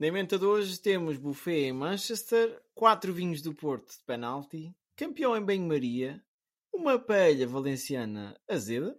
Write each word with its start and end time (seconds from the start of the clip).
Na 0.00 0.06
emenda 0.06 0.38
de 0.38 0.46
hoje 0.46 0.80
temos 0.80 1.18
buffet 1.18 1.66
em 1.66 1.74
Manchester, 1.74 2.58
quatro 2.74 3.12
vinhos 3.12 3.42
do 3.42 3.54
Porto 3.54 3.90
de 3.90 4.02
penalti, 4.06 4.74
campeão 4.96 5.36
em 5.36 5.44
banho-maria, 5.44 6.18
uma 6.72 6.98
paella 6.98 7.46
valenciana 7.46 8.34
azeda 8.48 8.96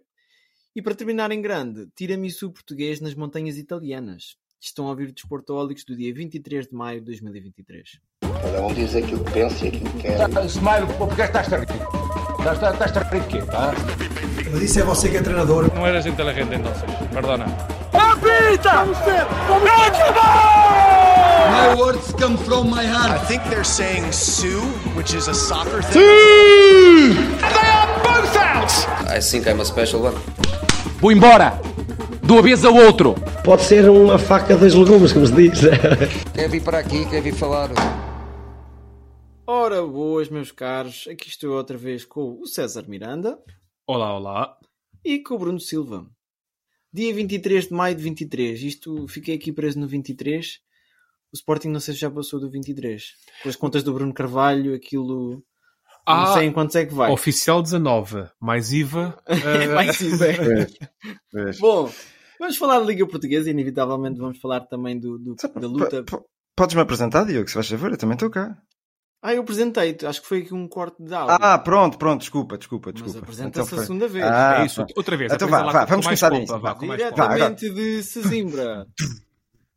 e 0.76 0.80
para 0.80 0.94
terminar 0.94 1.32
em 1.32 1.42
grande, 1.42 1.88
tiramisu 1.96 2.52
português 2.52 3.00
nas 3.00 3.16
montanhas 3.16 3.58
italianas. 3.58 4.36
Estão 4.60 4.86
a 4.86 4.90
ouvir 4.90 5.10
Desportólicos 5.10 5.84
do 5.84 5.96
dia 5.96 6.14
23 6.14 6.68
de 6.68 6.72
maio 6.72 7.00
de 7.00 7.06
2023. 7.06 7.98
Cada 8.40 8.64
um 8.64 8.72
diz 8.72 8.94
aquilo 8.94 9.24
que 9.24 9.32
pensa 9.32 9.64
e 9.64 9.68
aquilo 9.70 9.90
que 9.90 10.02
quer. 10.02 10.18
Smile, 10.46 10.86
porque 10.98 11.22
estás 11.22 11.52
a 11.52 11.56
rir? 11.56 11.66
Estás, 12.38 12.96
a 12.96 13.02
rir 13.10 13.22
de 13.22 13.26
quê? 13.26 13.38
Ah? 13.50 13.72
Mas 14.52 14.62
isso 14.62 14.78
é 14.78 14.84
você 14.84 15.10
que 15.10 15.16
é 15.16 15.22
treinador. 15.22 15.64
No 15.74 15.84
eres 15.84 16.06
inteligente 16.06 16.54
entonces, 16.54 16.84
perdona. 17.12 17.46
My 21.32 21.74
words 21.76 22.12
come 22.14 22.36
from 22.36 22.68
my 22.70 22.82
I 22.82 22.86
heart. 22.86 23.26
think 23.26 23.42
they're 23.44 23.64
saying 23.64 24.12
Sue, 24.12 24.60
which 24.96 25.14
is 25.14 25.28
a 25.28 25.34
soccer 25.34 25.82
thing. 25.82 26.00
I 29.08 29.20
think 29.20 29.46
I'm 29.46 29.60
a 29.60 29.64
special 29.64 30.02
one. 30.02 30.16
Vou 31.00 31.10
embora! 31.12 31.60
De 32.22 32.32
uma 32.32 32.42
vez 32.42 32.64
ao 32.64 32.74
outro! 32.74 33.14
Pode 33.44 33.62
ser 33.62 33.88
uma 33.88 34.18
faca 34.18 34.56
dos 34.56 34.74
legumes, 34.74 35.12
como 35.12 35.26
se 35.26 35.32
diz. 35.34 35.60
Quer 36.34 36.48
vir 36.48 36.62
para 36.62 36.78
aqui, 36.78 37.04
quer 37.08 37.20
vir 37.22 37.34
falar. 37.34 37.70
Ora, 39.46 39.82
boas, 39.86 40.28
meus 40.28 40.52
caros. 40.52 41.06
Aqui 41.10 41.28
estou 41.28 41.50
outra 41.56 41.76
vez 41.76 42.04
com 42.04 42.38
o 42.40 42.46
César 42.46 42.84
Miranda 42.88 43.38
Olá, 43.86 44.14
olá. 44.16 44.56
e 45.04 45.18
com 45.18 45.34
o 45.34 45.38
Bruno 45.38 45.58
Silva. 45.60 46.06
Dia 46.92 47.12
23 47.14 47.68
de 47.68 47.72
maio 47.74 47.96
de 47.96 48.02
23. 48.02 48.62
Isto, 48.62 49.08
fiquei 49.08 49.34
aqui 49.34 49.50
preso 49.52 49.78
no 49.80 49.88
23. 49.88 50.58
O 51.32 51.36
Sporting 51.36 51.68
não 51.68 51.80
sei 51.80 51.94
se 51.94 52.00
já 52.00 52.10
passou 52.10 52.38
do 52.38 52.50
23. 52.50 53.02
Com 53.42 53.48
as 53.48 53.56
contas 53.56 53.82
do 53.82 53.92
Bruno 53.94 54.12
Carvalho, 54.12 54.74
aquilo... 54.74 55.42
não 56.06 56.14
Ah, 56.24 56.34
sei 56.34 56.46
em 56.46 56.52
quantos 56.52 56.76
é 56.76 56.84
que 56.84 56.92
vai. 56.94 57.10
Oficial 57.10 57.62
19, 57.62 58.28
mais 58.40 58.72
IVA. 58.72 59.16
Vai 59.74 59.92
sim, 59.94 60.16
bem. 60.18 60.36
Bom, 61.58 61.90
vamos 62.38 62.56
falar 62.56 62.78
da 62.80 62.84
Liga 62.84 63.06
Portuguesa 63.06 63.48
e 63.48 63.52
inevitavelmente 63.52 64.18
vamos 64.18 64.38
falar 64.38 64.60
também 64.62 64.98
do, 64.98 65.18
do- 65.18 65.34
da 65.36 65.66
luta. 65.66 66.04
Podes-me 66.54 66.82
apresentar, 66.82 67.24
Diogo, 67.24 67.48
se 67.48 67.54
faz 67.54 67.68
favor? 67.68 67.90
Eu 67.92 67.96
também 67.96 68.14
estou 68.14 68.28
cá. 68.28 68.54
Ah, 69.22 69.32
eu 69.32 69.40
apresentei-te. 69.42 70.04
Acho 70.04 70.20
que 70.20 70.26
foi 70.28 70.38
aqui 70.40 70.52
um 70.52 70.68
corte 70.68 71.02
de 71.02 71.14
áudio. 71.14 71.36
Ah, 71.40 71.56
pronto, 71.58 71.96
pronto, 71.96 72.20
desculpa, 72.20 72.58
desculpa, 72.58 72.90
Mas 72.92 73.02
desculpa. 73.02 73.24
apresenta-se 73.24 73.70
foi- 73.70 73.78
a 73.78 73.82
segunda 73.82 74.08
vez. 74.08 74.24
Ah, 74.26 74.56
é 74.60 74.66
isso, 74.66 74.84
outra 74.96 75.16
vez. 75.16 75.32
Então 75.32 75.48
vá, 75.48 75.62
vá, 75.62 75.84
vamos 75.86 76.04
mais 76.04 76.20
começar 76.20 76.38
nisso. 76.38 76.58
vá, 76.58 76.74
mais. 76.74 76.98
Diretamente 77.00 77.70
de 77.70 78.02
Sesimbra. 78.02 78.86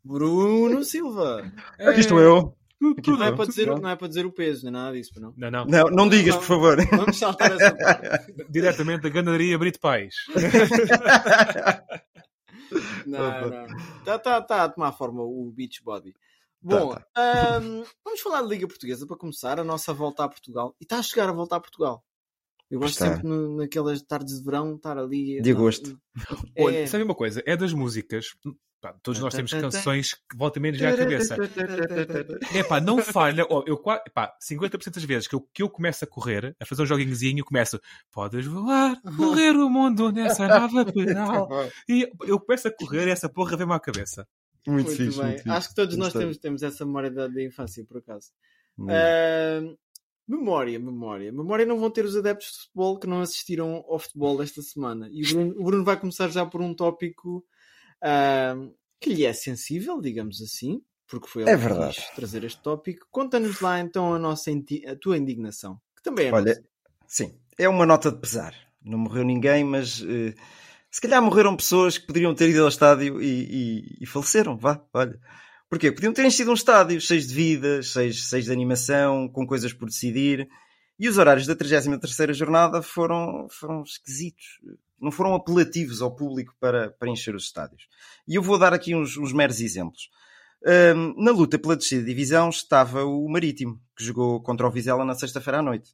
Bruno 0.05 0.83
Silva. 0.83 1.51
Aqui 1.79 1.99
estou 2.01 2.19
eu. 2.19 2.55
Tudo, 3.01 3.17
Não 3.17 3.25
é, 3.25 3.31
para 3.31 3.45
dizer, 3.45 3.67
não 3.67 3.89
é 3.89 3.95
para 3.95 4.07
dizer 4.07 4.25
o 4.25 4.31
peso, 4.31 4.63
nem 4.65 4.71
nada 4.73 4.95
disso, 4.95 5.19
não. 5.19 5.33
Não, 5.35 5.49
não. 5.49 5.65
Não, 5.65 5.83
não 5.89 6.09
digas, 6.09 6.35
por 6.35 6.43
favor. 6.43 6.77
Vamos 6.91 7.17
saltar 7.17 7.51
essa 7.53 7.75
parte. 7.75 8.33
Diretamente 8.51 9.01
da 9.01 9.09
Ganaderia 9.09 9.57
Brito 9.57 9.79
Pais. 9.79 10.13
Não, 13.05 13.49
não. 13.49 13.65
Está 13.99 14.17
tá, 14.19 14.41
tá 14.41 14.63
a 14.63 14.69
tomar 14.69 14.91
forma 14.91 15.21
o 15.23 15.51
beach 15.55 15.81
body. 15.83 16.13
Bom, 16.61 16.95
Tá, 16.95 17.05
ahm, 17.57 17.83
vamos 18.03 18.19
falar 18.21 18.41
de 18.41 18.49
Liga 18.49 18.67
Portuguesa 18.67 19.05
para 19.05 19.15
começar. 19.17 19.59
A 19.59 19.63
nossa 19.63 19.93
volta 19.93 20.23
a 20.23 20.27
Portugal. 20.29 20.75
E 20.81 20.83
está 20.83 20.97
a 20.97 21.03
chegar 21.03 21.29
a 21.29 21.33
volta 21.33 21.55
a 21.55 21.59
Portugal. 21.59 22.03
Eu 22.69 22.79
gosto 22.79 22.93
Está. 22.95 23.13
sempre 23.15 23.27
no- 23.29 23.57
naquelas 23.57 24.01
tardes 24.01 24.39
de 24.39 24.43
verão 24.43 24.75
estar 24.75 24.97
ali. 24.97 25.39
De 25.41 25.51
agosto. 25.51 25.97
Olha, 26.57 26.79
É. 26.79 26.87
sabe 26.87 27.03
uma 27.03 27.13
coisa? 27.13 27.41
É 27.45 27.55
das 27.55 27.71
músicas. 27.71 28.29
Pá, 28.81 28.93
todos 29.01 29.19
nós 29.19 29.33
temos 29.33 29.51
canções 29.51 30.13
que 30.13 30.35
voltam 30.35 30.61
menos 30.61 30.79
já 30.79 30.89
à 30.91 30.97
cabeça. 30.97 31.35
É 32.53 32.63
pá, 32.63 32.79
não 32.79 32.99
falha. 32.99 33.45
Ó, 33.49 33.63
eu, 33.65 33.77
pá, 33.77 34.35
50% 34.41 34.93
das 34.93 35.03
vezes 35.03 35.27
que 35.27 35.35
eu, 35.35 35.41
que 35.53 35.63
eu 35.63 35.69
começo 35.69 36.03
a 36.03 36.07
correr, 36.07 36.55
a 36.59 36.65
fazer 36.65 36.83
um 36.83 36.85
joguinhozinho, 36.85 37.43
começo 37.43 37.79
Podes 38.11 38.45
voar, 38.45 39.01
correr 39.17 39.55
o 39.55 39.69
mundo 39.69 40.11
nessa 40.11 40.47
nova 40.47 40.85
pedal. 40.85 41.49
E 41.87 42.09
eu 42.25 42.39
começo 42.39 42.67
a 42.67 42.71
correr 42.71 43.07
e 43.07 43.11
essa 43.11 43.29
porra 43.29 43.57
vem-me 43.57 43.73
à 43.73 43.79
cabeça. 43.79 44.27
Muito, 44.67 44.87
Muito 44.87 44.97
fixe, 44.97 45.17
bem. 45.17 45.27
muito 45.27 45.37
fixe. 45.43 45.49
Acho 45.49 45.69
que 45.69 45.75
todos 45.75 45.95
nós 45.95 46.11
temos, 46.11 46.37
temos 46.37 46.63
essa 46.63 46.85
memória 46.85 47.11
da, 47.11 47.27
da 47.27 47.43
infância, 47.43 47.85
por 47.85 47.97
acaso. 47.97 48.31
Memória, 50.27 50.79
memória. 50.79 51.31
Memória 51.31 51.65
não 51.67 51.77
vão 51.77 51.91
ter 51.91 52.03
os 52.03 52.15
adeptos 52.15 52.47
de 52.47 52.57
futebol 52.61 52.99
que 52.99 53.05
não 53.05 53.21
assistiram 53.21 53.85
ao 53.87 53.99
futebol 53.99 54.41
esta 54.41 54.61
semana. 54.61 55.07
E 55.11 55.23
o 55.23 55.29
Bruno, 55.29 55.55
o 55.55 55.63
Bruno 55.63 55.83
vai 55.83 55.99
começar 55.99 56.29
já 56.29 56.43
por 56.43 56.61
um 56.61 56.73
tópico 56.73 57.45
que 58.99 59.09
lhe 59.09 59.25
é 59.25 59.33
sensível, 59.33 60.01
digamos 60.01 60.41
assim, 60.41 60.81
porque 61.07 61.27
foi 61.27 61.43
ele 61.43 61.51
É 61.51 61.57
que 61.57 61.67
quis 61.75 62.09
trazer 62.15 62.43
este 62.43 62.61
tópico. 62.61 63.07
Conta-nos 63.11 63.59
lá 63.61 63.79
então 63.79 64.13
a, 64.13 64.19
nossa 64.19 64.51
a 64.51 64.95
tua 64.95 65.17
indignação, 65.17 65.79
que 65.95 66.03
também 66.03 66.27
é 66.27 66.31
Olha, 66.31 66.53
nossa. 66.55 66.63
sim, 67.07 67.37
é 67.57 67.69
uma 67.69 67.85
nota 67.85 68.11
de 68.11 68.19
pesar. 68.19 68.53
Não 68.83 68.97
morreu 68.99 69.23
ninguém, 69.23 69.63
mas 69.63 70.01
eh, 70.01 70.33
se 70.91 71.01
calhar 71.01 71.21
morreram 71.21 71.55
pessoas 71.55 71.97
que 71.97 72.05
poderiam 72.07 72.35
ter 72.35 72.49
ido 72.49 72.61
ao 72.63 72.67
estádio 72.69 73.21
e, 73.21 73.79
e- 73.79 73.97
e 74.01 74.05
faleceram, 74.05 74.57
vá, 74.57 74.81
olha. 74.93 75.19
Porquê? 75.69 75.91
Podiam 75.91 76.13
ter 76.13 76.23
enchido 76.25 76.51
um 76.51 76.53
estádio 76.53 77.01
cheio 77.01 77.21
de 77.21 77.33
vida, 77.33 77.81
cheio, 77.81 78.13
cheio 78.13 78.43
de 78.43 78.51
animação, 78.51 79.27
com 79.27 79.47
coisas 79.47 79.73
por 79.73 79.87
decidir. 79.87 80.47
E 80.99 81.09
os 81.09 81.17
horários 81.17 81.47
da 81.47 81.55
33ª 81.55 82.33
jornada 82.33 82.81
foram, 82.81 83.47
foram 83.49 83.81
esquisitos. 83.83 84.45
Não 84.99 85.11
foram 85.11 85.35
apelativos 85.35 86.01
ao 86.01 86.15
público 86.15 86.55
para, 86.59 86.91
para 86.91 87.09
encher 87.09 87.35
os 87.35 87.43
estádios. 87.43 87.87
E 88.27 88.35
eu 88.35 88.41
vou 88.41 88.57
dar 88.57 88.73
aqui 88.73 88.95
uns, 88.95 89.17
uns 89.17 89.33
meros 89.33 89.59
exemplos. 89.59 90.09
Ahm, 90.65 91.13
na 91.17 91.31
luta 91.31 91.59
pela 91.59 91.75
descida 91.75 92.01
de 92.01 92.07
divisão 92.07 92.49
estava 92.49 93.03
o 93.03 93.27
Marítimo, 93.29 93.79
que 93.95 94.03
jogou 94.03 94.41
contra 94.41 94.67
o 94.67 94.71
Vizela 94.71 95.05
na 95.05 95.13
sexta-feira 95.13 95.59
à 95.59 95.61
noite. 95.61 95.91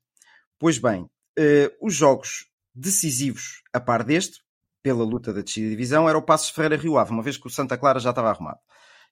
Pois 0.58 0.78
bem, 0.78 1.10
eh, 1.38 1.72
os 1.82 1.94
jogos 1.94 2.48
decisivos 2.74 3.64
a 3.74 3.80
par 3.80 4.04
deste, 4.04 4.42
pela 4.82 5.04
luta 5.04 5.34
da 5.34 5.42
descida 5.42 5.66
de 5.66 5.72
divisão, 5.72 6.08
era 6.08 6.18
o 6.18 6.22
Passos 6.22 6.50
Ferreira 6.50 6.78
Rio 6.78 6.98
Ave, 6.98 7.12
uma 7.12 7.22
vez 7.22 7.38
que 7.38 7.48
o 7.48 7.50
Santa 7.50 7.78
Clara 7.78 8.00
já 8.00 8.12
estava 8.12 8.30
arrumado. 8.30 8.60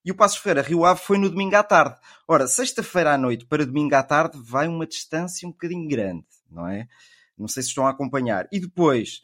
E 0.04 0.12
o 0.12 0.16
Passos 0.16 0.38
Ferreira 0.38 0.62
Rio 0.62 0.86
Ave 0.86 1.02
foi 1.02 1.18
no 1.18 1.30
domingo 1.30 1.56
à 1.56 1.64
tarde. 1.64 1.98
Ora, 2.28 2.48
sexta-feira 2.48 3.14
à 3.14 3.18
noite 3.18 3.46
para 3.46 3.66
domingo 3.66 3.96
à 3.96 4.04
tarde 4.04 4.40
vai 4.42 4.68
uma 4.68 4.88
distância 4.88 5.48
um 5.48 5.52
bocadinho 5.52 5.88
grande, 5.88 6.26
não 6.50 6.68
é? 6.68 6.88
Não 7.38 7.48
sei 7.48 7.64
se 7.64 7.70
estão 7.70 7.86
a 7.86 7.92
acompanhar. 7.92 8.48
E 8.52 8.60
depois, 8.60 9.22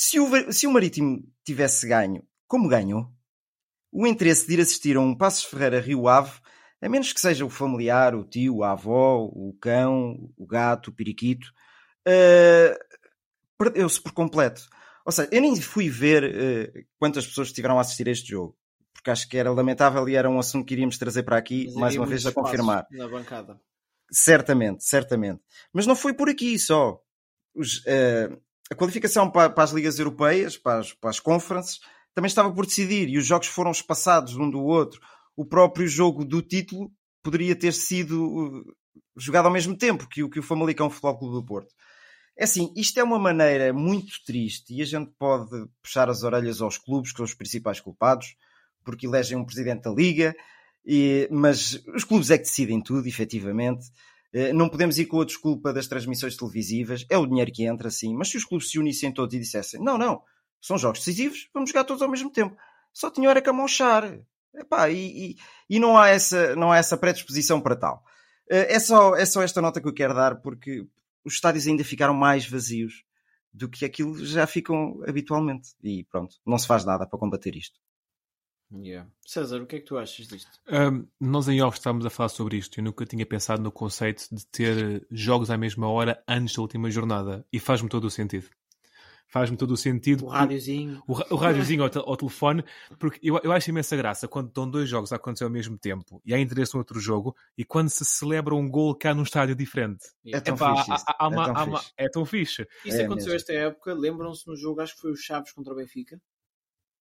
se 0.00 0.18
o, 0.18 0.50
se 0.50 0.66
o 0.66 0.72
Marítimo 0.72 1.22
tivesse 1.44 1.86
ganho, 1.86 2.26
como 2.48 2.70
ganhou, 2.70 3.12
o 3.92 4.06
interesse 4.06 4.46
de 4.46 4.54
ir 4.54 4.60
assistir 4.60 4.96
a 4.96 5.00
um 5.00 5.14
Passos 5.14 5.44
Ferreira 5.44 5.78
Rio 5.78 6.08
Ave, 6.08 6.40
a 6.80 6.88
menos 6.88 7.12
que 7.12 7.20
seja 7.20 7.44
o 7.44 7.50
familiar, 7.50 8.14
o 8.14 8.24
tio, 8.24 8.62
a 8.62 8.72
avó, 8.72 9.18
o 9.18 9.54
cão, 9.60 10.16
o 10.38 10.46
gato, 10.46 10.88
o 10.88 10.94
periquito, 10.94 11.46
eh, 12.06 12.74
perdeu-se 13.58 14.00
por 14.00 14.12
completo. 14.12 14.62
Ou 15.04 15.12
seja, 15.12 15.28
eu 15.30 15.42
nem 15.42 15.54
fui 15.60 15.90
ver 15.90 16.24
eh, 16.24 16.84
quantas 16.98 17.26
pessoas 17.26 17.48
estiveram 17.48 17.76
a 17.76 17.82
assistir 17.82 18.08
a 18.08 18.12
este 18.12 18.30
jogo, 18.30 18.56
porque 18.94 19.10
acho 19.10 19.28
que 19.28 19.36
era 19.36 19.52
lamentável 19.52 20.08
e 20.08 20.16
era 20.16 20.30
um 20.30 20.38
assunto 20.38 20.64
que 20.64 20.72
iríamos 20.72 20.96
trazer 20.96 21.24
para 21.24 21.36
aqui, 21.36 21.66
Mas 21.66 21.74
mais 21.74 21.96
uma 21.96 22.06
vez, 22.06 22.24
a 22.24 22.32
confirmar. 22.32 22.86
Na 22.90 23.06
bancada. 23.06 23.60
Certamente, 24.10 24.82
certamente. 24.82 25.42
Mas 25.74 25.86
não 25.86 25.94
foi 25.94 26.14
por 26.14 26.30
aqui 26.30 26.58
só. 26.58 26.98
Os, 27.54 27.84
eh, 27.86 28.30
a 28.70 28.74
qualificação 28.74 29.30
para, 29.30 29.50
para 29.50 29.64
as 29.64 29.72
ligas 29.72 29.98
europeias, 29.98 30.56
para 30.56 30.80
as, 30.80 30.92
para 30.92 31.10
as 31.10 31.20
conferences, 31.20 31.80
também 32.14 32.28
estava 32.28 32.52
por 32.52 32.66
decidir 32.66 33.08
e 33.08 33.18
os 33.18 33.26
jogos 33.26 33.48
foram 33.48 33.70
espaçados 33.70 34.36
um 34.36 34.48
do 34.48 34.60
outro. 34.60 35.00
O 35.36 35.44
próprio 35.44 35.88
jogo 35.88 36.24
do 36.24 36.40
título 36.40 36.90
poderia 37.22 37.56
ter 37.56 37.72
sido 37.72 38.24
uh, 38.26 38.64
jogado 39.16 39.46
ao 39.46 39.52
mesmo 39.52 39.76
tempo 39.76 40.08
que 40.08 40.22
o, 40.22 40.30
que 40.30 40.38
o 40.38 40.42
Famalicão 40.42 40.88
Futebol 40.88 41.18
Clube 41.18 41.34
do 41.34 41.44
Porto. 41.44 41.74
É 42.36 42.44
assim, 42.44 42.72
isto 42.76 42.98
é 42.98 43.02
uma 43.02 43.18
maneira 43.18 43.72
muito 43.72 44.12
triste 44.24 44.74
e 44.74 44.80
a 44.80 44.84
gente 44.84 45.10
pode 45.18 45.50
puxar 45.82 46.08
as 46.08 46.22
orelhas 46.22 46.62
aos 46.62 46.78
clubes, 46.78 47.10
que 47.10 47.18
são 47.18 47.24
os 47.24 47.34
principais 47.34 47.80
culpados, 47.80 48.34
porque 48.84 49.06
elegem 49.06 49.36
um 49.36 49.44
presidente 49.44 49.82
da 49.82 49.90
liga, 49.90 50.34
e- 50.86 51.28
mas 51.30 51.82
os 51.94 52.04
clubes 52.04 52.30
é 52.30 52.38
que 52.38 52.44
decidem 52.44 52.80
tudo, 52.82 53.06
efetivamente. 53.06 53.86
Eh, 54.32 54.52
Não 54.52 54.68
podemos 54.68 54.98
ir 54.98 55.06
com 55.06 55.20
a 55.20 55.24
desculpa 55.24 55.72
das 55.72 55.86
transmissões 55.88 56.36
televisivas, 56.36 57.04
é 57.10 57.18
o 57.18 57.26
dinheiro 57.26 57.50
que 57.52 57.64
entra, 57.64 57.90
sim, 57.90 58.14
mas 58.14 58.28
se 58.28 58.36
os 58.36 58.44
clubes 58.44 58.70
se 58.70 58.78
unissem 58.78 59.12
todos 59.12 59.34
e 59.34 59.38
dissessem: 59.38 59.80
não, 59.82 59.98
não, 59.98 60.22
são 60.60 60.78
jogos 60.78 61.00
decisivos, 61.00 61.48
vamos 61.54 61.70
jogar 61.70 61.84
todos 61.84 62.02
ao 62.02 62.10
mesmo 62.10 62.30
tempo, 62.30 62.56
só 62.92 63.10
tinham 63.10 63.30
era 63.30 63.42
que 63.42 63.50
amochar. 63.50 64.18
Epá, 64.54 64.88
e, 64.90 65.30
e, 65.32 65.36
e 65.68 65.78
não 65.78 65.96
há 65.96 66.08
essa, 66.08 66.56
não 66.56 66.72
há 66.72 66.76
essa 66.78 66.96
predisposição 66.96 67.60
para 67.60 67.76
tal. 67.76 68.04
Eh, 68.50 68.74
É 68.74 68.80
só, 68.80 69.14
é 69.16 69.24
só 69.26 69.42
esta 69.42 69.60
nota 69.62 69.80
que 69.80 69.88
eu 69.88 69.94
quero 69.94 70.14
dar, 70.14 70.36
porque 70.42 70.86
os 71.24 71.34
estádios 71.34 71.66
ainda 71.66 71.84
ficaram 71.84 72.14
mais 72.14 72.46
vazios 72.48 73.04
do 73.52 73.68
que 73.68 73.84
aquilo 73.84 74.24
já 74.24 74.46
ficam 74.46 75.00
habitualmente. 75.06 75.70
E 75.82 76.04
pronto, 76.04 76.36
não 76.46 76.58
se 76.58 76.66
faz 76.66 76.84
nada 76.84 77.06
para 77.06 77.18
combater 77.18 77.54
isto. 77.56 77.78
Yeah. 78.72 79.10
César, 79.26 79.60
o 79.60 79.66
que 79.66 79.76
é 79.76 79.80
que 79.80 79.86
tu 79.86 79.98
achas 79.98 80.28
disto? 80.28 80.50
Ahm, 80.68 81.04
nós 81.20 81.48
em 81.48 81.60
off 81.60 81.76
estávamos 81.76 82.06
a 82.06 82.10
falar 82.10 82.28
sobre 82.28 82.56
isto. 82.56 82.78
Eu 82.78 82.84
nunca 82.84 83.04
tinha 83.04 83.26
pensado 83.26 83.62
no 83.62 83.72
conceito 83.72 84.28
de 84.30 84.46
ter 84.46 85.06
jogos 85.10 85.50
à 85.50 85.56
mesma 85.56 85.88
hora 85.88 86.22
antes 86.26 86.54
da 86.54 86.62
última 86.62 86.90
jornada. 86.90 87.44
E 87.52 87.58
faz-me 87.58 87.88
todo 87.88 88.04
o 88.04 88.10
sentido. 88.10 88.48
faz-me 89.26 89.56
todo 89.56 89.72
o 89.72 89.76
sentido. 89.76 90.26
O 90.26 90.28
rádiozinho. 90.28 91.02
O, 91.06 91.34
o 91.34 91.36
rádiozinho 91.36 91.82
ao, 91.82 91.90
ao, 92.08 92.16
telefone, 92.16 92.64
porque 92.96 93.18
eu, 93.22 93.40
eu 93.42 93.50
acho 93.50 93.70
imensa 93.70 93.96
graça 93.96 94.28
quando 94.28 94.48
estão 94.48 94.70
dois 94.70 94.88
jogos 94.88 95.12
a 95.12 95.16
acontecer 95.16 95.44
ao 95.44 95.50
mesmo 95.50 95.76
tempo 95.76 96.22
e 96.24 96.32
há 96.32 96.38
interesse 96.38 96.74
no 96.74 96.78
outro 96.78 97.00
jogo 97.00 97.34
e 97.58 97.64
quando 97.64 97.88
se 97.88 98.04
celebra 98.04 98.54
um 98.54 98.68
gol 98.68 98.94
cá 98.94 99.12
num 99.12 99.24
estádio 99.24 99.56
diferente. 99.56 100.06
É 100.26 100.38
tão 100.40 100.56
fixe. 100.56 100.92
Há, 100.92 100.94
há, 100.94 101.16
há 101.18 101.24
é, 101.24 101.28
uma, 101.28 101.54
tão 101.54 101.64
uma, 101.66 101.84
é 101.96 102.08
tão 102.08 102.24
fixe. 102.24 102.66
Isso 102.84 103.00
é 103.00 103.04
aconteceu 103.04 103.32
mesmo. 103.32 103.50
esta 103.50 103.52
época, 103.52 103.94
lembram-se 103.94 104.46
no 104.46 104.56
jogo, 104.56 104.80
acho 104.80 104.94
que 104.94 105.00
foi 105.00 105.10
o 105.10 105.16
Chaves 105.16 105.52
contra 105.52 105.72
o 105.72 105.76
Benfica 105.76 106.20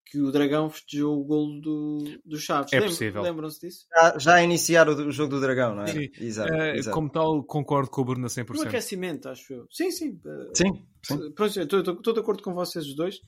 que 0.09 0.19
o 0.19 0.31
Dragão 0.31 0.69
festejou 0.69 1.19
o 1.19 1.23
golo 1.23 1.61
do, 1.61 2.19
do 2.25 2.37
Chaves. 2.37 2.73
É 2.73 2.81
possível. 2.81 3.21
Lembram-se 3.21 3.59
disso? 3.61 3.85
Já, 3.93 4.17
já 4.17 4.43
iniciar 4.43 4.89
o, 4.89 4.93
o, 4.93 5.11
jogo 5.11 5.35
do 5.35 5.41
Dragão, 5.41 5.75
não 5.75 5.83
é? 5.83 5.87
Sim. 5.87 6.09
Exato, 6.19 6.51
uh, 6.51 6.61
exato. 6.75 6.95
Como 6.95 7.09
tal, 7.09 7.43
concordo 7.43 7.89
com 7.89 8.01
o 8.01 8.05
Bruno 8.05 8.25
a 8.25 8.29
100%. 8.29 8.55
No 8.55 8.61
aquecimento, 8.63 9.29
acho 9.29 9.53
eu. 9.53 9.67
Sim, 9.69 9.91
sim. 9.91 10.19
Sim. 10.53 10.85
sim. 11.03 11.61
Estou 11.61 12.13
de 12.13 12.19
acordo 12.19 12.41
com 12.41 12.53
vocês 12.53 12.85
os 12.85 12.95
dois. 12.95 13.19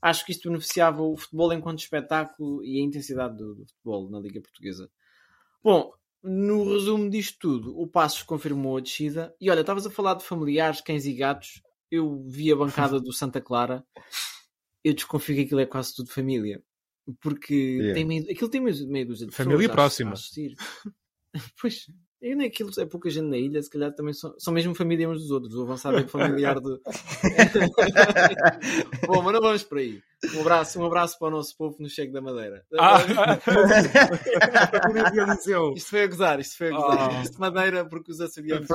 Acho 0.00 0.24
que 0.24 0.32
isto 0.32 0.48
beneficiava 0.48 1.02
o 1.02 1.16
futebol 1.16 1.52
enquanto 1.52 1.80
espetáculo 1.80 2.64
e 2.64 2.80
a 2.80 2.84
intensidade 2.84 3.36
do, 3.36 3.54
do 3.54 3.66
futebol 3.66 4.10
na 4.10 4.18
Liga 4.18 4.40
Portuguesa. 4.40 4.90
Bom, 5.62 5.92
no 6.22 6.64
resumo 6.72 7.10
disto 7.10 7.38
tudo, 7.38 7.78
o 7.78 7.86
Passos 7.86 8.22
confirmou 8.22 8.78
a 8.78 8.80
descida. 8.80 9.34
E 9.38 9.50
olha, 9.50 9.60
estavas 9.60 9.86
a 9.86 9.90
falar 9.90 10.14
de 10.14 10.24
familiares, 10.24 10.80
cães 10.80 11.04
e 11.04 11.12
gatos. 11.12 11.62
Eu 11.90 12.22
vi 12.26 12.50
a 12.50 12.56
bancada 12.56 12.98
do 12.98 13.12
Santa 13.12 13.40
Clara. 13.42 13.84
Eu 14.82 14.94
desconfio 14.94 15.36
que 15.36 15.42
aquilo 15.42 15.60
é 15.60 15.66
quase 15.66 15.94
tudo 15.94 16.10
família 16.10 16.62
porque 17.20 17.54
yeah. 17.54 17.94
tem 17.94 18.04
meio, 18.04 18.24
aquilo 18.30 18.48
tem 18.48 18.60
meio, 18.60 18.88
meio 18.88 19.06
dúzia 19.06 19.26
de 19.26 19.34
Família 19.34 19.68
próxima. 19.68 20.14
pois, 21.60 21.86
eu 22.20 22.36
nem 22.36 22.46
aquilo 22.46 22.70
é 22.78 22.86
pouca 22.86 23.10
gente 23.10 23.28
na 23.28 23.38
ilha, 23.38 23.60
se 23.62 23.70
calhar 23.70 23.94
também 23.94 24.12
são, 24.12 24.34
são 24.38 24.52
mesmo 24.52 24.74
família 24.74 25.08
uns 25.08 25.22
dos 25.22 25.30
outros. 25.30 25.54
O 25.54 25.62
avançado 25.62 25.96
é 25.98 26.06
familiar 26.06 26.60
do. 26.60 26.78
Bom, 29.06 29.22
mas 29.22 29.32
não 29.32 29.40
vamos 29.40 29.62
por 29.64 29.78
aí. 29.78 30.02
Um 30.34 30.42
abraço, 30.42 30.78
um 30.80 30.84
abraço 30.84 31.18
para 31.18 31.28
o 31.28 31.30
nosso 31.30 31.56
povo 31.56 31.76
no 31.80 31.88
Cheque 31.88 32.12
da 32.12 32.20
Madeira. 32.20 32.62
Ah. 32.78 32.98
isto 35.74 35.90
foi 35.90 36.02
a 36.02 36.06
gozar, 36.06 36.38
isto 36.40 36.58
foi 36.58 36.68
a 36.68 36.72
gozar. 36.72 37.10
Oh. 37.10 37.22
Isto 37.22 37.32
de 37.34 37.40
Madeira, 37.40 37.86
porque 37.86 38.12
os 38.12 38.20
açorianos 38.20 38.68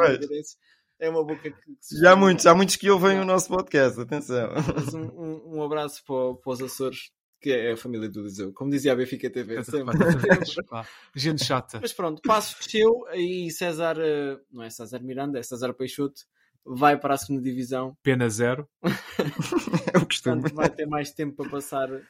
é 0.99 1.09
uma 1.09 1.23
boca 1.23 1.49
que. 1.49 1.51
que 1.51 1.99
já, 1.99 2.13
há 2.13 2.15
muitos, 2.15 2.45
há 2.45 2.55
muitos 2.55 2.75
que 2.75 2.89
ouvem 2.89 3.19
o 3.19 3.25
nosso 3.25 3.49
podcast, 3.49 3.99
atenção. 3.99 4.49
Um, 4.93 5.21
um, 5.21 5.57
um 5.57 5.63
abraço 5.63 6.03
para, 6.05 6.35
para 6.35 6.51
os 6.51 6.61
Açores 6.61 7.11
que 7.45 7.51
é 7.51 7.73
a 7.73 7.77
família 7.77 8.09
do 8.09 8.23
Liseu. 8.23 8.51
Como 8.53 8.71
dizia 8.71 8.91
a 8.91 8.95
Benfica 8.95 9.29
TV. 9.29 9.57
Gente 11.15 11.45
chata. 11.45 11.79
Mas 11.79 11.93
pronto, 11.93 12.19
passo 12.23 12.57
desceu 12.57 13.05
e 13.13 13.51
César, 13.51 13.97
eh, 13.99 14.39
não 14.51 14.63
é 14.63 14.69
César 14.71 14.99
Miranda, 15.03 15.37
é 15.37 15.43
César 15.43 15.71
Peixoto, 15.75 16.21
vai 16.65 16.99
para 16.99 17.13
a 17.13 17.17
segunda 17.19 17.43
divisão. 17.43 17.95
Pena 18.01 18.27
zero. 18.29 18.67
é 19.93 19.97
o 19.99 20.07
costume. 20.07 20.41
Portanto, 20.41 20.55
vai 20.55 20.69
ter 20.71 20.87
mais 20.87 21.11
tempo 21.11 21.35
para 21.35 21.51
passar 21.51 21.87
uh, 21.93 22.03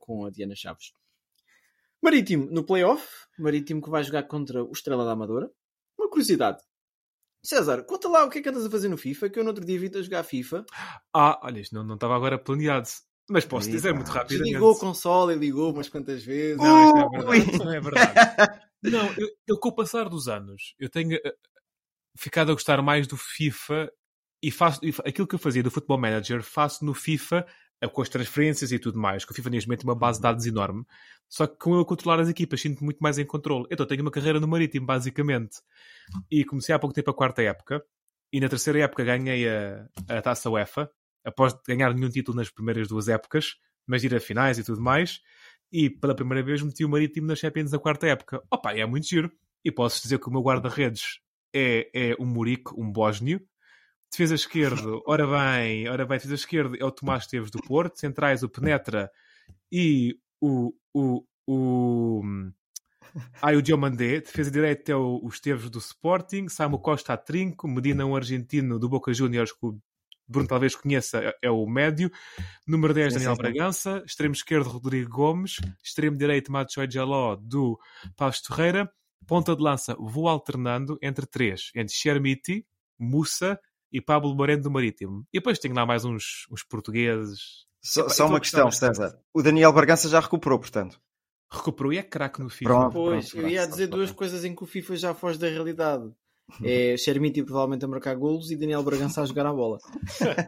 com 0.00 0.24
a 0.24 0.30
Diana 0.30 0.54
Chaves. 0.54 0.92
Marítimo 2.02 2.46
no 2.50 2.64
playoff. 2.64 3.06
Marítimo 3.38 3.82
que 3.82 3.90
vai 3.90 4.02
jogar 4.02 4.22
contra 4.22 4.64
o 4.64 4.72
Estrela 4.72 5.04
da 5.04 5.12
Amadora. 5.12 5.50
Uma 5.98 6.08
curiosidade. 6.08 6.62
César, 7.48 7.82
conta 7.84 8.08
lá 8.08 8.24
o 8.24 8.30
que 8.30 8.38
é 8.38 8.42
que 8.42 8.48
andas 8.48 8.64
a 8.64 8.70
fazer 8.70 8.88
no 8.88 8.96
FIFA, 8.96 9.30
que 9.30 9.38
eu 9.38 9.44
no 9.44 9.50
outro 9.50 9.64
dia 9.64 9.78
vi 9.78 9.90
a 9.94 10.02
jogar 10.02 10.22
FIFA. 10.22 10.64
Ah, 11.14 11.40
olha, 11.42 11.60
isto 11.60 11.74
não, 11.74 11.84
não 11.84 11.94
estava 11.94 12.16
agora 12.16 12.38
planeado. 12.38 12.88
Mas 13.28 13.44
posso 13.44 13.68
dizer 13.68 13.92
muito 13.92 14.08
rapidamente. 14.08 14.54
Ligou 14.54 14.72
o 14.72 14.78
console 14.78 15.34
e 15.34 15.38
ligou 15.38 15.72
umas 15.72 15.88
quantas 15.88 16.24
vezes. 16.24 16.58
Não, 16.58 17.34
isto 17.34 17.64
não 17.64 17.72
é 17.72 17.80
verdade. 17.80 18.14
Não, 18.14 18.20
é 18.20 18.40
verdade. 18.40 18.60
não 18.82 19.14
eu, 19.18 19.28
eu, 19.48 19.58
com 19.58 19.68
o 19.68 19.74
passar 19.74 20.08
dos 20.08 20.28
anos, 20.28 20.74
eu 20.78 20.88
tenho 20.88 21.16
uh, 21.16 21.32
ficado 22.16 22.52
a 22.52 22.54
gostar 22.54 22.80
mais 22.82 23.06
do 23.06 23.16
FIFA 23.16 23.90
e 24.40 24.50
faço 24.50 24.80
aquilo 25.04 25.26
que 25.26 25.34
eu 25.34 25.40
fazia 25.40 25.62
do 25.62 25.70
Football 25.72 25.98
Manager, 25.98 26.42
faço 26.42 26.84
no 26.84 26.94
FIFA 26.94 27.44
uh, 27.84 27.90
com 27.90 28.00
as 28.00 28.08
transferências 28.08 28.70
e 28.70 28.78
tudo 28.78 28.98
mais. 28.98 29.24
Que 29.24 29.32
o 29.32 29.34
FIFA 29.34 29.50
neste 29.50 29.66
momento 29.66 29.80
tem 29.80 29.90
uma 29.90 29.98
base 29.98 30.18
de 30.18 30.22
dados 30.22 30.46
enorme. 30.46 30.84
Só 31.28 31.46
que 31.46 31.56
com 31.58 31.74
eu 31.76 31.84
controlar 31.84 32.20
as 32.20 32.28
equipas, 32.28 32.60
sinto 32.60 32.84
muito 32.84 32.98
mais 32.98 33.18
em 33.18 33.26
controle. 33.26 33.66
Então 33.70 33.86
tenho 33.86 34.02
uma 34.02 34.10
carreira 34.10 34.40
no 34.40 34.46
Marítimo, 34.46 34.86
basicamente. 34.86 35.58
E 36.30 36.44
comecei 36.44 36.74
há 36.74 36.78
pouco 36.78 36.94
tempo 36.94 37.10
a 37.10 37.14
quarta 37.14 37.42
época. 37.42 37.84
E 38.32 38.40
na 38.40 38.48
terceira 38.48 38.80
época 38.80 39.04
ganhei 39.04 39.48
a, 39.48 39.88
a 40.08 40.22
taça 40.22 40.50
UEFA, 40.50 40.90
após 41.24 41.54
ganhar 41.66 41.94
nenhum 41.94 42.08
título 42.08 42.36
nas 42.36 42.50
primeiras 42.50 42.88
duas 42.88 43.08
épocas, 43.08 43.56
mas 43.86 44.04
ir 44.04 44.14
a 44.14 44.20
finais 44.20 44.58
e 44.58 44.64
tudo 44.64 44.80
mais. 44.80 45.20
E 45.72 45.90
pela 45.90 46.14
primeira 46.14 46.44
vez 46.44 46.62
meti 46.62 46.84
o 46.84 46.88
Marítimo 46.88 47.26
na 47.26 47.34
Champions 47.34 47.72
na 47.72 47.78
quarta 47.78 48.06
época. 48.06 48.42
Opa, 48.50 48.72
é 48.72 48.84
muito 48.86 49.06
giro. 49.06 49.32
E 49.64 49.72
posso 49.72 50.00
dizer 50.02 50.18
que 50.20 50.28
o 50.28 50.32
meu 50.32 50.42
guarda-redes 50.42 51.20
é, 51.52 51.90
é 51.92 52.16
um 52.20 52.26
Murico, 52.26 52.80
um 52.80 52.90
bósnio. 52.90 53.40
Defesa 54.10 54.34
esquerdo, 54.34 55.02
ora 55.06 55.26
bem, 55.26 55.88
ora 55.88 56.06
bem, 56.06 56.18
defesa 56.18 56.34
esquerdo 56.34 56.76
é 56.78 56.84
o 56.84 56.92
Tomás 56.92 57.24
Esteves 57.24 57.50
do 57.50 57.58
Porto, 57.58 57.98
centrais 57.98 58.42
o 58.44 58.48
Penetra 58.48 59.10
e 59.70 60.16
o, 60.40 60.72
o, 60.94 61.24
o, 61.46 62.22
ah, 63.40 63.52
o 63.52 63.62
Diomandé, 63.62 64.20
defesa 64.20 64.50
direita 64.50 64.92
é 64.92 64.96
o, 64.96 65.20
o 65.22 65.28
Esteves 65.28 65.70
do 65.70 65.78
Sporting, 65.78 66.48
Samu 66.48 66.78
Costa 66.78 67.14
a 67.14 67.16
trinco, 67.16 67.68
Medina 67.68 68.04
um 68.04 68.16
argentino 68.16 68.78
do 68.78 68.88
Boca 68.88 69.12
Juniors 69.12 69.52
com 69.52 69.78
Bruno 70.28 70.48
talvez 70.48 70.74
conheça, 70.74 71.18
é, 71.18 71.34
é 71.42 71.50
o 71.50 71.66
médio. 71.66 72.10
Número 72.66 72.92
10, 72.92 73.14
Daniel 73.14 73.32
sim, 73.32 73.36
sim. 73.36 73.42
Bragança. 73.42 74.02
Extremo 74.04 74.34
esquerdo, 74.34 74.68
Rodrigo 74.68 75.08
Gomes. 75.08 75.60
Extremo 75.82 76.16
direito, 76.16 76.50
Macho 76.50 76.80
Jaló, 76.90 77.36
do 77.36 77.78
Paz 78.16 78.38
Ferreira. 78.38 78.90
Ponta 79.26 79.56
de 79.56 79.62
lança, 79.62 79.96
vou 79.98 80.28
alternando 80.28 80.98
entre 81.00 81.26
três. 81.26 81.70
Entre 81.74 81.94
Chermiti, 81.94 82.66
Mussa 82.98 83.58
e 83.92 84.00
Pablo 84.00 84.34
Moreno 84.34 84.62
do 84.62 84.70
Marítimo. 84.70 85.26
E 85.32 85.38
depois 85.38 85.58
tenho 85.58 85.74
lá 85.74 85.86
mais 85.86 86.04
uns, 86.04 86.46
uns 86.50 86.62
portugueses. 86.62 87.66
Só, 87.86 88.08
só 88.08 88.26
uma 88.26 88.40
questão, 88.40 88.68
César. 88.68 89.16
O 89.32 89.40
Daniel 89.40 89.72
Bragança 89.72 90.08
já 90.08 90.18
recuperou, 90.18 90.58
portanto. 90.58 91.00
Recuperou 91.48 91.92
e 91.92 91.98
é 91.98 92.02
craque 92.02 92.42
no 92.42 92.50
FIFA. 92.50 92.68
Pronto, 92.68 92.92
pois, 92.92 93.30
pronto, 93.30 93.46
eu 93.46 93.48
ia 93.48 93.64
dizer 93.64 93.86
duas 93.86 94.10
coisas 94.10 94.44
em 94.44 94.56
que 94.56 94.64
o 94.64 94.66
FIFA 94.66 94.96
já 94.96 95.14
foge 95.14 95.38
da 95.38 95.48
realidade. 95.48 96.10
É 96.62 96.96
Xermiti 96.96 97.42
provavelmente 97.42 97.84
a 97.84 97.88
marcar 97.88 98.14
golos 98.14 98.52
e 98.52 98.56
Daniel 98.56 98.80
Bragança 98.84 99.20
a 99.20 99.26
jogar 99.26 99.46
a 99.46 99.52
bola. 99.52 99.78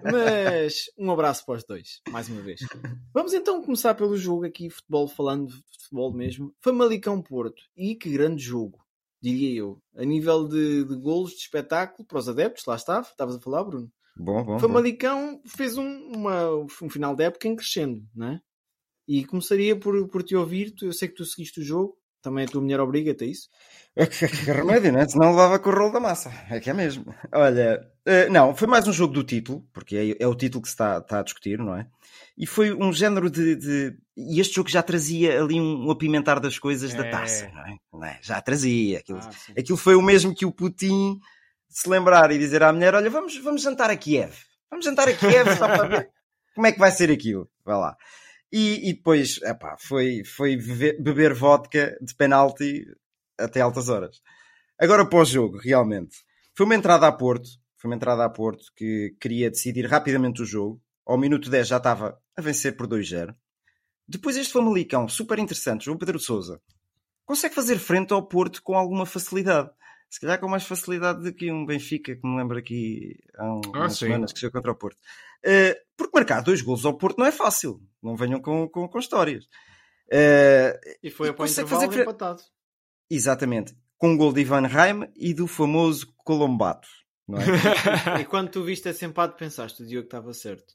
Mas 0.05 0.85
um 0.97 1.11
abraço 1.11 1.45
para 1.45 1.57
os 1.57 1.65
dois, 1.65 2.01
mais 2.11 2.29
uma 2.29 2.41
vez. 2.41 2.61
Vamos 3.13 3.35
então 3.35 3.61
começar 3.61 3.95
pelo 3.97 4.17
jogo 4.17 4.47
aqui, 4.47 4.71
futebol, 4.71 5.09
falando 5.09 5.49
de 5.49 5.61
futebol 5.83 6.13
mesmo. 6.13 6.55
Famalicão 6.61 7.21
Porto. 7.21 7.61
E 7.77 7.97
que 7.97 8.13
grande 8.13 8.41
jogo, 8.41 8.79
diria 9.21 9.59
eu. 9.59 9.83
A 9.97 10.05
nível 10.05 10.47
de, 10.47 10.85
de 10.85 10.95
golos, 10.95 11.33
de 11.33 11.39
espetáculo, 11.39 12.07
para 12.07 12.19
os 12.19 12.29
adeptos, 12.29 12.65
lá 12.65 12.77
estava, 12.77 13.09
estavas 13.09 13.35
a 13.35 13.41
falar, 13.41 13.65
Bruno. 13.65 13.91
Bom, 14.19 14.45
bom. 14.45 14.59
Famalicão 14.59 15.37
bom. 15.37 15.43
fez 15.47 15.77
um, 15.79 16.13
uma, 16.15 16.51
um 16.83 16.91
final 16.91 17.15
de 17.15 17.25
época 17.25 17.47
em 17.49 17.57
crescendo, 17.57 18.03
não 18.15 18.29
é? 18.29 18.41
E 19.07 19.25
começaria 19.25 19.75
por, 19.75 20.09
por 20.09 20.23
te 20.23 20.37
ouvir, 20.37 20.75
eu 20.83 20.93
sei 20.93 21.09
que 21.09 21.15
tu 21.15 21.25
seguiste 21.25 21.61
o 21.61 21.65
jogo, 21.65 21.97
também 22.21 22.45
a 22.45 22.49
tua 22.49 22.61
mulher 22.61 22.81
obriga-te 22.81 23.25
a 23.25 23.27
isso? 23.27 23.49
É 23.97 24.07
que, 24.07 24.29
que 24.29 24.51
remédio, 24.51 24.93
né? 24.93 25.07
Senão 25.09 25.31
levava 25.31 25.59
com 25.59 25.71
o 25.71 25.73
rolo 25.73 25.93
da 25.93 26.01
massa. 26.01 26.31
É 26.51 26.61
que 26.61 26.69
é 26.69 26.75
mesmo. 26.75 27.13
Olha, 27.33 27.81
uh, 28.07 28.33
não, 28.33 28.55
foi 28.55 28.69
mais 28.69 28.87
um 28.87 28.93
jogo 28.93 29.15
do 29.15 29.25
título, 29.25 29.67
porque 29.73 29.97
é, 29.97 30.23
é 30.23 30.27
o 30.27 30.35
título 30.35 30.63
que 30.63 30.69
se 30.69 30.75
está, 30.75 30.99
está, 30.99 31.21
a 31.21 31.23
discutir, 31.23 31.59
não 31.59 31.77
é? 31.77 31.87
E 32.37 32.47
foi 32.47 32.73
um 32.73 32.93
género 32.93 33.31
de, 33.31 33.57
de, 33.57 33.97
E 34.17 34.41
este 34.41 34.57
jogo 34.57 34.69
já 34.69 34.83
trazia 34.83 35.43
ali 35.43 35.61
um, 35.61 35.91
apimentar 35.91 36.39
das 36.39 36.59
coisas 36.59 36.95
é. 36.95 36.97
da 36.97 37.11
taça, 37.11 37.49
não 37.53 37.67
é? 37.67 37.77
não 37.93 38.05
é? 38.05 38.19
Já 38.23 38.41
trazia. 38.41 38.99
Aquilo, 38.99 39.19
ah, 39.21 39.31
aquilo 39.59 39.79
foi 39.79 39.95
o 39.95 40.03
mesmo 40.03 40.35
que 40.35 40.47
o 40.47 40.53
Putin 40.53 41.19
se 41.69 41.89
lembrar 41.89 42.31
e 42.31 42.39
dizer 42.39 42.63
à 42.63 42.73
mulher: 42.73 42.95
Olha, 42.95 43.11
vamos, 43.11 43.37
vamos 43.39 43.63
jantar 43.63 43.91
a 43.91 43.97
Kiev. 43.97 44.35
Vamos 44.71 44.85
jantar 44.85 45.09
a 45.09 45.15
Kiev 45.15 45.57
só 45.57 45.67
para 45.67 45.89
ver 45.89 46.11
como 46.55 46.67
é 46.67 46.73
que 46.73 46.79
vai 46.79 46.91
ser 46.91 47.11
aquilo. 47.11 47.49
Vai 47.65 47.77
lá. 47.77 47.97
E, 48.53 48.89
e 48.89 48.95
depois, 48.95 49.41
epá, 49.43 49.77
foi, 49.79 50.25
foi 50.25 50.57
beber, 50.57 51.35
vodka 51.35 51.97
de 52.01 52.15
penalti 52.15 52.85
até 53.39 53.61
altas 53.61 53.89
horas. 53.89 54.21
Agora 54.79 55.09
pós-jogo, 55.09 55.59
realmente. 55.59 56.17
Foi 56.57 56.65
uma 56.65 56.75
entrada 56.75 57.07
a 57.07 57.13
Porto, 57.13 57.49
foi 57.77 57.91
uma 57.91 57.97
entrada 57.97 58.25
a 58.25 58.31
Porto 58.31 58.65
que 58.75 59.15
queria 59.21 59.51
decidir 59.51 59.87
rapidamente 59.87 60.43
o 60.43 60.47
jogo. 60.47 60.81
Ao 61.07 61.19
minuto 61.19 61.51
10 61.51 61.69
já 61.69 61.77
estava 61.77 62.19
a 62.37 62.41
vencer 62.41 62.77
por 62.77 62.87
2-0. 62.87 63.35
Depois 64.07 64.37
este 64.37 64.53
Famalicão, 64.53 65.07
super 65.09 65.39
interessante, 65.39 65.85
João 65.85 65.99
Pedro 65.99 66.19
Sousa, 66.19 66.61
consegue 67.27 67.55
fazer 67.55 67.79
frente 67.79 68.13
ao 68.13 68.27
Porto 68.27 68.63
com 68.63 68.75
alguma 68.75 69.05
facilidade. 69.05 69.71
Se 70.11 70.21
calhar 70.21 70.41
com 70.41 70.49
mais 70.49 70.65
facilidade 70.65 71.23
do 71.23 71.33
que 71.33 71.53
um 71.53 71.67
Benfica, 71.67 72.17
que 72.17 72.27
me 72.27 72.37
lembro 72.37 72.59
aqui 72.59 73.17
há 73.37 73.53
um, 73.53 73.61
ah, 73.75 73.79
umas 73.79 73.93
sim. 73.93 74.07
semanas 74.07 74.33
que 74.33 74.39
chegou 74.39 74.53
contra 74.53 74.73
o 74.73 74.75
Porto. 74.75 74.99
Uh, 75.45 75.75
porque 75.97 76.17
marcar 76.17 76.41
dois 76.41 76.63
golos 76.63 76.87
ao 76.87 76.97
Porto 76.97 77.19
não 77.19 77.27
é 77.27 77.33
fácil. 77.33 77.81
Não 78.03 78.17
venham 78.17 78.41
com, 78.41 78.69
com, 78.69 78.89
com 78.89 78.99
histórias. 78.99 79.45
Uh, 80.07 80.79
e 81.03 81.11
foi 81.11 81.29
a 81.29 81.35
fazer 81.35 81.67
frente... 81.67 82.01
empatado. 82.01 82.43
Exatamente. 83.11 83.77
Com 83.99 84.15
o 84.15 84.17
gol 84.17 84.33
de 84.33 84.41
Ivan 84.41 84.67
Reim 84.67 85.09
e 85.17 85.35
do 85.35 85.47
famoso 85.47 86.13
Colombato. 86.25 86.89
Não 87.27 87.39
é? 87.39 87.45
e 88.23 88.25
quando 88.25 88.51
tu 88.51 88.65
viste 88.65 88.89
esse 88.89 89.05
empate 89.05 89.37
pensaste, 89.37 89.83
o 89.83 89.87
Diogo 89.87 90.07
estava 90.07 90.33
certo. 90.33 90.75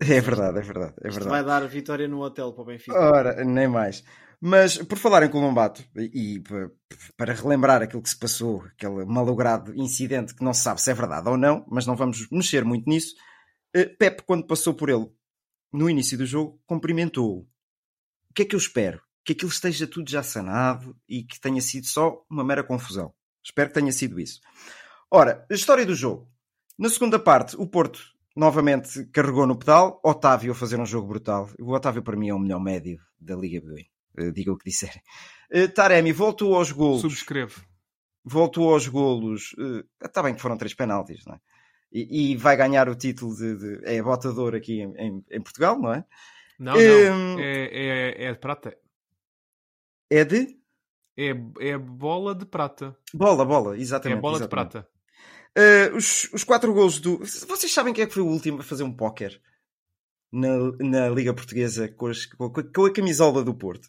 É 0.00 0.20
verdade, 0.20 0.58
é 0.58 0.62
verdade. 0.62 0.94
É 0.98 1.08
verdade. 1.08 1.28
vai 1.28 1.44
dar 1.44 1.66
vitória 1.66 2.06
no 2.06 2.20
hotel 2.22 2.52
para 2.52 2.62
o 2.62 2.66
Benfica. 2.66 2.98
Ora, 2.98 3.44
nem 3.44 3.68
mais. 3.68 4.04
Mas 4.40 4.78
por 4.78 4.98
falar 4.98 5.24
em 5.24 5.30
Colombato, 5.30 5.84
e, 5.96 6.36
e 6.36 6.42
para 7.16 7.32
relembrar 7.32 7.82
aquilo 7.82 8.02
que 8.02 8.10
se 8.10 8.18
passou, 8.18 8.62
aquele 8.62 9.04
malogrado 9.04 9.74
incidente 9.74 10.34
que 10.34 10.44
não 10.44 10.54
se 10.54 10.62
sabe 10.62 10.80
se 10.80 10.90
é 10.90 10.94
verdade 10.94 11.28
ou 11.28 11.36
não, 11.36 11.66
mas 11.68 11.86
não 11.86 11.96
vamos 11.96 12.28
mexer 12.30 12.64
muito 12.64 12.88
nisso, 12.88 13.14
Uh, 13.76 13.94
Pep, 13.98 14.22
quando 14.22 14.46
passou 14.46 14.72
por 14.72 14.88
ele 14.88 15.06
no 15.72 15.90
início 15.90 16.16
do 16.16 16.24
jogo, 16.24 16.60
cumprimentou-o. 16.66 17.40
O 17.40 18.34
que 18.34 18.42
é 18.42 18.44
que 18.44 18.54
eu 18.54 18.58
espero? 18.58 19.02
Que 19.24 19.32
aquilo 19.32 19.50
esteja 19.50 19.86
tudo 19.86 20.10
já 20.10 20.22
sanado 20.22 20.96
e 21.06 21.22
que 21.22 21.38
tenha 21.38 21.60
sido 21.60 21.86
só 21.86 22.24
uma 22.30 22.42
mera 22.42 22.64
confusão. 22.64 23.12
Espero 23.44 23.68
que 23.68 23.74
tenha 23.74 23.92
sido 23.92 24.18
isso. 24.18 24.40
Ora, 25.10 25.46
a 25.50 25.54
história 25.54 25.84
do 25.84 25.94
jogo. 25.94 26.30
Na 26.78 26.88
segunda 26.88 27.18
parte, 27.18 27.56
o 27.56 27.66
Porto 27.66 28.00
novamente 28.34 29.04
carregou 29.06 29.46
no 29.46 29.58
pedal. 29.58 30.00
Otávio 30.02 30.52
a 30.52 30.54
fazer 30.54 30.80
um 30.80 30.86
jogo 30.86 31.08
brutal. 31.08 31.50
O 31.58 31.72
Otávio, 31.72 32.02
para 32.02 32.16
mim, 32.16 32.30
é 32.30 32.34
o 32.34 32.38
melhor 32.38 32.60
médio 32.60 32.98
da 33.20 33.36
Liga 33.36 33.60
B. 33.60 33.86
Uh, 34.18 34.32
diga 34.32 34.52
o 34.52 34.56
que 34.56 34.68
disserem. 34.68 35.02
Uh, 35.52 35.68
Taremi 35.68 36.12
voltou 36.12 36.54
aos 36.54 36.72
golos. 36.72 37.00
Subscrevo. 37.00 37.62
Voltou 38.24 38.72
aos 38.72 38.86
golos. 38.86 39.54
Está 40.02 40.22
bem 40.22 40.34
que 40.34 40.42
foram 40.42 40.58
três 40.58 40.74
penaltis, 40.74 41.24
não 41.24 41.34
é? 41.34 41.40
E, 41.90 42.32
e 42.32 42.36
vai 42.36 42.56
ganhar 42.56 42.88
o 42.88 42.94
título 42.94 43.34
de, 43.34 43.56
de 43.56 43.80
é 43.84 44.02
botador 44.02 44.54
aqui 44.54 44.82
em, 44.82 44.94
em, 44.96 45.24
em, 45.30 45.40
Portugal, 45.40 45.78
não 45.78 45.94
é? 45.94 46.04
Não, 46.58 46.74
não. 46.74 46.80
Um, 46.80 47.38
é, 47.38 47.68
é, 47.72 48.24
é 48.24 48.32
de 48.32 48.38
prata. 48.38 48.76
É 50.10 50.24
de? 50.24 50.58
É, 51.16 51.30
é 51.60 51.78
bola 51.78 52.34
de 52.34 52.44
prata. 52.44 52.96
Bola, 53.14 53.44
bola, 53.44 53.78
exatamente. 53.78 54.18
É 54.18 54.20
bola 54.20 54.36
exatamente. 54.36 54.66
de 54.66 54.72
prata. 54.72 54.88
Uh, 55.56 55.96
os, 55.96 56.30
os 56.32 56.44
quatro 56.44 56.72
gols 56.72 57.00
do. 57.00 57.18
Vocês 57.18 57.72
sabem 57.72 57.92
quem 57.92 58.04
é 58.04 58.06
que 58.06 58.14
foi 58.14 58.22
o 58.22 58.28
último 58.28 58.60
a 58.60 58.62
fazer 58.62 58.84
um 58.84 58.92
póquer 58.92 59.40
na, 60.30 60.48
na 60.78 61.08
Liga 61.08 61.34
Portuguesa 61.34 61.88
com, 61.88 62.06
as, 62.06 62.26
com, 62.26 62.44
a, 62.44 62.50
com 62.50 62.84
a 62.84 62.92
camisola 62.92 63.42
do 63.42 63.54
Porto? 63.54 63.88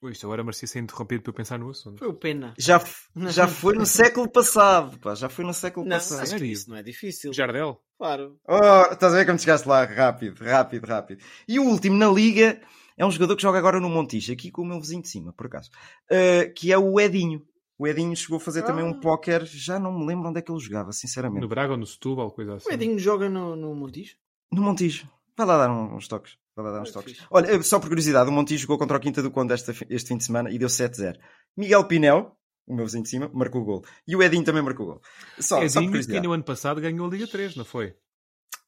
Ui, 0.00 0.12
isto 0.12 0.26
agora 0.26 0.44
merecia 0.44 0.68
ser 0.68 0.78
interrompido 0.78 1.22
para 1.22 1.30
eu 1.30 1.34
pensar 1.34 1.58
no 1.58 1.70
assunto. 1.70 1.98
Foi 1.98 2.08
o 2.08 2.14
Pena. 2.14 2.54
Já, 2.56 2.80
já 3.30 3.48
foi 3.48 3.74
no 3.74 3.84
século 3.84 4.28
passado, 4.30 4.96
pá. 4.98 5.14
Já 5.14 5.28
foi 5.28 5.44
no 5.44 5.52
século 5.52 5.84
não, 5.84 5.96
passado. 5.96 6.22
Acho 6.22 6.36
que 6.36 6.44
isso 6.44 6.70
não 6.70 6.76
é 6.76 6.82
difícil. 6.82 7.32
Jardel? 7.32 7.80
Claro. 7.98 8.38
Oh, 8.46 8.92
estás 8.92 9.12
a 9.12 9.16
ver 9.16 9.26
como 9.26 9.38
chegaste 9.38 9.68
lá? 9.68 9.84
Rápido, 9.84 10.44
rápido, 10.44 10.86
rápido. 10.86 11.22
E 11.48 11.58
o 11.58 11.64
último 11.64 11.96
na 11.96 12.06
Liga 12.08 12.60
é 12.96 13.04
um 13.04 13.10
jogador 13.10 13.34
que 13.34 13.42
joga 13.42 13.58
agora 13.58 13.80
no 13.80 13.88
Montijo, 13.88 14.32
aqui 14.32 14.52
com 14.52 14.62
o 14.62 14.66
meu 14.66 14.80
vizinho 14.80 15.02
de 15.02 15.08
cima, 15.08 15.32
por 15.32 15.46
acaso. 15.46 15.70
Uh, 16.10 16.52
que 16.54 16.72
é 16.72 16.78
o 16.78 17.00
Edinho. 17.00 17.44
O 17.76 17.86
Edinho 17.86 18.14
chegou 18.16 18.36
a 18.36 18.40
fazer 18.40 18.60
ah. 18.60 18.64
também 18.64 18.84
um 18.84 18.90
ah. 18.90 19.00
póquer, 19.00 19.44
já 19.46 19.80
não 19.80 19.96
me 19.96 20.06
lembro 20.06 20.28
onde 20.28 20.38
é 20.38 20.42
que 20.42 20.50
ele 20.50 20.60
jogava, 20.60 20.92
sinceramente. 20.92 21.40
No 21.40 21.48
Braga 21.48 21.72
ou 21.72 21.78
no 21.78 21.86
Setúbal, 21.86 22.30
coisa 22.30 22.54
assim. 22.54 22.68
O 22.68 22.72
Edinho 22.72 22.98
joga 22.98 23.28
no, 23.28 23.56
no 23.56 23.74
Montijo? 23.74 24.16
No 24.52 24.62
Montijo. 24.62 25.08
Vai 25.36 25.46
lá 25.46 25.58
dar 25.58 25.70
uns 25.70 26.08
toques. 26.08 26.36
Vai 26.62 26.72
dar 26.72 26.82
uns 26.82 26.90
toques. 26.90 27.16
Olha, 27.30 27.62
só 27.62 27.78
por 27.78 27.88
curiosidade, 27.88 28.28
o 28.28 28.32
Montijo 28.32 28.62
jogou 28.62 28.78
contra 28.78 28.96
o 28.96 29.00
Quinta 29.00 29.22
do 29.22 29.30
Conde 29.30 29.54
este, 29.54 29.70
este 29.88 30.08
fim 30.08 30.16
de 30.16 30.24
semana 30.24 30.50
e 30.50 30.58
deu 30.58 30.68
7-0. 30.68 31.16
Miguel 31.56 31.84
Pinel, 31.86 32.36
o 32.66 32.74
meu 32.74 32.84
vizinho 32.84 33.04
de 33.04 33.08
cima, 33.08 33.30
marcou 33.32 33.62
o 33.62 33.64
gol. 33.64 33.84
E 34.06 34.16
o 34.16 34.22
Edinho 34.22 34.44
também 34.44 34.62
marcou 34.62 34.86
o 34.86 34.88
gol. 34.90 35.02
Só, 35.38 35.62
Edinho, 35.62 36.02
só 36.02 36.10
que 36.10 36.20
no 36.20 36.32
ano 36.32 36.44
passado 36.44 36.80
ganhou 36.80 37.06
a 37.06 37.10
Liga 37.10 37.26
3, 37.26 37.56
não 37.56 37.64
foi? 37.64 37.94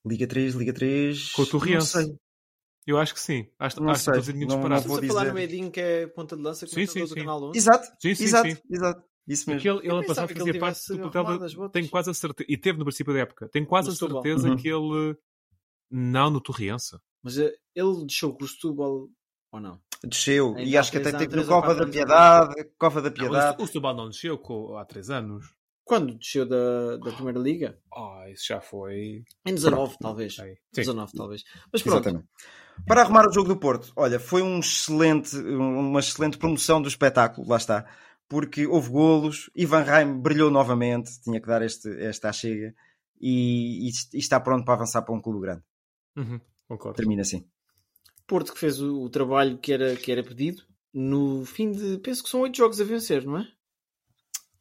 Liga 0.07 0.27
3, 0.27 0.55
Liga 0.55 0.73
3... 0.73 1.33
Com 1.33 1.43
o 1.43 1.47
Torriense. 1.47 2.17
Eu 2.87 2.99
acho 2.99 3.13
que 3.13 3.21
sim. 3.21 3.47
Acho, 3.59 3.81
não 3.81 3.91
acho 3.91 4.05
sei. 4.05 4.23
que 4.23 4.47
não 4.47 4.61
vou 4.61 5.01
dizer. 5.01 5.13
a 5.13 5.15
falar 5.15 5.33
no 5.33 5.39
Edinho 5.39 5.71
que 5.71 5.81
é 5.81 6.07
ponta 6.07 6.37
de 6.37 6.43
lança 6.43 6.67
sim, 6.67 6.87
sim, 6.87 7.05
do 7.05 7.15
canal 7.15 7.43
11? 7.45 7.59
Exato, 7.59 7.87
sim, 8.01 8.15
sim, 8.15 8.25
exato, 8.25 8.51
sim. 8.51 8.57
exato. 8.71 9.05
Isso 9.29 9.49
mesmo. 9.49 9.71
Ele, 9.71 9.79
ele 9.81 9.93
ano 9.93 10.07
passado 10.07 10.33
fazia 10.33 10.59
parte 10.59 10.97
do 10.97 11.11
papel. 11.11 11.71
Tenho 11.71 11.89
quase 11.89 12.11
a 12.11 12.15
certeza. 12.15 12.47
E 12.51 12.57
teve 12.57 12.79
no 12.79 12.85
princípio 12.85 13.13
da 13.13 13.21
época. 13.21 13.49
Tenho 13.49 13.67
quase 13.67 13.91
a 13.91 13.93
certeza 13.93 14.49
uhum. 14.49 14.57
que 14.57 14.69
ele. 14.69 15.17
Não 15.91 16.31
no 16.31 16.41
Torriense. 16.41 16.97
Mas 17.23 17.39
eh, 17.39 17.55
ele 17.75 18.07
deixou 18.07 18.35
com 18.35 18.45
o 18.45 18.49
Setúbal 18.49 19.09
ou 19.53 19.61
não? 19.61 19.81
Desceu. 20.03 20.57
e 20.59 20.77
acho 20.77 20.91
que 20.91 20.99
até 20.99 21.13
teve 21.13 21.37
no 21.37 21.47
Cova 21.47 21.75
da 21.75 21.87
Piedade. 21.87 22.55
Cova 22.79 23.03
da 23.03 23.11
Piedade. 23.11 23.59
Não, 23.59 23.65
o 23.65 23.67
Setúbal 23.67 23.95
não 23.95 24.09
desceu 24.09 24.39
com, 24.39 24.77
há 24.77 24.85
3 24.85 25.11
anos. 25.11 25.55
Quando 25.85 26.15
desceu 26.15 26.47
da, 26.47 26.97
da 26.99 27.13
Primeira 27.13 27.39
Liga? 27.39 27.79
Ah, 27.93 28.23
oh, 28.25 28.29
isso 28.29 28.47
já 28.47 28.61
foi. 28.61 29.25
Em 29.45 29.55
19, 29.55 29.97
talvez. 30.01 30.37
Sim. 30.37 30.55
19, 30.73 31.13
talvez. 31.13 31.45
Mas 31.73 31.83
pronto. 31.83 31.99
Exatamente. 31.99 32.29
Para 32.87 33.03
arrumar 33.03 33.29
o 33.29 33.33
jogo 33.33 33.49
do 33.49 33.57
Porto, 33.57 33.93
olha, 33.97 34.19
foi 34.19 34.41
um 34.41 34.61
excelente, 34.61 35.37
uma 35.37 36.01
excelente 36.01 36.39
promoção 36.39 36.81
do 36.81 36.89
espetáculo, 36.89 37.47
lá 37.47 37.57
está 37.57 37.87
porque 38.31 38.65
houve 38.65 38.91
golos, 38.91 39.51
Ivan 39.57 39.83
Reim 39.83 40.21
brilhou 40.21 40.53
novamente, 40.53 41.21
tinha 41.21 41.41
que 41.41 41.49
dar 41.49 41.63
este, 41.63 41.91
esta 42.01 42.33
chega 42.33 42.73
e, 43.21 43.89
e, 43.89 43.91
e, 44.15 44.19
está 44.19 44.39
pronto 44.39 44.65
para 44.65 44.75
avançar 44.75 45.03
para 45.03 45.13
um 45.13 45.21
clube 45.21 45.41
grande. 45.41 45.63
Uhum, 46.17 46.41
concordo. 46.71 46.97
Termina 46.97 47.23
assim. 47.23 47.45
Porto 48.27 48.53
que 48.53 48.59
fez 48.59 48.81
o, 48.81 49.03
o, 49.03 49.11
trabalho 49.11 49.59
que 49.59 49.73
era, 49.73 49.97
que 49.97 50.13
era 50.13 50.23
pedido 50.23 50.63
no 50.95 51.45
fim 51.45 51.73
de, 51.73 51.99
penso 51.99 52.23
que 52.23 52.31
são 52.31 52.41
oito 52.41 52.57
jogos 52.57 52.81
a 52.81 52.85
vencer, 52.85 53.25
não 53.25 53.39
é? 53.39 53.49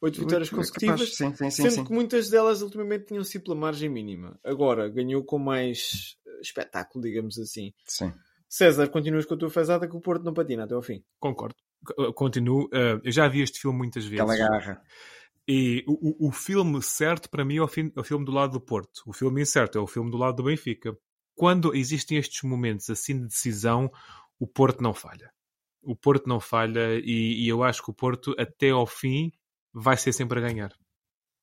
Oito 0.01 0.19
vitórias 0.21 0.49
consecutivas, 0.49 1.13
sim, 1.13 1.29
sim, 1.35 1.35
sim, 1.35 1.51
sendo 1.51 1.71
sim. 1.71 1.83
que 1.83 1.91
muitas 1.91 2.29
delas 2.29 2.61
ultimamente 2.61 3.07
tinham 3.07 3.23
sido 3.23 3.43
pela 3.43 3.55
margem 3.55 3.89
mínima. 3.89 4.39
Agora 4.43 4.87
ganhou 4.87 5.23
com 5.23 5.37
mais 5.37 6.17
eh, 6.25 6.39
espetáculo, 6.41 7.03
digamos 7.03 7.37
assim. 7.37 7.73
Sim. 7.85 8.13
César, 8.47 8.87
continuas 8.87 9.25
com 9.25 9.33
a 9.33 9.37
tua 9.37 9.49
fezada 9.49 9.87
que 9.87 9.95
o 9.95 9.99
Porto 9.99 10.23
não 10.23 10.33
patina 10.33 10.63
até 10.63 10.73
ao 10.73 10.81
fim. 10.81 11.03
Concordo. 11.19 11.55
Continuo. 12.15 12.65
Uh, 12.67 13.01
eu 13.03 13.11
já 13.11 13.27
vi 13.27 13.41
este 13.41 13.59
filme 13.59 13.77
muitas 13.77 14.05
vezes. 14.05 14.21
Aquela 14.21 14.37
garra. 14.37 14.81
E 15.47 15.83
o, 15.87 16.25
o, 16.25 16.29
o 16.29 16.31
filme 16.31 16.81
certo 16.81 17.29
para 17.29 17.43
mim 17.43 17.57
é 17.57 17.61
o, 17.61 17.67
fim, 17.67 17.91
é 17.95 17.99
o, 17.99 18.03
filme 18.03 18.23
do 18.23 18.31
lado 18.31 18.53
do 18.53 18.61
Porto. 18.61 19.01
O 19.05 19.11
filme 19.11 19.41
incerto 19.41 19.77
é 19.77 19.81
o 19.81 19.87
filme 19.87 20.09
do 20.09 20.17
lado 20.17 20.37
do 20.37 20.43
Benfica. 20.43 20.95
Quando 21.39 21.73
existem 21.73 22.17
estes 22.17 22.43
momentos 22.43 22.89
assim 22.89 23.17
de 23.17 23.27
decisão, 23.27 23.89
o 24.37 24.45
Porto 24.45 24.83
não 24.83 24.93
falha. 24.93 25.31
O 25.81 25.95
Porto 25.95 26.27
não 26.27 26.37
falha 26.37 26.99
e, 27.01 27.45
e 27.45 27.47
eu 27.47 27.63
acho 27.63 27.81
que 27.81 27.89
o 27.89 27.93
Porto 27.93 28.35
até 28.37 28.71
ao 28.71 28.85
fim 28.85 29.31
vai 29.73 29.95
ser 29.95 30.11
sempre 30.11 30.39
a 30.39 30.41
ganhar. 30.41 30.73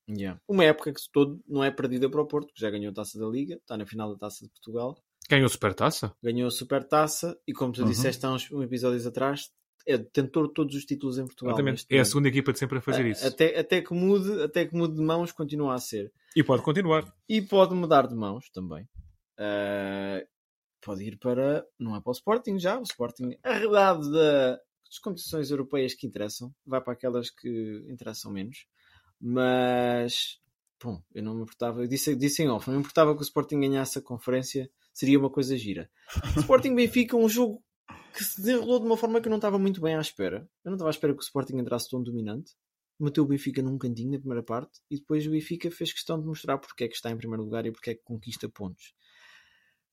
Yeah. 0.07 0.39
Uma 0.47 0.65
época 0.65 0.93
que 0.93 1.01
todo 1.11 1.43
não 1.49 1.65
é 1.65 1.71
perdida 1.71 2.11
para 2.11 2.21
o 2.21 2.27
Porto, 2.27 2.53
que 2.53 2.61
já 2.61 2.69
ganhou 2.69 2.91
a 2.91 2.95
taça 2.95 3.19
da 3.19 3.27
Liga, 3.27 3.55
está 3.55 3.75
na 3.75 3.87
final 3.87 4.13
da 4.13 4.19
taça 4.19 4.45
de 4.45 4.51
Portugal. 4.51 5.03
Ganhou 5.31 5.47
a 5.47 5.49
Supertaça? 5.49 6.15
Ganhou 6.23 6.47
a 6.47 6.51
Supertaça 6.51 7.41
e, 7.49 7.55
como 7.55 7.73
tu 7.73 7.81
uhum. 7.81 7.89
disseste 7.89 8.27
há 8.27 8.33
uns 8.33 8.51
episódios 8.53 9.07
atrás, 9.07 9.51
é 9.87 9.97
detentor 9.97 10.49
de 10.49 10.53
todos 10.53 10.77
os 10.77 10.85
títulos 10.85 11.17
em 11.17 11.25
Portugal. 11.25 11.55
Exatamente. 11.55 11.87
É 11.89 12.01
a 12.01 12.05
segunda 12.05 12.29
equipa 12.29 12.53
de 12.53 12.59
sempre 12.59 12.77
a 12.77 12.83
fazer 12.83 13.07
isso. 13.07 13.27
Até, 13.27 13.59
até, 13.59 13.81
que 13.81 13.95
mude, 13.95 14.43
até 14.43 14.67
que 14.67 14.77
mude 14.77 14.95
de 14.95 15.03
mãos, 15.03 15.33
continua 15.33 15.73
a 15.73 15.79
ser. 15.79 16.13
E 16.37 16.45
pode 16.45 16.63
continuar. 16.63 17.11
E 17.27 17.41
pode 17.41 17.75
mudar 17.75 18.07
de 18.07 18.15
mãos 18.15 18.51
também. 18.51 18.87
Uh, 19.39 20.27
pode 20.81 21.05
ir 21.05 21.19
para. 21.19 21.67
Não 21.79 21.97
é 21.97 22.01
para 22.01 22.11
o 22.11 22.13
Sporting 22.13 22.59
já. 22.59 22.79
O 22.79 22.83
Sporting, 22.83 23.37
arredado 23.43 24.11
da, 24.11 24.53
das 24.53 24.99
competições 25.03 25.51
europeias 25.51 25.95
que 25.95 26.07
interessam, 26.07 26.55
vai 26.65 26.81
para 26.81 26.93
aquelas 26.93 27.31
que 27.31 27.85
interessam 27.89 28.33
menos. 28.33 28.67
Mas. 29.21 30.41
Bom, 30.83 31.03
eu 31.15 31.23
não 31.23 31.35
me 31.35 31.43
importava. 31.43 31.83
Eu 31.83 31.89
disse, 31.89 32.15
disse 32.15 32.43
em 32.43 32.49
off, 32.49 32.69
não 32.69 32.77
me 32.77 32.81
importava 32.81 33.15
que 33.15 33.21
o 33.21 33.25
Sporting 33.25 33.61
ganhasse 33.61 33.99
a 33.99 34.03
conferência. 34.03 34.71
Seria 34.93 35.19
uma 35.19 35.31
coisa 35.31 35.57
gira. 35.57 35.91
Sporting 36.39 36.75
Benfica, 36.75 37.17
um 37.17 37.29
jogo 37.29 37.63
que 38.15 38.25
se 38.25 38.41
desenrolou 38.41 38.81
de 38.81 38.87
uma 38.87 38.97
forma 38.97 39.21
que 39.21 39.29
eu 39.29 39.31
não 39.31 39.37
estava 39.37 39.59
muito 39.59 39.81
bem 39.81 39.95
à 39.95 40.01
espera. 40.01 40.49
Eu 40.65 40.71
não 40.71 40.75
estava 40.75 40.89
à 40.89 40.93
espera 40.93 41.13
que 41.13 41.21
o 41.21 41.23
Sporting 41.23 41.59
entrasse 41.59 41.91
tão 41.91 42.03
dominante. 42.03 42.53
Meteu 42.99 43.25
o 43.25 43.27
Benfica 43.27 43.61
num 43.61 43.77
cantinho 43.77 44.13
na 44.13 44.19
primeira 44.19 44.43
parte 44.43 44.81
e 44.91 44.97
depois 44.97 45.27
o 45.27 45.31
Benfica 45.31 45.71
fez 45.71 45.93
questão 45.93 46.19
de 46.19 46.27
mostrar 46.27 46.57
porque 46.57 46.85
é 46.85 46.89
que 46.89 46.95
está 46.95 47.11
em 47.11 47.17
primeiro 47.17 47.43
lugar 47.43 47.67
e 47.67 47.71
porque 47.71 47.91
é 47.91 47.95
que 47.95 48.03
conquista 48.03 48.49
pontos. 48.49 48.95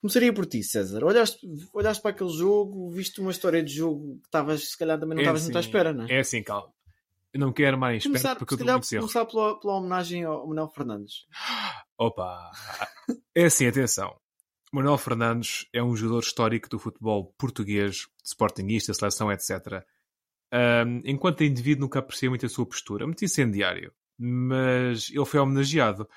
Começaria 0.03 0.33
por 0.33 0.45
ti, 0.45 0.61
César. 0.61 1.01
Olhaste, 1.01 1.47
olhaste 1.71 2.01
para 2.01 2.11
aquele 2.11 2.29
jogo, 2.29 2.91
viste 2.91 3.21
uma 3.21 3.31
história 3.31 3.63
de 3.63 3.73
jogo 3.73 4.17
que 4.19 4.25
estavas, 4.25 4.71
se 4.71 4.77
calhar 4.77 4.99
também 4.99 5.15
não 5.15 5.21
estavas 5.21 5.43
é 5.43 5.43
muito 5.45 5.55
à 5.55 5.59
assim, 5.59 5.69
espera, 5.69 5.93
não 5.93 6.03
é? 6.03 6.11
É 6.11 6.19
assim, 6.19 6.43
calma. 6.43 6.73
Eu 7.33 7.39
não 7.39 7.53
quero 7.53 7.77
mais 7.77 8.03
começar, 8.03 8.35
porque 8.35 8.53
eu 8.53 8.57
estou 8.57 8.69
muito 8.69 8.89
começar 8.89 9.25
pela, 9.25 9.57
pela 9.57 9.77
homenagem 9.77 10.25
ao 10.25 10.45
Manuel 10.45 10.67
Fernandes. 10.67 11.25
Opa! 11.97 12.51
É 13.33 13.45
assim, 13.45 13.65
atenção. 13.65 14.13
Manuel 14.73 14.97
Fernandes 14.97 15.69
é 15.71 15.81
um 15.81 15.95
jogador 15.95 16.19
histórico 16.19 16.67
do 16.67 16.77
futebol 16.77 17.33
português, 17.37 18.05
sportingista, 18.21 18.93
seleção, 18.93 19.31
etc. 19.31 19.85
Um, 20.53 21.01
enquanto 21.05 21.45
indivíduo 21.45 21.83
nunca 21.83 21.99
apreciei 21.99 22.27
muito 22.27 22.45
a 22.45 22.49
sua 22.49 22.65
postura, 22.65 23.05
muito 23.05 23.23
incendiário, 23.23 23.93
mas 24.19 25.09
ele 25.09 25.25
foi 25.25 25.39
homenageado. 25.39 26.09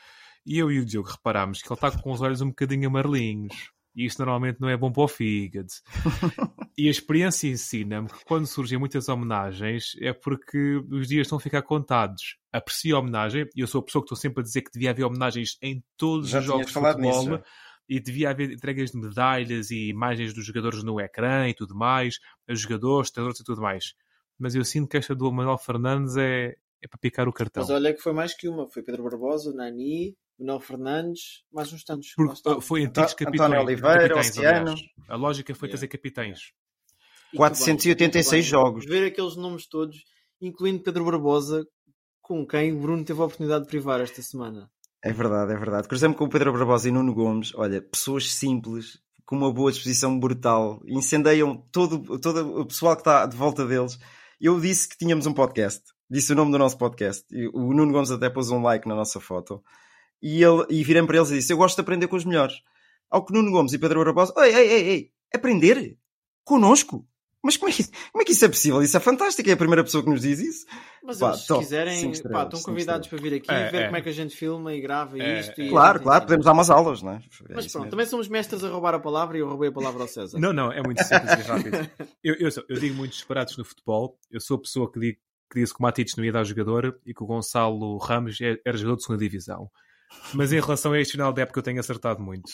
E 0.45 0.59
eu 0.59 0.73
e 0.73 0.81
o 0.81 0.85
Diogo 0.85 1.09
reparámos 1.09 1.63
que 1.63 1.69
ele 1.69 1.75
está 1.75 2.03
com 2.03 2.11
os 2.11 2.21
olhos 2.21 2.41
um 2.41 2.49
bocadinho 2.49 2.89
amarelinhos. 2.89 3.76
E 3.97 4.05
isso 4.05 4.19
normalmente 4.19 4.61
não 4.61 4.69
é 4.69 4.77
bom 4.77 4.93
para 4.93 5.05
o 5.05 5.09
fígado. 5.09 5.69
e 6.77 6.87
a 6.87 6.91
experiência 6.91 7.49
ensina-me 7.49 8.09
que 8.09 8.25
quando 8.27 8.47
surgem 8.47 8.79
muitas 8.79 9.09
homenagens 9.09 9.97
é 10.03 10.13
porque 10.13 10.77
os 10.91 11.09
dias 11.09 11.27
estão 11.27 11.39
a 11.39 11.41
ficar 11.41 11.63
contados. 11.63 12.37
Aprecio 12.53 12.95
a 12.95 13.01
homenagem, 13.01 13.49
e 13.57 13.61
eu 13.61 13.67
sou 13.67 13.81
a 13.81 13.85
pessoa 13.85 14.03
que 14.03 14.07
estou 14.07 14.19
sempre 14.19 14.41
a 14.41 14.45
dizer 14.45 14.61
que 14.61 14.71
devia 14.71 14.91
haver 14.91 15.05
homenagens 15.05 15.57
em 15.63 15.83
todos 15.97 16.29
Já 16.29 16.41
os 16.41 16.45
jogos 16.45 16.67
de 16.67 16.73
futebol. 16.75 17.29
Nisso, 17.29 17.43
e 17.89 18.01
devia 18.01 18.31
haver 18.31 18.51
entregas 18.51 18.91
de 18.91 18.99
medalhas 18.99 19.71
e 19.71 19.89
imagens 19.89 20.35
dos 20.35 20.45
jogadores 20.45 20.83
no 20.83 21.01
ecrã 21.01 21.49
e 21.49 21.55
tudo 21.55 21.75
mais, 21.75 22.19
os 22.49 22.61
jogadores, 22.61 23.11
treinadores 23.11 23.41
e 23.41 23.45
tudo 23.45 23.63
mais. 23.63 23.95
Mas 24.39 24.55
eu 24.55 24.65
sinto 24.65 24.89
que 24.89 24.97
esta 24.97 25.15
do 25.15 25.33
Manuel 25.33 25.57
Fernandes 25.57 26.17
é, 26.17 26.57
é 26.83 26.89
para 26.89 26.99
picar 26.99 27.29
o 27.29 27.33
cartão. 27.33 27.63
Mas 27.63 27.71
olha 27.71 27.95
que 27.95 28.03
foi 28.03 28.13
mais 28.13 28.35
que 28.35 28.49
uma. 28.49 28.69
Foi 28.69 28.83
Pedro 28.83 29.05
Barbosa, 29.05 29.55
Nani, 29.55 30.17
Manuel 30.39 30.61
Fernandes, 30.61 31.43
mais 31.51 31.73
uns 31.73 31.83
tantos. 31.83 32.13
Porque, 32.15 32.61
foi 32.61 32.85
antigos 32.85 33.15
capitães. 33.15 33.41
António 33.41 33.63
Oliveira, 33.63 34.15
capitães, 34.15 34.81
A 35.09 35.17
lógica 35.17 35.55
foi 35.55 35.69
yeah. 35.69 35.79
trazer 35.79 35.89
capitães. 35.89 36.53
486 37.35 38.31
bem, 38.31 38.43
jogos. 38.43 38.85
Ver 38.85 39.07
aqueles 39.07 39.37
nomes 39.37 39.67
todos, 39.67 40.05
incluindo 40.41 40.83
Pedro 40.83 41.05
Barbosa, 41.05 41.67
com 42.21 42.47
quem 42.47 42.73
o 42.73 42.81
Bruno 42.81 43.05
teve 43.05 43.21
a 43.21 43.25
oportunidade 43.25 43.65
de 43.65 43.71
privar 43.71 44.01
esta 44.01 44.21
semana. 44.21 44.71
É 45.03 45.13
verdade, 45.13 45.53
é 45.53 45.57
verdade. 45.57 45.89
Cruzei-me 45.89 46.15
com 46.15 46.25
o 46.25 46.29
Pedro 46.29 46.53
Barbosa 46.53 46.89
e 46.89 46.93
Nuno 46.93 47.15
Gomes. 47.15 47.55
Olha, 47.55 47.81
pessoas 47.81 48.33
simples, 48.33 48.99
com 49.25 49.37
uma 49.37 49.53
boa 49.53 49.71
disposição 49.71 50.19
brutal, 50.19 50.83
incendeiam 50.87 51.65
todo, 51.73 52.19
todo 52.19 52.61
o 52.61 52.67
pessoal 52.67 52.95
que 52.95 53.03
está 53.03 53.27
de 53.27 53.37
volta 53.37 53.65
deles. 53.65 53.99
Eu 54.41 54.61
disse 54.61 54.89
que 54.89 54.99
tínhamos 54.99 55.27
um 55.27 55.33
podcast, 55.33 55.83
disse 56.11 56.33
o 56.33 56.37
nome 56.37 56.53
do 56.53 56.59
nosso 56.59 56.77
podcast. 56.77 57.25
E 57.31 57.49
o 57.49 57.73
Nuno 57.73 57.93
Gomes 57.93 58.11
até 58.11 58.29
pôs 58.29 58.51
um 58.51 58.63
like 58.63 58.87
na 58.87 58.95
nossa 58.95 59.19
foto. 59.21 59.63
E, 60.23 60.43
ele, 60.43 60.65
e 60.71 60.83
virei 60.85 61.03
para 61.07 61.17
eles 61.19 61.31
e 61.31 61.35
disse: 61.35 61.53
Eu 61.53 61.57
gosto 61.57 61.77
de 61.77 61.83
aprender 61.83 62.09
com 62.09 62.17
os 62.17 62.25
melhores. 62.25 62.55
Ao 63.11 63.25
que 63.25 63.33
Nuno 63.33 63.51
Gomes 63.53 63.73
e 63.73 63.79
Pedro 63.79 64.05
Barbosa, 64.05 64.33
ei, 64.39 64.55
ei, 64.55 64.69
ei, 64.73 64.89
ei, 64.89 65.11
aprender? 65.35 65.97
Conosco? 66.45 67.07
Mas 67.43 67.57
como 67.57 67.71
é, 67.71 67.73
que, 67.75 67.85
como 68.11 68.23
é 68.23 68.25
que 68.25 68.33
isso 68.33 68.45
é 68.45 68.49
possível? 68.49 68.83
Isso 68.83 68.97
é 68.97 69.01
fantástico, 69.01 69.49
é 69.49 69.53
a 69.53 69.57
primeira 69.57 69.85
pessoa 69.85 70.03
que 70.03 70.11
nos 70.11 70.23
diz 70.23 70.41
isso. 70.41 70.67
Mas 71.05 71.19
Pá, 71.19 71.29
eles, 71.29 71.43
se 71.43 71.47
top. 71.47 71.61
quiserem, 71.63 71.95
Cinco 71.97 72.11
pá, 72.11 72.17
estrelas, 72.17 72.45
estão 72.47 72.63
convidados 72.63 73.07
para 73.09 73.19
vir 73.19 73.35
aqui 73.35 73.51
É, 73.53 73.69
e 73.69 73.71
ver 73.71 73.83
é. 73.83 73.85
como 73.85 73.97
é 73.99 74.01
que 74.03 74.09
a 74.09 74.13
gente 74.13 74.37
filma 74.37 74.75
e 74.75 74.81
grava 74.81 75.17
É, 75.17 75.41
isto. 75.41 75.61
é. 75.61 75.65
E 75.67 75.69
Claro, 75.71 76.01
claro, 76.01 76.23
podemos 76.25 76.45
dar 76.45 76.53
umas 76.53 76.71
aulas, 76.71 77.03
não 77.03 77.13
é? 77.13 77.17
É 77.17 77.55
Mas 77.55 77.67
pronto, 77.69 77.79
mesmo. 77.85 77.91
também 77.91 78.07
somos 78.07 78.27
mestres 78.27 78.65
a 78.65 78.69
roubar 78.69 78.95
a 78.95 78.99
palavra 78.99 79.37
e 79.37 79.41
eu 79.41 79.49
roubei 79.49 79.69
a 79.69 79.73
palavra 79.73 80.03
ao 80.03 80.09
César. 80.09 80.41
Não, 80.41 80.53
não, 80.53 80.73
é 80.73 80.83
muito 80.83 81.01
simples 81.05 81.31
e 81.39 81.43
rápido. 81.43 81.77
Eu, 82.25 82.35
eu, 82.41 82.51
sou- 82.51 82.65
eu 82.69 82.81
digo 82.81 82.97
muitos 82.97 83.19
disparados 83.19 83.57
no 83.57 83.65
futebol. 83.65 84.19
Eu 84.29 84.41
sou 84.41 84.57
a 84.57 84.61
pessoa 84.61 84.91
que, 84.91 84.99
digo, 84.99 85.19
que 85.53 85.61
disse 85.61 85.73
que 85.73 85.79
o 85.79 85.83
Matites 85.85 86.17
não 86.17 86.25
ia 86.25 86.33
dar 86.33 86.43
jogador 86.43 86.99
e 87.07 87.15
que 87.15 87.23
o 87.23 87.27
Gonçalo 87.27 87.97
Ramos 87.99 88.41
é- 88.41 88.57
era 88.67 88.77
jogador 88.77 88.97
de 88.97 89.03
segunda 89.05 89.21
divisão. 89.23 89.71
Mas 90.35 90.53
em 90.53 90.61
relação 90.61 90.93
a 90.93 91.01
este 91.01 91.13
final 91.13 91.33
de 91.33 91.43
época 91.43 91.59
eu 91.59 91.63
tenho 91.63 91.81
acertado 91.81 92.23
muito. 92.23 92.51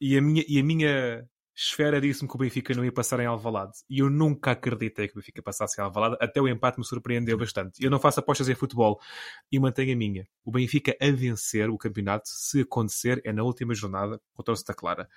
E 0.00 0.16
a 0.16 0.22
minha, 0.22 0.44
e 0.48 0.58
a 0.58 0.64
minha 0.64 1.28
esfera 1.54 2.00
disse-me 2.00 2.28
que 2.28 2.34
o 2.34 2.38
Benfica 2.38 2.74
não 2.74 2.84
ia 2.84 2.92
passar 2.92 3.20
em 3.20 3.26
Alvalade. 3.26 3.72
E 3.88 4.00
eu 4.00 4.10
nunca 4.10 4.52
acreditei 4.52 5.06
que 5.06 5.14
o 5.14 5.16
Benfica 5.16 5.42
passasse 5.42 5.80
em 5.80 5.84
Alvalade. 5.84 6.16
Até 6.20 6.40
o 6.40 6.48
empate 6.48 6.78
me 6.78 6.84
surpreendeu 6.84 7.36
bastante. 7.36 7.82
Eu 7.82 7.90
não 7.90 7.98
faço 7.98 8.20
apostas 8.20 8.48
em 8.48 8.54
futebol 8.54 8.98
e 9.50 9.58
mantenho 9.58 9.92
a 9.92 9.96
minha. 9.96 10.26
O 10.44 10.50
Benfica 10.50 10.96
a 11.00 11.10
vencer 11.10 11.68
o 11.70 11.78
campeonato, 11.78 12.28
se 12.28 12.62
acontecer, 12.62 13.20
é 13.24 13.32
na 13.32 13.42
última 13.42 13.74
jornada 13.74 14.20
contra 14.32 14.54
o 14.54 14.56
Santa 14.56 14.74
Clara. 14.74 15.08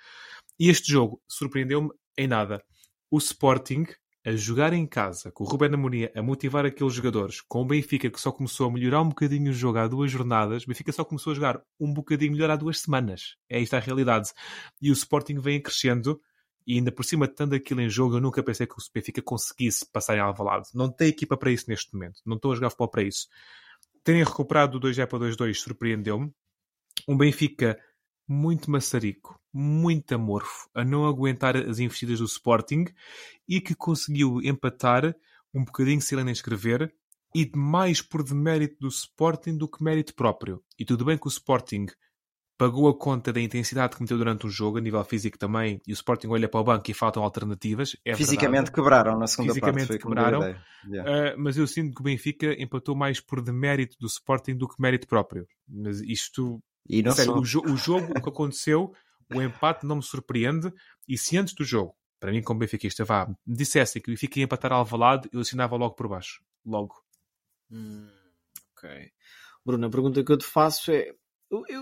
E 0.58 0.68
este 0.68 0.92
jogo 0.92 1.20
surpreendeu-me 1.28 1.90
em 2.16 2.26
nada. 2.26 2.62
O 3.10 3.18
Sporting 3.18 3.86
a 4.26 4.34
jogar 4.34 4.72
em 4.72 4.84
casa, 4.84 5.30
com 5.30 5.44
o 5.44 5.46
Ruben 5.46 5.72
Amorim 5.72 6.08
a 6.12 6.20
motivar 6.20 6.66
aqueles 6.66 6.92
jogadores, 6.92 7.40
com 7.42 7.62
o 7.62 7.64
Benfica 7.64 8.10
que 8.10 8.20
só 8.20 8.32
começou 8.32 8.68
a 8.68 8.72
melhorar 8.72 9.00
um 9.00 9.10
bocadinho 9.10 9.52
o 9.52 9.54
jogo 9.54 9.78
há 9.78 9.86
duas 9.86 10.10
jornadas, 10.10 10.64
o 10.64 10.66
Benfica 10.66 10.90
só 10.90 11.04
começou 11.04 11.30
a 11.30 11.34
jogar 11.34 11.62
um 11.78 11.94
bocadinho 11.94 12.32
melhor 12.32 12.50
há 12.50 12.56
duas 12.56 12.80
semanas. 12.80 13.36
É 13.48 13.60
isto 13.60 13.74
a 13.74 13.78
realidade. 13.78 14.32
E 14.82 14.90
o 14.90 14.92
Sporting 14.94 15.38
vem 15.38 15.62
crescendo 15.62 16.20
e 16.66 16.74
ainda 16.74 16.90
por 16.90 17.04
cima 17.04 17.28
tanto 17.28 17.54
aquilo 17.54 17.80
em 17.80 17.88
jogo, 17.88 18.16
eu 18.16 18.20
nunca 18.20 18.42
pensei 18.42 18.66
que 18.66 18.74
o 18.74 18.82
Benfica 18.92 19.22
conseguisse 19.22 19.86
passar 19.92 20.16
em 20.16 20.20
Alvalade. 20.20 20.70
Não 20.74 20.90
tem 20.90 21.06
equipa 21.06 21.36
para 21.36 21.52
isso 21.52 21.66
neste 21.68 21.94
momento. 21.94 22.20
Não 22.26 22.34
estou 22.34 22.50
a 22.50 22.56
jogar 22.56 22.70
futebol 22.70 22.88
para 22.88 23.04
isso. 23.04 23.28
Terem 24.02 24.24
recuperado 24.24 24.72
do 24.72 24.80
2 24.80 24.96
para 24.96 25.18
2-2 25.20 25.54
surpreendeu-me. 25.54 26.32
Um 27.06 27.16
Benfica 27.16 27.78
muito 28.28 28.70
maçarico, 28.70 29.38
muito 29.52 30.14
amorfo, 30.14 30.68
a 30.74 30.84
não 30.84 31.06
aguentar 31.06 31.56
as 31.56 31.78
investidas 31.78 32.18
do 32.18 32.24
Sporting 32.24 32.86
e 33.48 33.60
que 33.60 33.74
conseguiu 33.74 34.40
empatar 34.42 35.14
um 35.54 35.64
bocadinho 35.64 36.00
sem 36.00 36.22
nem 36.22 36.32
escrever 36.32 36.92
e 37.34 37.50
mais 37.54 38.00
por 38.00 38.22
demérito 38.22 38.76
do 38.80 38.88
Sporting 38.88 39.56
do 39.56 39.68
que 39.68 39.82
mérito 39.82 40.14
próprio. 40.14 40.62
E 40.78 40.84
tudo 40.84 41.04
bem 41.04 41.18
que 41.18 41.26
o 41.26 41.28
Sporting 41.28 41.86
pagou 42.58 42.88
a 42.88 42.98
conta 42.98 43.32
da 43.32 43.40
intensidade 43.40 43.94
que 43.94 44.02
meteu 44.02 44.16
durante 44.16 44.46
o 44.46 44.50
jogo, 44.50 44.78
a 44.78 44.80
nível 44.80 45.04
físico 45.04 45.38
também, 45.38 45.80
e 45.86 45.92
o 45.92 45.94
Sporting 45.94 46.28
olha 46.28 46.48
para 46.48 46.60
o 46.60 46.64
banco 46.64 46.90
e 46.90 46.94
faltam 46.94 47.22
alternativas. 47.22 47.96
É 48.04 48.14
Fisicamente 48.14 48.52
verdade. 48.52 48.72
quebraram 48.72 49.18
na 49.18 49.26
segunda 49.26 49.52
Fisicamente 49.52 49.88
parte. 49.88 50.02
Quebraram. 50.02 50.56
Yeah. 50.88 51.34
Uh, 51.34 51.38
mas 51.38 51.56
eu 51.58 51.66
sinto 51.66 51.94
que 51.94 52.00
o 52.00 52.04
Benfica 52.04 52.54
empatou 52.60 52.96
mais 52.96 53.20
por 53.20 53.42
demérito 53.42 53.96
do 54.00 54.06
Sporting 54.06 54.56
do 54.56 54.68
que 54.68 54.80
mérito 54.80 55.06
próprio. 55.06 55.46
Mas 55.68 56.00
isto, 56.00 56.58
E 56.88 57.02
não 57.02 57.12
sério, 57.12 57.32
só. 57.32 57.38
o, 57.38 57.42
jo- 57.42 57.62
o 57.64 57.76
jogo, 57.76 58.12
o 58.18 58.22
que 58.22 58.28
aconteceu, 58.28 58.92
o 59.32 59.42
empate 59.42 59.84
não 59.86 59.96
me 59.96 60.02
surpreende. 60.02 60.72
E 61.08 61.16
se 61.18 61.36
antes 61.36 61.54
do 61.54 61.64
jogo, 61.64 61.96
para 62.20 62.30
mim, 62.32 62.42
como 62.42 62.60
benfiquista, 62.60 63.04
vá, 63.04 63.26
me 63.46 63.56
dissessem 63.56 64.00
que 64.00 64.10
o 64.10 64.12
Benfica 64.12 64.38
ia 64.38 64.44
empatar 64.44 64.72
Alvalade, 64.72 65.28
eu 65.32 65.40
assinava 65.40 65.76
logo 65.76 65.94
por 65.94 66.08
baixo. 66.08 66.42
Logo. 66.64 66.94
Hum, 67.70 68.08
ok. 68.76 69.10
Bruno, 69.64 69.86
a 69.86 69.90
pergunta 69.90 70.22
que 70.24 70.32
eu 70.32 70.38
te 70.38 70.46
faço 70.46 70.90
é: 70.92 71.12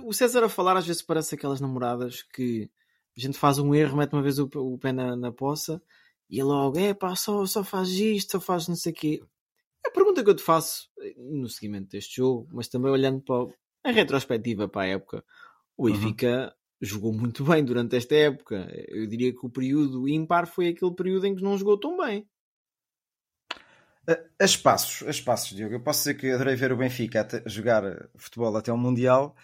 o 0.02 0.12
César 0.12 0.44
a 0.44 0.48
falar 0.48 0.76
às 0.76 0.86
vezes 0.86 1.02
parece 1.02 1.34
aquelas 1.34 1.60
namoradas 1.60 2.22
que 2.22 2.70
a 3.16 3.20
gente 3.20 3.38
faz 3.38 3.58
um 3.58 3.74
erro, 3.74 3.96
mete 3.96 4.12
uma 4.12 4.22
vez 4.22 4.38
o, 4.38 4.48
o 4.54 4.78
pé 4.78 4.92
na, 4.92 5.14
na 5.16 5.30
poça 5.30 5.80
e 6.28 6.36
ele 6.36 6.44
logo, 6.44 6.78
é 6.78 6.94
pá, 6.94 7.14
só, 7.14 7.44
só 7.46 7.62
faz 7.62 7.90
isto, 7.90 8.32
só 8.32 8.40
faz 8.40 8.66
não 8.66 8.76
sei 8.76 8.92
o 8.92 8.94
quê. 8.94 9.22
A 9.86 9.90
pergunta 9.90 10.24
que 10.24 10.30
eu 10.30 10.34
te 10.34 10.42
faço 10.42 10.90
eh, 11.00 11.14
no 11.16 11.48
seguimento 11.48 11.90
deste 11.90 12.16
jogo, 12.16 12.48
mas 12.52 12.66
também 12.68 12.90
olhando 12.90 13.20
para 13.22 13.46
o- 13.84 13.88
a 13.88 13.92
retrospectiva 13.92 14.68
para 14.68 14.82
a 14.82 14.86
época, 14.86 15.24
o 15.76 15.84
Benfica 15.84 16.54
jogou 16.80 17.12
muito 17.12 17.44
bem 17.44 17.64
durante 17.64 17.96
esta 17.96 18.14
época. 18.14 18.68
Eu 18.88 19.06
diria 19.06 19.32
que 19.32 19.44
o 19.44 19.50
período 19.50 20.08
ímpar 20.08 20.46
foi 20.46 20.68
aquele 20.68 20.94
período 20.94 21.26
em 21.26 21.34
que 21.34 21.42
não 21.42 21.56
jogou 21.56 21.78
tão 21.78 21.96
bem. 21.96 22.26
A, 24.38 24.44
espaços, 24.44 25.06
a 25.06 25.10
espaços, 25.10 25.56
Diogo. 25.56 25.74
Eu 25.74 25.80
posso 25.80 26.00
dizer 26.00 26.14
que 26.14 26.30
adorei 26.30 26.54
ver 26.56 26.72
o 26.72 26.76
Benfica 26.76 27.22
até- 27.22 27.42
jogar 27.46 27.82
futebol 28.16 28.54
até 28.56 28.70
ao 28.70 28.76
Mundial. 28.76 29.34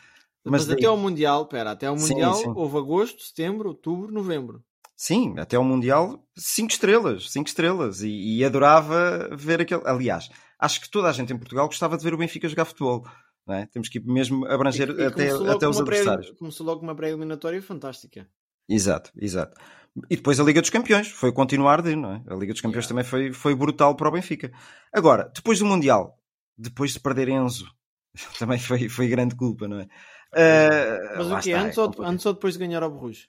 Mas, 0.45 0.53
Mas 0.53 0.67
daí- 0.67 0.77
até 0.77 0.87
ao 0.87 0.97
Mundial, 0.97 1.47
pera, 1.47 1.71
até 1.71 1.87
ao 1.87 1.97
Sim, 1.97 2.09
Mundial 2.13 2.35
sim. 2.35 2.53
houve 2.55 2.77
agosto, 2.77 3.23
setembro, 3.23 3.69
outubro, 3.71 4.13
novembro. 4.13 4.63
Sim, 4.97 5.35
até 5.39 5.57
ao 5.57 5.65
Mundial, 5.65 6.23
cinco 6.37 6.73
estrelas, 6.73 7.31
cinco 7.31 7.49
estrelas. 7.49 8.03
E, 8.03 8.37
e 8.39 8.45
adorava 8.45 9.31
ver 9.35 9.63
aquele. 9.63 9.83
Aliás, 9.87 10.29
acho 10.59 10.81
que 10.81 10.91
toda 10.91 11.09
a 11.09 11.13
gente 11.13 11.33
em 11.33 11.39
Portugal 11.39 11.67
gostava 11.67 11.97
de 11.97 12.05
ver 12.05 12.13
o 12.13 12.19
Benfica 12.19 12.47
jogar 12.49 12.67
futebol. 12.67 13.07
Não 13.47 13.55
é? 13.55 13.67
Temos 13.67 13.89
que 13.89 14.01
mesmo 14.01 14.47
abranger 14.47 14.91
E- 14.91 15.03
e 15.03 15.07
até, 15.07 15.29
até 15.31 15.69
os 15.69 15.77
uma 15.77 15.85
pré- 15.85 15.97
adversários. 15.99 16.31
Começou 16.39 16.67
logo 16.67 16.83
uma 16.83 16.95
pré-eliminatória 16.95 17.61
fantástica. 17.63 18.29
Exato, 18.69 19.11
exato. 19.17 19.61
E 20.09 20.15
depois 20.17 20.39
a 20.39 20.45
Liga 20.45 20.61
dos 20.61 20.71
Campeões, 20.71 21.09
foi 21.09 21.33
continuar 21.33 21.83
de, 21.83 21.97
não 21.97 22.13
é? 22.13 22.23
A 22.29 22.35
Liga 22.37 22.53
dos 22.53 22.61
Campeões 22.61 22.87
Yeah. 22.87 22.89
também 22.89 23.05
foi, 23.05 23.33
foi 23.33 23.55
brutal 23.57 23.97
para 23.97 24.09
o 24.09 24.13
Benfica. 24.13 24.53
Agora, 24.93 25.31
depois 25.35 25.59
do 25.59 25.67
Mundial, 25.67 26.17
depois 26.57 26.93
de 26.93 27.01
perder 27.01 27.29
Enzo, 27.29 27.67
também 28.39 28.59
foi, 28.61 28.89
foi 28.89 29.09
grande 29.09 29.35
culpa, 29.35 29.67
não 29.67 29.81
é? 29.81 29.89
Ah, 30.33 31.17
Mas 31.19 31.27
o 31.33 31.41
quê? 31.41 31.51
está, 31.51 31.65
Antes, 31.67 31.79
é 31.79 31.81
ou, 31.81 32.05
antes 32.05 32.27
ou 32.27 32.33
depois 32.35 32.55
de 32.55 32.61
ganhar 32.61 32.83
ao 32.85 32.91
Borrujo? 32.91 33.27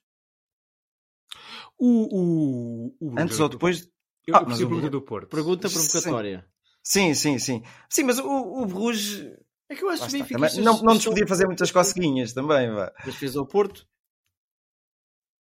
O, 1.80 1.88
o, 2.20 2.96
o 3.00 3.20
Antes 3.20 3.40
ou 3.40 3.50
depois. 3.50 3.90
Eu, 4.28 4.36
Ah, 4.36 4.42
eu 4.42 4.58
pergunta 4.58 4.90
do 4.90 5.02
Porto. 5.02 5.30
Pergunta 5.30 5.68
Sim. 5.68 5.80
provocatória. 5.80 6.46
Sim, 6.84 7.14
sim, 7.14 7.40
sim. 7.40 7.64
Sim, 7.90 8.04
mas 8.04 8.20
o, 8.20 8.28
o 8.28 8.66
Bruges. 8.68 9.26
É 9.72 9.76
que 9.76 9.86
eu 9.86 9.90
acho 9.90 10.06
que 10.06 10.12
Benfica 10.12 10.38
também 10.38 10.66
não, 10.66 10.84
não 10.84 10.96
nos 10.96 11.06
podia 11.06 11.26
fazer 11.26 11.46
muitas 11.46 11.72
coceguinhas 11.72 12.34
também, 12.34 12.70
vá. 12.70 12.92
Mas 13.06 13.16
fez 13.16 13.38
ao 13.38 13.48
Porto. 13.48 13.88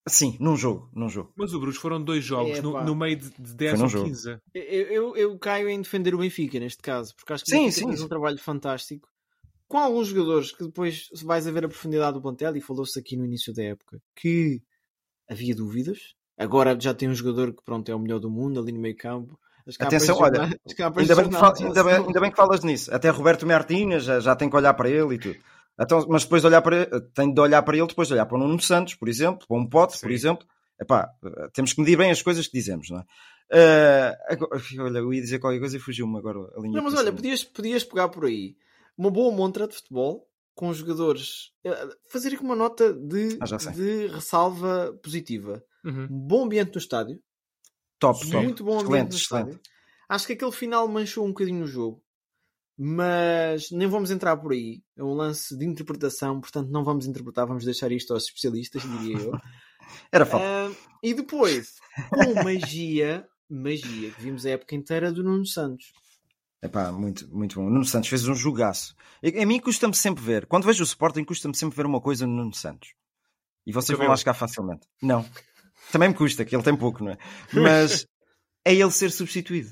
Sim, 0.06 0.36
num 0.38 0.54
jogo, 0.54 0.90
num 0.94 1.08
jogo. 1.08 1.32
Mas 1.34 1.54
o 1.54 1.60
Bruges 1.60 1.80
foram 1.80 2.02
dois 2.02 2.22
jogos 2.22 2.60
no, 2.60 2.70
Epá. 2.72 2.84
no 2.84 2.94
meio 2.94 3.16
de, 3.16 3.30
de 3.30 3.54
10 3.54 3.78
num 3.78 3.84
ou 3.84 3.88
jogo. 3.88 4.04
15. 4.06 4.38
Eu, 4.52 4.62
eu, 4.62 5.16
eu 5.16 5.38
caio 5.38 5.70
em 5.70 5.80
defender 5.80 6.14
o 6.14 6.18
Benfica 6.18 6.60
neste 6.60 6.82
caso, 6.82 7.14
porque 7.16 7.32
acho 7.32 7.44
que 7.44 7.50
Sim, 7.50 7.70
sim, 7.70 7.86
fez 7.86 8.00
sim. 8.00 8.04
um 8.04 8.08
trabalho 8.08 8.38
fantástico. 8.38 9.08
Com 9.66 9.78
alguns 9.78 10.08
jogadores 10.08 10.52
que 10.52 10.64
depois 10.64 11.08
vais 11.22 11.46
a 11.46 11.50
ver 11.50 11.64
a 11.64 11.68
profundidade 11.68 12.12
do 12.12 12.20
plantel, 12.20 12.54
e 12.54 12.60
falou-se 12.60 12.98
aqui 12.98 13.16
no 13.16 13.24
início 13.24 13.54
da 13.54 13.62
época 13.62 13.98
que 14.14 14.62
havia 15.26 15.54
dúvidas. 15.54 16.14
Agora 16.36 16.78
já 16.78 16.92
tem 16.92 17.08
um 17.08 17.14
jogador 17.14 17.54
que 17.54 17.64
pronto, 17.64 17.90
é 17.90 17.94
o 17.94 17.98
melhor 17.98 18.18
do 18.18 18.30
mundo 18.30 18.60
ali 18.60 18.72
no 18.72 18.80
meio 18.80 18.96
campo. 18.96 19.38
Atenção, 19.78 20.16
olha, 20.18 20.42
Ainda 20.42 20.90
bem, 20.90 21.06
jornal 21.06 21.40
fal- 21.40 21.54
ainda, 21.66 21.84
bem, 21.84 21.94
ainda 21.94 22.20
bem 22.20 22.30
que 22.30 22.36
falas 22.36 22.64
nisso. 22.64 22.94
Até 22.94 23.10
Roberto 23.10 23.46
Martínez 23.46 24.04
já, 24.04 24.20
já 24.20 24.34
tem 24.36 24.48
que 24.48 24.56
olhar 24.56 24.72
para 24.74 24.88
ele 24.88 25.14
e 25.14 25.18
tudo. 25.18 25.36
Então, 25.80 26.04
mas 26.08 26.24
depois 26.24 26.42
de 26.42 26.48
olhar 26.48 26.62
para 26.62 26.76
ele, 26.76 27.00
tem 27.14 27.32
de 27.32 27.40
olhar 27.40 27.62
para 27.62 27.76
ele, 27.76 27.86
depois 27.86 28.08
de 28.08 28.14
olhar 28.14 28.26
para 28.26 28.36
o 28.36 28.40
Nuno 28.40 28.60
Santos, 28.60 28.94
por 28.94 29.08
exemplo, 29.08 29.46
para 29.46 29.56
um 29.56 29.68
Pote, 29.68 29.98
por 30.00 30.08
Sim. 30.08 30.14
exemplo. 30.14 30.46
Epá, 30.80 31.08
temos 31.52 31.72
que 31.72 31.80
medir 31.80 31.96
bem 31.96 32.10
as 32.10 32.22
coisas 32.22 32.46
que 32.46 32.56
dizemos, 32.56 32.88
não 32.90 32.98
é? 33.00 33.04
Eh, 33.52 34.16
agora- 34.30 34.50
olha, 34.80 34.98
eu 34.98 35.12
ia 35.12 35.20
dizer 35.20 35.38
qualquer 35.38 35.58
coisa 35.60 35.76
e 35.76 35.80
fugiu-me 35.80 36.18
agora 36.18 36.38
a 36.56 36.60
linha 36.60 36.76
Não, 36.76 36.82
mas 36.84 36.94
de 36.94 36.98
olha, 37.00 37.12
podias, 37.12 37.44
podias 37.44 37.84
pegar 37.84 38.08
por 38.08 38.24
aí 38.26 38.54
uma 38.96 39.10
boa 39.10 39.34
montra 39.34 39.66
de 39.68 39.74
futebol 39.74 40.26
com 40.54 40.72
jogadores, 40.72 41.52
eh, 41.64 41.88
fazer 42.10 42.34
aqui 42.34 42.42
uma 42.42 42.56
nota 42.56 42.92
de, 42.92 43.38
Ah, 43.40 43.70
de 43.72 44.08
ressalva 44.08 44.92
positiva. 45.02 45.62
Uhum. 45.84 46.08
Um 46.10 46.18
bom 46.26 46.44
ambiente 46.44 46.72
no 46.74 46.78
estádio, 46.78 47.18
Top, 47.98 48.20
top. 48.20 48.44
muito 48.44 48.64
bom 48.64 48.80
excelente, 48.80 49.16
excelente. 49.16 49.60
Acho 50.08 50.26
que 50.26 50.32
aquele 50.32 50.52
final 50.52 50.88
manchou 50.88 51.24
um 51.24 51.28
bocadinho 51.28 51.64
o 51.64 51.66
jogo, 51.66 52.02
mas 52.76 53.70
nem 53.70 53.88
vamos 53.88 54.10
entrar 54.10 54.36
por 54.36 54.52
aí. 54.52 54.82
É 54.96 55.02
um 55.02 55.14
lance 55.14 55.56
de 55.56 55.66
interpretação, 55.66 56.40
portanto 56.40 56.70
não 56.70 56.84
vamos 56.84 57.06
interpretar, 57.06 57.46
vamos 57.46 57.64
deixar 57.64 57.90
isto 57.92 58.12
aos 58.14 58.24
especialistas, 58.24 58.82
diria 58.82 59.18
eu. 59.18 59.32
Era 60.12 60.24
falta. 60.24 60.46
Ah, 60.46 60.70
e 61.02 61.14
depois, 61.14 61.76
com 62.10 62.42
magia, 62.42 63.26
magia, 63.48 64.10
que 64.10 64.20
vimos 64.20 64.44
a 64.46 64.50
época 64.50 64.74
inteira 64.74 65.10
do 65.10 65.24
Nuno 65.24 65.46
Santos. 65.46 65.92
Epá, 66.62 66.90
muito, 66.90 67.28
muito 67.34 67.56
bom. 67.56 67.66
O 67.66 67.70
Nuno 67.70 67.84
Santos 67.84 68.08
fez 68.08 68.26
um 68.26 68.34
jogaço. 68.34 68.94
A 69.22 69.46
mim 69.46 69.60
custa-me 69.60 69.94
sempre 69.94 70.22
ver. 70.22 70.46
Quando 70.46 70.64
vejo 70.64 70.82
o 70.82 70.86
Sporting, 70.86 71.24
custa-me 71.24 71.56
sempre 71.56 71.76
ver 71.76 71.86
uma 71.86 72.00
coisa 72.00 72.26
no 72.26 72.34
Nuno 72.34 72.54
Santos. 72.54 72.94
E 73.64 73.72
vocês 73.72 73.96
vão 73.96 74.08
lá 74.08 74.16
chegar 74.16 74.34
facilmente. 74.34 74.86
Não. 75.00 75.24
Também 75.92 76.08
me 76.10 76.14
custa, 76.14 76.44
que 76.44 76.54
ele 76.54 76.62
tem 76.62 76.76
pouco, 76.76 77.02
não 77.04 77.12
é? 77.12 77.18
Mas 77.52 78.06
é 78.64 78.74
ele 78.74 78.90
ser 78.90 79.10
substituído. 79.10 79.70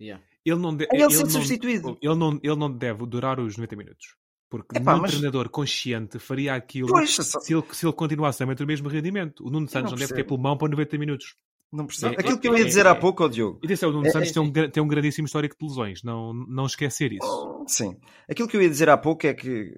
Yeah. 0.00 0.22
Ele 0.44 0.58
não, 0.58 0.74
de- 0.76 0.84
É 0.92 0.96
ele 1.00 1.10
ser 1.10 1.22
não- 1.24 1.30
substituído. 1.30 1.98
ele, 2.02 2.14
não, 2.14 2.38
ele 2.42 2.56
não 2.56 2.70
deve 2.70 3.06
durar 3.06 3.38
os 3.40 3.56
90 3.56 3.76
minutos. 3.76 4.16
Porque 4.50 4.76
Epá, 4.76 4.92
nenhum 4.92 5.02
mas- 5.02 5.12
treinador 5.12 5.48
consciente 5.48 6.18
faria 6.18 6.54
aquilo 6.54 6.88
Pois, 6.88 7.14
se, 7.14 7.52
ele, 7.54 7.62
se 7.72 7.86
ele 7.86 7.92
continuasse 7.94 8.42
a 8.42 8.46
manter 8.46 8.64
o 8.64 8.66
mesmo 8.66 8.88
rendimento. 8.88 9.46
O 9.46 9.50
Nuno 9.50 9.66
Santos 9.68 9.92
não, 9.92 9.98
deve 9.98 10.12
ter 10.14 10.24
pulmão 10.24 10.58
para 10.58 10.68
90 10.68 10.98
minutos. 10.98 11.36
não 11.72 11.86
percebo. 11.86 12.14
É- 12.14 12.18
Aquilo 12.20 12.38
que 12.38 12.46
eu 12.48 12.54
é- 12.54 12.58
ia 12.58 12.64
dizer 12.66 12.84
é- 12.84 12.90
há 12.90 12.94
pouco, 12.94 13.24
ó 13.24 13.28
Diogo. 13.28 13.58
E 13.62 13.66
atenção, 13.66 13.88
o 13.88 13.92
Nuno 13.94 14.06
É- 14.06 14.10
Santos 14.10 14.28
é- 14.28 14.32
tem, 14.34 14.42
um, 14.42 14.52
tem 14.70 14.82
um 14.82 14.86
grandíssimo 14.88 15.24
histórico 15.24 15.56
de 15.58 15.64
lesões. 15.66 16.02
Não, 16.02 16.34
não 16.34 16.66
esquecer 16.66 17.12
isso. 17.14 17.64
Sim. 17.66 17.96
Aquilo 18.28 18.46
que 18.46 18.54
eu 18.56 18.60
ia 18.60 18.68
dizer 18.68 18.90
há 18.90 18.96
pouco 18.98 19.26
é 19.26 19.32
que, 19.32 19.72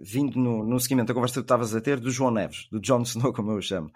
vindo 0.00 0.38
no, 0.38 0.64
no 0.64 0.80
seguimento 0.80 1.08
da 1.08 1.14
conversa 1.14 1.34
que 1.34 1.40
tu 1.40 1.44
estavas 1.44 1.74
a 1.74 1.80
ter, 1.82 2.00
do 2.00 2.10
João 2.10 2.30
Neves, 2.30 2.66
do 2.72 2.80
Jon 2.80 3.02
Snow, 3.02 3.30
como 3.30 3.50
eu 3.50 3.56
o 3.58 3.62
chamo, 3.62 3.90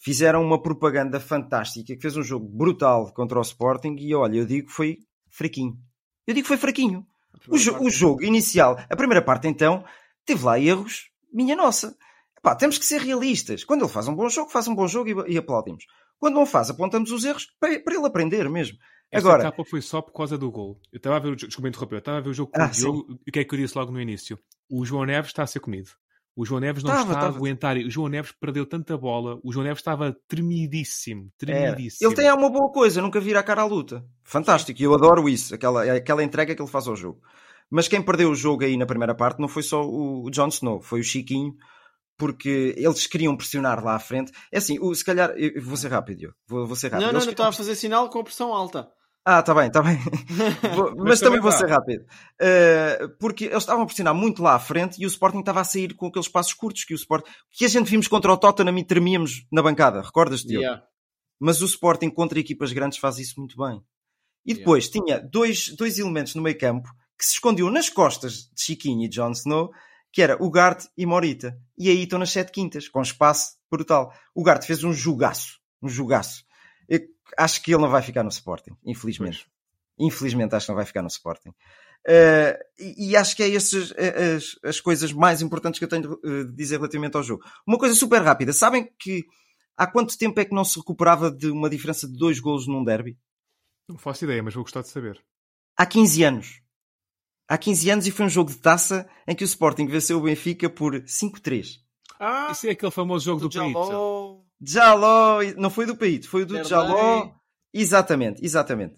fizeram 0.00 0.42
uma 0.42 0.60
propaganda 0.60 1.20
fantástica 1.20 1.94
que 1.94 2.00
fez 2.00 2.16
um 2.16 2.22
jogo 2.22 2.48
brutal 2.48 3.12
contra 3.12 3.38
o 3.38 3.42
Sporting 3.42 3.94
e 3.98 4.14
olha, 4.14 4.38
eu 4.38 4.46
digo 4.46 4.66
que 4.68 4.72
foi 4.72 4.98
fraquinho. 5.28 5.78
Eu 6.26 6.34
digo 6.34 6.44
que 6.44 6.48
foi 6.48 6.56
fraquinho. 6.56 7.06
O, 7.48 7.56
jo- 7.56 7.78
o 7.80 7.90
jogo 7.90 8.22
inicial, 8.24 8.76
a 8.88 8.96
primeira 8.96 9.22
parte 9.22 9.46
então, 9.46 9.84
teve 10.24 10.44
lá 10.44 10.58
erros, 10.58 11.10
minha 11.32 11.54
nossa. 11.54 11.96
Epá, 12.38 12.56
temos 12.56 12.78
que 12.78 12.84
ser 12.84 13.00
realistas. 13.00 13.62
Quando 13.64 13.82
ele 13.82 13.92
faz 13.92 14.08
um 14.08 14.14
bom 14.14 14.28
jogo, 14.28 14.50
faz 14.50 14.66
um 14.66 14.74
bom 14.74 14.88
jogo 14.88 15.26
e, 15.28 15.34
e 15.34 15.38
aplaudimos. 15.38 15.84
Quando 16.18 16.34
não 16.34 16.44
faz, 16.46 16.70
apontamos 16.70 17.12
os 17.12 17.24
erros 17.24 17.46
para, 17.60 17.78
para 17.80 17.94
ele 17.94 18.06
aprender 18.06 18.48
mesmo. 18.48 18.76
Esta 19.12 19.28
Agora, 19.28 19.42
capa 19.44 19.64
foi 19.64 19.82
só 19.82 20.00
por 20.00 20.12
causa 20.12 20.38
do 20.38 20.50
gol. 20.50 20.80
Eu 20.92 20.98
estava 20.98 21.16
a 21.16 21.18
ver 21.18 21.28
o 21.28 21.30
jogo, 21.32 21.46
desculpa 21.48 21.68
interromper, 21.68 21.94
eu 21.96 21.98
estava 21.98 22.18
a 22.18 22.20
ver 22.20 22.30
o 22.30 22.34
jogo 22.34 22.52
com 22.52 22.62
Ah, 22.62 22.66
o 22.66 22.70
Diogo 22.70 23.18
e 23.26 23.30
o 23.30 23.32
que 23.32 23.40
é 23.40 23.44
que 23.44 23.54
eu 23.54 23.58
disse 23.58 23.76
logo 23.76 23.90
no 23.90 24.00
início? 24.00 24.38
O 24.70 24.84
João 24.84 25.04
Neves 25.04 25.30
está 25.30 25.42
a 25.42 25.46
ser 25.46 25.60
comido. 25.60 25.90
O 26.36 26.44
João 26.46 26.60
Neves 26.60 26.82
não 26.82 26.90
Estava, 26.90 27.08
está 27.10 27.20
estava. 27.20 27.34
a 27.34 27.36
aguentar. 27.36 27.76
O 27.76 27.90
João 27.90 28.08
Neves 28.08 28.32
perdeu 28.32 28.64
tanta 28.64 28.96
bola. 28.96 29.38
O 29.42 29.52
João 29.52 29.64
Neves 29.64 29.80
estava 29.80 30.16
tremidíssimo. 30.28 31.26
É, 31.26 31.46
Tremidíssimo. 31.46 32.08
ele 32.08 32.16
tem 32.16 32.32
uma 32.32 32.48
boa 32.50 32.70
coisa, 32.72 33.02
nunca 33.02 33.20
vira 33.20 33.40
a 33.40 33.42
cara 33.42 33.62
à 33.62 33.64
luta. 33.64 34.04
Fantástico, 34.24 34.80
e 34.80 34.84
eu 34.84 34.94
adoro 34.94 35.28
isso, 35.28 35.54
aquela, 35.54 35.82
aquela 35.96 36.22
entrega 36.22 36.54
que 36.54 36.62
ele 36.62 36.70
faz 36.70 36.86
ao 36.86 36.96
jogo. 36.96 37.20
Mas 37.68 37.88
quem 37.88 38.02
perdeu 38.02 38.30
o 38.30 38.34
jogo 38.34 38.64
aí 38.64 38.76
na 38.76 38.86
primeira 38.86 39.14
parte 39.14 39.40
não 39.40 39.48
foi 39.48 39.62
só 39.62 39.82
o 39.82 40.24
o 40.24 40.30
Jon 40.30 40.48
Snow, 40.48 40.80
foi 40.80 41.00
o 41.00 41.04
Chiquinho, 41.04 41.54
porque 42.16 42.74
eles 42.76 43.06
queriam 43.06 43.36
pressionar 43.36 43.82
lá 43.84 43.94
à 43.94 43.98
frente. 43.98 44.32
É 44.52 44.58
assim, 44.58 44.78
o, 44.80 44.94
se 44.94 45.04
calhar, 45.04 45.30
eu 45.36 45.50
eu 45.54 45.62
vou 45.62 45.76
ser 45.76 45.88
rápido, 45.88 46.18
Diogo, 46.18 46.36
vou, 46.48 46.66
vou 46.66 46.76
ser 46.76 46.88
rápido. 46.88 47.06
Não, 47.06 47.12
não, 47.12 47.18
Eles 47.18 47.26
não 47.26 47.32
queriam 47.32 47.48
estava 47.48 47.48
a 47.50 47.52
fazer 47.52 47.74
sinal 47.74 48.08
com 48.10 48.18
a 48.18 48.24
pressão 48.24 48.52
alta. 48.52 48.88
Ah, 49.24 49.40
está 49.40 49.54
bem, 49.54 49.66
está 49.66 49.82
bem. 49.82 49.98
Mas, 50.96 51.04
Mas 51.04 51.20
também 51.20 51.40
vou 51.40 51.50
vá. 51.50 51.56
ser 51.56 51.68
rápido. 51.68 52.04
Uh, 52.40 53.08
porque 53.18 53.44
eles 53.44 53.58
estavam 53.58 53.82
a 53.82 53.86
pressionar 53.86 54.14
muito 54.14 54.42
lá 54.42 54.54
à 54.54 54.58
frente 54.58 55.00
e 55.00 55.04
o 55.04 55.08
Sporting 55.08 55.40
estava 55.40 55.60
a 55.60 55.64
sair 55.64 55.94
com 55.94 56.06
aqueles 56.06 56.28
passos 56.28 56.54
curtos 56.54 56.84
que 56.84 56.94
o 56.94 56.96
Sporting... 56.96 57.30
Que 57.50 57.66
a 57.66 57.68
gente 57.68 57.90
vimos 57.90 58.08
contra 58.08 58.32
o 58.32 58.36
Tottenham 58.36 58.78
e 58.78 58.84
tremíamos 58.84 59.46
na 59.52 59.62
bancada. 59.62 60.00
Recordas-te, 60.00 60.48
Diogo? 60.48 60.64
Yeah. 60.64 60.82
Mas 61.38 61.60
o 61.60 61.66
Sporting 61.66 62.10
contra 62.10 62.38
equipas 62.38 62.72
grandes 62.72 62.98
faz 62.98 63.18
isso 63.18 63.38
muito 63.38 63.56
bem. 63.56 63.82
E 64.44 64.54
depois 64.54 64.88
tinha 64.88 65.20
dois, 65.20 65.68
dois 65.76 65.98
elementos 65.98 66.34
no 66.34 66.42
meio 66.42 66.58
campo 66.58 66.88
que 67.18 67.26
se 67.26 67.34
escondiam 67.34 67.70
nas 67.70 67.90
costas 67.90 68.50
de 68.54 68.62
Chiquinho 68.62 69.04
e 69.04 69.08
Jon 69.08 69.32
Snow, 69.32 69.70
que 70.10 70.22
era 70.22 70.42
o 70.42 70.50
Gart 70.50 70.86
e 70.96 71.04
Morita. 71.04 71.58
E 71.78 71.88
aí 71.90 72.02
estão 72.02 72.18
nas 72.18 72.30
sete 72.30 72.50
quintas, 72.50 72.88
com 72.88 73.02
espaço 73.02 73.56
brutal. 73.70 74.12
O 74.34 74.42
Gart 74.42 74.64
fez 74.64 74.82
um 74.82 74.92
jogaço. 74.92 75.60
Um 75.82 75.88
jogaço. 75.88 76.44
Acho 77.36 77.62
que 77.62 77.72
ele 77.72 77.82
não 77.82 77.90
vai 77.90 78.02
ficar 78.02 78.22
no 78.22 78.28
Sporting, 78.28 78.76
infelizmente. 78.84 79.46
Infelizmente 79.98 80.54
acho 80.54 80.66
que 80.66 80.72
não 80.72 80.76
vai 80.76 80.86
ficar 80.86 81.02
no 81.02 81.08
Sporting. 81.08 81.52
Eh, 82.06 82.58
e, 82.78 83.10
e 83.10 83.16
acho 83.16 83.36
que 83.36 83.42
é 83.42 83.54
essas 83.54 83.92
eh, 83.96 84.36
as, 84.36 84.58
as 84.64 84.80
coisas 84.80 85.12
mais 85.12 85.42
importantes 85.42 85.78
que 85.78 85.84
eu 85.84 85.88
tenho 85.88 86.18
eh, 86.24 86.44
de 86.44 86.52
dizer 86.54 86.76
relativamente 86.76 87.16
ao 87.16 87.22
jogo. 87.22 87.44
Uma 87.66 87.78
coisa 87.78 87.94
super 87.94 88.22
rápida. 88.22 88.52
Sabem 88.52 88.90
que 88.98 89.24
há 89.76 89.86
quanto 89.86 90.16
tempo 90.16 90.40
é 90.40 90.44
que 90.44 90.54
não 90.54 90.64
se 90.64 90.78
recuperava 90.78 91.30
de 91.30 91.50
uma 91.50 91.68
diferença 91.68 92.08
de 92.08 92.16
dois 92.16 92.40
golos 92.40 92.66
num 92.66 92.84
derby? 92.84 93.18
Não 93.88 93.98
faço 93.98 94.24
ideia, 94.24 94.42
mas 94.42 94.54
vou 94.54 94.64
gostar 94.64 94.82
de 94.82 94.88
saber. 94.88 95.22
Há 95.76 95.84
15 95.84 96.22
anos. 96.22 96.62
Há 97.48 97.58
15 97.58 97.90
anos 97.90 98.06
e 98.06 98.10
foi 98.10 98.26
um 98.26 98.30
jogo 98.30 98.50
de 98.50 98.58
taça 98.58 99.08
em 99.26 99.34
que 99.34 99.42
o 99.42 99.46
Sporting 99.46 99.86
venceu 99.86 100.18
o 100.18 100.22
Benfica 100.22 100.70
por 100.70 100.94
5-3. 101.02 101.80
Ah, 102.18 102.48
Isso 102.52 102.66
é 102.66 102.70
aquele 102.70 102.92
famoso 102.92 103.24
jogo 103.24 103.40
do, 103.40 103.48
do 103.48 103.58
Paíto. 103.58 104.44
Jaló. 104.62 105.40
Não 105.56 105.70
foi 105.70 105.86
do 105.86 105.96
Paíto, 105.96 106.28
foi 106.28 106.42
o 106.42 106.46
do. 106.46 106.62
Jaló. 106.64 107.30
Exatamente, 107.72 108.44
exatamente. 108.44 108.96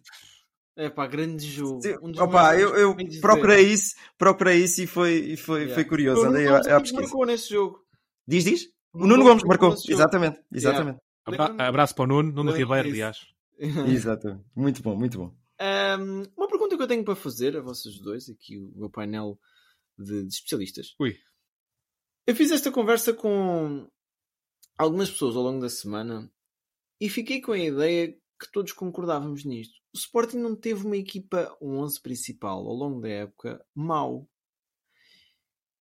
É 0.75 0.89
pá, 0.89 1.07
grande 1.07 1.47
jogo. 1.47 1.81
Um 2.03 2.11
dos 2.11 2.21
Opa, 2.21 2.57
eu, 2.59 2.75
eu 2.77 2.97
procurei 3.21 3.67
ver. 3.67 3.73
isso, 3.73 3.95
procurei 4.17 4.65
isso 4.65 4.81
e 4.83 4.87
foi, 4.87 5.13
e 5.19 5.37
foi, 5.37 5.61
Yeah. 5.61 5.75
foi 5.75 5.85
curioso. 5.85 6.23
O 6.23 6.25
Andei 6.25 6.45
Nuno 6.47 6.57
a, 6.57 6.59
a 6.59 6.63
Gomes 6.63 6.83
pesquisa. 6.83 7.03
marcou 7.03 7.27
nesse 7.27 7.51
jogo. 7.51 7.85
Diz, 8.27 8.45
diz? 8.45 8.69
O 8.95 9.07
Nuno 9.07 9.23
Gomes 9.23 9.43
marcou, 9.45 9.75
exatamente, 9.89 10.41
exatamente. 10.51 10.99
Abra- 11.27 11.69
abraço 11.69 11.95
para 11.95 12.05
o 12.05 12.07
Nuno, 12.07 12.33
Nuno 12.33 12.53
Ribeiro, 12.53 12.89
aliás. 12.89 13.19
Exatamente. 13.59 14.45
Muito 14.57 14.83
bom, 14.83 14.97
muito 14.97 15.19
bom. 15.19 15.35
Ahm, 15.61 16.25
uma 16.37 16.49
pergunta 16.49 16.77
que 16.77 16.83
eu 16.83 16.89
tenho 16.89 17.05
para 17.05 17.15
fazer 17.15 17.57
a 17.57 17.61
vocês 17.61 17.99
dois, 18.01 18.29
aqui 18.29 18.57
o 18.59 18.73
meu 18.75 18.91
painel 18.91 19.39
de, 19.99 20.23
de 20.25 20.35
especialistas. 20.35 20.95
Ui. 20.99 21.17
Eu 22.27 22.35
fiz 22.35 22.51
esta 22.51 22.73
conversa 22.73 23.13
com 23.13 23.87
algumas 24.77 25.11
pessoas 25.11 25.37
ao 25.37 25.43
longo 25.43 25.61
da 25.61 25.69
semana 25.69 26.31
e 27.01 27.09
fiquei 27.09 27.41
com 27.41 27.53
a 27.53 27.59
ideia 27.59 28.17
que 28.41 28.51
todos 28.53 28.73
concordávamos 28.73 29.45
nisto. 29.45 29.75
O 29.95 29.99
Sporting 29.99 30.39
não 30.39 30.57
teve 30.57 30.85
uma 30.87 30.97
equipa, 30.97 31.57
um 31.61 31.79
11 31.79 32.01
principal 32.01 32.67
ao 32.67 32.75
longo 32.75 33.01
da 33.01 33.09
época 33.09 33.65
mau. 33.75 34.29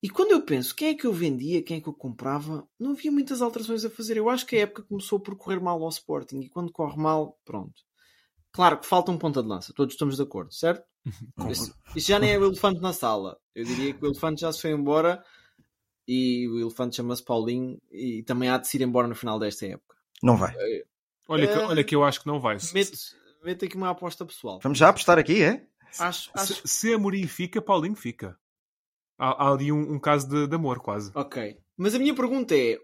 E 0.03 0.09
quando 0.09 0.31
eu 0.31 0.43
penso 0.43 0.75
quem 0.75 0.89
é 0.89 0.95
que 0.95 1.05
eu 1.05 1.13
vendia, 1.13 1.63
quem 1.63 1.77
é 1.77 1.81
que 1.81 1.87
eu 1.87 1.93
comprava, 1.93 2.67
não 2.79 2.91
havia 2.91 3.11
muitas 3.11 3.41
alterações 3.41 3.85
a 3.85 3.89
fazer. 3.89 4.17
Eu 4.17 4.29
acho 4.29 4.45
que 4.45 4.55
a 4.55 4.61
época 4.61 4.83
começou 4.83 5.19
por 5.19 5.35
correr 5.35 5.59
mal 5.59 5.81
ao 5.81 5.89
Sporting 5.89 6.39
e 6.39 6.49
quando 6.49 6.71
corre 6.71 6.97
mal, 6.97 7.39
pronto. 7.45 7.83
Claro 8.51 8.79
que 8.79 8.85
falta 8.85 9.11
um 9.11 9.17
ponta 9.17 9.41
de 9.41 9.47
lança, 9.47 9.73
todos 9.73 9.93
estamos 9.93 10.17
de 10.17 10.23
acordo, 10.23 10.53
certo? 10.53 10.83
Isso, 11.49 11.73
isso 11.95 12.07
já 12.07 12.19
nem 12.19 12.31
é 12.31 12.37
o 12.37 12.45
elefante 12.45 12.79
na 12.79 12.93
sala. 12.93 13.39
Eu 13.55 13.65
diria 13.65 13.91
que 13.91 14.03
o 14.03 14.07
elefante 14.07 14.41
já 14.41 14.53
se 14.53 14.61
foi 14.61 14.71
embora 14.71 15.23
e 16.07 16.47
o 16.49 16.59
elefante 16.59 16.95
chama-se 16.95 17.23
Paulinho 17.23 17.79
e 17.91 18.23
também 18.23 18.49
há 18.49 18.57
de 18.57 18.67
se 18.67 18.77
ir 18.77 18.81
embora 18.81 19.07
no 19.07 19.15
final 19.15 19.39
desta 19.39 19.65
época. 19.65 19.95
Não 20.21 20.35
vai. 20.37 20.53
Olha, 21.27 21.47
que, 21.47 21.53
Eh, 21.53 21.65
olha 21.65 21.83
que 21.83 21.95
eu 21.95 22.03
acho 22.03 22.21
que 22.21 22.27
não 22.27 22.39
vai. 22.39 22.59
Se, 22.59 22.73
Meto, 22.73 22.91
meto 23.43 23.65
aqui 23.65 23.75
uma 23.75 23.89
aposta 23.89 24.25
pessoal. 24.25 24.59
Vamos 24.61 24.77
já 24.77 24.89
apostar 24.89 25.17
aqui, 25.17 25.43
é? 25.43 25.65
Acho, 25.99 26.31
acho... 26.33 26.53
se, 26.55 26.61
se 26.67 26.93
Amorim 26.93 27.27
fica, 27.27 27.61
Paulinho 27.61 27.95
fica. 27.95 28.37
Há, 29.17 29.45
há 29.45 29.51
ali 29.53 29.71
um, 29.71 29.93
um 29.93 29.99
caso 29.99 30.27
de, 30.27 30.47
de 30.47 30.55
amor, 30.55 30.79
quase. 30.79 31.11
Ok. 31.13 31.57
Mas 31.77 31.95
a 31.95 31.99
minha 31.99 32.15
pergunta 32.15 32.55
é: 32.55 32.79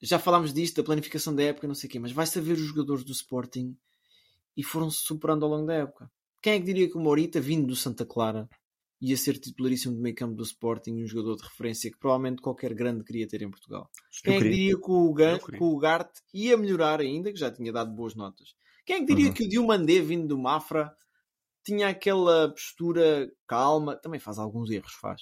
já 0.00 0.18
falámos 0.18 0.52
disto, 0.52 0.76
da 0.76 0.84
planificação 0.84 1.34
da 1.34 1.42
época, 1.42 1.66
não 1.66 1.74
sei 1.74 1.88
o 1.88 1.90
quê, 1.90 1.98
mas 1.98 2.12
vai-se 2.12 2.38
a 2.38 2.42
ver 2.42 2.52
os 2.52 2.60
jogadores 2.60 3.04
do 3.04 3.12
Sporting 3.12 3.76
e 4.56 4.62
foram-se 4.62 4.98
superando 4.98 5.44
ao 5.44 5.50
longo 5.50 5.66
da 5.66 5.74
época. 5.74 6.10
Quem 6.42 6.54
é 6.54 6.58
que 6.58 6.64
diria 6.66 6.88
que 6.88 6.96
o 6.96 7.00
Morita, 7.00 7.40
vindo 7.40 7.66
do 7.66 7.76
Santa 7.76 8.06
Clara, 8.06 8.48
ia 9.00 9.16
ser 9.16 9.38
titularíssimo 9.38 9.94
de 9.94 10.00
meio 10.00 10.14
campo 10.14 10.34
do 10.34 10.42
Sporting 10.42 10.96
e 10.96 11.04
um 11.04 11.06
jogador 11.06 11.36
de 11.36 11.44
referência 11.44 11.90
que 11.90 11.98
provavelmente 11.98 12.42
qualquer 12.42 12.74
grande 12.74 13.04
queria 13.04 13.26
ter 13.28 13.42
em 13.42 13.50
Portugal? 13.50 13.88
Quem 14.24 14.34
é 14.34 14.38
que 14.38 14.44
diria 14.50 14.74
que 14.76 14.90
o, 14.90 15.12
Gan- 15.12 15.38
que 15.38 15.62
o 15.62 15.76
Gart 15.78 16.10
ia 16.34 16.56
melhorar 16.56 17.00
ainda, 17.00 17.32
que 17.32 17.38
já 17.38 17.50
tinha 17.50 17.72
dado 17.72 17.92
boas 17.92 18.14
notas? 18.14 18.54
Quem 18.84 18.96
é 18.96 18.98
que 19.00 19.06
diria 19.06 19.26
Uhum. 19.28 19.32
que 19.34 19.44
o 19.44 19.48
Diomandé, 19.48 20.00
vindo 20.00 20.26
do 20.26 20.38
Mafra, 20.38 20.90
tinha 21.64 21.88
aquela 21.88 22.48
postura 22.50 23.30
calma? 23.46 23.94
Também 23.96 24.18
faz 24.18 24.38
alguns 24.38 24.70
erros, 24.70 24.92
faz. 24.94 25.20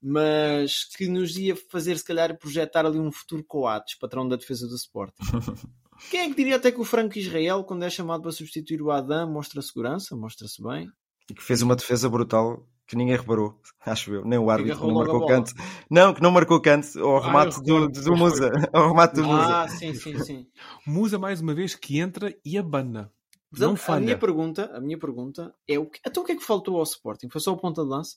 Mas 0.00 0.84
que 0.96 1.06
nos 1.06 1.36
ia 1.36 1.54
fazer, 1.70 1.96
se 1.98 2.04
calhar, 2.04 2.36
projetar 2.38 2.84
ali 2.86 2.98
um 2.98 3.12
futuro 3.12 3.44
Coates, 3.44 3.96
patrão 3.98 4.26
da 4.26 4.36
defesa 4.36 4.66
do 4.66 4.74
Sporting. 4.74 5.14
Quem 6.10 6.20
é 6.20 6.28
que 6.28 6.34
diria 6.34 6.56
até 6.56 6.72
que 6.72 6.80
o 6.80 6.84
Franco 6.84 7.16
Israel, 7.18 7.62
quando 7.62 7.84
é 7.84 7.90
chamado 7.90 8.22
para 8.22 8.32
substituir 8.32 8.82
o 8.82 8.90
Adam, 8.90 9.30
mostra 9.30 9.62
segurança, 9.62 10.16
mostra-se 10.16 10.60
bem? 10.60 10.90
E 11.30 11.34
que 11.34 11.42
fez 11.42 11.62
uma 11.62 11.76
defesa 11.76 12.08
brutal 12.08 12.66
que 12.92 12.96
ninguém 12.98 13.16
reparou, 13.16 13.58
acho 13.86 14.12
eu. 14.12 14.22
Nem 14.22 14.38
o 14.38 14.50
árbitro 14.50 14.74
agarrou 14.74 14.92
não 14.92 15.00
a 15.00 15.04
marcou 15.04 15.26
canto. 15.26 15.54
Não, 15.90 16.12
que 16.12 16.20
não 16.20 16.30
marcou 16.30 16.60
canto 16.60 17.00
ao 17.02 17.16
Ah, 17.16 17.26
remate 17.26 17.56
eu 17.66 17.88
do, 17.88 18.02
do 18.02 18.16
Musa. 18.16 18.50
Ao 18.70 18.88
remate 18.88 19.14
do 19.14 19.24
Musa. 19.24 19.62
Ah, 19.62 19.68
sim, 19.68 19.94
sim, 19.94 20.18
sim. 20.18 20.46
Musa, 20.86 21.18
mais 21.18 21.40
uma 21.40 21.54
vez, 21.54 21.74
que 21.74 21.98
entra 21.98 22.36
e 22.44 22.58
abana. 22.58 23.10
Não 23.50 23.72
a 23.72 23.76
falha. 23.76 24.04
minha 24.04 24.18
pergunta, 24.18 24.70
a 24.76 24.80
minha 24.80 24.98
pergunta 24.98 25.54
é 25.66 25.78
o 25.78 25.86
que, 25.86 26.00
então 26.06 26.22
o 26.22 26.26
que 26.26 26.32
é 26.32 26.36
que 26.36 26.44
faltou 26.44 26.76
ao 26.76 26.82
Sporting? 26.82 27.30
Foi 27.30 27.40
só 27.40 27.52
o 27.52 27.56
ponta 27.56 27.82
de 27.82 27.88
lança? 27.88 28.16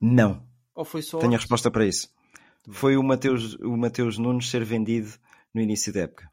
Não, 0.00 0.46
Ou 0.74 0.84
foi 0.84 1.02
só 1.02 1.18
tenho 1.18 1.34
a 1.34 1.38
resposta 1.38 1.68
para 1.68 1.84
isso. 1.84 2.08
Foi 2.70 2.96
o 2.96 3.02
Mateus, 3.02 3.54
o 3.54 3.76
Mateus 3.76 4.16
Nunes 4.16 4.48
ser 4.48 4.64
vendido 4.64 5.10
no 5.52 5.60
início 5.60 5.92
da 5.92 6.00
época. 6.00 6.30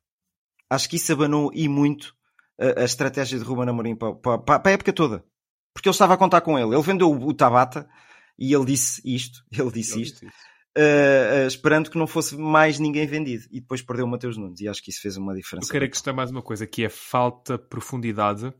Acho 0.70 0.88
que 0.90 0.98
isso 0.98 1.12
abanou 1.14 1.52
e 1.54 1.68
muito 1.68 2.16
a, 2.60 2.82
a 2.82 2.84
estratégia 2.84 3.38
de 3.40 3.44
Ruben 3.44 3.70
Amorim 3.70 3.96
para, 3.96 4.14
para, 4.16 4.40
para 4.40 4.72
a 4.72 4.74
época 4.74 4.94
toda. 4.94 5.24
Porque 5.74 5.90
ele 5.90 5.94
estava 5.94 6.14
a 6.14 6.18
contar 6.18 6.42
com 6.42 6.58
ele. 6.58 6.76
Ele 6.76 6.84
vendeu 6.84 7.12
o, 7.12 7.34
Tabata 7.34 7.90
e 8.38 8.54
ele 8.54 8.66
disse 8.66 9.02
isto. 9.04 9.44
Ele 9.52 9.72
disse 9.72 9.94
Ele 9.94 10.04
isto. 10.04 10.26
disse 10.26 10.54
uh, 10.78 11.44
uh, 11.44 11.48
esperando 11.48 11.90
que 11.90 11.98
não 11.98 12.08
fosse 12.08 12.36
mais 12.36 12.80
ninguém 12.80 13.06
vendido. 13.06 13.46
E 13.52 13.60
depois 13.60 13.82
perdeu 13.82 14.06
o 14.06 14.10
Mateus 14.10 14.38
Nunes. 14.38 14.60
E 14.60 14.68
acho 14.68 14.82
que 14.82 14.90
isso 14.90 15.02
fez 15.02 15.18
uma 15.18 15.34
diferença. 15.34 15.68
Eu 15.68 15.72
quero 15.72 15.86
acrescentar 15.86 16.14
mais 16.14 16.32
uma 16.32 16.42
coisa, 16.42 16.68
que 16.68 16.84
é 16.84 16.90
falta 16.90 17.58
de 17.58 17.68
profundidade 17.68 18.54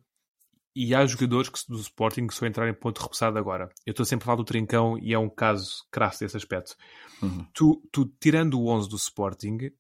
e 0.76 0.96
há 0.96 1.06
jogadores 1.06 1.50
que, 1.50 1.60
do 1.68 1.80
Sporting 1.80 2.26
que 2.26 2.34
só 2.34 2.48
entrarem 2.48 2.74
em 2.74 2.78
ponto 2.78 3.02
repousado 3.02 3.38
agora. 3.38 3.70
Eu 3.86 3.92
estou 3.92 4.06
sempre 4.06 4.24
a 4.24 4.26
falar 4.26 4.38
do 4.38 4.44
Trincão 4.44 4.98
e 4.98 5.14
é 5.14 5.20
um 5.20 5.30
caso 5.30 5.86
crasso 5.92 6.22
desse 6.22 6.38
aspecto. 6.38 6.76
Uhum. 7.22 7.46
Tu, 7.54 7.90
tu, 7.92 8.06
tirando 8.20 8.60
o 8.60 8.68
11 8.68 8.90
do 8.90 8.96
Sporting, 8.96 9.72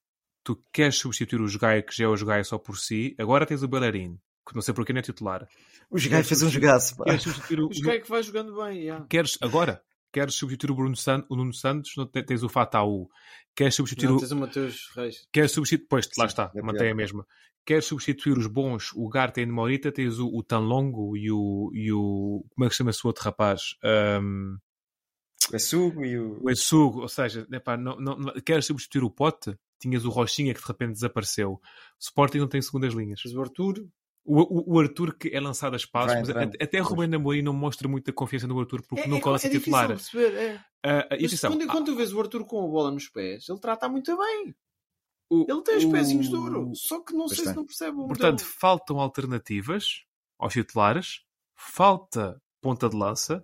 tu 0.43 0.61
queres 0.71 0.95
substituir 0.95 1.41
o 1.41 1.47
Jogaia, 1.47 1.81
que 1.81 1.95
já 1.95 2.05
é 2.05 2.07
o 2.07 2.15
Jogaia 2.15 2.43
só 2.43 2.59
por 2.59 2.77
si, 2.77 3.15
agora 3.17 3.45
tens 3.45 3.63
o 3.63 3.67
Bellerin, 3.67 4.19
que 4.47 4.53
não 4.53 4.61
sei 4.61 4.73
porque 4.73 4.93
não 4.93 4.99
é 4.99 5.01
titular. 5.01 5.47
O 5.93 5.97
Jogai 5.97 6.23
fez 6.23 6.41
um 6.41 6.49
jogaço. 6.49 6.95
pá. 6.97 7.03
Queres 7.05 7.21
substituir 7.23 7.59
o... 7.61 7.67
Os 7.67 7.79
que 7.79 7.89
é 7.89 7.99
que 7.99 8.09
vai 8.09 8.23
jogando 8.23 8.55
bem? 8.55 8.81
yeah. 8.81 9.05
Queres 9.07 9.37
agora? 9.41 9.81
queres 10.11 10.35
substituir 10.35 10.69
o 10.71 10.75
Bruno 10.75 10.95
San, 10.95 11.25
o 11.27 11.35
Nuno 11.35 11.53
Santos, 11.53 11.93
não 11.97 12.05
te- 12.05 12.21
tens 12.21 12.43
o 12.43 12.49
Fataú. 12.49 13.09
Queres 13.55 13.73
substituir 13.73 14.09
Não, 14.09 14.15
o. 14.17 14.19
tens 14.19 14.31
o 14.31 14.35
Mateus 14.35 14.91
Reis. 14.95 15.27
Queres 15.33 15.51
substituir. 15.51 15.87
Pois, 15.89 16.07
lá 16.17 16.25
está, 16.25 16.51
é 16.55 16.61
mantém 16.61 16.91
a 16.91 16.95
mesma. 16.95 17.25
Queres 17.65 17.85
substituir 17.85 18.37
os 18.37 18.45
bons, 18.45 18.91
o 18.93 19.09
Garta 19.09 19.41
e 19.41 19.45
o 19.45 19.51
Morita, 19.51 19.91
tens 19.91 20.19
o, 20.19 20.27
o 20.27 20.43
Tanlongo 20.43 21.17
e 21.17 21.31
o, 21.31 21.71
e 21.73 21.91
o. 21.91 22.45
Como 22.53 22.65
é 22.65 22.69
que 22.69 22.75
chama-se 22.75 23.03
o 23.03 23.07
outro 23.07 23.23
rapaz? 23.23 23.75
Ahm, 23.83 24.57
É 25.51 25.57
sugo 25.57 26.05
e 26.05 26.15
o. 26.19 26.39
o 26.43 26.49
Essugo, 26.51 27.01
ou 27.01 27.09
seja, 27.09 27.47
epá, 27.51 27.75
não, 27.75 27.95
não, 27.99 28.15
não- 28.15 28.33
queres 28.45 28.65
substituir 28.67 29.03
o 29.03 29.09
Pote? 29.09 29.57
Tinhas 29.79 30.05
o 30.05 30.09
Rochinha 30.11 30.53
que 30.53 30.61
de 30.61 30.67
repente 30.67 30.93
desapareceu. 30.93 31.53
O 31.53 31.59
Sporting 31.99 32.37
não 32.37 32.47
tem 32.47 32.61
segundas 32.61 32.93
linhas. 32.93 33.19
Tens 33.21 33.33
o 33.33 33.41
Arthur. 33.41 33.83
O, 34.25 34.39
o, 34.41 34.75
o 34.75 34.79
Arthur 34.79 35.17
que 35.17 35.27
é 35.35 35.39
lançado 35.39 35.73
a 35.73 35.77
espaços, 35.77 36.13
Vai 36.13 36.21
mas 36.21 36.29
entrando. 36.29 36.55
até, 36.61 36.79
Ruben 36.79 37.13
Amorim 37.13 37.41
não 37.41 37.51
mostra 37.53 37.87
muita 37.89 38.13
confiança 38.13 38.47
no 38.47 38.57
Arthur 38.59 38.81
porque 38.87 39.03
É, 39.03 39.07
não 39.07 39.17
é, 39.17 39.21
cola 39.21 39.35
é 39.35 39.39
ser 39.39 39.49
difícil 39.49 39.71
titular. 39.73 39.87
perceber, 39.89 40.33
é. 40.35 40.55
E 40.85 41.23
Mas 41.23 41.23
atenção, 41.25 41.51
quando, 41.51 41.63
ah, 41.63 41.67
quando 41.71 41.85
tu 41.87 41.95
vês 41.95 42.13
o 42.13 42.19
Arthur 42.21 42.45
com 42.45 42.63
a 42.63 42.67
bola 42.67 42.89
nos 42.91 43.09
pés, 43.09 43.47
ele 43.49 43.59
trata 43.59 43.87
muito 43.89 44.17
bem. 44.17 44.55
o- 45.29 45.45
Ele 45.49 45.61
tem 45.63 45.77
os 45.77 45.85
pezinhos 45.85 46.29
de 46.29 46.35
ouro. 46.35 46.71
Só 46.75 47.01
que 47.01 47.13
não 47.13 47.27
sei 47.27 47.45
se 47.45 47.53
não 47.55 47.65
percebe 47.65 47.97
o 47.97 48.07
Portanto, 48.07 48.39
modelo. 48.41 48.55
faltam 48.59 48.99
alternativas 48.99 50.03
aos 50.39 50.53
titulares, 50.53 51.21
falta 51.55 52.41
ponta 52.61 52.87
de 52.87 52.95
lança, 52.95 53.43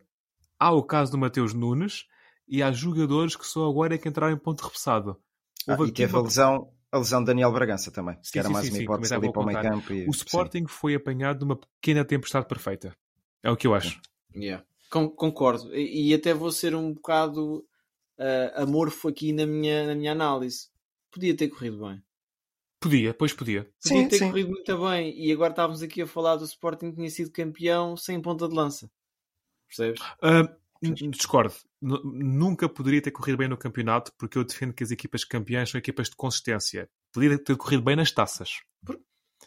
há 0.60 0.72
o 0.72 0.84
caso 0.84 1.12
do 1.12 1.18
Mateus 1.18 1.54
Nunes 1.54 2.06
e 2.48 2.62
há 2.64 2.72
jogadores 2.72 3.36
que 3.36 3.46
só 3.46 3.68
agora 3.70 3.96
é 3.96 3.98
que 3.98 4.08
entraram 4.08 4.34
em 4.34 4.40
ponto 4.40 4.62
repassado. 4.64 5.20
Ah, 5.68 5.72
e 5.72 5.84
aqui 5.84 5.92
teve 5.92 6.14
uma- 6.14 6.20
a 6.22 6.24
lesão, 6.24 6.74
a 6.92 6.98
lesão 6.98 7.20
de 7.22 7.28
Daniel 7.28 7.52
Bragança 7.52 7.92
também, 7.92 8.16
Sim, 8.24 8.32
que 8.32 8.40
era 8.40 8.48
sim, 8.48 8.54
mais 8.54 8.66
sim, 8.66 8.74
uma 8.74 8.84
hipótese 8.84 9.14
ali 9.14 9.32
para 9.32 9.42
o 9.42 9.46
meio 9.46 9.62
campo. 9.62 9.94
E, 9.94 10.08
O 10.08 10.12
Sporting 10.12 10.66
foi 10.68 10.96
apanhado 10.96 11.46
numa 11.46 11.56
pequena 11.56 12.04
tempestade 12.04 12.48
perfeita. 12.48 12.96
É 13.44 13.50
o 13.52 13.56
que 13.56 13.68
eu 13.68 13.74
acho. 13.76 14.02
Yeah. 14.36 14.66
Con- 14.90 15.10
concordo. 15.10 15.74
E, 15.76 16.10
e 16.10 16.14
até 16.14 16.34
vou 16.34 16.52
ser 16.52 16.76
um 16.76 16.94
bocado 16.94 17.66
ah, 18.18 18.64
amorfo 18.64 19.08
aqui 19.08 19.32
na 19.32 19.46
minha, 19.46 19.88
na 19.88 19.96
minha 19.96 20.12
análise. 20.12 20.70
Podia 21.12 21.36
ter 21.36 21.48
corrido 21.50 21.80
bem. 21.80 22.02
Podia, 22.80 23.14
pois 23.14 23.34
podia. 23.34 23.64
Podia 23.84 24.04
Sim, 24.04 24.08
ter 24.08 24.18
sim. 24.20 24.30
corrido 24.30 24.50
muito 24.52 24.78
bem. 24.80 25.14
E 25.20 25.32
agora 25.32 25.52
estávamos 25.52 25.82
aqui 25.82 26.02
a 26.02 26.08
falar 26.08 26.38
do 26.38 26.46
Sporting 26.46 26.92
que 26.92 26.96
tinha 26.96 27.10
sido 27.10 27.32
campeão 27.32 27.98
sem 27.98 28.22
ponta 28.22 28.48
de 28.48 28.56
lança. 28.56 28.90
Percebes? 29.68 30.02
N- 30.24 30.50
discordo. 31.12 31.54
N- 31.82 32.00
nunca 32.04 32.68
poderia 32.70 33.02
ter 33.02 33.12
corrido 33.12 33.38
bem 33.38 33.48
no 33.48 33.58
campeonato 33.58 34.12
porque 34.18 34.38
eu 34.38 34.44
defendo 34.44 34.74
que 34.74 34.84
as 34.84 34.92
equipas 34.92 35.24
campeãs 35.24 35.70
são 35.70 35.78
equipas 35.80 36.10
de 36.10 36.16
consistência. 36.16 36.90
Podia 37.12 37.38
ter 37.38 37.56
corrido 37.58 37.84
bem 37.84 37.96
nas 37.96 38.12
taças. 38.12 38.62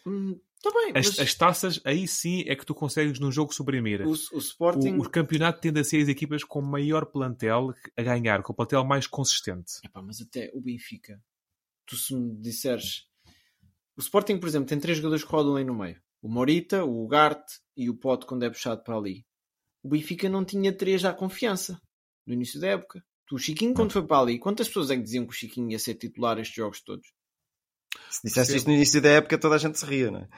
Hum, 0.05 0.39
Está 0.57 0.71
bem, 0.79 0.91
As, 0.95 1.05
mas 1.07 1.19
as 1.19 1.35
taças, 1.35 1.81
aí 1.83 2.07
sim 2.07 2.43
é 2.47 2.55
que 2.55 2.65
tu 2.65 2.73
consegues 2.73 3.19
num 3.19 3.29
jogo 3.31 3.53
suprimir. 3.53 4.01
o, 4.07 4.11
o 4.11 4.37
Sporting. 4.37 4.91
O, 4.93 5.01
o 5.01 5.09
campeonato 5.09 5.59
tende 5.59 5.79
a 5.81 5.83
ser 5.83 6.01
as 6.01 6.07
equipas 6.07 6.41
com 6.43 6.61
maior 6.61 7.05
plantel 7.05 7.73
a 7.97 8.01
ganhar, 8.01 8.41
com 8.41 8.53
o 8.53 8.55
plantel 8.55 8.83
mais 8.85 9.05
consistente. 9.05 9.73
Epá, 9.83 10.01
mas 10.01 10.21
até 10.21 10.49
o 10.53 10.61
Benfica, 10.61 11.21
tu 11.85 11.97
se 11.97 12.15
me 12.15 12.33
disseres. 12.37 13.05
O 13.97 13.99
Sporting, 13.99 14.37
por 14.39 14.47
exemplo, 14.47 14.67
tem 14.69 14.79
três 14.79 14.97
jogadores 14.97 15.23
que 15.25 15.29
rodam 15.31 15.55
ali 15.57 15.65
no 15.65 15.75
meio: 15.75 16.01
o 16.21 16.29
Morita, 16.29 16.85
o 16.85 17.03
Ugarte 17.03 17.59
e 17.75 17.89
o 17.89 17.95
Pote 17.97 18.25
quando 18.25 18.43
é 18.43 18.49
puxado 18.49 18.83
para 18.83 18.95
ali. 18.95 19.25
O 19.83 19.89
Benfica 19.89 20.29
não 20.29 20.45
tinha 20.45 20.71
três 20.75 21.03
à 21.05 21.13
confiança 21.13 21.79
no 22.25 22.33
início 22.33 22.59
da 22.59 22.67
época. 22.69 23.03
Tu, 23.27 23.35
o 23.35 23.39
Chiquinho, 23.39 23.73
quando 23.73 23.91
foi 23.91 24.05
para 24.05 24.19
ali, 24.21 24.39
quantas 24.39 24.67
pessoas 24.67 24.89
é 24.89 24.95
que 24.95 25.03
diziam 25.03 25.25
que 25.25 25.31
o 25.31 25.35
Chiquinho 25.35 25.71
ia 25.71 25.79
ser 25.79 25.95
titular 25.95 26.39
estes 26.39 26.55
jogos 26.55 26.81
todos? 26.81 27.05
Se 28.09 28.21
dissesse 28.23 28.55
isto 28.57 28.67
no 28.67 28.73
início 28.73 29.01
da 29.01 29.09
época, 29.09 29.37
toda 29.37 29.55
a 29.55 29.57
gente 29.57 29.77
se 29.77 29.85
ria, 29.85 30.09
não 30.09 30.19
é? 30.19 30.29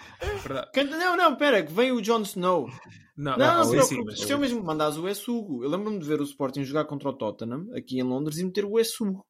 Quem- 0.73 0.83
Não, 0.85 1.15
não, 1.15 1.35
pera, 1.37 1.63
que 1.63 1.71
vem 1.71 1.91
o 1.91 2.01
Jon 2.01 2.21
Snow. 2.21 2.67
Não, 3.15 3.37
Não, 3.37 3.57
não, 3.57 3.63
se 3.63 3.69
sim, 3.69 3.75
preocupes. 3.95 4.19
mas- 4.19 4.27
Se 4.27 4.33
eu 4.33 4.39
mesmo 4.39 4.61
mandares 4.63 4.97
o 4.97 5.07
Essugo, 5.07 5.63
eu 5.63 5.69
lembro-me 5.69 5.97
de 5.99 6.05
ver 6.05 6.19
o 6.19 6.23
Sporting 6.25 6.63
jogar 6.63 6.83
contra 6.85 7.09
o 7.09 7.13
Tottenham 7.13 7.67
aqui 7.73 7.97
em 7.97 8.03
Londres 8.03 8.39
e 8.39 8.43
meter 8.45 8.65
o 8.65 8.77
Essugo. 8.77 9.25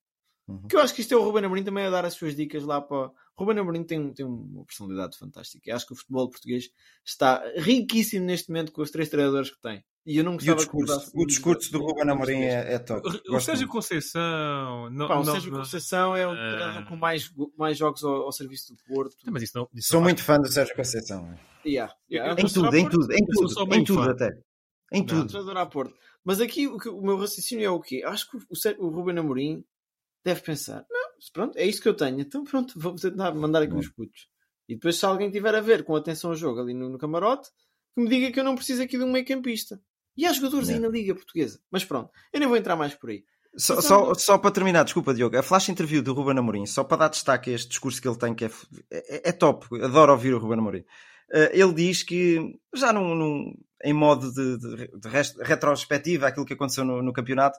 Uhum. 0.48 0.68
Que 0.68 0.76
eu 0.76 0.80
acho 0.80 0.94
que 0.94 1.02
isto 1.02 1.14
é 1.14 1.18
o 1.18 1.24
Ruben 1.24 1.46
Amorim 1.46 1.64
também 1.64 1.86
a 1.86 1.90
dar 1.90 2.06
as 2.06 2.14
suas 2.16 2.36
dicas 2.36 2.64
lá 2.64 2.82
para. 2.82 3.08
O 3.08 3.14
Ruben 3.38 3.60
Amorim 3.60 3.84
tem, 3.84 4.12
tem 4.14 4.26
uma 4.26 4.66
personalidade 4.66 5.18
fantástica. 5.18 5.70
Eu 5.70 5.76
acho 5.76 5.86
que 5.88 5.94
o 5.94 5.96
futebol 5.96 6.30
português 6.30 6.70
está 7.06 7.44
riquíssimo 7.58 8.26
neste 8.26 8.50
momento 8.50 8.72
com 8.72 8.82
os 8.82 8.90
três 8.92 9.10
treinadores 9.10 9.50
que 9.52 9.60
tem. 9.62 9.84
E 10.06 10.18
eu 10.18 10.24
não 10.24 10.34
E 10.34 10.36
o 10.36 10.38
gostava 10.38 10.58
discurso, 10.58 10.94
mudasse 10.94 11.12
o 11.16 11.26
discurso 11.26 11.72
do 11.72 11.80
Ruben 11.80 12.10
Amorim 12.12 12.42
é, 12.44 12.74
é 12.76 12.80
top. 12.80 13.08
O 13.08 13.12
Gosto 13.32 13.46
Sérgio 13.48 13.66
muito. 13.66 13.72
Conceição. 13.72 14.90
Não, 14.92 15.08
Pá, 15.08 15.16
o 15.16 15.24
não- 15.24 15.34
Sérgio 15.34 15.52
não- 15.52 15.60
Conceição 15.60 16.16
é 16.16 16.28
o 16.28 16.32
Ah. 16.32 16.36
treinador 16.36 16.86
com 16.88 16.96
mais, 16.96 17.32
mais 17.58 17.78
jogos 17.78 18.04
ao, 18.04 18.14
ao 18.24 18.32
serviço 18.32 18.74
do 18.74 18.78
Porto. 18.84 19.16
Mas 19.32 19.44
isso 19.44 19.58
não. 19.58 19.68
Isso 19.74 19.88
Sou 19.90 20.00
não 20.00 20.04
muito 20.04 20.22
fã 20.24 20.38
do 20.40 20.48
Sérgio 20.48 20.76
Conceição. 20.76 21.36
Yeah, 21.66 21.92
yeah. 22.12 22.32
Eu 22.40 22.46
Em 22.46 22.48
tudo, 22.48 22.76
em 22.76 22.88
tudo, 22.90 23.12
em 23.12 23.26
tudo, 23.26 23.50
só 23.50 23.64
em 23.64 23.84
tudo 23.84 24.04
fã. 24.04 24.12
até. 24.12 24.30
Em 24.94 25.00
Não, 25.04 25.26
tudo. 25.28 25.58
a 25.58 25.66
Porto. 25.66 25.96
Mas 26.24 26.40
aqui 26.40 26.68
o, 26.68 26.78
que- 26.78 26.90
o 26.90 27.02
meu 27.02 27.18
raciocínio 27.18 27.66
é 27.66 27.70
o 27.72 27.80
quê? 27.82 28.04
Acho 28.06 28.30
que 28.30 28.38
o, 28.50 28.56
Sé- 28.56 28.76
o 28.78 28.90
Ruben 28.90 29.18
Amorim 29.18 29.64
deve 30.24 30.42
pensar: 30.42 30.86
não, 30.90 31.10
pronto, 31.34 31.58
é 31.58 31.66
isto 31.66 31.82
que 31.82 31.90
eu 31.90 31.96
tenho, 31.96 32.20
então 32.22 32.44
pronto, 32.44 32.80
vou 32.80 32.94
tentar 32.96 33.34
mandar 33.34 33.64
aqui 33.64 33.74
uns 33.74 33.90
putos. 33.90 34.28
E 34.70 34.76
depois, 34.76 34.96
se 34.98 35.06
alguém 35.06 35.32
tiver 35.32 35.56
a 35.56 35.62
ver 35.62 35.84
com 35.84 35.96
atenção 35.96 36.30
ao 36.30 36.36
jogo 36.36 36.60
ali 36.62 36.74
no, 36.76 36.90
no 36.90 36.98
camarote, 37.00 37.50
que 37.96 38.02
me 38.02 38.08
diga 38.10 38.32
que 38.32 38.40
eu 38.40 38.44
não 38.44 38.54
preciso 38.56 38.84
aqui 38.84 38.98
de 38.98 39.04
um 39.04 39.12
meio 39.12 39.26
campista. 39.26 39.82
E 40.18 40.26
há 40.26 40.32
jogadores 40.34 40.70
aí 40.70 40.80
na 40.80 40.88
Liga 40.88 41.14
Portuguesa. 41.16 41.60
Mas 41.72 41.84
pronto, 41.84 42.10
eu 42.34 42.40
nem 42.40 42.48
vou 42.48 42.58
entrar 42.58 42.76
mais 42.76 42.94
por 42.94 43.10
aí. 43.10 43.24
Só, 43.58 43.76
só, 43.82 44.14
só 44.16 44.38
para 44.38 44.52
terminar, 44.52 44.84
desculpa, 44.84 45.14
Diogo, 45.14 45.38
a 45.38 45.44
flash 45.44 45.70
interview 45.70 46.02
do 46.04 46.14
Ruben 46.14 46.38
Amorim, 46.38 46.66
só 46.66 46.84
para 46.84 46.98
dar 46.98 47.08
destaque 47.10 47.52
a 47.52 47.54
este 47.54 47.70
discurso 47.70 48.02
que 48.02 48.08
ele 48.08 48.18
tem, 48.18 48.36
que 48.36 48.46
é, 48.46 48.50
é, 48.92 49.30
é 49.30 49.32
top, 49.32 49.66
adoro 49.82 50.12
ouvir 50.12 50.34
o 50.34 50.40
Ruben 50.40 50.60
Amorim. 50.60 50.84
Eh, 51.32 51.52
ele 51.62 51.74
diz 51.74 52.04
que, 52.04 52.40
já 52.76 52.92
num, 52.92 53.16
num- 53.16 53.54
em 53.84 53.94
modo 53.94 54.32
de, 54.34 54.58
de, 54.58 54.88
de 55.00 55.10
retrospectiva, 55.42 56.28
aquilo 56.28 56.46
que 56.46 56.54
aconteceu 56.54 56.84
no, 56.84 57.02
no 57.02 57.14
campeonato, 57.14 57.58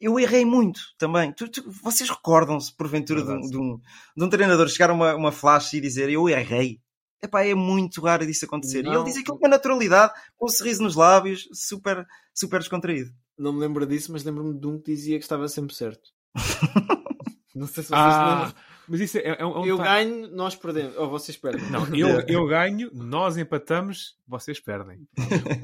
eu 0.00 0.18
errei 0.20 0.44
muito 0.44 0.80
também. 0.98 1.32
Tu- 1.32 1.48
tu- 1.48 1.70
vocês 1.82 2.08
recordam-se, 2.08 2.74
porventura, 2.76 3.22
de 3.22 3.30
um, 3.30 3.40
de, 3.40 3.56
um, 3.56 3.80
de 4.16 4.24
um 4.24 4.28
treinador 4.28 4.68
chegar 4.68 4.90
a 4.90 4.94
uma, 4.94 5.14
uma 5.14 5.32
flash 5.32 5.72
e 5.74 5.80
dizer 5.80 6.10
eu 6.10 6.28
errei? 6.28 6.80
Epá, 7.22 7.44
é 7.44 7.54
muito 7.54 8.00
raro 8.00 8.26
disso 8.26 8.44
acontecer. 8.46 8.80
E 8.80 8.82
Não. 8.84 8.94
ele 8.94 9.04
diz 9.04 9.16
aquilo 9.18 9.36
com 9.38 9.44
uma 9.44 9.50
naturalidade, 9.50 10.12
com 10.38 10.46
um 10.46 10.48
sorriso 10.48 10.82
nos 10.82 10.94
lábios, 10.96 11.48
super, 11.52 12.06
super 12.34 12.60
descontraído. 12.60 13.10
Não 13.38 13.52
me 13.52 13.60
lembro 13.60 13.86
disso, 13.86 14.10
mas 14.12 14.24
lembro-me 14.24 14.58
de 14.58 14.66
um 14.66 14.78
que 14.78 14.90
dizia 14.92 15.18
que 15.18 15.24
estava 15.24 15.46
sempre 15.48 15.74
certo. 15.74 16.08
não 17.54 17.66
sei 17.66 17.82
se 17.82 17.88
vocês 17.90 17.92
Ah, 17.92 18.34
lembram. 18.44 18.54
mas 18.88 19.00
isso 19.00 19.18
é, 19.18 19.36
é 19.38 19.44
um. 19.44 19.50
é 19.50 19.58
um 19.60 19.66
Eu 19.66 19.78
ganho, 19.78 20.28
nós 20.34 20.54
perdemos. 20.56 20.96
Ou 20.96 21.10
vocês 21.10 21.36
perdem. 21.36 21.68
Não, 21.70 21.84
eu, 21.94 22.20
eu 22.28 22.46
ganho, 22.46 22.90
nós 22.92 23.36
empatamos, 23.36 24.16
vocês 24.26 24.60
perdem. 24.60 25.06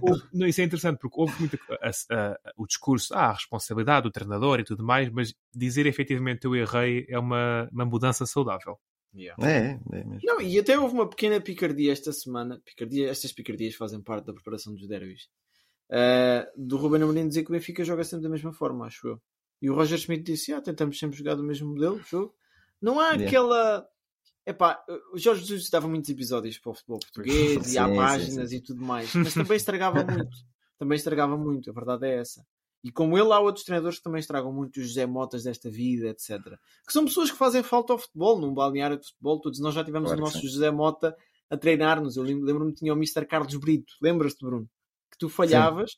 Houve- 0.03 0.23
não, 0.33 0.47
isso 0.47 0.61
é 0.61 0.64
interessante 0.64 0.99
porque 1.01 1.19
houve 1.21 1.35
muita, 1.38 1.59
a- 1.81 2.14
a- 2.14 2.38
o 2.57 2.66
discurso, 2.66 3.14
ah, 3.14 3.29
a 3.29 3.33
responsabilidade 3.33 4.05
do 4.05 4.11
treinador 4.12 4.61
e 4.61 4.64
tudo 4.64 4.85
mais, 4.85 5.09
mas 5.11 5.33
dizer 5.55 5.87
efetivamente 5.87 6.45
eu 6.45 6.55
errei 6.55 7.07
é 7.09 7.19
uma, 7.19 7.69
uma 7.73 7.85
mudança 7.85 8.27
saudável. 8.27 8.79
Yeah. 9.16 9.48
É, 9.48 9.81
é 9.98 10.05
mesmo. 10.05 10.20
Não, 10.22 10.40
e 10.40 10.59
até 10.59 10.79
houve 10.79 10.94
uma 10.94 11.09
pequena 11.09 11.40
picardia 11.40 11.92
esta 11.92 12.12
semana. 12.12 12.61
Picardia, 12.64 13.09
estas 13.11 13.33
picardias 13.33 13.74
fazem 13.74 14.00
parte 14.00 14.26
da 14.26 14.33
preparação 14.35 14.74
dos 14.74 14.87
derbys. 14.87 15.29
Uh, 15.90 16.44
do 16.57 16.76
Ruben 16.76 17.02
Amorim 17.02 17.29
dizer 17.29 17.44
que 17.44 17.50
o 17.50 17.52
Benfica 17.52 17.85
joga 17.85 18.05
sempre 18.05 18.24
da 18.24 18.29
mesma 18.29 18.52
forma, 18.52 18.87
acho 18.87 19.07
eu. 19.09 19.22
E 19.62 19.70
o 19.70 19.74
Roger 19.74 19.98
Schmidt 19.98 20.22
disse: 20.24 20.52
ah, 20.52 20.61
tentamos 20.61 20.98
sempre 20.98 21.16
jogar 21.16 21.35
do 21.35 21.42
mesmo 21.42 21.68
modelo 21.68 21.98
de 22.00 22.09
jogo. 22.11 22.35
Não 22.81 23.00
há 23.00 23.12
Yeah. 23.12 23.26
aquela. 23.26 23.88
Epá, 24.44 24.85
o 25.12 25.18
Jorge 25.18 25.40
Jesus 25.44 25.70
dava 25.70 25.88
muitos 25.88 26.09
episódios 26.11 26.59
para 26.59 26.70
o 26.70 26.74
futebol 26.74 27.00
português 27.00 27.57
e 27.66 27.70
Sim, 27.70 27.79
há 27.79 27.88
sim, 27.88 27.96
páginas 27.96 28.52
e 28.52 28.61
tudo 28.61 28.81
mais, 28.85 29.12
mas 29.14 29.35
também 29.35 29.57
estragava 29.57 30.05
muito. 30.05 30.37
Também 30.79 30.96
estragava 30.96 31.37
muito, 31.37 31.70
a 31.70 31.72
verdade 31.72 32.07
é 32.07 32.18
essa. 32.18 32.46
E 32.85 32.93
como 32.93 33.19
ele, 33.19 33.33
há 33.33 33.41
outros 33.41 33.65
treinadores 33.65 33.99
que 33.99 34.05
também 34.05 34.21
estragam 34.21 34.53
muito, 34.53 34.79
os 34.81 34.87
José 34.89 35.07
Motas 35.07 35.43
desta 35.43 35.69
vida, 35.71 36.09
etc. 36.09 36.39
Que 36.87 36.93
são 36.93 37.05
pessoas 37.05 37.31
que 37.31 37.37
fazem 37.37 37.62
falta 37.62 37.93
ao 37.93 37.99
futebol, 37.99 38.41
num 38.41 38.55
balneário 38.55 38.97
de 38.99 39.07
futebol. 39.07 39.41
Todos 39.41 39.59
nós 39.61 39.75
já 39.75 39.83
tivemos 39.85 40.09
Claro 40.09 40.21
o 40.23 40.25
nosso 40.25 40.41
sim. 40.41 40.47
José 40.47 40.71
Mota 40.71 41.17
a 41.51 41.57
treinar-nos. 41.57 42.17
Eu 42.17 42.23
lem- 42.23 42.41
lembro-me 42.43 42.73
que 42.73 42.79
tinha 42.79 42.93
o 42.93 42.97
Mr. 42.97 43.27
Carlos 43.27 43.57
Brito. 43.57 43.93
Lembras-te, 44.01 44.45
Bruno? 44.45 44.69
Que 45.11 45.19
tu 45.19 45.29
falhavas, 45.29 45.97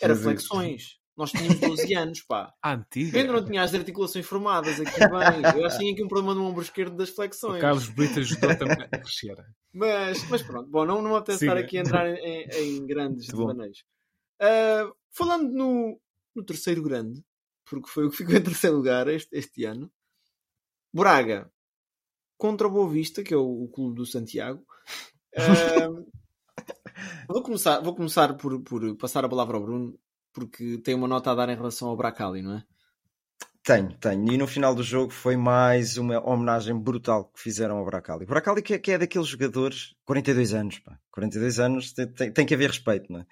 era 0.00 0.14
Sim, 0.14 0.18
sim. 0.20 0.24
flexões. 0.28 0.98
Nós 1.16 1.32
tínhamos 1.32 1.58
12 1.58 1.94
anos, 1.94 2.22
pá. 2.22 2.52
A 2.62 2.74
antiga. 2.74 3.18
Eu 3.18 3.32
não 3.32 3.44
tinha 3.44 3.62
as 3.62 3.74
articulações 3.74 4.24
formadas 4.24 4.78
aqui 4.80 5.00
bem. 5.00 5.58
Eu 5.60 5.66
acho 5.66 5.76
que 5.76 5.82
tinha 5.82 5.92
aqui 5.92 6.04
um 6.04 6.08
problema 6.08 6.32
no 6.34 6.44
ombro 6.44 6.62
esquerdo 6.62 6.94
das 6.96 7.08
O 7.10 7.14
flexões. 7.14 7.60
Carlos 7.60 7.88
Brito 7.88 8.20
ajudou 8.20 8.56
também 8.56 8.82
a 8.92 8.98
crescer. 8.98 9.34
Mas, 9.72 10.28
mas 10.30 10.42
pronto, 10.42 10.70
bom, 10.70 10.84
não, 10.86 11.02
não 11.02 11.16
apetece 11.16 11.44
estar 11.44 11.56
aqui 11.58 11.76
a 11.78 11.80
entrar 11.80 12.06
em, 12.08 12.42
em 12.50 12.86
grandes 12.86 13.26
devaneios. 13.26 13.82
Ah, 14.40 14.88
falando 15.10 15.50
no, 15.52 16.00
no 16.38 16.44
terceiro 16.44 16.82
grande, 16.82 17.22
porque 17.68 17.88
foi 17.88 18.06
o 18.06 18.10
que 18.10 18.16
ficou 18.16 18.34
em 18.34 18.42
terceiro 18.42 18.76
lugar 18.76 19.08
este, 19.08 19.36
este 19.36 19.64
ano, 19.64 19.90
Braga 20.92 21.50
contra 22.36 22.66
o 22.66 22.70
Boa 22.70 22.88
Vista, 22.88 23.22
que 23.22 23.34
é 23.34 23.36
o, 23.36 23.64
o 23.64 23.68
clube 23.68 23.96
do 23.96 24.06
Santiago. 24.06 24.64
Ah, 25.36 25.90
vou 27.28 27.42
começar, 27.42 27.80
vou 27.80 27.94
começar 27.94 28.34
por, 28.34 28.62
por 28.62 28.96
passar 28.96 29.24
a 29.24 29.28
palavra 29.28 29.56
ao 29.56 29.62
Bruno, 29.62 29.98
porque 30.32 30.78
tem 30.78 30.94
uma 30.94 31.08
nota 31.08 31.30
a 31.30 31.34
dar 31.34 31.48
em 31.48 31.56
relação 31.56 31.88
ao 31.88 31.96
Bracali, 31.96 32.40
não 32.40 32.54
é? 32.54 32.64
Tenho, 33.62 33.92
tenho. 33.98 34.32
E 34.32 34.38
no 34.38 34.46
final 34.46 34.74
do 34.74 34.82
jogo 34.82 35.12
foi 35.12 35.36
mais 35.36 35.98
uma 35.98 36.26
homenagem 36.26 36.74
brutal 36.74 37.26
que 37.26 37.40
fizeram 37.40 37.76
ao 37.76 37.84
Bracali. 37.84 38.24
O 38.24 38.28
Bracali 38.28 38.62
que 38.62 38.74
é, 38.74 38.78
que 38.78 38.92
é 38.92 38.98
daqueles 38.98 39.28
jogadores, 39.28 39.94
42 40.06 40.54
anos, 40.54 40.78
pá. 40.78 40.98
42 41.10 41.60
anos 41.60 41.92
tem, 41.92 42.06
tem, 42.06 42.32
tem 42.32 42.46
que 42.46 42.54
haver 42.54 42.70
respeito, 42.70 43.12
não 43.12 43.20
é? 43.20 43.26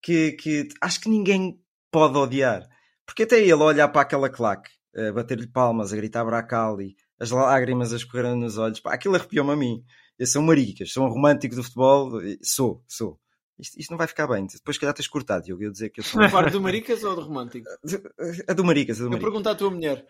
Que, 0.00 0.32
que 0.32 0.68
acho 0.80 1.00
que 1.00 1.08
ninguém 1.08 1.60
pode 1.90 2.16
odiar. 2.16 2.66
Porque 3.04 3.24
até 3.24 3.40
ele 3.40 3.54
olhar 3.54 3.88
para 3.88 4.02
aquela 4.02 4.28
claque, 4.28 4.70
a 4.96 5.12
bater-lhe 5.12 5.46
palmas, 5.46 5.92
a 5.92 5.96
gritar 5.96 6.24
Bracali, 6.24 6.96
as 7.18 7.30
lágrimas 7.30 7.92
a 7.92 7.96
escorrerem 7.96 8.36
nos 8.36 8.56
olhos, 8.56 8.80
pá, 8.80 8.94
aquilo 8.94 9.16
arrepiou-me 9.16 9.52
a 9.52 9.56
mim. 9.56 9.84
Eu 10.18 10.26
sou 10.26 10.42
um 10.42 10.46
maricas, 10.46 10.92
sou 10.92 11.06
um 11.06 11.08
romântico 11.08 11.54
do 11.54 11.62
futebol, 11.62 12.20
sou, 12.42 12.84
sou. 12.86 13.18
Isto, 13.60 13.78
isto, 13.78 13.90
não 13.90 13.98
vai 13.98 14.06
ficar 14.06 14.26
bem. 14.26 14.46
Depois, 14.46 14.76
que 14.76 14.80
calhar, 14.80 14.94
tens 14.94 15.06
cortado. 15.06 15.44
Eu 15.46 15.60
ia 15.60 15.70
dizer 15.70 15.90
que 15.90 16.00
eu 16.00 16.04
sou. 16.04 16.22
A 16.22 16.28
parte 16.30 16.52
do 16.52 16.60
Maricas 16.60 17.04
ou 17.04 17.14
do 17.14 17.22
Romântico? 17.22 17.68
A 18.48 18.52
do 18.54 18.64
Maricas. 18.64 18.96
A 18.98 19.00
do 19.00 19.06
eu 19.06 19.10
Maricas. 19.10 19.28
pergunto 19.28 19.48
à 19.48 19.54
tua 19.54 19.70
mulher. 19.70 20.06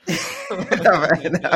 não, 0.49 1.01
bem, 1.19 1.31
não. 1.33 1.51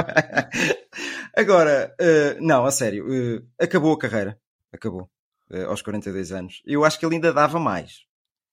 Agora, 1.37 1.95
uh, 2.01 2.45
não, 2.45 2.65
a 2.65 2.71
sério, 2.71 3.07
uh, 3.07 3.47
acabou 3.61 3.93
a 3.93 3.99
carreira. 3.99 4.39
Acabou. 4.73 5.09
Uh, 5.51 5.67
aos 5.67 5.83
42 5.83 6.33
anos. 6.33 6.63
Eu 6.67 6.85
acho 6.85 6.99
que 6.99 7.07
ele 7.07 7.15
ainda 7.15 7.33
dava 7.33 7.61
mais. 7.61 8.05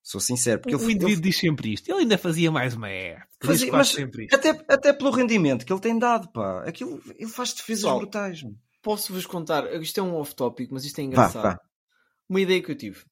Sou 0.04 0.20
sincero. 0.20 0.60
Porque 0.62 0.76
o 0.76 0.80
ele, 0.82 0.94
indivíduo 0.94 1.14
ele... 1.14 1.22
diz 1.22 1.38
sempre 1.38 1.74
isto. 1.74 1.88
Ele 1.90 2.00
ainda 2.02 2.18
fazia 2.18 2.52
mais 2.52 2.74
uma 2.74 2.90
época. 2.90 3.28
Fazia, 3.44 3.72
mas 3.72 3.96
até, 4.32 4.50
até 4.68 4.94
pelo 4.94 5.12
rendimento 5.12 5.66
que 5.66 5.72
ele 5.72 5.80
tem 5.80 5.98
dado, 5.98 6.32
pá. 6.32 6.64
Aquilo, 6.68 7.02
ele 7.18 7.30
faz 7.30 7.54
defesas 7.54 7.84
Pessoal, 7.84 8.00
brutais. 8.00 8.42
Posso-vos 8.82 9.26
contar? 9.28 9.72
Isto 9.82 10.00
é 10.00 10.04
um 10.04 10.16
off-topic, 10.16 10.70
mas 10.72 10.86
isto 10.86 11.00
é 11.00 11.04
engraçado. 11.04 11.44
Vá, 11.44 11.50
vá. 11.52 11.60
Uma 12.28 12.42
ideia 12.42 12.62
que 12.64 12.72
eu 12.72 12.76
tive. 12.78 13.04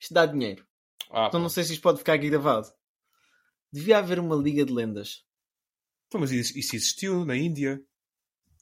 Isto 0.00 0.12
dá 0.12 0.26
dinheiro. 0.26 0.64
Ah, 1.10 1.26
então 1.28 1.38
não 1.38 1.48
sei 1.48 1.62
se 1.62 1.72
isto 1.74 1.82
pode 1.82 1.98
ficar 1.98 2.14
aqui 2.14 2.28
gravado. 2.28 2.66
Devia 3.72 3.98
haver 3.98 4.18
uma 4.18 4.34
liga 4.34 4.64
de 4.64 4.72
lendas. 4.72 5.22
Então, 6.08 6.20
mas 6.20 6.32
isso, 6.32 6.58
isso 6.58 6.74
existiu 6.74 7.24
na 7.24 7.36
Índia. 7.36 7.80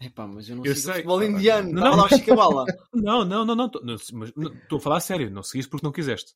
Epá, 0.01 0.27
mas 0.27 0.49
eu 0.49 0.57
não 0.57 0.65
Eu 0.65 0.75
sei 0.75 0.83
sei. 0.85 0.93
futebol 0.95 1.23
indiano. 1.23 1.71
Não, 1.73 1.97
Não, 1.97 1.97
não. 1.97 2.09
Não, 2.95 3.25
não, 3.25 3.45
não, 3.45 3.55
não. 3.55 3.69
tô- 3.71 3.81
não, 3.81 3.97
mas 4.15 4.33
não, 4.37 4.53
Estou 4.55 4.79
a 4.79 4.81
falar 4.81 4.97
a 4.97 5.01
sério. 5.01 5.31
Não 5.31 5.43
seguiste 5.43 5.71
porque 5.71 5.87
não 5.87 5.93
quiseste. 5.93 6.33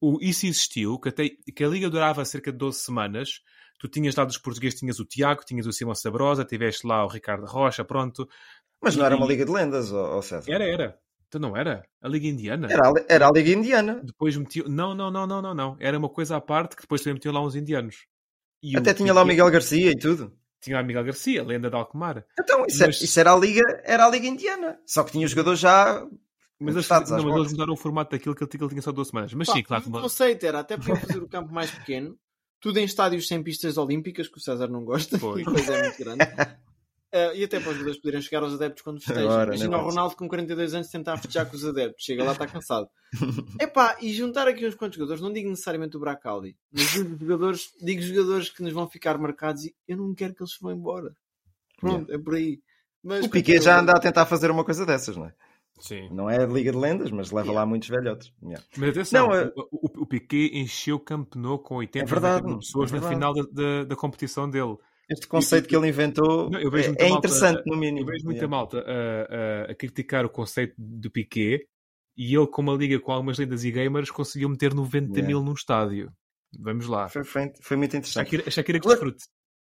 O, 0.00 0.18
isso 0.20 0.46
existiu, 0.46 0.98
que, 0.98 1.08
até, 1.08 1.28
que 1.28 1.64
a 1.64 1.68
liga 1.68 1.88
durava 1.88 2.24
cerca 2.24 2.52
de 2.52 2.58
12 2.58 2.78
semanas. 2.80 3.40
Tu 3.78 3.88
tinhas 3.88 4.14
lá 4.16 4.24
dos 4.24 4.38
portugueses, 4.38 4.78
tinhas 4.78 4.98
o 4.98 5.04
Tiago, 5.04 5.42
tinhas 5.44 5.66
o 5.66 5.72
Simão 5.72 5.94
Sabrosa, 5.94 6.44
tiveste 6.44 6.86
lá 6.86 7.04
o 7.04 7.08
Ricardo 7.08 7.44
Rocha, 7.46 7.84
pronto. 7.84 8.28
Mas 8.82 8.96
não 8.96 9.04
era 9.04 9.16
uma 9.16 9.26
liga 9.26 9.44
de 9.44 9.50
lendas, 9.52 9.92
ó 9.92 10.20
César. 10.22 10.50
Era, 10.50 10.64
era. 10.64 10.98
Então 11.28 11.40
não 11.40 11.56
era? 11.56 11.84
A 12.00 12.08
Liga 12.08 12.26
Indiana? 12.28 12.68
Era, 12.70 12.92
era 13.08 13.28
a 13.28 13.32
Liga 13.32 13.50
Indiana. 13.50 14.00
Depois 14.04 14.36
metiu. 14.36 14.68
Não, 14.68 14.94
não, 14.94 15.10
não, 15.10 15.26
não, 15.26 15.42
não, 15.42 15.54
não. 15.54 15.76
Era 15.80 15.98
uma 15.98 16.08
coisa 16.08 16.36
à 16.36 16.40
parte 16.40 16.76
que 16.76 16.82
depois 16.82 17.00
também 17.02 17.14
metiam 17.14 17.34
lá 17.34 17.42
uns 17.42 17.56
indianos. 17.56 18.06
E 18.62 18.76
Até 18.76 18.92
o- 18.92 18.94
tinha 18.94 19.12
lá 19.12 19.22
o 19.22 19.26
Miguel 19.26 19.50
Garcia 19.50 19.90
e 19.90 19.98
tudo. 19.98 20.32
Tinha 20.60 20.76
lá 20.76 20.82
Miguel 20.82 21.04
Garcia, 21.04 21.42
lenda 21.42 21.68
de 21.68 21.76
Alcomar. 21.76 22.24
Então, 22.38 22.64
isso, 22.66 22.82
é- 22.82 22.86
Mas- 22.86 23.00
isso 23.02 23.18
era, 23.20 23.32
a 23.32 23.36
Liga, 23.36 23.62
era 23.84 24.06
a 24.06 24.10
Liga 24.10 24.26
Indiana. 24.26 24.78
Só 24.86 25.02
que 25.04 25.12
tinha 25.12 25.24
os 25.24 25.30
jogadores 25.32 25.58
já. 25.60 26.06
Mas, 26.58 26.74
eles, 26.74 26.88
não, 27.10 27.22
mas 27.24 27.36
eles 27.36 27.52
mudaram 27.52 27.74
o 27.74 27.76
formato 27.76 28.10
daquilo 28.12 28.34
que 28.34 28.42
ele, 28.42 28.48
tinha- 28.50 28.58
que 28.58 28.64
ele 28.64 28.70
tinha 28.70 28.82
só 28.82 28.92
duas 28.92 29.08
semanas. 29.08 29.32
Mas 29.34 29.46
Pá, 29.48 29.52
sim, 29.54 29.62
claro. 29.62 29.82
o 29.88 29.92
que- 29.92 30.00
conceito 30.00 30.44
era 30.46 30.60
até 30.60 30.76
poder 30.76 30.96
fazer 31.00 31.18
o 31.22 31.28
campo 31.28 31.52
mais 31.52 31.70
pequeno, 31.70 32.16
tudo 32.60 32.78
em 32.78 32.84
estádios 32.84 33.28
sem 33.28 33.42
pistas 33.42 33.76
olímpicas, 33.76 34.26
que 34.28 34.38
o 34.38 34.40
César 34.40 34.66
não 34.68 34.84
gosta, 34.84 35.18
Pois. 35.18 35.42
e 35.42 35.44
depois 35.44 35.68
é 35.68 35.82
muito 35.82 35.98
grande. 35.98 36.22
Ah, 37.12 37.32
e 37.34 37.44
até 37.44 37.60
para 37.60 37.68
os 37.70 37.74
jogadores 37.76 38.00
poderem 38.00 38.20
chegar 38.20 38.42
aos 38.42 38.54
adeptos 38.54 38.82
quando 38.82 38.98
festejam. 39.00 39.30
Agora, 39.30 39.50
Imagina 39.54 39.76
não 39.76 39.84
o? 39.84 39.88
Ronaldo 39.88 40.16
com 40.16 40.28
42 40.28 40.74
anos 40.74 40.88
tentar 40.88 41.16
festejar 41.18 41.46
com 41.48 41.56
os 41.56 41.64
adeptos. 41.64 42.04
Chega 42.04 42.24
lá, 42.24 42.32
está 42.32 42.46
cansado. 42.46 42.88
Epá, 43.60 43.96
e 44.00 44.12
juntar 44.12 44.48
aqui 44.48 44.66
uns 44.66 44.74
quantos 44.74 44.96
jogadores, 44.96 45.22
não 45.22 45.32
digo 45.32 45.48
necessariamente 45.48 45.96
o 45.96 46.00
Bracaldi, 46.00 46.56
mas 46.72 46.90
digo 46.90 47.16
jogadores, 47.18 47.68
digo 47.80 48.02
jogadores 48.02 48.50
que 48.50 48.62
nos 48.62 48.72
vão 48.72 48.88
ficar 48.88 49.16
marcados 49.18 49.64
e 49.64 49.74
eu 49.86 49.96
não 49.96 50.14
quero 50.14 50.34
que 50.34 50.42
eles 50.42 50.56
vão 50.60 50.72
embora. 50.72 51.14
Pronto, 51.78 52.10
é 52.12 52.18
por 52.18 52.34
aí. 52.34 52.60
Mas, 53.02 53.24
O 53.24 53.30
Piquet 53.30 53.60
já 53.62 53.78
anda 53.78 53.92
a 53.92 54.00
tentar 54.00 54.26
fazer 54.26 54.50
uma 54.50 54.64
coisa 54.64 54.84
dessas, 54.84 55.16
não 55.16 55.26
é? 55.26 55.34
Sim. 55.78 56.08
Não 56.10 56.28
é 56.30 56.42
a 56.42 56.46
Liga 56.46 56.72
de 56.72 56.78
Lendas, 56.78 57.10
mas 57.10 57.30
leva 57.30 57.52
lá 57.52 57.66
muitos 57.66 57.88
velhotes. 57.88 58.32
Yeah. 58.42 58.64
Mas 58.78 58.90
atenção, 58.90 59.28
Não, 59.28 59.34
é- 59.34 59.52
o, 59.54 59.68
o, 59.72 60.02
o 60.02 60.06
Piquet 60.06 60.50
encheu 60.54 60.96
o 60.96 61.00
Camp 61.00 61.34
Nou 61.34 61.58
com 61.58 61.76
80 61.76 62.04
É 62.04 62.08
verdade, 62.08 62.34
90 62.42 62.48
mil 62.48 62.58
pessoas 62.58 62.92
é 62.92 63.00
na 63.00 63.08
final 63.08 63.34
da, 63.34 63.42
da, 63.52 63.84
da 63.84 63.96
competição 63.96 64.48
dele. 64.48 64.76
Este 65.08 65.28
conceito 65.28 65.68
que 65.68 65.76
ele 65.76 65.86
inventou 65.88 66.50
Não, 66.50 66.58
eu 66.58 66.70
vejo 66.70 66.90
é, 66.98 67.04
é 67.04 67.08
malta- 67.10 67.18
interessante, 67.28 67.62
no 67.66 67.76
mínimo. 67.76 68.00
Eu 68.00 68.06
vejo 68.06 68.24
muita 68.24 68.38
Yeah. 68.40 68.56
malta 68.56 68.78
a, 68.80 69.68
a- 69.68 69.72
a 69.72 69.74
criticar 69.74 70.24
o 70.24 70.30
conceito 70.30 70.74
do 70.78 71.10
Piquet 71.10 71.66
e 72.16 72.34
ele, 72.34 72.46
com 72.46 72.62
uma 72.62 72.74
liga 72.74 72.98
com 72.98 73.12
algumas 73.12 73.38
lendas 73.38 73.62
e 73.62 73.70
gamers, 73.70 74.10
conseguiu 74.10 74.48
meter 74.48 74.72
90 74.74 75.10
Yeah. 75.10 75.26
mil 75.28 75.42
num 75.42 75.52
estádio. 75.52 76.10
Vamos 76.58 76.86
lá. 76.88 77.08
Foi, 77.08 77.22
foi, 77.22 77.52
foi 77.60 77.76
muito 77.76 77.94
interessante. 77.96 78.24
Shakira, 78.30 78.50
Shakira 78.50 78.80
que 78.80 78.88
desfrute. 78.88 79.24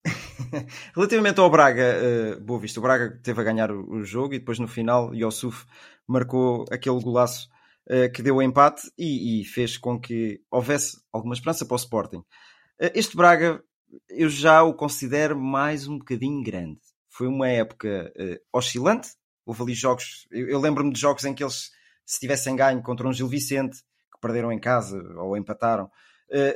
Relativamente 0.95 1.39
ao 1.39 1.49
Braga, 1.49 1.97
uh, 2.37 2.41
Boa 2.41 2.59
Vista, 2.59 2.79
o 2.79 2.83
Braga 2.83 3.19
teve 3.21 3.41
a 3.41 3.43
ganhar 3.43 3.71
o, 3.71 3.89
o 3.97 4.03
jogo 4.03 4.33
e 4.33 4.39
depois 4.39 4.59
no 4.59 4.67
final 4.67 5.13
Yosuf 5.13 5.65
marcou 6.07 6.65
aquele 6.71 7.01
golaço 7.01 7.49
uh, 7.89 8.11
que 8.11 8.23
deu 8.23 8.37
o 8.37 8.41
empate 8.41 8.89
e, 8.97 9.41
e 9.41 9.45
fez 9.45 9.77
com 9.77 9.99
que 9.99 10.41
houvesse 10.49 10.97
alguma 11.11 11.33
esperança 11.33 11.65
para 11.65 11.75
o 11.75 11.77
Sporting. 11.77 12.17
Uh, 12.17 12.91
este 12.95 13.15
Braga 13.15 13.61
eu 14.09 14.29
já 14.29 14.63
o 14.63 14.73
considero 14.73 15.37
mais 15.39 15.87
um 15.87 15.97
bocadinho 15.97 16.43
grande. 16.43 16.79
Foi 17.09 17.27
uma 17.27 17.47
época 17.49 18.11
uh, 18.15 18.57
oscilante, 18.57 19.09
houve 19.45 19.63
ali 19.63 19.73
jogos, 19.73 20.27
eu, 20.31 20.47
eu 20.47 20.59
lembro-me 20.59 20.91
de 20.91 20.99
jogos 20.99 21.25
em 21.25 21.33
que 21.33 21.43
eles, 21.43 21.71
se 22.05 22.19
tivessem 22.19 22.55
ganho 22.55 22.81
contra 22.81 23.07
um 23.07 23.13
Gil 23.13 23.27
Vicente, 23.27 23.77
que 24.11 24.19
perderam 24.21 24.51
em 24.51 24.59
casa 24.59 24.97
ou 25.17 25.37
empataram, 25.37 25.91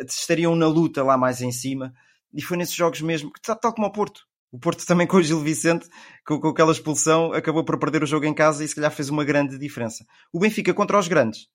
estariam 0.07 0.55
na 0.55 0.67
luta 0.67 1.03
lá 1.03 1.17
mais 1.17 1.41
em 1.41 1.51
cima. 1.51 1.93
E 2.33 2.41
foi 2.41 2.57
nesses 2.57 2.75
jogos 2.75 3.01
mesmo, 3.01 3.31
que 3.31 3.41
tal, 3.41 3.73
como 3.73 3.87
o 3.87 3.91
Porto. 3.91 4.25
O 4.51 4.59
Porto 4.59 4.85
também 4.85 5.07
com 5.07 5.17
o 5.17 5.23
Gil 5.23 5.39
Vicente, 5.39 5.87
com, 6.25 6.39
com 6.39 6.49
aquela 6.49 6.71
expulsão, 6.71 7.31
acabou 7.31 7.63
por 7.63 7.79
perder 7.79 8.03
o 8.03 8.05
jogo 8.05 8.25
em 8.25 8.33
casa 8.33 8.63
e 8.63 8.67
se 8.67 8.75
calhar 8.75 8.91
fez 8.91 9.09
uma 9.09 9.23
grande 9.23 9.57
diferença. 9.57 10.05
O 10.33 10.39
Benfica 10.39 10.73
contra 10.73 10.99
os 10.99 11.07
grandes 11.07 11.47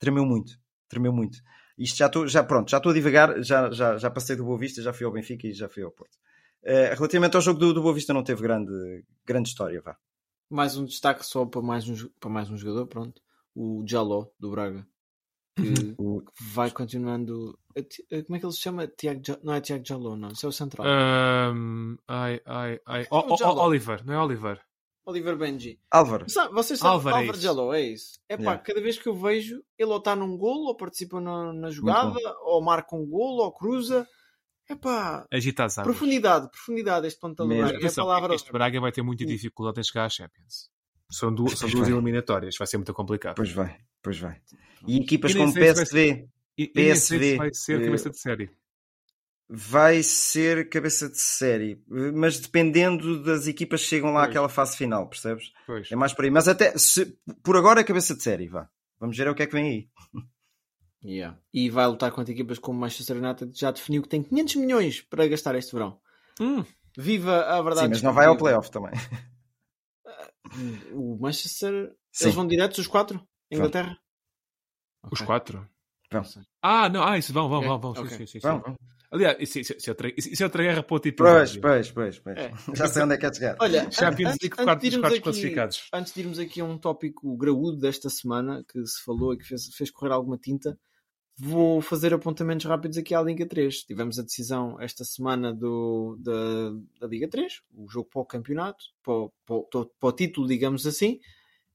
tremeu 0.00 0.24
muito, 0.24 0.58
tremeu 0.88 1.12
muito. 1.12 1.38
Isto 1.78 1.98
já 1.98 2.06
estou, 2.06 2.26
já 2.26 2.42
pronto, 2.42 2.70
já 2.70 2.78
estou 2.78 2.90
a 2.90 2.94
divagar, 2.94 3.42
já, 3.42 3.70
já, 3.70 3.96
já 3.96 4.10
passei 4.10 4.34
do 4.34 4.44
Boa 4.44 4.58
Vista, 4.58 4.82
já 4.82 4.92
fui 4.92 5.06
ao 5.06 5.12
Benfica 5.12 5.46
e 5.46 5.52
já 5.52 5.68
fui 5.68 5.82
ao 5.82 5.92
Porto. 5.92 6.14
Uh, 6.62 6.94
relativamente 6.94 7.36
ao 7.36 7.42
jogo 7.42 7.60
do, 7.60 7.72
do 7.72 7.82
Boa 7.82 7.94
Vista 7.94 8.12
não 8.12 8.24
teve 8.24 8.42
grande, 8.42 9.04
grande 9.24 9.48
história, 9.48 9.80
vá. 9.80 9.96
Mais 10.50 10.76
um 10.76 10.84
destaque 10.84 11.24
só 11.24 11.46
para 11.46 11.62
mais 11.62 11.88
um, 11.88 11.94
para 12.18 12.30
mais 12.30 12.50
um 12.50 12.56
jogador, 12.56 12.86
pronto. 12.86 13.22
O 13.54 13.84
Jaló, 13.86 14.26
do 14.38 14.50
Braga. 14.50 14.86
Que, 15.56 15.94
O- 15.98 16.20
que 16.22 16.32
vai 16.52 16.70
continuando. 16.70 17.58
Ti- 17.88 18.06
a- 18.12 18.22
Como 18.24 18.36
é 18.36 18.38
que 18.40 18.46
ele 18.46 18.52
se 18.52 18.60
chama? 18.60 18.86
Tiago 18.86 19.20
Não 19.42 19.52
é 19.54 19.60
Tiago. 19.60 19.84
Isso 20.32 20.46
é 20.46 20.48
o 20.48 20.52
central. 20.52 20.86
Ahm, 20.86 21.96
ai, 22.08 22.40
ai, 22.46 22.80
ai. 22.86 23.02
É 23.02 23.06
o 23.14 23.18
O- 23.18 23.36
o-. 23.36 23.60
Oliver, 23.66 24.04
não 24.06 24.14
é 24.14 24.18
Oliver? 24.22 24.60
Oliver 25.06 25.36
Benji. 25.36 25.80
Álvaro, 25.90 26.28
Sabe, 26.30 26.54
vocês 26.54 26.78
sabem 26.78 26.92
Álvaro, 26.94 27.16
é 27.16 27.18
Álvaro 27.20 27.36
isso. 27.38 27.42
Jaló, 27.46 27.72
é 27.74 27.80
isso. 27.80 28.20
É 28.28 28.36
pá, 28.36 28.42
Yeah. 28.42 28.62
cada 28.62 28.80
vez 28.80 28.98
que 28.98 29.08
eu 29.08 29.14
vejo, 29.14 29.60
ele 29.76 29.90
ou 29.90 29.96
está 29.98 30.14
num 30.14 30.36
golo, 30.36 30.66
ou 30.68 30.76
participa 30.76 31.20
na, 31.20 31.52
na 31.52 31.70
jogada, 31.70 32.18
ou 32.44 32.62
marca 32.62 32.94
um 32.94 33.04
golo, 33.06 33.42
ou 33.42 33.52
cruza. 33.52 34.06
É 34.68 34.76
pá, 34.76 35.26
Agita 35.32 35.64
as 35.64 35.78
águas. 35.78 35.96
profundidade, 35.96 36.48
profundidade 36.50 37.06
este 37.08 37.18
Mesmo. 37.44 37.68
Braga. 37.68 37.84
É 37.84 37.88
a 37.90 37.92
palavra. 37.94 38.34
Este 38.36 38.52
Braga 38.52 38.80
vai 38.80 38.92
ter 38.92 39.02
muita 39.02 39.24
dificuldade 39.26 39.80
em 39.80 39.84
chegar 39.84 40.04
à 40.04 40.08
Champions. 40.08 40.70
São, 41.10 41.34
du- 41.34 41.48
são 41.56 41.68
duas 41.68 41.88
vai. 41.88 41.96
eliminatórias, 41.96 42.56
vai 42.56 42.66
ser 42.66 42.76
muito 42.78 42.94
complicado. 42.94 43.34
pois 43.36 43.50
vai, 43.52 43.76
pois 44.02 44.18
vai. 44.18 44.40
E 44.86 44.98
equipas 44.98 45.32
E 45.32 45.36
como 45.36 45.52
PSV 45.52 46.28
E, 46.56 46.62
e 46.64 46.68
PSV, 46.68 47.30
se 47.32 47.36
vai 47.36 47.50
ser 47.52 47.80
eh, 47.80 47.84
cabeça 47.84 48.10
de 48.10 48.18
série. 48.18 48.50
vai 49.48 50.02
ser 50.02 50.68
cabeça 50.68 51.08
de 51.08 51.18
série, 51.18 51.82
mas 52.14 52.38
dependendo 52.38 53.22
das 53.22 53.46
equipas 53.46 53.82
que 53.82 53.88
chegam 53.88 54.12
lá 54.12 54.20
Pois. 54.20 54.30
àquela 54.30 54.48
fase 54.48 54.76
final, 54.76 55.08
percebes? 55.08 55.52
Pois. 55.66 55.90
É 55.90 55.96
mais 55.96 56.12
por 56.12 56.24
aí. 56.24 56.30
Mas 56.30 56.46
até 56.48 56.76
se, 56.78 57.18
por 57.42 57.56
agora 57.56 57.80
é 57.80 57.84
cabeça 57.84 58.14
de 58.14 58.22
série, 58.22 58.46
vá. 58.48 58.68
Vamos 59.00 59.16
ver 59.16 59.28
o 59.28 59.34
que 59.34 59.42
é 59.42 59.46
que 59.46 59.52
vem 59.52 59.66
aí. 59.66 59.88
Yeah. 61.02 61.38
E 61.52 61.70
vai 61.70 61.86
lutar 61.86 62.12
contra 62.12 62.32
equipas 62.32 62.58
como 62.58 62.76
o 62.78 62.80
Manchester 62.82 63.16
United, 63.16 63.52
que 63.52 63.58
já 63.60 63.70
definiu 63.70 64.02
que 64.02 64.08
tem 64.08 64.22
500 64.22 64.56
milhões 64.56 65.00
para 65.00 65.26
gastar 65.26 65.54
este 65.54 65.72
verão. 65.72 65.98
Hum, 66.38 66.62
Viva 66.96 67.42
a 67.46 67.62
verdade. 67.62 67.86
Sim, 67.86 67.90
mas 67.90 68.02
não 68.02 68.12
vai 68.12 68.26
ao 68.26 68.36
playoff 68.36 68.70
também. 68.70 68.90
O 70.92 71.16
Manchester. 71.20 71.94
Sim. 72.12 72.24
Eles 72.24 72.34
vão 72.34 72.46
diretos, 72.46 72.78
os 72.78 72.86
quatro? 72.86 73.22
Inglaterra? 73.50 73.98
Os 75.10 75.20
quatro? 75.20 75.68
Vão. 76.12 76.22
Ah, 76.62 76.88
não, 76.88 77.04
ah, 77.04 77.16
isso 77.18 77.32
vão, 77.32 77.48
vão, 77.48 77.62
vão, 77.62 77.78
vão. 77.80 77.94
Sim, 77.94 78.00
ok. 78.02 78.10
sim, 78.10 78.26
sim, 78.26 78.40
sim. 78.40 78.40
Vão, 78.40 78.60
vão. 78.60 78.76
Aliás, 79.12 79.36
isso, 79.40 79.58
isso, 79.58 79.72
isso 79.76 79.90
é 79.90 79.92
outra, 79.92 80.12
isso, 80.16 80.28
isso 80.28 80.42
é 80.42 80.46
outra 80.46 80.62
guerra 80.62 80.82
para 80.84 80.94
outro 80.94 81.10
tipo 81.10 81.24
Pois, 81.24 81.56
pois, 81.56 81.90
pois, 81.90 82.18
pois. 82.20 82.38
É. 82.38 82.52
Já 82.76 82.86
sei 82.86 83.02
onde 83.02 83.14
é 83.14 83.18
que 83.18 83.26
é 83.26 83.32
chegar. 83.32 83.56
Olha, 83.60 83.90
Champions 83.90 84.34
antes- 84.34 84.48
League, 84.58 84.80
de 84.80 84.86
irmos 84.86 85.00
quartos 85.00 85.14
aqui- 85.14 85.20
classificados. 85.22 85.88
Antes 85.92 86.14
de 86.14 86.20
irmos 86.20 86.38
aqui 86.38 86.60
a 86.60 86.64
um 86.64 86.78
tópico 86.78 87.36
graúdo 87.36 87.76
desta 87.78 88.08
semana, 88.08 88.64
que 88.68 88.86
se 88.86 89.02
falou 89.04 89.34
e 89.34 89.38
que 89.38 89.44
fez, 89.44 89.66
fez 89.74 89.90
correr 89.90 90.12
alguma 90.12 90.36
tinta, 90.38 90.78
vou 91.40 91.80
fazer 91.80 92.12
apontamentos 92.12 92.66
rápidos 92.66 92.98
aqui 92.98 93.14
à 93.14 93.22
Liga 93.22 93.46
3. 93.46 93.84
Tivemos 93.84 94.18
a 94.18 94.22
decisão 94.22 94.78
esta 94.80 95.04
semana 95.04 95.54
do, 95.54 96.16
da, 96.20 96.70
da 97.00 97.06
Liga 97.06 97.26
3, 97.28 97.62
o 97.74 97.88
jogo 97.88 98.08
para 98.10 98.20
o 98.20 98.26
campeonato, 98.26 98.84
para 99.02 99.28
para 99.46 99.84
para 99.98 100.08
o 100.08 100.12
título, 100.12 100.46
digamos 100.46 100.86
assim, 100.86 101.18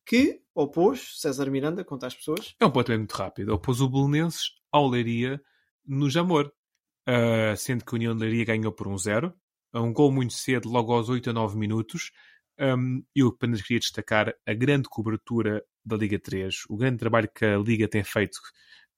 que 0.05 0.41
opôs 0.53 1.19
César 1.19 1.49
Miranda 1.49 1.83
contra 1.83 2.07
as 2.07 2.13
pessoas. 2.13 2.55
É 2.59 2.65
um 2.65 2.71
ponto 2.71 2.91
muito 2.91 3.13
rápido. 3.13 3.53
Opôs 3.53 3.81
o 3.81 3.89
Belenenses 3.89 4.51
ao 4.71 4.87
Leiria 4.87 5.41
no 5.85 6.09
Jamor. 6.09 6.51
Uh, 7.07 7.55
sendo 7.55 7.85
que 7.85 7.93
a 7.93 7.97
União 7.97 8.15
de 8.15 8.21
Leiria 8.21 8.45
ganhou 8.45 8.71
por 8.71 8.87
um 8.87 8.97
zero. 8.97 9.33
Um 9.73 9.93
gol 9.93 10.11
muito 10.11 10.33
cedo, 10.33 10.69
logo 10.69 10.93
aos 10.93 11.09
8 11.09 11.29
a 11.29 11.33
9 11.33 11.57
minutos. 11.57 12.11
Um, 12.59 13.03
eu 13.13 13.27
apenas 13.27 13.61
queria 13.61 13.79
destacar 13.79 14.33
a 14.45 14.53
grande 14.53 14.87
cobertura 14.89 15.63
da 15.83 15.97
Liga 15.97 16.17
3, 16.17 16.63
o 16.69 16.77
grande 16.77 16.97
trabalho 16.97 17.29
que 17.29 17.45
a 17.45 17.57
Liga 17.57 17.87
tem 17.87 18.03
feito 18.03 18.39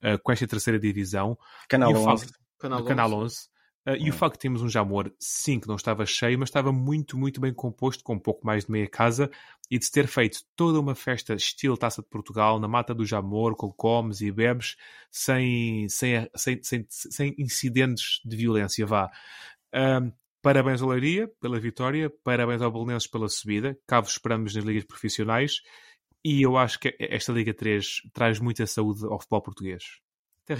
uh, 0.04 0.20
com 0.22 0.32
esta 0.32 0.48
terceira 0.48 0.80
divisão. 0.80 1.38
Canal 1.70 1.92
E 1.92 1.94
eu 1.94 2.04
falo 2.04 2.14
11. 2.14 2.34
Canal 2.60 2.82
do 2.82 2.86
Canal 2.86 3.14
11. 3.14 3.26
11. 3.26 3.58
Uh, 3.88 3.96
e 4.06 4.10
o 4.10 4.14
facto 4.14 4.34
de 4.34 4.40
termos 4.40 4.62
um 4.62 4.68
Jamor, 4.68 5.10
sim, 5.18 5.62
que 5.62 5.68
não 5.68 5.78
estava 5.78 6.06
cheio, 6.06 6.38
mas 6.38 6.50
estava 6.50 6.74
muito, 6.74 7.18
muito 7.18 7.40
bem 7.40 7.54
composto, 7.54 8.04
com 8.04 8.16
um 8.16 8.20
pouco 8.20 8.46
mais 8.46 8.66
de 8.66 8.72
meia 8.72 8.90
casa, 8.90 9.32
e 9.72 9.80
de 9.80 9.86
se 9.86 9.92
ter 9.92 10.08
feito 10.08 10.40
toda 10.58 10.78
uma 10.78 10.94
festa 10.94 11.34
estilo 11.34 11.78
Taça 11.78 12.02
de 12.02 12.10
Portugal, 12.10 12.60
na 12.60 12.68
mata 12.68 12.94
do 12.94 13.06
Jamor, 13.06 13.56
com 13.56 13.72
comes 13.72 14.20
e 14.20 14.30
bebes, 14.30 14.76
sem, 15.10 15.88
sem, 15.88 16.30
sem, 16.36 16.60
sem, 16.62 16.86
sem 16.90 17.36
incidentes 17.38 18.20
de 18.26 18.36
violência, 18.36 18.86
vá. 18.86 19.10
Uh, 19.74 20.12
parabéns 20.42 20.82
ao 20.82 20.90
Leiria 20.90 21.30
pela 21.40 21.58
vitória, 21.58 22.12
parabéns 22.26 22.62
ao 22.62 22.72
Belenenses 22.72 23.08
pela 23.08 23.30
subida, 23.30 23.78
cá 23.88 24.02
vos 24.02 24.12
esperamos 24.12 24.54
nas 24.54 24.66
ligas 24.66 24.84
profissionais, 24.84 25.62
e 26.24 26.42
eu 26.42 26.58
acho 26.58 26.80
que 26.80 26.96
esta 27.00 27.32
Liga 27.32 27.54
3 27.54 28.02
traz 28.14 28.40
muita 28.40 28.66
saúde 28.66 29.06
ao 29.06 29.20
futebol 29.20 29.42
português. 29.42 29.84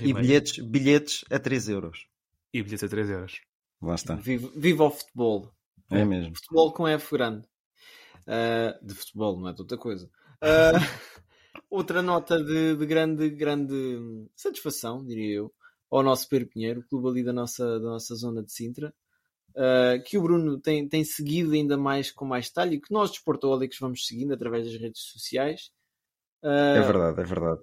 e 0.02 0.14
bilhetes, 0.14 0.64
bilhetes 0.64 1.26
a 1.30 1.40
3 1.40 1.70
euros 1.70 2.08
e 2.54 2.62
bilhetes 2.62 2.84
a 2.84 2.88
3 2.88 3.10
euros. 3.10 3.42
Lá 3.82 3.96
está. 3.96 4.16
Viva, 4.16 4.50
viva 4.56 4.86
o 4.86 4.92
futebol. 4.92 5.52
É 5.90 6.04
mesmo. 6.04 6.36
Futebol 6.36 6.74
com 6.74 6.88
F 6.88 7.12
grande. 7.12 7.48
Uh, 8.28 8.86
de 8.86 8.94
futebol, 8.94 9.40
não 9.40 9.48
é 9.48 9.54
de 9.54 9.62
outra 9.62 9.78
coisa. 9.78 10.10
Uh, 10.44 10.80
outra 11.70 12.02
nota 12.02 12.44
de, 12.44 12.76
de, 12.76 12.86
grande, 12.86 13.30
grande 13.30 14.28
satisfação, 14.36 15.06
diria 15.06 15.36
eu, 15.36 15.54
ao 15.90 16.04
nosso 16.04 16.28
Pedro 16.28 16.50
Pinheiro, 16.50 16.86
clube 16.90 17.08
ali 17.08 17.24
da 17.24 17.32
nossa, 17.32 17.80
da 17.80 17.90
nossa 17.92 18.16
zona 18.16 18.44
de 18.44 18.52
Sintra, 18.52 18.94
uh, 19.58 20.02
que 20.04 20.18
o 20.18 20.22
Bruno 20.22 20.60
tem, 20.60 20.88
tem 20.88 21.04
seguido 21.04 21.54
ainda 21.54 21.78
mais 21.78 22.12
com 22.12 22.26
mais 22.26 22.48
detalhe 22.48 22.76
e 22.76 22.80
que 22.80 22.94
nós, 22.94 23.10
desportólicos, 23.12 23.78
vamos 23.80 24.06
seguindo 24.06 24.34
através 24.34 24.66
das 24.66 24.80
redes 24.80 25.02
sociais. 25.02 25.72
é 26.78 26.82
verdade, 26.82 27.20
é 27.20 27.24
verdade. 27.24 27.62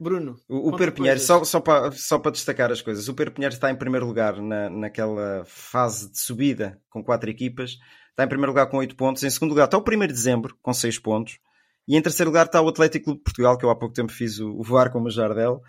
Bruno. 0.00 0.36
O, 0.48 0.70
o 0.70 0.76
Pedro 0.76 0.94
Pinheiro, 0.94 1.20
só, 1.20 1.44
só, 1.44 1.60
para, 1.60 1.92
só 1.92 2.18
para 2.18 2.32
destacar 2.32 2.72
as 2.72 2.82
coisas, 2.82 3.08
o 3.08 3.14
Pedro 3.14 3.32
Pinheiro 3.32 3.54
está 3.54 3.70
em 3.70 3.76
primeiro 3.76 4.06
lugar 4.06 4.40
na, 4.40 4.68
naquela 4.68 5.44
fase 5.46 6.10
de 6.10 6.18
subida 6.18 6.80
com 6.90 7.02
quatro 7.02 7.30
equipas. 7.30 7.78
Está 8.10 8.24
em 8.24 8.28
primeiro 8.28 8.52
lugar 8.52 8.68
com 8.68 8.78
oito 8.78 8.96
pontos. 8.96 9.22
Em 9.22 9.30
segundo 9.30 9.50
lugar 9.50 9.64
está 9.64 9.76
o 9.76 9.82
1 9.82 10.00
de 10.00 10.06
dezembro 10.08 10.56
com 10.62 10.72
seis 10.72 10.98
pontos. 10.98 11.38
E 11.86 11.96
em 11.96 12.02
terceiro 12.02 12.30
lugar 12.30 12.46
está 12.46 12.62
o 12.62 12.68
Atlético 12.68 13.06
Clube 13.06 13.18
de 13.18 13.24
Portugal, 13.24 13.58
que 13.58 13.64
eu 13.64 13.70
há 13.70 13.76
pouco 13.76 13.94
tempo 13.94 14.10
fiz 14.10 14.38
o, 14.38 14.50
o 14.52 14.62
voar 14.62 14.90
com 14.90 15.02
o 15.02 15.10
Jardel. 15.10 15.60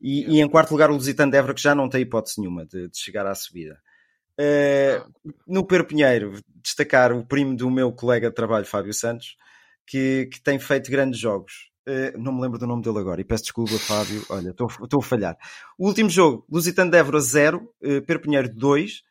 E, 0.00 0.36
e, 0.36 0.40
em 0.40 0.48
quarto 0.48 0.72
lugar 0.72 0.90
o 0.90 0.94
Lusitano 0.94 1.30
de 1.30 1.38
Évora, 1.38 1.54
que 1.54 1.62
já 1.62 1.74
não 1.74 1.88
tem 1.88 2.02
hipótese 2.02 2.40
nenhuma 2.40 2.66
de, 2.66 2.88
de 2.88 2.98
chegar 2.98 3.24
à 3.24 3.34
subida. 3.34 3.78
Uh, 4.38 5.12
no 5.46 5.66
Pedro 5.66 5.86
Pinheiro, 5.86 6.40
destacar 6.62 7.12
o 7.12 7.24
primo 7.26 7.56
do 7.56 7.70
meu 7.70 7.92
colega 7.92 8.28
de 8.28 8.34
trabalho, 8.34 8.64
Fábio 8.64 8.94
Santos, 8.94 9.36
que, 9.86 10.28
que 10.32 10.40
tem 10.40 10.58
feito 10.58 10.90
grandes 10.90 11.18
jogos. 11.18 11.70
Uh, 11.86 12.16
não 12.18 12.32
me 12.32 12.40
lembro 12.40 12.58
do 12.58 12.66
nome 12.66 12.82
dele 12.82 12.98
agora 12.98 13.20
e 13.20 13.24
peço 13.24 13.44
desculpa, 13.44 13.72
Fábio. 13.78 14.24
Olha, 14.28 14.50
estou 14.50 15.00
a 15.00 15.02
falhar. 15.02 15.36
O 15.76 15.88
último 15.88 16.08
jogo, 16.08 16.46
Lusitano 16.50 16.90
de 16.90 16.96
Évora 16.96 17.20
0, 17.20 17.74
uh, 17.82 18.02
Perpinheiro 18.02 18.48
2 18.54 19.02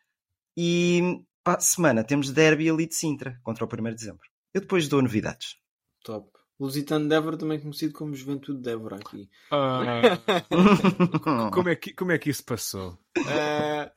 e 0.57 1.21
para 1.43 1.57
a 1.57 1.61
semana 1.61 2.03
temos 2.03 2.31
Derby 2.31 2.69
ali 2.69 2.87
de 2.87 2.95
Sintra 2.95 3.39
contra 3.43 3.65
o 3.65 3.67
1 3.67 3.83
de 3.83 3.95
dezembro. 3.95 4.29
Eu 4.53 4.61
depois 4.61 4.87
dou 4.87 5.01
novidades. 5.01 5.57
Top. 6.03 6.29
Lusitano 6.59 7.07
de 7.09 7.15
Évora 7.15 7.37
também 7.37 7.59
conhecido 7.59 7.93
como 7.93 8.13
Juventude 8.13 8.61
de 8.61 8.69
Évora 8.69 8.97
aqui. 8.97 9.27
Uh, 9.51 10.29
como, 11.51 11.69
é 11.69 11.75
que, 11.75 11.93
como 11.93 12.11
é 12.11 12.19
que 12.19 12.29
isso 12.29 12.45
passou? 12.45 12.99
Uh, 13.17 13.89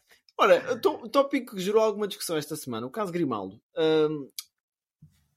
ora, 0.44 0.74
o 0.74 1.08
tópico 1.08 1.56
que 1.56 1.62
gerou 1.62 1.82
alguma 1.82 2.06
discussão 2.06 2.36
esta 2.36 2.56
semana, 2.56 2.86
o 2.86 2.90
caso 2.90 3.12
Grimaldo. 3.12 3.60
Uh, 3.76 4.30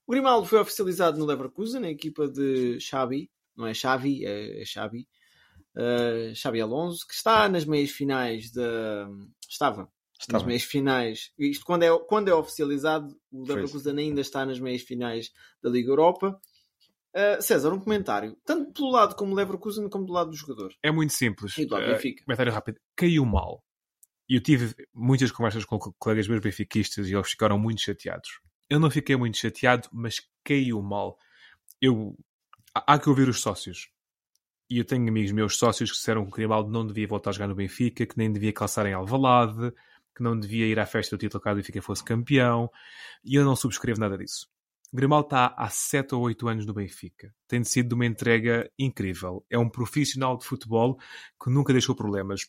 o 0.05 0.11
Grimaldo 0.11 0.47
foi 0.47 0.59
oficializado 0.59 1.17
no 1.17 1.25
Leverkusen, 1.25 1.81
na 1.81 1.89
equipa 1.89 2.27
de 2.27 2.79
Xavi, 2.79 3.29
não 3.55 3.67
é 3.67 3.73
Xavi, 3.73 4.25
é, 4.25 4.61
é 4.61 4.65
Xavi, 4.65 5.07
uh, 5.75 6.35
Xavi 6.35 6.61
Alonso, 6.61 7.07
que 7.07 7.13
está 7.13 7.49
nas 7.49 7.65
meias 7.65 7.91
finais 7.91 8.51
da. 8.51 9.09
Estava, 9.49 9.89
Estava. 10.19 10.39
nas 10.39 10.43
meias 10.43 10.63
finais. 10.63 11.31
Isto 11.37 11.65
quando 11.65 11.83
é, 11.83 11.99
quando 12.07 12.29
é 12.29 12.33
oficializado, 12.33 13.19
o 13.31 13.43
Leverkusen 13.45 13.97
ainda 13.97 14.21
está 14.21 14.45
nas 14.45 14.59
meias 14.59 14.81
finais 14.81 15.31
da 15.61 15.69
Liga 15.69 15.89
Europa. 15.89 16.39
Uh, 17.15 17.41
César, 17.41 17.73
um 17.73 17.79
comentário, 17.79 18.37
tanto 18.45 18.71
pelo 18.73 18.91
lado 18.91 19.15
como 19.15 19.33
Leverkusen 19.33 19.89
como 19.89 20.05
do 20.05 20.13
lado 20.13 20.29
do 20.29 20.35
jogador. 20.35 20.73
É 20.83 20.91
muito 20.91 21.13
simples. 21.13 21.57
E 21.57 21.65
do 21.65 21.75
uh, 21.75 22.23
comentário 22.23 22.53
rápido. 22.53 22.79
Caiu 22.95 23.25
mal. 23.25 23.63
Eu 24.29 24.41
tive 24.41 24.75
muitas 24.93 25.31
conversas 25.31 25.63
com 25.63 25.79
colegas 25.79 26.27
meus 26.27 26.41
benfiquistas 26.41 27.07
e 27.07 27.13
eles 27.13 27.29
ficaram 27.29 27.57
muito 27.57 27.81
chateados. 27.81 28.41
Eu 28.69 28.79
não 28.79 28.89
fiquei 28.89 29.15
muito 29.15 29.37
chateado, 29.37 29.87
mas 29.91 30.19
caiu 30.43 30.81
mal. 30.81 31.17
Eu, 31.81 32.17
há 32.73 32.99
que 32.99 33.07
ouvir 33.07 33.29
os 33.29 33.39
sócios. 33.39 33.89
E 34.69 34.79
eu 34.79 34.85
tenho 34.85 35.07
amigos 35.07 35.31
meus 35.31 35.57
sócios 35.57 35.89
que 35.91 35.97
disseram 35.97 36.23
que 36.25 36.31
o 36.31 36.35
Grimaldo 36.35 36.69
não 36.69 36.85
devia 36.85 37.07
voltar 37.07 37.29
a 37.29 37.33
jogar 37.33 37.47
no 37.47 37.55
Benfica, 37.55 38.05
que 38.05 38.17
nem 38.17 38.31
devia 38.31 38.51
calçar 38.51 38.85
em 38.85 38.93
Alvalade, 38.93 39.71
que 40.13 40.21
não 40.21 40.37
devia 40.37 40.65
ir 40.65 40.77
à 40.77 40.85
festa 40.85 41.15
do 41.15 41.19
título 41.19 41.41
caso 41.41 41.53
o 41.53 41.57
Benfica 41.57 41.81
fosse 41.81 42.03
campeão. 42.03 42.69
E 43.23 43.35
eu 43.35 43.45
não 43.45 43.55
subscrevo 43.55 44.01
nada 44.01 44.17
disso. 44.17 44.49
O 44.91 44.95
Grimaldo 44.95 45.27
está 45.27 45.53
há 45.57 45.69
7 45.69 46.15
ou 46.15 46.21
8 46.23 46.47
anos 46.47 46.65
no 46.65 46.73
Benfica. 46.73 47.33
Tem 47.47 47.63
sido 47.63 47.93
uma 47.93 48.05
entrega 48.05 48.69
incrível. 48.79 49.45
É 49.49 49.57
um 49.57 49.69
profissional 49.69 50.37
de 50.37 50.45
futebol 50.45 50.97
que 51.41 51.49
nunca 51.49 51.71
deixou 51.71 51.95
problemas. 51.95 52.41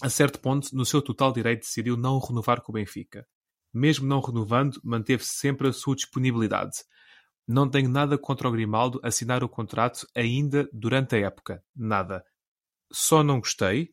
A 0.00 0.08
certo 0.08 0.40
ponto, 0.40 0.74
no 0.74 0.84
seu 0.84 1.00
total 1.00 1.32
direito, 1.32 1.60
decidiu 1.60 1.96
não 1.96 2.18
renovar 2.18 2.60
com 2.60 2.72
o 2.72 2.74
Benfica 2.74 3.26
mesmo 3.74 4.06
não 4.06 4.20
renovando, 4.20 4.80
manteve 4.84 5.24
sempre 5.24 5.66
a 5.68 5.72
sua 5.72 5.96
disponibilidade. 5.96 6.84
Não 7.46 7.68
tenho 7.68 7.88
nada 7.90 8.16
contra 8.16 8.48
o 8.48 8.52
Grimaldo 8.52 9.00
assinar 9.02 9.42
o 9.42 9.48
contrato 9.48 10.06
ainda 10.14 10.68
durante 10.72 11.16
a 11.16 11.18
época. 11.18 11.62
Nada. 11.74 12.24
Só 12.92 13.24
não 13.24 13.40
gostei 13.40 13.90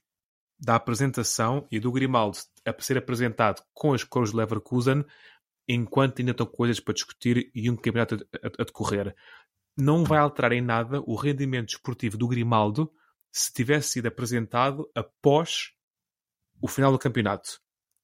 da 0.59 0.75
apresentação 0.75 1.67
e 1.71 1.79
do 1.79 1.91
Grimaldo 1.91 2.37
a 2.63 2.81
ser 2.81 2.97
apresentado 2.97 3.63
com 3.73 3.93
as 3.93 4.03
cores 4.03 4.29
de 4.29 4.37
Leverkusen 4.37 5.03
enquanto 5.67 6.19
ainda 6.19 6.31
estão 6.31 6.45
coisas 6.45 6.79
para 6.79 6.93
discutir 6.93 7.51
e 7.55 7.69
um 7.69 7.75
campeonato 7.75 8.15
a, 8.15 8.47
a, 8.47 8.51
a 8.59 8.63
decorrer. 8.63 9.15
Não 9.75 10.03
vai 10.03 10.19
alterar 10.19 10.51
em 10.51 10.61
nada 10.61 11.01
o 11.01 11.15
rendimento 11.15 11.69
esportivo 11.69 12.17
do 12.17 12.27
Grimaldo 12.27 12.91
se 13.31 13.51
tivesse 13.51 13.93
sido 13.93 14.07
apresentado 14.07 14.89
após 14.93 15.71
o 16.61 16.67
final 16.67 16.91
do 16.91 16.99
campeonato. 16.99 17.59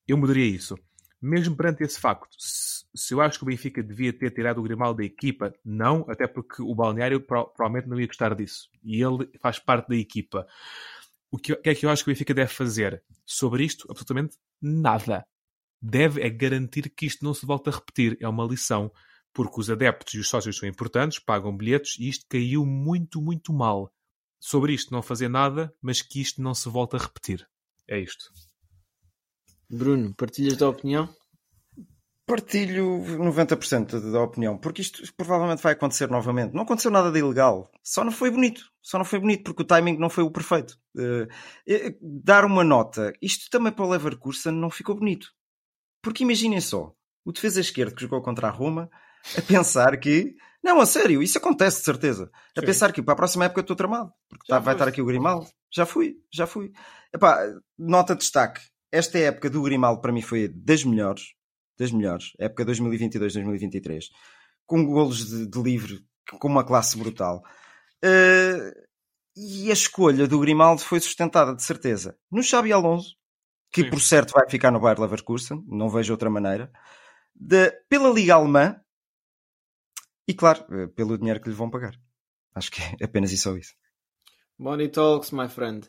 Eu 0.07 0.17
mudaria 0.17 0.45
isso 0.45 0.75
mesmo 1.21 1.55
perante 1.55 1.83
esse 1.83 1.99
facto, 1.99 2.29
se 2.39 3.13
eu 3.13 3.21
acho 3.21 3.39
que 3.39 3.43
o 3.43 3.47
Benfica 3.47 3.81
devia 3.81 4.13
ter 4.13 4.31
tirado 4.31 4.59
o 4.59 4.63
Grimaldo 4.63 4.97
da 4.97 5.03
equipa, 5.03 5.53
não, 5.63 6.05
até 6.09 6.27
porque 6.27 6.61
o 6.61 6.75
Balneário 6.75 7.19
provavelmente 7.19 7.87
não 7.87 7.99
ia 7.99 8.07
gostar 8.07 8.35
disso. 8.35 8.69
E 8.83 9.01
ele 9.01 9.29
faz 9.39 9.59
parte 9.59 9.89
da 9.89 9.95
equipa. 9.95 10.47
O 11.31 11.37
que, 11.37 11.59
é 11.63 11.75
que 11.75 11.85
eu 11.85 11.89
acho 11.89 12.03
que 12.03 12.11
o 12.11 12.13
Benfica 12.13 12.33
deve 12.33 12.53
fazer 12.53 13.03
sobre 13.25 13.63
isto? 13.63 13.87
Absolutamente 13.89 14.37
nada. 14.61 15.25
Deve 15.81 16.21
é 16.21 16.29
garantir 16.29 16.89
que 16.89 17.05
isto 17.05 17.25
não 17.25 17.33
se 17.33 17.45
volte 17.45 17.69
a 17.69 17.73
repetir. 17.73 18.17
É 18.21 18.27
uma 18.27 18.45
lição. 18.45 18.91
Porque 19.33 19.59
os 19.59 19.69
adeptos 19.69 20.13
e 20.15 20.19
os 20.19 20.29
sócios 20.29 20.57
são 20.57 20.67
importantes, 20.67 21.19
pagam 21.19 21.55
bilhetes 21.55 21.97
e 21.99 22.09
isto 22.09 22.25
caiu 22.27 22.65
muito, 22.65 23.21
muito 23.21 23.53
mal. 23.53 23.91
Sobre 24.39 24.73
isto 24.73 24.91
não 24.91 25.01
fazer 25.01 25.27
nada, 25.27 25.73
mas 25.81 26.01
que 26.01 26.21
isto 26.21 26.41
não 26.41 26.55
se 26.55 26.69
volte 26.69 26.95
a 26.95 26.99
repetir. 26.99 27.47
É 27.87 27.99
isto. 27.99 28.31
Bruno, 29.69 30.13
partilhas 30.15 30.57
da 30.57 30.69
opinião? 30.69 31.09
Partilho 32.25 32.99
90% 32.99 34.11
da 34.11 34.21
opinião, 34.21 34.57
porque 34.57 34.81
isto 34.81 35.01
provavelmente 35.15 35.63
vai 35.63 35.71
acontecer 35.73 36.09
novamente. 36.09 36.53
Não 36.53 36.63
aconteceu 36.63 36.91
nada 36.91 37.09
de 37.09 37.19
ilegal, 37.19 37.71
só 37.81 38.03
não 38.03 38.11
foi 38.11 38.29
bonito. 38.29 38.65
Só 38.81 38.97
não 38.97 39.05
foi 39.05 39.19
bonito 39.19 39.43
porque 39.43 39.63
o 39.63 39.65
timing 39.65 39.97
não 39.97 40.09
foi 40.09 40.23
o 40.23 40.31
perfeito. 40.31 40.77
Uh, 40.95 41.27
dar 42.01 42.45
uma 42.45 42.63
nota, 42.63 43.13
isto 43.21 43.49
também 43.49 43.71
para 43.71 43.85
o 43.85 43.89
Leverkusen 43.89 44.53
não 44.53 44.69
ficou 44.69 44.95
bonito. 44.95 45.29
Porque 46.01 46.23
imaginem 46.23 46.61
só, 46.61 46.93
o 47.25 47.31
defesa 47.31 47.59
esquerdo 47.59 47.95
que 47.95 48.01
jogou 48.01 48.21
contra 48.21 48.47
a 48.47 48.51
Roma 48.51 48.89
a 49.37 49.41
pensar 49.41 49.97
que. 49.97 50.35
Não, 50.63 50.81
a 50.81 50.85
sério, 50.85 51.21
isso 51.21 51.37
acontece 51.37 51.79
de 51.79 51.85
certeza. 51.85 52.29
A 52.55 52.59
Sim. 52.59 52.65
pensar 52.65 52.91
que 52.91 53.01
para 53.01 53.13
a 53.13 53.17
próxima 53.17 53.45
época 53.45 53.61
estou 53.61 53.75
tramado. 53.75 54.11
Porque 54.29 54.47
tá, 54.47 54.59
vai 54.59 54.73
estar 54.73 54.87
aqui 54.87 55.01
o 55.01 55.05
Grimaldo. 55.05 55.47
Já 55.73 55.85
fui, 55.85 56.15
já 56.31 56.47
fui. 56.47 56.71
Epá, 57.13 57.39
nota 57.77 58.13
de 58.15 58.19
destaque 58.19 58.61
esta 58.91 59.17
época 59.19 59.49
do 59.49 59.61
Grimaldo 59.61 60.01
para 60.01 60.11
mim 60.11 60.21
foi 60.21 60.47
das 60.47 60.83
melhores, 60.83 61.33
das 61.77 61.91
melhores, 61.91 62.33
época 62.39 62.65
2022-2023, 62.65 64.05
com 64.65 64.85
golos 64.85 65.27
de, 65.27 65.47
de, 65.47 65.61
livre, 65.61 66.05
com 66.39 66.47
uma 66.47 66.63
classe 66.63 66.97
brutal. 66.97 67.43
Uh, 68.03 68.87
e 69.35 69.69
a 69.69 69.73
escolha 69.73 70.27
do 70.27 70.39
Grimaldo 70.39 70.81
foi 70.81 70.99
sustentada, 70.99 71.55
de 71.55 71.63
certeza, 71.63 72.17
no 72.31 72.41
Xabi 72.41 72.71
Alonso, 72.71 73.15
que 73.71 73.83
Sim. 73.83 73.89
por 73.89 74.01
certo 74.01 74.31
vai 74.33 74.49
ficar 74.49 74.71
no 74.71 74.79
Bayer 74.79 74.99
Leverkusen, 74.99 75.63
não 75.67 75.89
vejo 75.89 76.13
outra 76.13 76.29
maneira, 76.29 76.71
de, 77.35 77.71
pela 77.87 78.09
Liga 78.09 78.35
Alemã 78.35 78.79
e, 80.27 80.33
claro, 80.33 80.65
eh, 80.71 80.87
pelo 80.87 81.17
dinheiro 81.17 81.39
que 81.39 81.49
lhe 81.49 81.55
vão 81.55 81.69
pagar. 81.69 81.93
Acho 82.55 82.71
que 82.71 82.81
é 82.99 83.05
apenas 83.05 83.31
isso 83.31 83.49
ou 83.49 83.57
isso. 83.57 83.75
Money 84.57 84.89
talks, 84.89 85.31
my 85.31 85.47
friend. 85.47 85.87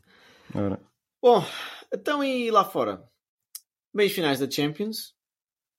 Ora. 0.55 0.79
Bom, 1.21 1.45
então 1.93 2.23
e 2.23 2.49
lá 2.49 2.65
fora? 2.65 3.03
Meios 3.93 4.13
finais 4.13 4.39
da 4.39 4.49
Champions. 4.49 5.17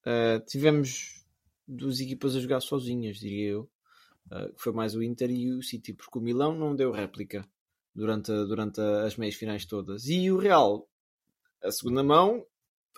Uh, 0.06 0.44
tivemos 0.46 1.26
duas 1.66 2.02
equipas 2.02 2.36
a 2.36 2.42
jogar 2.42 2.60
sozinhas, 2.60 3.18
diria 3.18 3.52
eu. 3.52 3.62
Uh, 4.30 4.54
foi 4.58 4.74
mais 4.74 4.96
o 4.96 5.02
Inter 5.02 5.32
e 5.32 5.54
o 5.54 5.62
City, 5.62 5.94
porque 5.94 6.20
o 6.20 6.22
Milão 6.22 6.54
não 6.54 6.76
deu 6.76 6.92
réplica 6.92 7.48
durante, 7.96 8.34
durante 8.48 8.82
as 8.82 9.16
meias 9.16 9.36
finais 9.36 9.66
todas. 9.66 10.10
E 10.10 10.30
o 10.30 10.38
Real, 10.38 10.90
a 11.64 11.72
segunda 11.72 12.04
mão, 12.04 12.46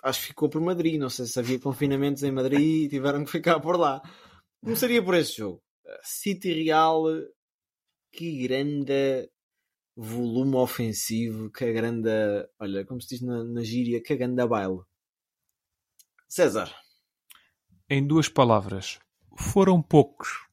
acho 0.02 0.22
que 0.22 0.26
ficou 0.26 0.48
por 0.48 0.60
Madrid. 0.60 0.98
Não 0.98 1.10
sei 1.10 1.26
se 1.26 1.38
havia 1.38 1.60
confinamentos 1.60 2.24
em 2.24 2.32
Madrid 2.32 2.86
e 2.86 2.88
tiveram 2.88 3.24
que 3.24 3.30
ficar 3.30 3.60
por 3.60 3.78
lá. 3.78 4.02
Começaria 4.60 5.00
por 5.00 5.14
esse 5.14 5.36
jogo. 5.36 5.62
City 6.02 6.64
Real, 6.64 7.04
que 8.10 8.42
grande 8.48 9.30
volume 9.96 10.56
ofensivo, 10.56 11.50
que 11.50 11.72
grande, 11.72 12.10
olha, 12.58 12.84
como 12.84 13.00
se 13.00 13.08
diz 13.08 13.22
na, 13.22 13.44
na 13.44 13.62
gíria, 13.62 14.02
que 14.02 14.16
grande 14.16 14.46
baile. 14.46 14.80
César. 16.28 16.74
Em 17.88 18.06
duas 18.06 18.28
palavras, 18.28 18.98
foram 19.36 19.82
poucos. 19.82 20.46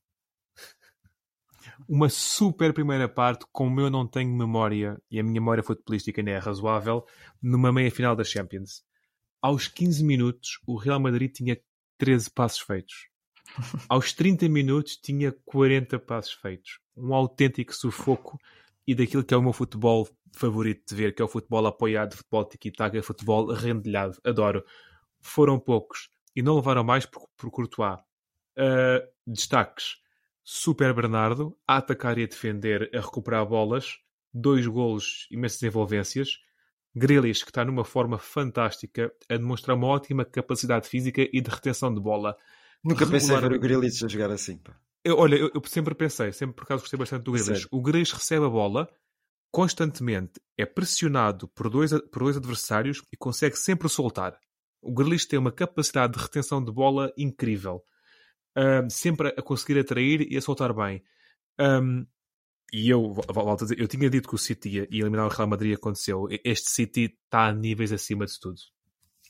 Uma 1.88 2.10
super 2.10 2.74
primeira 2.74 3.08
parte, 3.08 3.46
como 3.52 3.80
eu 3.80 3.90
não 3.90 4.06
tenho 4.06 4.36
memória, 4.36 5.02
e 5.10 5.20
a 5.20 5.24
minha 5.24 5.34
memória 5.34 5.64
futebolística 5.64 6.22
ainda 6.22 6.32
é 6.32 6.38
razoável, 6.38 7.06
numa 7.42 7.72
meia 7.72 7.90
final 7.90 8.16
da 8.16 8.24
Champions. 8.24 8.84
Aos 9.42 9.68
15 9.68 10.04
minutos, 10.04 10.60
o 10.68 10.76
Real 10.76 11.00
Madrid 11.00 11.32
tinha 11.32 11.60
13 11.98 12.30
passos 12.30 12.60
feitos. 12.60 13.08
Aos 13.88 14.14
30 14.14 14.48
minutos, 14.50 14.98
tinha 14.98 15.32
40 15.46 15.98
passos 15.98 16.34
feitos. 16.34 16.80
Um 16.96 17.14
autêntico 17.14 17.74
sufoco 17.74 18.38
e 18.90 18.96
daquilo 18.96 19.24
que 19.24 19.36
é 19.36 19.38
o 19.38 19.42
meu 19.44 19.54
futebol 19.54 20.10
favorito 20.34 20.84
de 20.90 20.96
ver, 20.96 21.14
que 21.14 21.22
é 21.22 21.26
o 21.26 21.28
futebol 21.28 21.68
apoiado, 21.68 22.16
futebol 22.16 22.44
tiki-taka, 22.44 23.04
futebol 23.04 23.54
rendilhado. 23.54 24.18
Adoro. 24.24 24.66
Foram 25.20 25.60
poucos 25.60 26.10
e 26.36 26.42
não 26.42 26.56
levaram 26.56 26.84
mais 26.84 27.06
por, 27.06 27.30
por 27.38 27.52
Courtois. 27.52 28.00
Uh, 28.58 29.08
destaques. 29.28 29.98
Super 30.44 30.92
Bernardo 30.92 31.56
a 31.68 31.78
atacar 31.78 32.18
e 32.18 32.24
a 32.24 32.26
defender, 32.26 32.90
a 32.92 33.00
recuperar 33.00 33.46
bolas. 33.46 34.00
Dois 34.34 34.66
golos, 34.66 35.28
imensas 35.30 35.62
envolvências. 35.62 36.40
Grealish, 36.96 37.44
que 37.44 37.52
está 37.52 37.64
numa 37.64 37.86
forma 37.86 38.18
fantástica, 38.18 39.14
a 39.30 39.38
demonstrar 39.38 39.78
uma 39.78 39.86
ótima 39.86 40.26
capacidade 40.26 40.90
física 40.90 41.22
e 41.32 41.40
de 41.40 41.50
retenção 41.52 41.94
de 41.94 42.02
bola. 42.02 42.36
Nunca 42.84 43.06
pensei 43.06 43.38
ver 43.38 43.54
o 43.54 43.60
Grealish 43.60 44.04
a 44.04 44.08
jogar 44.08 44.32
assim. 44.32 44.58
Pá. 44.58 44.76
Eu, 45.04 45.18
olha, 45.18 45.36
eu, 45.36 45.50
eu, 45.54 45.62
sempre 45.66 45.96
pensei, 45.96 46.32
sempre 46.34 46.56
por 46.56 46.64
acaso 46.64 46.82
gostei 46.82 47.00
bastante 47.00 47.24
do 47.24 47.32
Grealish. 47.32 47.68
O 47.72 47.82
Grealish 47.82 48.14
recebe 48.14 48.46
a 48.46 48.50
bola 48.50 48.90
constantemente, 49.52 50.40
é 50.58 50.66
pressionado 50.66 51.48
por 51.48 51.70
dois, 51.70 51.92
por 52.12 52.24
dois 52.24 52.38
adversários 52.38 53.02
e 53.12 53.18
consegue 53.18 53.56
sempre 53.56 53.90
soltar. 53.90 54.40
O 54.82 54.94
Grealish 54.94 55.28
tem 55.28 55.40
uma 55.40 55.52
capacidade 55.52 56.14
de 56.14 56.20
retenção 56.20 56.64
de 56.64 56.72
bola 56.72 57.12
incrível. 57.18 57.84
Um, 58.56 58.90
sempre 58.90 59.30
a 59.30 59.42
conseguir 59.42 59.80
atrair 59.80 60.22
e 60.30 60.38
a 60.38 60.42
soltar 60.42 60.74
bem. 60.74 61.04
Um, 61.60 62.06
e 62.72 62.90
eu, 62.90 63.14
volto 63.14 63.64
a 63.64 63.66
dizer, 63.66 63.80
eu 63.80 63.88
tinha 63.88 64.10
dito 64.10 64.30
que 64.30 64.36
o 64.36 64.38
City 64.38 64.70
ia 64.70 64.88
eliminar 64.92 65.26
o 65.26 65.30
Real 65.30 65.48
Madrid 65.48 65.76
aconteceu. 65.76 66.28
Este 66.44 66.70
City 66.70 67.18
está 67.24 67.48
a 67.48 67.54
níveis 67.54 67.92
acima 67.92 68.26
de 68.26 68.40
tudo. 68.40 68.60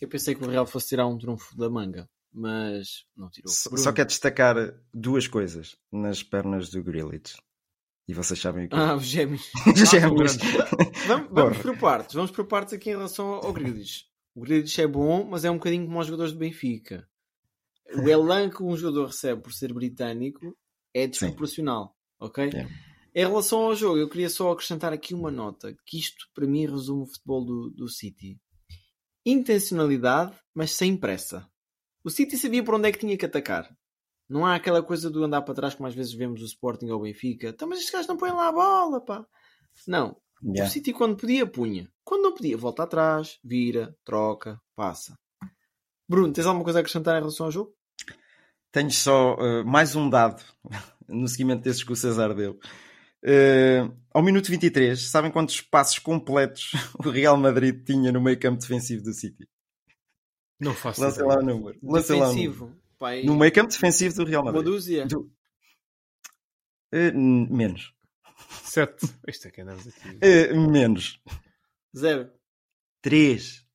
Eu 0.01 0.07
pensei 0.07 0.35
que 0.35 0.43
o 0.43 0.49
Real 0.49 0.65
fosse 0.65 0.89
tirar 0.89 1.07
um 1.07 1.17
trunfo 1.17 1.55
da 1.57 1.69
manga, 1.69 2.09
mas 2.33 3.05
não 3.15 3.29
tirou. 3.29 3.51
Só, 3.51 3.75
só 3.75 3.91
quero 3.91 4.07
destacar 4.07 4.55
duas 4.93 5.27
coisas 5.27 5.75
nas 5.91 6.23
pernas 6.23 6.69
do 6.69 6.83
Grealish. 6.83 7.37
E 8.07 8.13
vocês 8.13 8.39
sabem 8.39 8.65
o 8.65 8.69
que 8.69 8.75
Ah, 8.75 8.95
os 8.95 9.05
gêmeos. 9.05 9.51
os 9.67 9.89
gêmeos. 9.89 10.37
vamos, 11.07 11.29
vamos 11.31 11.57
por 11.59 11.77
partes. 11.77 12.15
Vamos 12.15 12.31
por 12.31 12.45
partes 12.45 12.73
aqui 12.73 12.89
em 12.89 12.93
relação 12.93 13.33
ao 13.33 13.53
Grealish. 13.53 14.05
O 14.33 14.41
Grealish 14.41 14.81
é 14.81 14.87
bom, 14.87 15.25
mas 15.25 15.45
é 15.45 15.51
um 15.51 15.55
bocadinho 15.57 15.85
como 15.85 15.99
os 15.99 16.07
jogadores 16.07 16.33
do 16.33 16.39
Benfica. 16.39 17.07
O 17.93 18.07
elan 18.09 18.49
que 18.49 18.63
um 18.63 18.75
jogador 18.75 19.07
recebe 19.07 19.41
por 19.41 19.53
ser 19.53 19.73
britânico 19.73 20.57
é 20.93 21.07
desproporcional, 21.07 21.87
Sim. 21.87 21.93
ok? 22.25 22.49
É. 22.53 22.67
Em 23.15 23.25
relação 23.25 23.63
ao 23.63 23.75
jogo, 23.75 23.97
eu 23.97 24.07
queria 24.07 24.29
só 24.29 24.51
acrescentar 24.51 24.93
aqui 24.93 25.13
uma 25.13 25.31
nota, 25.31 25.75
que 25.85 25.97
isto 25.97 26.27
para 26.33 26.45
mim 26.47 26.67
resume 26.67 27.03
o 27.03 27.07
futebol 27.07 27.43
do, 27.43 27.69
do 27.71 27.89
City. 27.89 28.39
Intencionalidade, 29.25 30.35
mas 30.53 30.71
sem 30.71 30.95
pressa. 30.95 31.48
O 32.03 32.09
City 32.09 32.37
sabia 32.37 32.63
por 32.63 32.75
onde 32.75 32.89
é 32.89 32.91
que 32.91 32.99
tinha 32.99 33.17
que 33.17 33.25
atacar. 33.25 33.69
Não 34.29 34.45
há 34.45 34.55
aquela 34.55 34.83
coisa 34.83 35.09
do 35.09 35.23
andar 35.23 35.41
para 35.41 35.55
trás 35.55 35.73
como 35.73 35.87
às 35.87 35.95
vezes 35.95 36.13
vemos 36.13 36.41
o 36.41 36.45
Sporting 36.45 36.89
ou 36.89 36.99
o 36.99 37.03
Benfica. 37.03 37.49
Então, 37.49 37.67
mas 37.67 37.79
estes 37.79 37.91
gajos 37.91 38.07
não 38.07 38.17
põem 38.17 38.31
lá 38.31 38.47
a 38.47 38.51
bola, 38.51 39.03
pá. 39.03 39.25
Não. 39.87 40.15
Yeah. 40.43 40.69
O 40.69 40.71
City 40.71 40.93
quando 40.93 41.17
podia, 41.17 41.45
punha. 41.45 41.91
Quando 42.03 42.23
não 42.23 42.33
podia, 42.33 42.55
volta 42.55 42.83
atrás, 42.83 43.39
vira, 43.43 43.95
troca, 44.05 44.59
passa. 44.75 45.17
Bruno, 46.07 46.31
tens 46.31 46.45
alguma 46.45 46.63
coisa 46.63 46.79
a 46.79 46.81
acrescentar 46.81 47.15
em 47.15 47.19
relação 47.19 47.47
ao 47.47 47.51
jogo? 47.51 47.73
Tenho 48.71 48.91
só 48.91 49.35
uh, 49.35 49.65
mais 49.65 49.95
um 49.95 50.09
dado 50.09 50.43
no 51.09 51.27
seguimento 51.27 51.63
desses 51.63 51.83
que 51.83 51.91
o 51.91 51.95
César 51.95 52.33
deu. 52.33 52.59
Uh, 53.23 53.91
ao 54.13 54.23
minuto 54.23 54.49
23, 54.49 54.99
sabem 55.09 55.31
quantos 55.31 55.59
passos 55.59 55.99
completos 55.99 56.71
o 57.03 57.09
Real 57.09 57.35
Madrid 57.35 57.83
tinha 57.83 58.11
no 58.11 58.21
meio 58.21 58.39
campo 58.39 58.61
defensivo 58.61 59.03
do 59.03 59.11
City? 59.11 59.47
Não 60.59 60.73
faço 60.73 61.01
Lança 61.01 61.25
lá 61.25 61.37
o 61.37 61.41
número. 61.41 61.79
Lança 61.81 62.13
defensivo. 62.13 62.65
Lá 62.65 62.71
o 62.71 62.73
número. 62.73 62.89
Pai... 62.99 63.23
No 63.23 63.35
meio 63.35 63.53
campo 63.53 63.71
defensivo 63.71 64.15
do 64.15 64.25
Real 64.25 64.43
Madrid. 64.43 64.61
Uma 64.61 64.71
dúzia? 64.71 65.05
Do... 65.05 65.31
Uh, 66.93 67.55
menos. 67.55 67.93
Sete. 68.63 69.07
Isto 69.27 69.47
é 69.47 69.51
que 69.51 69.61
andamos 69.61 69.87
aqui. 69.87 70.19
Uh, 70.53 70.69
menos. 70.69 71.19
Zero. 71.95 72.29
Três. 73.01 73.65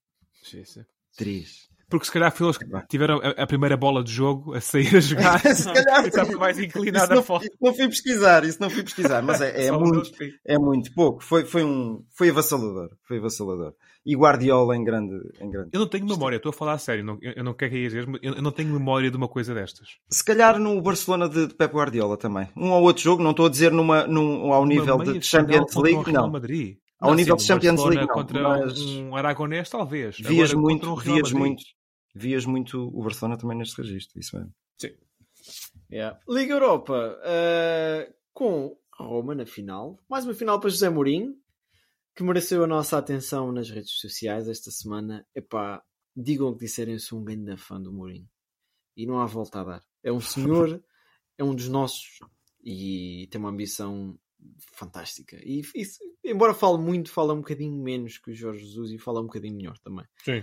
Três. 1.16 1.70
Porque 1.89 2.07
se 2.07 2.12
calhar 2.12 2.32
foi 2.32 2.47
eles 2.47 2.59
que 2.59 2.66
tiveram 2.89 3.20
a, 3.22 3.43
a, 3.43 3.47
primeira 3.47 3.76
bola 3.76 4.03
de 4.03 4.12
jogo 4.12 4.55
a 4.55 4.61
sair 4.61 4.97
a 4.97 5.01
jogar. 5.01 5.41
se 5.55 5.64
calhar 5.64 6.07
estava 6.07 6.32
mais 6.32 6.59
inclinado 6.59 7.12
isso 7.12 7.20
a 7.20 7.22
fora. 7.22 7.45
Isso 7.45 7.57
não 7.61 7.74
fui 7.74 7.89
pesquisar, 7.89 8.45
isso 8.45 8.61
não 8.61 8.70
fui 8.70 8.82
pesquisar, 8.82 9.22
mas 9.22 9.41
é, 9.41 9.66
é 9.66 9.72
muito, 9.72 10.11
é 10.45 10.59
muito 10.59 10.93
pouco. 10.93 11.22
Foi, 11.22 11.45
foi, 11.45 11.64
um, 11.64 12.05
foi 12.16 12.30
avassalador. 12.30 12.91
Foi 13.07 13.18
avassalador. 13.18 13.74
E 14.07 14.14
Guardiola 14.14 14.76
em 14.76 14.85
grande, 14.85 15.14
em 15.41 15.51
grande. 15.51 15.70
Eu 15.72 15.80
não 15.80 15.87
tenho 15.87 16.07
memória, 16.07 16.37
estou 16.37 16.51
a 16.51 16.53
falar 16.53 16.74
a 16.74 16.78
sério, 16.78 17.03
não, 17.03 17.18
eu 17.22 17.43
não 17.43 17.55
quero 17.55 17.72
que 17.72 17.89
mesmo, 17.89 18.18
eu 18.20 18.43
não 18.43 18.53
tenho 18.53 18.68
memória 18.68 19.11
de 19.11 19.16
uma 19.16 19.28
coisa 19.28 19.55
destas. 19.55 19.97
Se 20.11 20.22
calhar 20.22 20.59
no 20.59 20.80
Barcelona 20.82 21.26
de, 21.26 21.47
de 21.47 21.55
Pep 21.55 21.74
Guardiola 21.74 22.18
também. 22.18 22.47
Um 22.55 22.70
ou 22.70 22.82
outro 22.82 23.03
jogo, 23.03 23.22
não 23.22 23.30
estou 23.30 23.47
a 23.47 23.49
dizer 23.49 23.72
numa, 23.72 24.07
num, 24.07 24.53
ao 24.53 24.66
nível 24.66 24.99
de 24.99 25.22
Champions 25.22 25.74
League, 25.76 26.12
não. 26.12 26.30
Madrid. 26.30 26.76
Ao 27.05 27.11
não, 27.11 27.17
nível 27.17 27.39
sim, 27.39 27.43
de 27.43 27.47
Champions 27.49 27.85
League, 27.85 28.07
não. 28.07 28.15
Contra 28.15 28.43
mas... 28.43 28.81
um 28.81 29.15
Aragonés, 29.15 29.69
talvez. 29.69 30.17
Vias 30.17 30.53
Agora, 30.53 30.67
muito, 30.67 30.91
um 30.91 30.97
vias 30.97 31.33
muito, 31.33 31.63
vias 32.15 32.47
muito 32.47 32.89
o 32.89 33.03
Barcelona 33.03 33.37
também 33.37 33.59
neste 33.59 33.77
registro, 33.77 34.19
isso 34.19 34.35
mesmo. 34.35 34.55
Sim. 34.81 34.89
Yeah. 35.93 36.19
Liga 36.27 36.55
Europa, 36.55 37.19
uh, 37.21 38.15
com 38.33 38.75
Roma 38.99 39.35
na 39.35 39.45
final. 39.45 40.03
Mais 40.09 40.25
uma 40.25 40.33
final 40.33 40.59
para 40.59 40.71
José 40.71 40.89
Mourinho, 40.89 41.37
que 42.17 42.23
mereceu 42.23 42.65
a 42.65 42.67
nossa 42.67 42.97
atenção 42.97 43.53
nas 43.53 43.69
redes 43.69 43.99
sociais 44.01 44.49
esta 44.49 44.71
semana. 44.71 45.27
Epá, 45.35 45.83
digam 46.17 46.49
o 46.49 46.57
que 46.57 46.65
disserem, 46.65 46.95
eu 46.95 47.01
sou 47.01 47.21
um 47.21 47.25
grande 47.25 47.55
fã 47.59 47.79
do 47.79 47.93
Mourinho. 47.93 48.27
E 48.97 49.05
não 49.05 49.21
há 49.21 49.27
volta 49.27 49.61
a 49.61 49.65
dar. 49.65 49.83
É 50.03 50.11
um 50.11 50.23
senhor, 50.23 50.83
é 51.37 51.45
um 51.45 51.55
dos 51.55 51.69
nossos 51.69 52.19
e 52.65 53.29
tem 53.31 53.39
uma 53.39 53.51
ambição 53.51 54.19
fantástica. 54.72 55.36
E, 55.42 55.62
e, 55.74 56.30
embora 56.30 56.55
fale 56.55 56.78
muito, 56.78 57.11
fala 57.11 57.32
um 57.32 57.38
bocadinho 57.38 57.82
menos 57.82 58.18
que 58.18 58.30
o 58.30 58.34
Jorge 58.34 58.64
Jesus 58.64 58.90
e 58.92 58.99
fala 58.99 59.20
um 59.20 59.26
bocadinho 59.26 59.57
melhor 59.57 59.78
também. 59.78 60.07
Sim. 60.24 60.38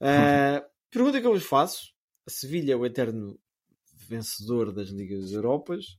Uh, 0.00 0.64
pergunta 0.90 1.20
que 1.20 1.26
eu 1.26 1.32
vos 1.32 1.44
faço: 1.44 1.92
a 2.26 2.30
Sevilha 2.30 2.72
é 2.72 2.76
o 2.76 2.86
eterno 2.86 3.38
vencedor 4.08 4.72
das 4.72 4.88
Ligas 4.88 5.32
Europas. 5.32 5.98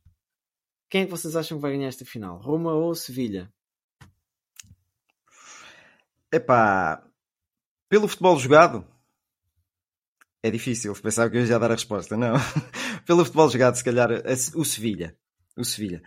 Quem 0.90 1.02
é 1.02 1.06
que 1.06 1.12
vocês 1.12 1.36
acham 1.36 1.58
que 1.58 1.62
vai 1.62 1.72
ganhar 1.72 1.88
esta 1.88 2.06
final? 2.06 2.40
Roma 2.40 2.74
ou 2.74 2.94
Sevilha? 2.94 3.52
Epá, 6.32 7.04
pelo 7.90 8.08
futebol 8.08 8.38
jogado, 8.38 8.88
é 10.44 10.52
difícil. 10.52 10.94
Pensava 10.96 11.30
que 11.30 11.38
eu 11.38 11.46
ia 11.46 11.60
dar 11.60 11.72
a 11.72 11.76
resposta. 11.76 12.18
Não. 12.18 12.34
pelo 13.06 13.24
futebol 13.24 13.50
jogado, 13.50 13.76
se 13.76 13.84
calhar, 13.84 14.10
o 14.56 14.66
Sevilha. 14.66 15.18
O 15.56 15.64
Sevilha. 15.64 16.04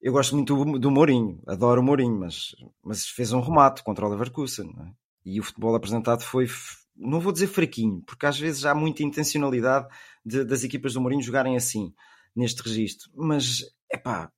Eu 0.00 0.12
gosto 0.12 0.34
muito 0.34 0.78
do, 0.78 0.90
Mourinho, 0.90 1.42
adoro 1.46 1.80
o 1.80 1.84
Mourinho, 1.84 2.18
mas, 2.18 2.54
mas 2.82 3.06
fez 3.06 3.32
um 3.32 3.40
remate 3.40 3.82
contra 3.82 4.06
o 4.06 4.08
Leverkusen. 4.08 4.68
É? 4.68 4.90
E 5.24 5.40
o 5.40 5.42
futebol 5.42 5.74
apresentado 5.74 6.22
foi, 6.22 6.46
não 6.94 7.20
vou 7.20 7.32
dizer 7.32 7.48
fraquinho, 7.48 8.02
porque 8.06 8.26
às 8.26 8.38
vezes 8.38 8.64
há 8.64 8.74
muita 8.74 9.02
intencionalidade 9.02 9.88
de, 10.24 10.44
das 10.44 10.62
equipas 10.62 10.94
do 10.94 11.00
Mourinho 11.00 11.22
jogarem 11.22 11.56
assim, 11.56 11.92
neste 12.34 12.62
registro. 12.62 13.10
Mas, 13.14 13.64
é 13.90 13.96
pá, 13.96 14.30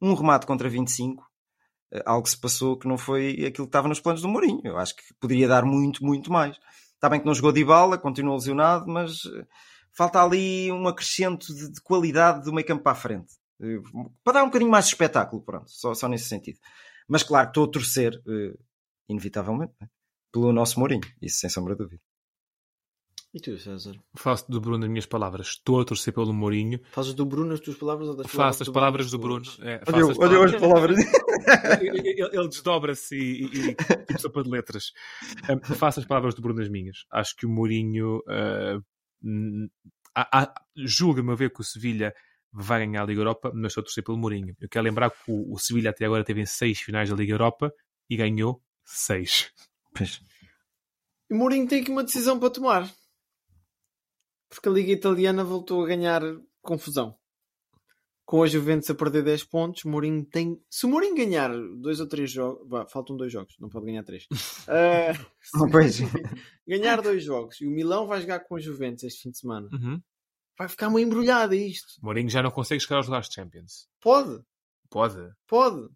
um 0.00 0.12
remate 0.14 0.46
contra 0.46 0.68
25 0.68 1.24
eh, 1.92 2.02
algo 2.04 2.28
se 2.28 2.38
passou 2.38 2.76
que 2.78 2.88
não 2.88 2.98
foi 2.98 3.30
aquilo 3.46 3.66
que 3.66 3.70
estava 3.70 3.88
nos 3.88 4.00
planos 4.00 4.22
do 4.22 4.28
Mourinho. 4.28 4.60
Eu 4.64 4.78
acho 4.78 4.96
que 4.96 5.02
poderia 5.20 5.48
dar 5.48 5.64
muito, 5.64 6.04
muito 6.04 6.32
mais. 6.32 6.58
Está 6.94 7.08
bem 7.08 7.20
que 7.20 7.26
não 7.26 7.34
jogou 7.34 7.52
de 7.52 7.64
bala, 7.64 7.98
continua 7.98 8.34
lesionado, 8.34 8.86
mas 8.86 9.24
eh, 9.26 9.46
falta 9.92 10.22
ali 10.22 10.70
um 10.72 10.86
acrescento 10.88 11.54
de, 11.54 11.72
de 11.72 11.80
qualidade 11.80 12.44
do 12.44 12.52
meio 12.52 12.66
campo 12.66 12.82
para 12.82 12.92
a 12.92 12.96
frente. 12.96 13.34
Eh, 13.60 13.78
para 14.24 14.34
dar 14.34 14.42
um 14.42 14.46
bocadinho 14.46 14.70
mais 14.70 14.84
de 14.86 14.92
espetáculo, 14.92 15.42
pronto, 15.42 15.70
só, 15.70 15.94
só 15.94 16.08
nesse 16.08 16.28
sentido. 16.28 16.58
Mas 17.08 17.22
claro, 17.22 17.48
estou 17.48 17.64
a 17.64 17.68
torcer, 17.70 18.20
inevitavelmente, 19.08 19.72
né? 19.80 19.88
pelo 20.32 20.52
nosso 20.52 20.78
Mourinho, 20.78 21.00
isso 21.22 21.38
sem 21.38 21.48
sombra 21.48 21.74
de 21.74 21.82
dúvida. 21.84 22.02
E 23.32 23.40
tu, 23.40 23.58
César? 23.58 23.94
Faço 24.16 24.50
do 24.50 24.58
Bruno 24.60 24.84
as 24.84 24.90
minhas 24.90 25.04
palavras. 25.04 25.48
Estou 25.48 25.80
a 25.80 25.84
torcer 25.84 26.12
pelo 26.12 26.32
Mourinho. 26.32 26.80
Fazes 26.90 27.12
do 27.12 27.26
Bruno 27.26 27.52
as 27.52 27.60
tuas 27.60 27.76
palavras 27.76 28.08
ou 28.08 28.16
das 28.16 28.26
Faço 28.30 28.62
as 28.62 28.68
palavras 28.68 29.10
do 29.10 29.18
Bruno. 29.18 29.42
tuas? 29.44 29.58
É, 29.60 29.74
Olha, 29.74 30.06
faço 30.06 30.10
as 30.12 30.18
olha 30.18 30.44
as 30.46 30.60
palavras. 30.60 30.98
ele, 31.82 31.98
ele- 32.08 32.22
ele 32.32 32.48
desdobra-se 32.48 33.14
e, 33.14 33.44
e, 33.44 33.76
e 34.14 34.18
sopa 34.18 34.42
de 34.42 34.48
letras. 34.48 34.90
Um, 35.50 35.74
faço 35.74 36.00
as 36.00 36.06
palavras 36.06 36.34
do 36.34 36.40
Bruno 36.40 36.62
as 36.62 36.68
minhas. 36.68 37.04
Acho 37.10 37.36
que 37.36 37.44
o 37.44 37.50
Mourinho 37.50 38.18
uh, 38.26 38.82
julga-me 40.76 41.32
a 41.32 41.34
ver 41.34 41.50
que 41.52 41.60
o 41.60 41.64
Sevilha 41.64 42.14
vai 42.58 42.86
ganhar 42.86 43.02
a 43.02 43.06
Liga 43.06 43.20
Europa, 43.20 43.52
mas 43.54 43.72
estou 43.72 43.82
a 43.82 43.84
torcer 43.84 44.02
pelo 44.02 44.16
Mourinho. 44.16 44.56
Eu 44.60 44.68
quero 44.68 44.84
lembrar 44.84 45.10
que 45.10 45.18
o, 45.30 45.52
o 45.52 45.58
Sevilha 45.58 45.90
até 45.90 46.06
agora 46.06 46.24
teve 46.24 46.40
em 46.40 46.46
seis 46.46 46.80
finais 46.80 47.10
da 47.10 47.14
Liga 47.16 47.32
Europa 47.32 47.72
e 48.08 48.16
ganhou 48.16 48.62
seis. 48.84 49.52
Pois. 49.94 50.20
E 51.30 51.34
o 51.34 51.36
Mourinho 51.36 51.68
tem 51.68 51.82
aqui 51.82 51.90
uma 51.90 52.04
decisão 52.04 52.38
para 52.38 52.50
tomar. 52.50 52.90
Porque 54.48 54.68
a 54.68 54.72
Liga 54.72 54.92
Italiana 54.92 55.44
voltou 55.44 55.84
a 55.84 55.88
ganhar 55.88 56.22
confusão. 56.62 57.16
Com 58.24 58.42
a 58.42 58.46
Juventus 58.46 58.90
a 58.90 58.94
perder 58.94 59.22
10 59.22 59.44
pontos, 59.44 59.84
Mourinho 59.84 60.24
tem. 60.24 60.60
Se 60.68 60.84
o 60.86 60.88
Mourinho 60.88 61.14
ganhar 61.14 61.50
dois 61.80 62.00
ou 62.00 62.08
três 62.08 62.30
jogos. 62.30 62.90
Faltam 62.90 63.16
dois 63.16 63.32
jogos, 63.32 63.54
não 63.60 63.68
pode 63.68 63.86
ganhar 63.86 64.02
três. 64.02 64.26
Não, 65.54 65.68
pois. 65.70 66.00
ganhar 66.66 67.00
dois 67.02 67.22
jogos 67.22 67.60
e 67.60 67.66
o 67.66 67.70
Milão 67.70 68.06
vai 68.06 68.20
jogar 68.20 68.40
com 68.40 68.56
a 68.56 68.60
Juventus 68.60 69.04
este 69.04 69.22
fim 69.22 69.30
de 69.30 69.38
semana, 69.38 69.68
Uhum. 69.72 70.00
Vai 70.58 70.68
ficar 70.68 70.90
meio 70.90 71.06
embrulhado 71.06 71.54
isto. 71.54 71.88
O 72.02 72.06
Mourinho 72.06 72.28
já 72.30 72.42
não 72.42 72.50
consegue 72.50 72.80
chegar 72.80 72.96
aos 72.96 73.06
lugares 73.06 73.28
de 73.28 73.34
Champions. 73.34 73.88
Pode, 74.00 74.40
Pode. 74.90 75.30
pode. 75.46 75.88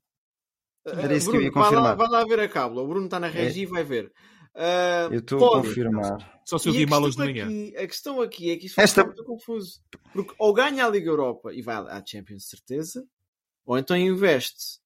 Era 0.84 1.14
isso 1.14 1.26
que 1.30 1.36
Bruno, 1.36 1.42
eu 1.42 1.46
ia 1.46 1.50
vai 1.52 1.62
lá, 1.62 1.68
confirmar. 1.68 1.96
vai 1.96 2.08
lá 2.08 2.24
ver 2.24 2.40
a 2.40 2.48
cábula. 2.48 2.82
O 2.82 2.88
Bruno 2.88 3.04
está 3.06 3.20
na 3.20 3.28
regi 3.28 3.62
e 3.62 3.66
vai 3.66 3.84
ver. 3.84 4.12
Ah, 4.54 5.08
Eu 5.12 5.20
estou 5.20 5.54
a 5.54 5.62
confirmar. 5.62 6.40
Só 6.44 6.58
se 6.58 6.68
eu 6.68 6.72
vi 6.72 6.84
a 6.84 6.86
mal 6.86 7.00
hoje 7.02 7.16
de 7.16 7.22
questão 7.22 7.26
manhã. 7.26 7.44
aqui- 7.46 7.76
a 7.76 7.86
questão 7.86 8.20
aqui 8.20 8.50
é 8.50 8.56
que 8.56 8.66
isto 8.66 8.80
Esta- 8.80 9.04
muito 9.04 9.22
confuso. 9.24 9.80
Porque 10.12 10.34
ou 10.38 10.52
ganha 10.52 10.84
a 10.84 10.88
Liga 10.88 11.08
Europa 11.08 11.52
e 11.52 11.62
vai 11.62 11.76
à 11.76 12.02
Champions, 12.04 12.42
de 12.42 12.48
certeza, 12.48 13.06
ou 13.64 13.78
então 13.78 13.96
investe 13.96 14.80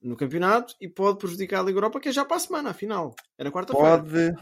no 0.00 0.16
campeonato 0.16 0.74
e 0.80 0.88
pode 0.88 1.18
prejudicar 1.18 1.60
a 1.60 1.62
Liga 1.64 1.76
Europa, 1.76 2.00
que 2.00 2.08
é 2.08 2.12
já 2.12 2.24
para 2.24 2.36
a 2.36 2.40
semana, 2.40 2.70
afinal. 2.70 3.14
É 3.36 3.44
na 3.44 3.52
quarta-feira. 3.52 3.98
Pode, 3.98 4.34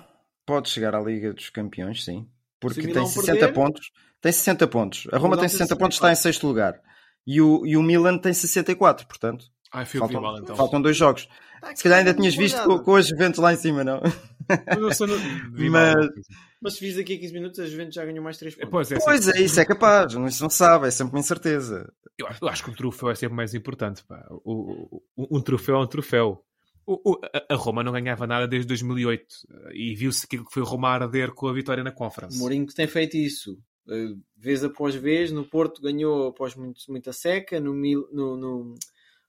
pode 0.47 0.69
chegar 0.69 0.95
à 0.95 1.01
Liga 1.01 1.33
dos 1.33 1.51
Campeões, 1.51 2.05
sim. 2.05 2.31
Porque 2.61 2.83
tem 2.83 2.91
Milão 2.91 3.07
60 3.07 3.33
perder- 3.33 3.53
pontos. 3.55 3.91
Tem 4.21 4.31
60 4.33 4.67
pontos. 4.69 5.07
A 5.13 5.17
Roma 5.19 5.37
tem 5.37 5.49
tem 5.49 5.49
60 5.49 5.75
pontos, 5.77 5.97
está 5.97 6.13
em 6.13 6.15
sexto 6.15 6.47
lugar. 6.47 6.79
E 7.27 7.41
o, 7.41 7.65
e 7.67 7.77
o 7.77 7.83
Milan 7.83 8.19
tem 8.19 8.33
64, 8.35 9.07
portanto. 9.07 9.47
Ai, 9.73 9.87
Faltam, 9.87 10.21
mal 10.21 10.39
então. 10.39 10.57
faltam 10.57 10.83
dois 10.83 10.97
jogos. 10.97 11.29
Aqui 11.63 11.77
Se 11.77 11.83
calhar 11.85 11.99
ainda 12.01 12.13
tinhas 12.15 12.35
visto 12.35 12.61
com, 12.65 12.79
com 12.81 12.97
as 12.97 13.07
Juventus 13.07 13.39
lá 13.39 13.53
em 13.53 13.57
cima, 13.57 13.85
não? 13.85 14.01
Mas 14.81 14.99
Mas- 16.61 16.75
se 16.75 16.81
vis 16.85 16.99
aqui 16.99 17.15
a 17.15 17.19
15 17.19 17.33
minutos, 17.33 17.59
a 17.61 17.67
Juventus 17.67 17.95
já 17.95 18.05
ganhou 18.05 18.23
mais 18.23 18.37
3 18.37 18.55
É, 18.55 18.67
pontos. 18.67 18.71
Pois 18.71 18.93
é, 18.93 18.99
Pois 19.05 19.29
é, 19.29 19.41
isso 19.43 19.61
é 19.61 19.65
capaz. 19.65 20.15
Não, 20.15 20.27
isso 20.27 20.43
não 20.43 20.51
sabe, 20.51 20.89
é 20.89 20.91
sempre 20.91 21.15
uma 21.15 21.21
incerteza. 21.21 21.91
Eu 22.19 22.27
acho, 22.27 22.45
eu 22.45 22.49
acho 22.49 22.65
que 22.65 22.71
o 22.71 22.75
troféu 22.75 23.11
é 23.11 23.15
sempre 23.15 23.37
mais 23.37 23.55
importante. 23.55 24.05
pá. 24.05 24.23
O, 24.45 25.01
o- 25.17 25.39
um 25.39 25.41
troféu 25.41 25.77
é 25.77 25.79
um 25.83 25.87
troféu. 25.87 26.45
O- 26.93 27.13
o- 27.13 27.21
a- 27.49 27.55
Roma 27.55 27.85
não 27.85 27.93
ganhava 27.93 28.27
nada 28.27 28.49
desde 28.49 28.67
2008 28.69 29.27
e 29.73 29.95
viu-se 29.95 30.25
aquilo 30.27 30.45
que 30.45 30.53
foi 30.53 30.63
Roma 30.65 30.89
a 30.89 30.95
arder 30.95 31.33
com 31.33 31.47
a 31.47 31.53
vitória 31.53 31.85
na 31.85 31.91
O 31.91 31.95
Conference. 31.95 32.37
Mourinho 32.39 32.67
que 32.67 32.75
tem 32.75 32.87
feito 32.89 33.17
isso. 33.17 33.59
eh, 33.89 34.15
Vez 34.37 34.65
após 34.65 34.95
vez, 34.95 35.31
no 35.31 35.45
Porto 35.45 35.81
ganhou 35.83 36.29
após 36.29 36.55
muito- 36.55 36.81
muita 36.89 37.13
seca, 37.13 37.61
no, 37.61 37.75
no, 37.75 38.37
no, 38.37 38.75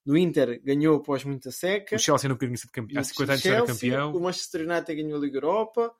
no 0.05 0.17
Inter 0.17 0.61
ganhou 0.63 0.97
após 0.97 1.23
muita 1.23 1.51
seca. 1.51 1.95
O 1.95 1.99
Chelsea 1.99 2.27
nunca 2.29 2.45
tinha 2.45 2.57
sido 2.57 2.71
campeão. 2.71 2.97
Há 2.97 3.01
No 3.01 3.05
50 3.05 3.31
anos 3.33 3.43
já 3.43 3.49
era 3.49 3.65
Chelsea, 3.65 3.91
campeão. 3.91 4.15
O 4.15 4.21
Manchester 4.21 4.61
United 4.69 4.95
ganhou 5.03 5.17
a 5.17 5.21
Liga 5.21 5.37
Europa. 5.37 5.93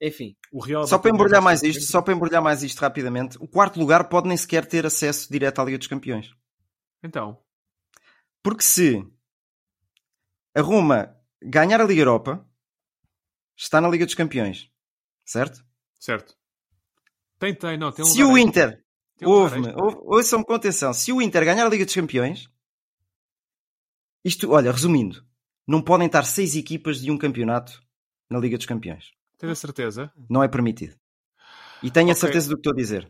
Enfim, 0.00 0.36
O 0.52 0.60
Real 0.60 0.86
Só 0.86 0.96
para 0.98 1.10
embrulhar 1.10 1.40
o 1.40 1.44
mais 1.44 1.62
isto, 1.64 1.82
só 1.82 2.00
para 2.00 2.14
embrulhar 2.14 2.40
mais 2.40 2.62
isto 2.62 2.78
rapidamente, 2.78 3.36
o 3.40 3.48
quarto 3.48 3.80
lugar 3.80 4.08
pode 4.08 4.28
nem 4.28 4.36
sequer 4.36 4.64
ter 4.64 4.86
acesso 4.86 5.28
direto 5.30 5.60
à 5.60 5.64
Liga 5.64 5.78
dos 5.78 5.88
Campeões. 5.88 6.32
Então, 7.02 7.36
Porque 8.42 8.62
se 8.62 9.04
a 10.54 10.60
Roma 10.60 11.16
ganhar 11.42 11.80
a 11.80 11.84
Liga 11.84 12.00
Europa, 12.02 12.46
está 13.56 13.80
na 13.80 13.88
Liga 13.88 14.04
dos 14.04 14.14
Campeões. 14.14 14.70
Certo? 15.24 15.64
certo. 15.98 16.36
Tem, 17.38 17.54
tem, 17.54 17.78
não. 17.78 17.92
Tem 17.92 18.04
um 18.04 18.08
se 18.08 18.22
o. 18.22 18.36
Inter, 18.36 18.82
ouve-me, 19.22 19.72
ouçam-me 19.76 20.44
com 20.44 20.54
atenção, 20.54 20.92
se 20.92 21.12
o 21.12 21.20
Inter 21.22 21.44
ganhar 21.44 21.66
a 21.66 21.68
Liga 21.68 21.84
dos 21.84 21.94
Campeões, 21.94 22.48
isto, 24.24 24.50
olha, 24.50 24.72
resumindo, 24.72 25.24
não 25.66 25.82
podem 25.82 26.06
estar 26.06 26.24
seis 26.24 26.56
equipas 26.56 27.00
de 27.00 27.10
um 27.10 27.18
campeonato 27.18 27.80
na 28.28 28.38
Liga 28.38 28.56
dos 28.56 28.66
Campeões. 28.66 29.12
Tens 29.36 29.50
a 29.50 29.54
certeza? 29.54 30.12
Não 30.28 30.42
é 30.42 30.48
permitido. 30.48 30.96
E 31.82 31.90
tenho 31.90 32.08
a 32.08 32.12
Ok. 32.12 32.20
certeza 32.20 32.48
do 32.48 32.56
que 32.56 32.60
estou 32.60 32.72
a 32.72 32.76
dizer. 32.76 33.08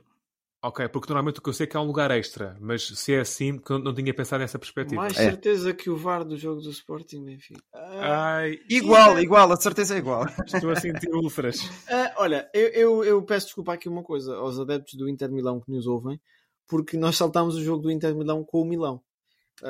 Ok, 0.60 0.88
porque 0.88 1.08
normalmente 1.08 1.38
o 1.38 1.42
que 1.42 1.48
eu 1.48 1.52
sei 1.52 1.64
é 1.64 1.66
que 1.68 1.76
há 1.76 1.80
um 1.80 1.86
lugar 1.86 2.10
extra, 2.10 2.56
mas 2.60 2.82
se 2.84 3.14
é 3.14 3.20
assim, 3.20 3.56
que 3.58 3.70
eu 3.70 3.78
não 3.78 3.94
tinha 3.94 4.12
pensado 4.12 4.40
nessa 4.40 4.58
perspectiva. 4.58 5.00
mais 5.00 5.16
É. 5.16 5.24
certeza 5.30 5.72
que 5.72 5.88
o 5.88 5.96
VAR 5.96 6.24
do 6.24 6.36
jogo 6.36 6.60
do 6.60 6.68
Sporting. 6.70 7.38
Ah, 7.72 8.34
Ai, 8.38 8.58
Igual, 8.68 9.20
igual, 9.20 9.52
a 9.52 9.56
certeza 9.56 9.94
é 9.94 9.98
igual. 9.98 10.24
estou 10.46 10.70
a 10.70 10.76
sentir 10.76 11.08
úlceras. 11.14 11.60
ah, 11.88 12.12
olha, 12.16 12.50
eu, 12.52 12.68
eu, 12.70 13.04
eu 13.04 13.22
peço 13.22 13.46
desculpa 13.46 13.72
aqui 13.72 13.88
uma 13.88 14.02
coisa 14.02 14.34
aos 14.34 14.58
adeptos 14.58 14.94
do 14.94 15.08
Inter 15.08 15.30
Milão 15.30 15.60
que 15.60 15.70
nos 15.70 15.86
ouvem, 15.86 16.20
porque 16.66 16.96
nós 16.96 17.16
saltámos 17.16 17.54
o 17.54 17.62
jogo 17.62 17.82
do 17.82 17.90
Inter 17.92 18.12
Milão 18.16 18.42
com 18.42 18.60
o 18.62 18.64
Milão. 18.64 19.00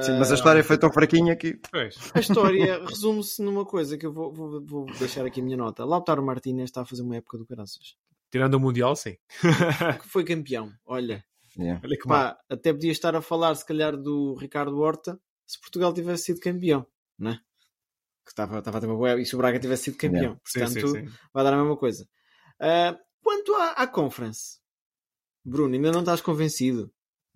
Sim, 0.02 0.18
mas 0.18 0.30
a 0.30 0.32
Ah, 0.32 0.36
história 0.36 0.64
foi 0.64 0.78
tão 0.78 0.90
fraquinha 0.92 1.34
que. 1.36 1.58
Pois. 1.70 1.96
A 2.14 2.20
história 2.20 2.82
resume-se 2.86 3.42
numa 3.42 3.64
coisa 3.64 3.96
que 3.98 4.04
eu 4.06 4.12
vou, 4.12 4.32
vou, 4.32 4.60
vou 4.64 4.86
deixar 4.98 5.24
aqui 5.26 5.40
a 5.40 5.44
minha 5.44 5.56
nota. 5.56 5.84
Lautaro 5.84 6.22
Martínez 6.22 6.68
está 6.70 6.80
a 6.82 6.84
fazer 6.86 7.02
uma 7.02 7.16
época 7.16 7.36
do 7.38 7.46
caraças. 7.46 7.94
Tirando 8.30 8.54
o 8.54 8.60
Mundial, 8.60 8.94
sim. 8.96 9.16
Que 10.00 10.08
foi 10.08 10.24
campeão. 10.24 10.70
Olha, 10.86 11.24
Yeah. 11.58 11.80
Olha 11.82 11.96
que 11.98 12.06
mal. 12.06 12.18
pá, 12.34 12.38
até 12.48 12.72
podia 12.72 12.92
estar 12.92 13.16
a 13.16 13.22
falar 13.22 13.52
se 13.56 13.66
calhar 13.66 13.96
do 13.96 14.34
Ricardo 14.36 14.78
Horta 14.78 15.18
se 15.44 15.58
Portugal 15.60 15.92
tivesse 15.92 16.24
sido 16.24 16.38
campeão, 16.40 16.86
não 17.18 17.32
é? 17.32 17.34
Que 18.24 18.30
estava, 18.30 18.58
estava 18.60 18.78
a 18.78 18.80
ter 18.80 18.86
uma 18.86 18.94
boa- 18.94 19.20
e 19.20 19.26
se 19.26 19.34
o 19.34 19.38
Braga 19.38 19.58
tivesse 19.58 19.84
sido 19.84 19.96
campeão. 19.96 20.38
Sim, 20.44 20.60
Portanto, 20.60 20.88
sim, 20.88 21.06
sim. 21.08 21.12
vai 21.34 21.42
dar 21.42 21.54
a 21.54 21.56
mesma 21.56 21.76
coisa. 21.76 22.06
Ah, 22.60 22.96
quanto 23.22 23.54
à, 23.54 23.70
à 23.72 23.86
conference, 23.88 24.60
Bruno, 25.44 25.74
ainda 25.74 25.90
não 25.90 26.00
estás 26.00 26.20
convencido. 26.20 26.92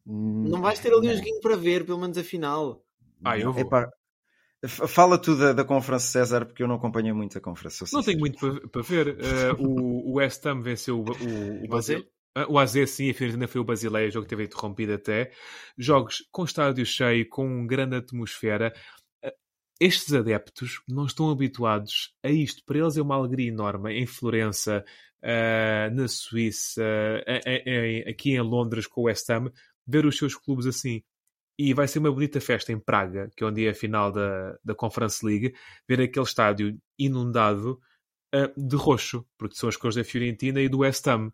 Não 0.07 0.61
vais 0.61 0.78
ter 0.78 0.93
ali 0.93 1.09
um 1.09 1.16
joguinho 1.16 1.40
para 1.40 1.57
ver, 1.57 1.84
pelo 1.84 1.99
menos 1.99 2.16
a 2.16 2.22
final. 2.22 2.84
Ah, 3.24 3.36
eu 3.38 3.53
vou. 3.53 3.62
Epá, 3.62 3.90
fala 4.69 5.19
tu 5.19 5.37
da, 5.37 5.53
da 5.53 5.65
Conferência 5.65 6.09
César, 6.09 6.47
porque 6.47 6.63
eu 6.63 6.69
não 6.69 6.77
acompanhei 6.77 7.13
muito 7.13 7.37
a 7.37 7.41
Conferência. 7.41 7.87
Não 7.93 8.03
tenho 8.03 8.19
muito 8.19 8.39
para, 8.39 8.69
para 8.69 8.83
ver. 8.83 9.09
Eh, 9.19 9.53
o, 9.59 10.11
o 10.11 10.15
West 10.15 10.45
Ham 10.47 10.61
venceu 10.61 11.01
o, 11.01 11.05
o, 11.05 11.65
o 11.65 11.69
Basel. 11.69 12.05
O 12.49 12.59
AZ, 12.59 12.73
sim, 12.89 13.11
a 13.11 13.15
Fiorentina 13.15 13.47
foi 13.47 13.61
o 13.61 13.65
Basileia, 13.65 14.09
o 14.09 14.11
jogo 14.11 14.27
teve 14.27 14.45
interrompido 14.45 14.95
até. 14.95 15.33
Jogos 15.77 16.27
com 16.31 16.45
estádio 16.45 16.87
cheio, 16.87 17.29
com 17.29 17.45
uma 17.45 17.67
grande 17.67 17.97
atmosfera. 17.97 18.73
Ah, 19.23 19.33
Estes 19.79 20.15
adeptos 20.15 20.81
não 20.89 21.05
estão 21.05 21.31
habituados 21.31 22.15
a 22.23 22.31
isto. 22.31 22.63
Para 22.65 22.79
eles 22.79 22.97
é 22.97 23.03
uma 23.03 23.17
alegria 23.17 23.49
enorme. 23.49 23.93
Em 23.93 24.07
Florença, 24.07 24.83
na 25.93 26.09
Suíça, 26.09 26.83
aqui 28.09 28.31
em 28.31 28.41
Londres 28.41 28.87
com 28.87 29.03
o 29.03 29.05
West 29.05 29.29
Ham, 29.29 29.53
ver 29.87 30.07
os 30.07 30.17
seus 30.17 30.35
clubes 30.35 30.67
assim. 30.67 31.03
E 31.65 31.73
vai 31.73 31.87
ser 31.87 32.01
uma 32.01 32.11
bonita 32.11 32.41
festa 32.41 32.73
em 32.73 32.79
Praga, 32.81 33.31
que 33.37 33.45
é 33.45 33.47
onde 33.47 33.65
é 33.65 33.71
a 33.71 33.75
final 33.75 34.11
da, 34.11 34.59
da 34.65 34.75
Conference 34.75 35.25
League, 35.25 35.55
ver 35.89 36.01
aquele 36.01 36.27
estádio 36.27 36.77
inundado 36.99 37.81
ah, 38.35 38.51
de 38.57 38.75
roxo, 38.75 39.25
porque 39.39 39.55
são 39.55 39.69
as 39.69 39.77
cores 39.77 39.95
da 39.95 40.03
Fiorentina 40.03 40.61
e 40.61 40.69
do 40.69 40.79
West 40.79 41.07
Ham. 41.07 41.33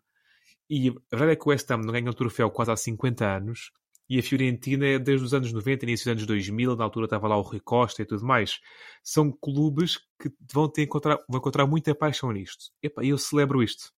E 0.69 0.89
a 0.89 1.17
verdade 1.17 1.31
é 1.31 1.35
que 1.35 1.47
o 1.47 1.49
West 1.49 1.71
Ham 1.71 1.77
não 1.77 1.91
ganha 1.91 2.11
um 2.11 2.13
troféu 2.13 2.51
quase 2.51 2.69
há 2.69 2.75
50 2.75 3.25
anos, 3.25 3.71
e 4.07 4.19
a 4.19 4.23
Fiorentina 4.23 4.85
é 4.85 4.99
desde 4.99 5.25
os 5.25 5.33
anos 5.33 5.51
90, 5.51 5.85
início 5.85 6.05
dos 6.05 6.11
anos 6.11 6.27
2000, 6.27 6.75
na 6.75 6.83
altura 6.83 7.07
estava 7.07 7.27
lá 7.27 7.35
o 7.35 7.41
Rui 7.41 7.59
Costa 7.59 8.03
e 8.03 8.05
tudo 8.05 8.23
mais. 8.23 8.59
São 9.03 9.31
clubes 9.31 9.97
que 10.21 10.31
vão 10.53 10.69
ter 10.69 10.83
encontrar, 10.83 11.17
vão 11.27 11.39
encontrar 11.39 11.65
muita 11.65 11.95
paixão 11.95 12.31
nisto. 12.31 12.65
Epá, 12.83 13.03
eu 13.03 13.17
celebro 13.17 13.63
isto. 13.63 13.91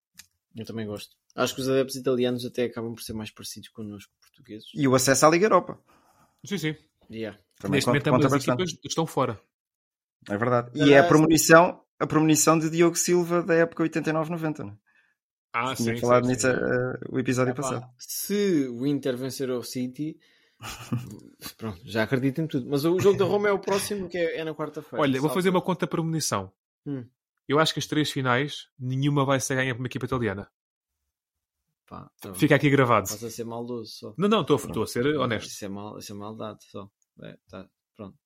Eu 0.54 0.64
também 0.64 0.86
gosto. 0.86 1.16
Acho 1.34 1.56
que 1.56 1.60
os 1.60 1.68
adeptos 1.68 1.96
italianos 1.96 2.44
até 2.44 2.66
acabam 2.66 2.94
por 2.94 3.02
ser 3.02 3.14
mais 3.14 3.32
parecidos 3.32 3.68
connosco, 3.70 4.12
portugueses. 4.20 4.68
E 4.76 4.86
o 4.86 4.94
acesso 4.94 5.26
à 5.26 5.30
Liga 5.30 5.46
Europa. 5.46 5.76
Sim, 6.44 6.58
sim. 6.58 6.76
Yeah. 7.10 7.38
Também 7.58 7.76
Neste 7.76 7.86
conta- 7.90 8.10
momento, 8.10 8.26
ambas 8.26 8.32
as 8.32 8.44
equipas 8.46 8.78
estão 8.84 9.06
fora. 9.06 9.40
É 10.28 10.36
verdade. 10.36 10.70
E 10.74 10.94
Ah, 10.94 10.96
é 10.96 10.98
a 11.00 11.04
premonição, 11.08 11.82
a 11.98 12.06
premonição 12.06 12.58
de 12.58 12.70
Diogo 12.70 12.96
Silva 12.96 13.42
da 13.42 13.54
época 13.54 13.82
89-90. 13.82 14.64
Né? 14.64 14.76
Ah, 15.52 15.74
Tinha 15.74 15.94
sim, 15.94 16.00
falado 16.00 16.24
sim, 16.24 16.30
nisso 16.32 16.46
sim. 16.46 16.52
eh, 16.54 16.98
o 17.10 17.18
episódio 17.18 17.50
Epá, 17.52 17.62
passado. 17.62 17.86
se 17.98 18.68
o 18.68 18.86
Inter 18.86 19.16
vencer 19.16 19.50
o 19.50 19.62
City, 19.62 20.16
pronto, 21.58 21.80
já 21.84 22.02
acredito 22.04 22.40
em 22.40 22.46
tudo. 22.46 22.68
Mas 22.68 22.84
o 22.84 22.98
jogo 23.00 23.18
da 23.18 23.24
Roma 23.24 23.48
é 23.48 23.52
o 23.52 23.58
próximo, 23.58 24.08
que 24.08 24.16
é, 24.18 24.38
é 24.38 24.44
na 24.44 24.54
quarta-feira. 24.54 25.02
Olha, 25.02 25.20
vou 25.20 25.30
fazer 25.30 25.48
uma 25.50 25.60
conta 25.62 25.86
premonição. 25.86 26.52
Hum. 26.86 27.04
Eu 27.48 27.58
acho 27.58 27.72
que 27.72 27.80
as 27.80 27.86
três 27.86 28.10
finais, 28.10 28.68
nenhuma 28.78 29.24
vai 29.24 29.40
ser 29.40 29.56
ganha 29.56 29.74
por 29.74 29.80
uma 29.80 29.86
equipa 29.88 30.06
italiana. 30.06 30.48
Pá, 31.90 32.08
bem. 32.22 32.34
Fica 32.36 32.54
aqui 32.54 32.70
gravado. 32.70 33.08
Posso 33.08 33.26
a 33.26 33.30
ser 33.30 33.44
maldoso 33.44 33.90
só. 33.90 34.14
Não, 34.16 34.28
não, 34.28 34.42
estou 34.42 34.56
estou 34.56 34.84
a 34.84 34.86
ser 34.86 35.04
honesto. 35.16 35.48
Isso 35.48 35.64
é, 35.64 35.68
mal, 35.68 35.98
isso 35.98 36.12
é 36.12 36.14
maldade 36.14 36.64
só. 36.70 36.88
É, 37.20 37.36
tá, 37.48 37.68
pronto. 37.96 38.16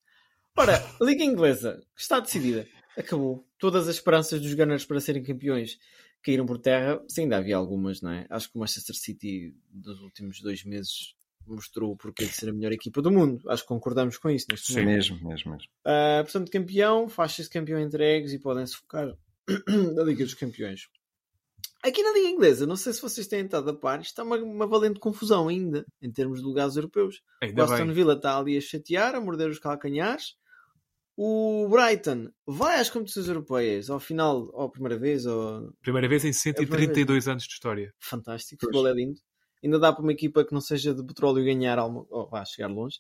Ora, 0.55 0.85
Liga 1.01 1.25
Inglesa 1.25 1.83
está 1.97 2.21
decidida. 2.21 2.69
Acabou. 2.95 3.49
Todas 3.59 3.89
as 3.89 3.97
esperanças 3.97 4.39
dos 4.43 4.53
Gunners 4.53 4.85
para 4.85 5.01
serem 5.01 5.23
campeões 5.23 5.79
caíram 6.23 6.45
por 6.45 6.59
terra, 6.59 7.03
sim, 7.09 7.23
ainda 7.23 7.39
havia 7.39 7.57
algumas, 7.57 8.03
não 8.03 8.11
é? 8.11 8.27
Acho 8.29 8.51
que 8.51 8.57
o 8.57 8.61
Manchester 8.61 8.95
City 8.95 9.57
dos 9.71 9.99
últimos 10.01 10.43
dois 10.43 10.62
meses 10.62 11.15
mostrou 11.47 11.93
o 11.93 11.97
porquê 11.97 12.27
de 12.27 12.33
ser 12.33 12.51
a 12.51 12.53
melhor 12.53 12.73
equipa 12.73 13.01
do 13.01 13.11
mundo. 13.11 13.41
Acho 13.49 13.62
que 13.62 13.69
concordamos 13.69 14.19
com 14.19 14.29
isso 14.29 14.47
neste 14.51 14.73
Sim, 14.73 14.81
momento. 14.81 14.97
mesmo, 14.97 15.29
mesmo, 15.29 15.53
mesmo. 15.53 15.69
Uh, 15.87 16.23
portanto, 16.23 16.51
campeão, 16.51 17.09
faixa-se 17.09 17.49
campeão 17.49 17.81
entregues 17.81 18.35
e 18.35 18.39
podem-se 18.39 18.77
focar 18.77 19.17
na 19.95 20.03
Liga 20.03 20.25
dos 20.25 20.35
Campeões. 20.35 20.89
Aqui 21.83 22.03
na 22.03 22.12
Liga 22.12 22.29
Inglesa, 22.29 22.67
não 22.67 22.77
sei 22.77 22.95
se 22.95 23.03
vocês 23.03 23.27
têm 23.27 23.45
estado 23.45 23.69
a 23.69 23.75
par, 23.75 24.01
está 24.01 24.23
uma, 24.23 24.37
uma 24.37 24.67
valente 24.67 24.99
confusão 24.99 25.49
ainda, 25.49 25.85
em 26.01 26.11
termos 26.11 26.41
de 26.41 26.47
lugares 26.47 26.77
europeus. 26.77 27.17
O 27.43 27.45
Ainda 27.45 27.65
Aston 27.65 27.85
bem. 27.85 27.93
Villa 27.93 28.15
está 28.15 28.39
ali 28.39 28.57
a 28.57 28.61
chatear, 28.61 29.15
a 29.15 29.21
morder 29.21 29.51
os 29.51 29.59
calcanhares. 29.59 30.35
O 31.17 31.69
Brighton 31.69 32.31
vai 32.47 32.81
às 32.81 32.89
competições 32.89 33.29
europeias, 33.29 33.91
ao 33.91 34.01
final, 34.01 34.51
ou 34.53 34.71
primeira 34.71 34.99
vez, 34.99 35.27
ou... 35.27 35.73
Primeira 35.83 36.09
vez 36.09 36.25
em 36.25 36.33
primeira 36.33 36.87
132 36.87 37.29
anos 37.29 37.45
de 37.45 37.53
história. 37.53 37.95
fantástico, 38.01 38.65
o 38.65 38.67
futebol 38.67 38.89
é 38.89 38.95
lindo. 38.95 39.21
Ainda 39.62 39.79
dá 39.79 39.93
para 39.93 40.03
uma 40.03 40.12
equipa 40.12 40.45
que 40.45 40.53
não 40.53 40.61
seja 40.61 40.95
de 40.95 41.05
petróleo 41.05 41.45
ganhar, 41.45 41.79
algo, 41.79 42.07
ou 42.11 42.29
vá 42.29 42.45
chegar 42.45 42.69
longe. 42.69 42.99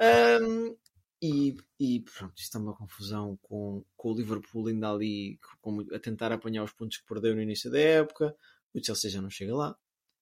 Ahm, 0.00 0.74
e, 1.22 1.56
e 1.80 2.00
pronto, 2.00 2.34
isto 2.38 2.56
é 2.56 2.60
uma 2.60 2.76
confusão 2.76 3.38
com, 3.42 3.84
com 3.96 4.12
o 4.12 4.16
Liverpool 4.16 4.68
ainda 4.68 4.90
ali 4.90 5.38
com- 5.60 5.84
a 5.92 5.98
tentar 5.98 6.32
apanhar 6.32 6.62
os 6.64 6.72
pontos 6.72 6.98
que 6.98 7.06
perdeu 7.06 7.34
no 7.34 7.42
início 7.42 7.70
da 7.70 7.78
época. 7.78 8.34
O 8.74 8.84
Chelsea 8.84 9.10
já 9.10 9.20
não 9.20 9.30
chega 9.30 9.54
lá. 9.56 9.76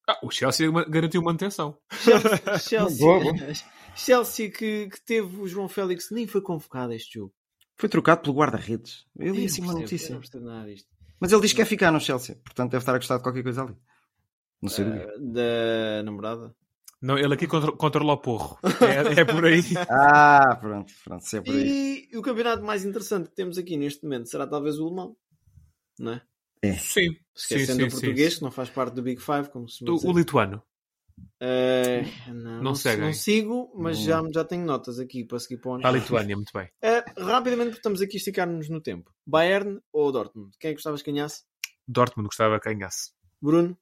Ah, 0.09 0.19
o 0.23 0.31
Chelsea 0.31 0.71
garantiu 0.89 1.21
manutenção. 1.23 1.79
Chelsea, 1.93 2.31
Chelsea, 2.61 2.99
Boa, 2.99 3.21
boa. 3.21 3.35
Chelsea 3.97 4.51
que, 4.51 4.89
que 4.89 5.01
teve 5.05 5.37
o 5.41 5.49
João 5.49 5.69
Félix 5.69 6.11
nem 6.11 6.27
foi 6.27 6.41
convocado 6.41 6.93
a 6.93 6.97
este 6.97 7.15
jogo. 7.19 7.35
Foi 7.77 7.89
trocado 7.89 8.23
pelo 8.23 8.37
guarda-redes. 8.37 9.05
Eu 9.19 9.35
li 9.35 9.47
assim 9.47 9.63
uma 9.63 9.73
notícia. 9.75 10.19
Mas 11.21 11.33
ele 11.33 11.43
diz 11.43 11.53
que 11.53 11.57
quer 11.57 11.67
ficar 11.67 11.91
no 11.91 12.01
Chelsea, 12.01 12.37
portanto 12.45 12.71
deve 12.71 12.83
estar 12.83 12.95
a 12.95 12.99
gostar 12.99 13.17
de 13.17 13.23
qualquer 13.23 13.43
coisa 13.43 13.63
ali. 13.63 13.77
Não 14.63 14.69
sei. 14.71 14.85
Ah, 14.87 15.07
da 15.19 16.03
namorada. 16.05 16.55
Não, 17.07 17.17
ele 17.17 17.33
aqui 17.35 17.47
contro- 17.47 17.77
controla 17.77 18.15
o 18.15 18.19
porro. 18.19 18.59
É, 18.65 19.21
é 19.21 19.25
por 19.25 19.45
aí. 19.45 19.61
Ah, 19.89 20.57
pronto, 20.61 20.93
pronto, 21.05 21.25
se 21.25 21.37
é 21.37 21.41
por 21.41 21.55
aí. 21.55 22.09
E 22.13 22.17
o 22.17 22.23
campeonato 22.23 22.65
mais 22.65 22.85
interessante 22.85 23.29
que 23.31 23.37
temos 23.37 23.57
aqui 23.59 23.77
neste 23.77 24.03
momento 24.03 24.29
será 24.29 24.45
talvez 24.45 24.79
o 24.81 24.87
alemão, 24.87 25.17
não 26.01 26.13
é? 26.15 26.23
Sim. 26.65 26.77
Sim, 26.79 27.17
Esquecendo 27.37 27.83
sim, 27.83 27.87
o 27.87 27.91
sim. 27.91 27.97
português, 28.01 28.35
que 28.37 28.43
não 28.43 28.51
faz 28.51 28.71
parte 28.71 28.95
do 28.95 29.03
Big 29.03 29.21
Five, 29.23 29.51
como 29.51 29.69
se 29.69 29.85
O, 29.89 29.95
o 30.11 30.19
lituano. 30.19 30.61
Eh, 31.41 32.03
não, 32.27 32.63
Não 32.63 32.75
se- 32.75 32.83
seguem. 32.83 33.05
não 33.07 33.13
sigo, 33.13 33.73
mas 33.77 33.99
Não. 33.99 34.05
já, 34.05 34.23
já 34.35 34.45
tenho 34.45 34.65
notas 34.67 34.99
aqui 34.99 35.23
para 35.25 35.39
seguir 35.39 35.59
para 35.59 35.71
o 35.71 35.75
ano. 35.75 35.83
Para 35.83 35.91
a 35.91 36.01
Lituânia, 36.01 36.35
muito 36.35 36.53
bem. 36.53 36.69
Eh, 36.83 37.05
rapidamente, 37.19 37.69
porque 37.69 37.79
estamos 37.79 38.01
aqui 38.03 38.17
a 38.17 38.19
esticar-nos 38.19 38.69
no 38.69 38.81
tempo. 38.81 39.13
Bayern 39.27 39.81
ou 39.93 40.11
Dortmund? 40.11 40.57
Quem 40.59 40.71
é 40.71 40.73
que 40.73 40.79
gostavas 40.79 41.03
que 41.03 41.13
ganhasse? 41.13 41.45
Dortmund 41.87 42.27
gostava 42.29 42.59
que 42.59 42.73
ganhasse. 42.75 43.13
Bruno? 43.41 43.77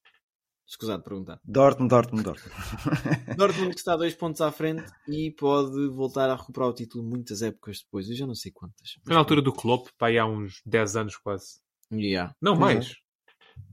Escusado 0.66 0.98
de 1.02 1.04
perguntar. 1.08 1.38
Dortmund, 1.44 1.90
Dortmund, 1.90 2.24
Dortmund. 2.24 2.54
Dortmund 3.36 3.70
que 3.74 3.78
está 3.80 3.96
dois 3.96 4.14
pontos 4.14 4.40
à 4.40 4.50
frente 4.50 4.84
e 5.06 5.30
pode 5.32 5.88
voltar 5.88 6.30
a 6.30 6.34
recuperar 6.36 6.68
o 6.70 6.74
título 6.74 7.04
muitas 7.04 7.42
épocas 7.42 7.80
depois. 7.80 8.08
Eu 8.08 8.16
já 8.16 8.26
não 8.26 8.34
sei 8.34 8.50
quantas. 8.50 8.92
Foi 9.04 9.12
na 9.12 9.20
altura 9.20 9.42
do 9.42 9.52
Klopp, 9.52 9.88
para 9.98 10.08
aí 10.08 10.18
há 10.18 10.24
uns 10.26 10.62
10 10.64 10.96
anos 10.96 11.16
quase. 11.18 11.60
Yeah. 11.92 12.34
Não, 12.40 12.56
mais. 12.56 12.92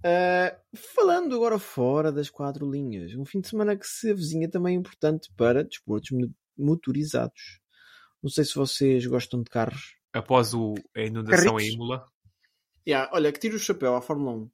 Uh, 0.06 0.56
falando 0.96 1.34
agora 1.36 1.58
fora 1.58 2.12
das 2.12 2.30
quatro 2.30 2.70
linhas, 2.70 3.16
um 3.16 3.26
fim 3.26 3.40
de 3.40 3.48
semana 3.48 3.76
que 3.76 3.88
se 3.88 4.12
avizinha 4.12 4.50
também 4.50 4.76
importante 4.76 5.32
para 5.36 5.64
desportos 5.64 6.12
mo- 6.12 6.32
motorizados. 6.58 7.60
Não 8.22 8.30
sei 8.30 8.44
se 8.44 8.54
vocês 8.54 9.06
gostam 9.08 9.42
de 9.42 9.50
carros. 9.50 9.96
Após 10.14 10.54
o, 10.54 10.76
a 10.96 11.02
inundação 11.02 11.54
Carritos. 11.56 11.64
em 11.64 11.74
Imola. 11.76 12.06
Yeah, 12.88 13.10
olha, 13.14 13.32
que 13.32 13.40
tiro 13.40 13.56
o 13.56 13.60
chapéu 13.60 13.96
à 13.96 14.02
Fórmula 14.02 14.34
1. 14.36 14.52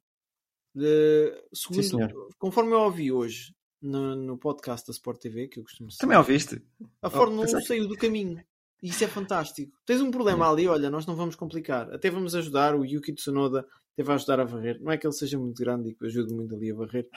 De- 0.78 1.44
segundo, 1.52 1.82
Sim, 1.82 1.98
conforme 2.38 2.72
eu 2.72 2.80
ouvi 2.80 3.10
hoje 3.12 3.54
no, 3.82 4.14
no 4.16 4.38
podcast 4.38 4.86
da 4.86 4.92
Sport 4.92 5.20
TV, 5.20 5.48
que 5.48 5.58
eu 5.60 5.64
costumo 5.64 5.90
seguir, 5.90 6.00
Também 6.00 6.16
ouviste? 6.18 6.62
a 7.02 7.10
Fórmula 7.10 7.42
1 7.42 7.44
pensei 7.44 7.60
que- 7.60 7.66
saiu 7.66 7.88
do 7.88 7.96
caminho. 7.96 8.42
E 8.80 8.90
isso 8.90 9.02
é 9.02 9.08
fantástico. 9.08 9.76
Tens 9.84 10.00
um 10.00 10.10
problema 10.10 10.48
ali, 10.48 10.68
olha, 10.68 10.88
nós 10.88 11.04
não 11.04 11.16
vamos 11.16 11.34
complicar. 11.34 11.92
Até 11.92 12.08
vamos 12.10 12.32
ajudar. 12.36 12.76
O 12.76 12.84
Yuki 12.84 13.12
Tsunoda 13.12 13.66
teve 13.96 14.12
a 14.12 14.14
ajudar 14.14 14.38
a 14.38 14.44
varrer. 14.44 14.80
Não 14.80 14.92
é 14.92 14.96
que 14.96 15.04
ele 15.04 15.14
seja 15.14 15.36
muito 15.36 15.58
grande 15.60 15.90
e 15.90 15.94
que 15.96 16.06
ajude 16.06 16.32
muito 16.32 16.54
ali 16.54 16.70
a 16.70 16.74
varrer, 16.76 17.08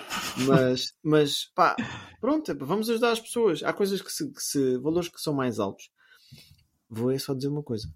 mas, 0.48 0.92
mas 1.04 1.46
pá, 1.54 1.76
pronto, 2.20 2.52
epá, 2.52 2.66
vamos 2.66 2.90
ajudar 2.90 3.12
as 3.12 3.20
pessoas. 3.20 3.62
Há 3.62 3.72
coisas 3.74 4.02
que 4.02 4.12
se, 4.12 4.32
que 4.32 4.42
se- 4.42 4.78
valores 4.80 5.08
que 5.08 5.22
são 5.22 5.36
mais 5.36 5.60
altos. 5.60 5.92
Vou 6.90 7.12
é 7.12 7.20
só 7.20 7.36
dizer 7.36 7.50
uma 7.50 7.62
coisa. 7.62 7.88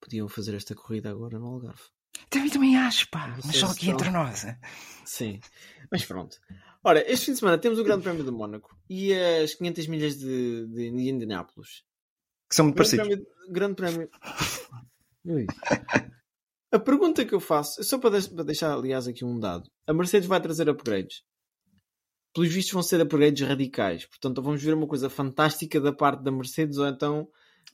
Podiam 0.00 0.26
fazer 0.26 0.54
esta 0.54 0.74
corrida 0.74 1.10
agora 1.10 1.38
no 1.38 1.46
Algarve. 1.48 1.82
Também, 2.30 2.50
também 2.50 2.76
acho, 2.76 3.08
pá. 3.10 3.36
Mas 3.44 3.56
só 3.56 3.66
aqui 3.66 3.90
entre 3.90 4.10
nós. 4.10 4.44
é? 4.44 4.58
Sim, 5.04 5.40
mas 5.90 6.04
pronto. 6.04 6.36
Ora, 6.84 7.00
este 7.10 7.26
fim 7.26 7.32
de 7.32 7.38
semana 7.38 7.58
temos 7.58 7.78
o 7.78 7.84
Grande 7.84 8.02
Prémio 8.02 8.24
de 8.24 8.30
Mónaco 8.30 8.76
e 8.88 9.12
as 9.14 9.54
500 9.54 9.86
milhas 9.86 10.16
de, 10.16 10.66
de 10.68 10.86
Indianápolis. 11.10 11.82
Que 12.48 12.56
são 12.56 12.66
muito 12.66 12.76
Grande 12.76 12.96
parecidos. 12.96 13.06
prémio, 13.06 13.26
grande 13.50 13.74
prémio. 13.74 14.10
A 16.70 16.78
pergunta 16.78 17.24
que 17.24 17.34
eu 17.34 17.40
faço, 17.40 17.82
só 17.84 17.98
para, 17.98 18.20
para 18.20 18.44
deixar, 18.44 18.72
aliás, 18.72 19.06
aqui 19.06 19.24
um 19.24 19.38
dado: 19.38 19.70
a 19.86 19.92
Mercedes 19.92 20.26
vai 20.28 20.40
trazer 20.40 20.68
upgrades. 20.68 21.22
Pelos 22.34 22.50
vistos, 22.52 22.72
vão 22.72 22.82
ser 22.82 23.00
upgrades 23.00 23.46
radicais. 23.46 24.06
Portanto, 24.06 24.42
vamos 24.42 24.62
ver 24.62 24.72
uma 24.74 24.86
coisa 24.88 25.10
fantástica 25.10 25.78
da 25.80 25.92
parte 25.92 26.22
da 26.22 26.32
Mercedes, 26.32 26.78
ou 26.78 26.86
então. 26.88 27.28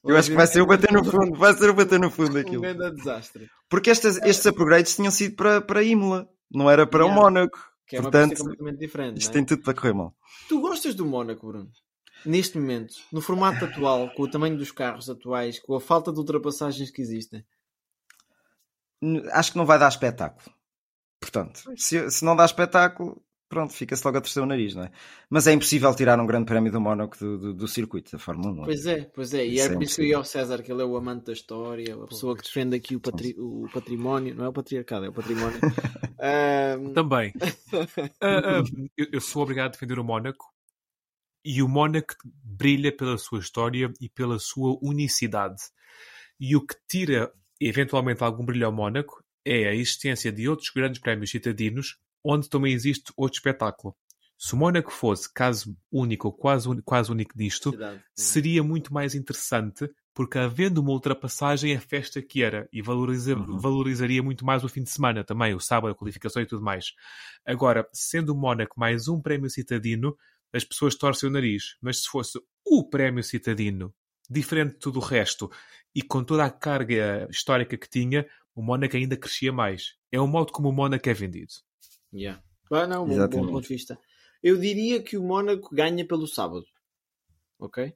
Eu 0.05 0.16
acho 0.16 0.30
que 0.30 0.36
vai 0.36 0.47
ser 0.47 0.61
o 0.62 0.66
bater 0.66 0.93
no 0.93 1.05
fundo. 1.05 1.36
Vai 1.39 1.55
ser 1.55 1.68
o 1.70 1.74
bater 1.74 1.99
no 1.99 2.11
fundo 2.11 2.36
Um 2.39 2.41
aquilo. 2.41 2.62
grande 2.62 2.93
desastre. 2.97 3.51
Porque 3.68 3.91
estas, 3.91 4.16
estes 4.18 4.47
upgrades 4.47 4.95
tinham 4.97 5.11
sido 5.11 5.34
para, 5.36 5.61
para 5.61 5.82
Imola. 5.82 6.28
Não 6.51 6.70
era 6.70 6.86
para 6.86 7.05
o 7.05 7.09
Yeah. 7.09 7.22
Mónaco. 7.22 7.59
Que 7.86 7.97
é 7.97 8.01
uma 8.01 8.11
Portanto, 8.11 8.36
completamente 8.39 8.78
diferente. 8.78 9.18
Isto 9.18 9.30
é? 9.30 9.32
tem 9.32 9.45
tudo 9.45 9.62
para 9.62 9.74
correr 9.74 9.93
mal. 9.95 10.14
Tu 10.49 10.61
gostas 10.61 10.95
do 10.95 11.05
Mónaco, 11.07 11.47
Bruno? 11.47 11.70
Neste 12.24 12.59
momento, 12.59 12.95
no 13.12 13.20
formato 13.20 13.64
atual, 13.64 14.11
com 14.14 14.22
o 14.24 14.30
tamanho 14.30 14.57
dos 14.59 14.70
carros 14.72 15.09
atuais, 15.09 15.59
com 15.61 15.74
a 15.74 15.80
falta 15.80 16.12
de 16.12 16.18
ultrapassagens 16.18 16.91
que 16.91 17.01
existem. 17.01 17.45
Acho 19.32 19.53
que 19.53 19.59
não 19.59 19.64
vai 19.66 19.78
dar 19.78 19.89
espetáculo. 19.89 20.51
Portanto, 21.20 21.62
se, 21.76 22.11
se 22.11 22.24
não 22.24 22.34
dá 22.36 22.45
espetáculo, 22.45 23.22
pronto, 23.49 23.72
fica-se 23.72 24.05
logo 24.05 24.18
a 24.18 24.20
torcer 24.20 24.42
o 24.42 24.46
nariz, 24.46 24.74
não 24.74 24.84
é? 24.84 24.90
Mas 25.30 25.46
é 25.46 25.53
impossível 25.53 25.94
tirar 25.94 26.18
um 26.20 26.26
grande 26.26 26.46
prémio 26.46 26.70
do 26.70 26.80
Mónaco 26.80 27.16
do, 27.18 27.38
do, 27.38 27.55
do 27.55 27.68
circuito 27.68 28.12
da 28.12 28.18
Fórmula 28.18 28.62
1. 28.62 28.64
Pois 28.64 28.86
é, 28.86 29.05
pois 29.14 29.34
é. 29.34 29.46
E 29.46 29.55
Isso 29.55 29.68
é 29.68 29.72
é 29.72 29.74
por 29.74 29.82
isso 29.82 29.96
que 29.96 30.03
eu 30.03 30.07
ia 30.07 30.16
ao 30.16 30.24
César, 30.24 30.62
que 30.62 30.70
ele 30.70 30.82
é 30.82 30.84
o 30.84 30.96
amante 30.96 31.26
da 31.26 31.32
história, 31.32 31.94
a 31.94 32.07
pessoa 32.07 32.36
que 32.36 32.42
defende 32.42 32.76
aqui 32.76 32.94
o, 32.96 33.01
patri- 33.01 33.34
o 33.38 33.68
património. 33.72 34.34
Não 34.34 34.44
é 34.44 34.49
o 34.49 34.53
patriarcado, 34.53 35.07
é 35.07 35.09
o 35.09 35.12
património. 35.12 35.59
Ahm, 36.20 36.92
Também. 36.92 37.32
Ah, 38.20 38.61
ah, 38.61 38.62
eu, 38.96 39.07
eu 39.12 39.20
sou 39.20 39.42
obrigado 39.42 39.66
a 39.66 39.70
defender 39.72 39.99
o 39.99 40.05
Mónaco. 40.05 40.46
E 41.44 41.62
o 41.62 41.68
Mónaco 41.68 42.14
brilha 42.44 42.94
pela 42.94 43.16
sua 43.16 43.38
história 43.38 43.92
e 44.01 44.09
pela 44.09 44.38
sua 44.38 44.78
unicidade. 44.82 45.62
E 46.38 46.55
o 46.57 46.64
que 46.66 46.74
tira, 46.88 47.32
eventualmente, 47.61 48.22
algum 48.22 48.44
brilho 48.44 48.66
ao 48.66 48.72
Mónaco 48.72 49.22
é 49.44 49.68
a 49.68 49.74
existência 49.74 50.30
de 50.32 50.49
outros 50.49 50.70
grandes 50.70 51.01
prémios 51.01 51.30
citadinos 51.30 51.96
onde 52.28 52.48
também 52.48 52.74
existe 52.74 53.10
outro 53.16 53.38
espetáculo. 53.38 53.96
Se 54.36 54.54
o 54.54 54.56
Mónaco 54.58 54.92
fosse 54.92 55.32
caso 55.32 55.74
único 55.90 56.28
ou 56.28 56.32
quase, 56.32 56.68
quase 56.82 57.10
único 57.10 57.36
disto, 57.36 57.70
cidade, 57.70 57.98
sim. 58.14 58.32
seria 58.32 58.62
muito 58.62 58.92
mais 58.92 59.14
interessante 59.14 59.88
porque 60.14 60.38
havendo 60.38 60.78
uma 60.80 60.90
ultrapassagem 60.90 61.74
a 61.76 61.80
festa 61.80 62.20
que 62.20 62.42
era 62.42 62.68
e 62.72 62.82
valoriza- 62.82 63.34
Uhum. 63.36 63.58
valorizaria 63.58 64.22
muito 64.22 64.44
mais 64.44 64.62
o 64.64 64.68
fim 64.68 64.82
de 64.82 64.90
semana 64.90 65.24
também, 65.24 65.54
o 65.54 65.60
sábado, 65.60 65.92
a 65.92 65.94
qualificação 65.94 66.42
e 66.42 66.46
tudo 66.46 66.62
mais. 66.62 66.86
Agora, 67.46 67.88
sendo 67.92 68.32
o 68.34 68.36
Mónaco 68.36 68.78
mais 68.78 69.08
um 69.08 69.20
prémio 69.22 69.48
citadino, 69.48 70.16
as 70.52 70.64
pessoas 70.64 70.94
torcem 70.96 71.28
o 71.28 71.32
nariz, 71.32 71.76
mas 71.80 72.02
se 72.02 72.08
fosse 72.08 72.38
o 72.66 72.88
prémio 72.88 73.22
citadino, 73.24 73.94
diferente 74.28 74.72
de 74.74 74.78
tudo 74.80 74.98
o 74.98 75.02
resto, 75.02 75.50
e 75.94 76.02
com 76.02 76.22
toda 76.22 76.44
a 76.44 76.50
carga 76.50 77.26
histórica 77.30 77.76
que 77.76 77.88
tinha, 77.88 78.26
o 78.54 78.62
Mónaco 78.62 78.96
ainda 78.96 79.16
crescia 79.16 79.52
mais. 79.52 79.94
É 80.12 80.20
o 80.20 80.26
modo 80.26 80.52
como 80.52 80.68
o 80.68 80.72
Mónaco 80.72 81.08
é 81.08 81.14
vendido. 81.14 81.52
Yeah. 82.12 82.42
Ah, 82.70 82.86
não, 82.86 83.06
bom, 83.06 83.28
ponto 83.28 83.62
de 83.62 83.68
vista. 83.68 83.98
Eu 84.42 84.56
diria 84.59 85.02
que 85.02 85.16
o 85.16 85.22
Mónaco 85.22 85.74
ganha 85.74 86.06
pelo 86.06 86.26
sábado. 86.26 86.64
Ok? 87.59 87.92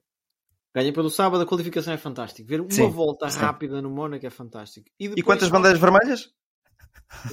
Ganha 0.75 0.91
pelo 0.91 1.09
sábado, 1.09 1.43
a 1.43 1.45
qualificação 1.45 1.93
é 1.93 1.97
fantástica. 1.97 2.47
Ver 2.47 2.59
uma 2.59 2.71
Sim, 2.71 2.89
volta 2.89 3.29
sim. 3.29 3.39
rápida 3.39 3.81
no 3.81 3.89
Mónaco 3.89 4.25
é 4.25 4.29
fantástico. 4.29 4.89
E 4.99 5.07
depois, 5.07 5.23
quantas 5.23 5.49
bandeiras 5.49 5.79
vermelhas? 5.79 6.33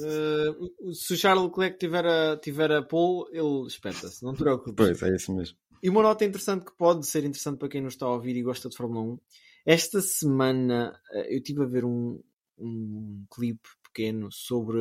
eh, 0.03 0.93
se 0.93 1.14
o 1.14 1.16
Charles 1.16 1.45
Leclerc 1.45 1.78
tiver 1.78 2.07
a, 2.07 2.37
tiver 2.37 2.70
a 2.70 2.83
pole, 2.83 3.31
ele 3.33 3.66
espeta-se, 3.66 4.22
não 4.22 4.35
te 4.35 4.39
preocupes. 4.39 4.74
Pois, 4.76 5.03
é 5.03 5.16
isso 5.16 5.35
mesmo. 5.35 5.57
E 5.83 5.89
uma 5.89 6.03
nota 6.03 6.24
interessante 6.24 6.66
que 6.66 6.76
pode 6.76 7.07
ser 7.07 7.24
interessante 7.24 7.59
para 7.59 7.68
quem 7.68 7.81
nos 7.81 7.95
está 7.95 8.05
a 8.05 8.12
ouvir 8.12 8.37
e 8.37 8.43
gosta 8.43 8.68
de 8.68 8.76
Fórmula 8.76 9.14
1. 9.14 9.18
Esta 9.64 10.03
semana 10.03 11.01
eh, 11.12 11.35
eu 11.35 11.39
estive 11.39 11.62
a 11.62 11.66
ver 11.66 11.85
um, 11.85 12.22
um 12.59 13.24
clipe 13.31 13.68
pequeno 13.93 14.30
sobre 14.30 14.78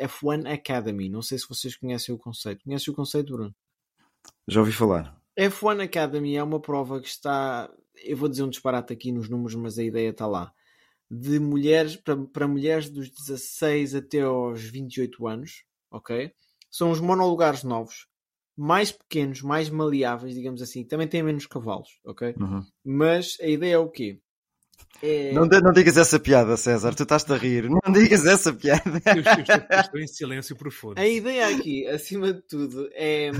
F1 0.00 0.52
Academy. 0.52 1.08
Não 1.08 1.22
sei 1.22 1.38
se 1.38 1.48
vocês 1.48 1.76
conhecem 1.76 2.14
o 2.14 2.18
conceito. 2.18 2.64
Conhecem 2.64 2.92
o 2.92 2.96
conceito, 2.96 3.32
Bruno? 3.32 3.54
Já 4.48 4.60
ouvi 4.60 4.72
falar. 4.72 5.20
F1 5.38 5.84
Academy 5.84 6.36
é 6.36 6.42
uma 6.42 6.60
prova 6.60 7.00
que 7.00 7.08
está. 7.08 7.70
Eu 8.04 8.16
vou 8.16 8.28
dizer 8.28 8.42
um 8.42 8.50
disparate 8.50 8.92
aqui 8.92 9.12
nos 9.12 9.28
números, 9.28 9.54
mas 9.54 9.78
a 9.78 9.82
ideia 9.82 10.10
está 10.10 10.26
lá. 10.26 10.52
de 11.10 11.38
mulheres 11.38 11.94
para, 11.96 12.16
para 12.16 12.48
mulheres 12.48 12.88
dos 12.88 13.10
16 13.10 13.94
até 13.94 14.22
aos 14.22 14.62
28 14.62 15.26
anos, 15.26 15.64
ok? 15.90 16.32
São 16.70 16.90
os 16.90 17.00
monolugares 17.00 17.62
novos, 17.62 18.06
mais 18.56 18.90
pequenos, 18.90 19.42
mais 19.42 19.68
maleáveis, 19.68 20.34
digamos 20.34 20.62
assim. 20.62 20.84
Também 20.84 21.06
têm 21.06 21.22
menos 21.22 21.46
cavalos, 21.46 22.00
ok? 22.02 22.34
Uhum. 22.40 22.64
Mas 22.82 23.36
a 23.42 23.46
ideia 23.46 23.74
é 23.74 23.78
o 23.78 23.90
quê? 23.90 24.21
É... 25.02 25.32
Não, 25.32 25.46
não 25.46 25.72
digas 25.72 25.96
essa 25.96 26.18
piada, 26.20 26.56
César. 26.56 26.94
Tu 26.94 27.02
estás-te 27.02 27.32
a 27.32 27.36
rir. 27.36 27.68
Não 27.68 27.92
digas 27.92 28.24
essa 28.24 28.52
piada. 28.52 28.82
Eu, 29.04 29.14
eu 29.16 29.20
estou, 29.20 29.56
eu 29.70 29.80
estou 29.80 30.00
em 30.00 30.06
silêncio 30.06 30.56
profundo. 30.56 30.98
A 30.98 31.06
ideia 31.06 31.48
aqui, 31.48 31.86
acima 31.88 32.32
de 32.32 32.40
tudo, 32.42 32.88
é, 32.92 33.30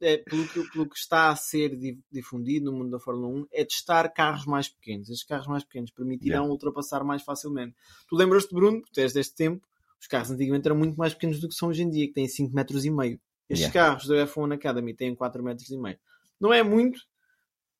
é 0.00 0.18
pelo, 0.18 0.46
que, 0.46 0.62
pelo 0.70 0.88
que 0.88 0.96
está 0.96 1.30
a 1.30 1.36
ser 1.36 1.76
di- 1.76 1.98
difundido 2.12 2.70
no 2.70 2.78
mundo 2.78 2.90
da 2.90 3.00
Fórmula 3.00 3.28
1, 3.28 3.46
é 3.52 3.64
testar 3.64 4.08
carros 4.10 4.46
mais 4.46 4.68
pequenos. 4.68 5.08
Estes 5.10 5.26
carros 5.26 5.48
mais 5.48 5.64
pequenos 5.64 5.90
permitirão 5.90 6.48
ultrapassar 6.50 7.02
mais 7.02 7.22
facilmente. 7.22 7.74
Tu 8.08 8.14
lembras-te, 8.14 8.54
Bruno, 8.54 8.80
que 8.82 8.92
tu 8.92 9.00
és 9.00 9.12
deste 9.12 9.34
tempo, 9.34 9.66
os 10.00 10.06
carros 10.06 10.30
antigamente 10.30 10.66
eram 10.66 10.76
muito 10.78 10.96
mais 10.96 11.12
pequenos 11.12 11.40
do 11.40 11.48
que 11.48 11.54
são 11.54 11.70
hoje 11.70 11.82
em 11.82 11.90
dia, 11.90 12.06
que 12.06 12.14
têm 12.14 12.28
5 12.28 12.54
metros 12.54 12.84
e 12.84 12.90
meio. 12.90 13.20
Estes 13.48 13.66
carros 13.72 14.06
da 14.06 14.14
F1 14.28 14.54
Academy 14.54 14.94
têm 14.94 15.12
4 15.14 15.42
metros 15.42 15.68
e 15.70 15.76
meio. 15.76 15.98
Não 16.40 16.54
é 16.54 16.62
muito, 16.62 17.00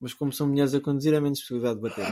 mas 0.01 0.15
como 0.15 0.33
são 0.33 0.49
mulheres 0.49 0.75
a 0.75 0.81
conduzir, 0.81 1.13
é 1.15 1.21
menos 1.21 1.41
possibilidade 1.41 1.77
de 1.77 1.83
bater. 1.83 2.07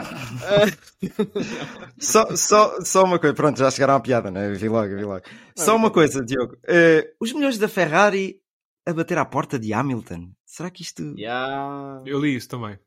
Só, 1.99 2.37
só, 2.37 2.81
só 2.83 3.05
uma 3.05 3.19
coisa. 3.19 3.35
Pronto, 3.35 3.59
já 3.59 3.71
chegaram 3.71 3.95
à 3.95 4.01
piada, 4.01 4.31
né? 4.31 4.51
Vi 4.53 4.69
logo, 4.69 4.95
vi 4.95 5.05
logo. 5.05 5.25
Só 5.57 5.75
uma 5.77 5.91
coisa, 5.91 6.25
Diogo. 6.25 6.57
Eh, 6.67 7.13
os 7.21 7.33
milhões 7.33 7.59
da 7.59 7.69
Ferrari 7.69 8.41
a 8.87 8.93
bater 8.93 9.19
à 9.19 9.25
porta 9.25 9.59
de 9.59 9.73
Hamilton. 9.73 10.31
Será 10.47 10.71
que 10.71 10.83
isto. 10.83 11.15
yeah. 11.19 12.03
Eu 12.07 12.21
li 12.21 12.35
isso 12.37 12.49
também. 12.49 12.79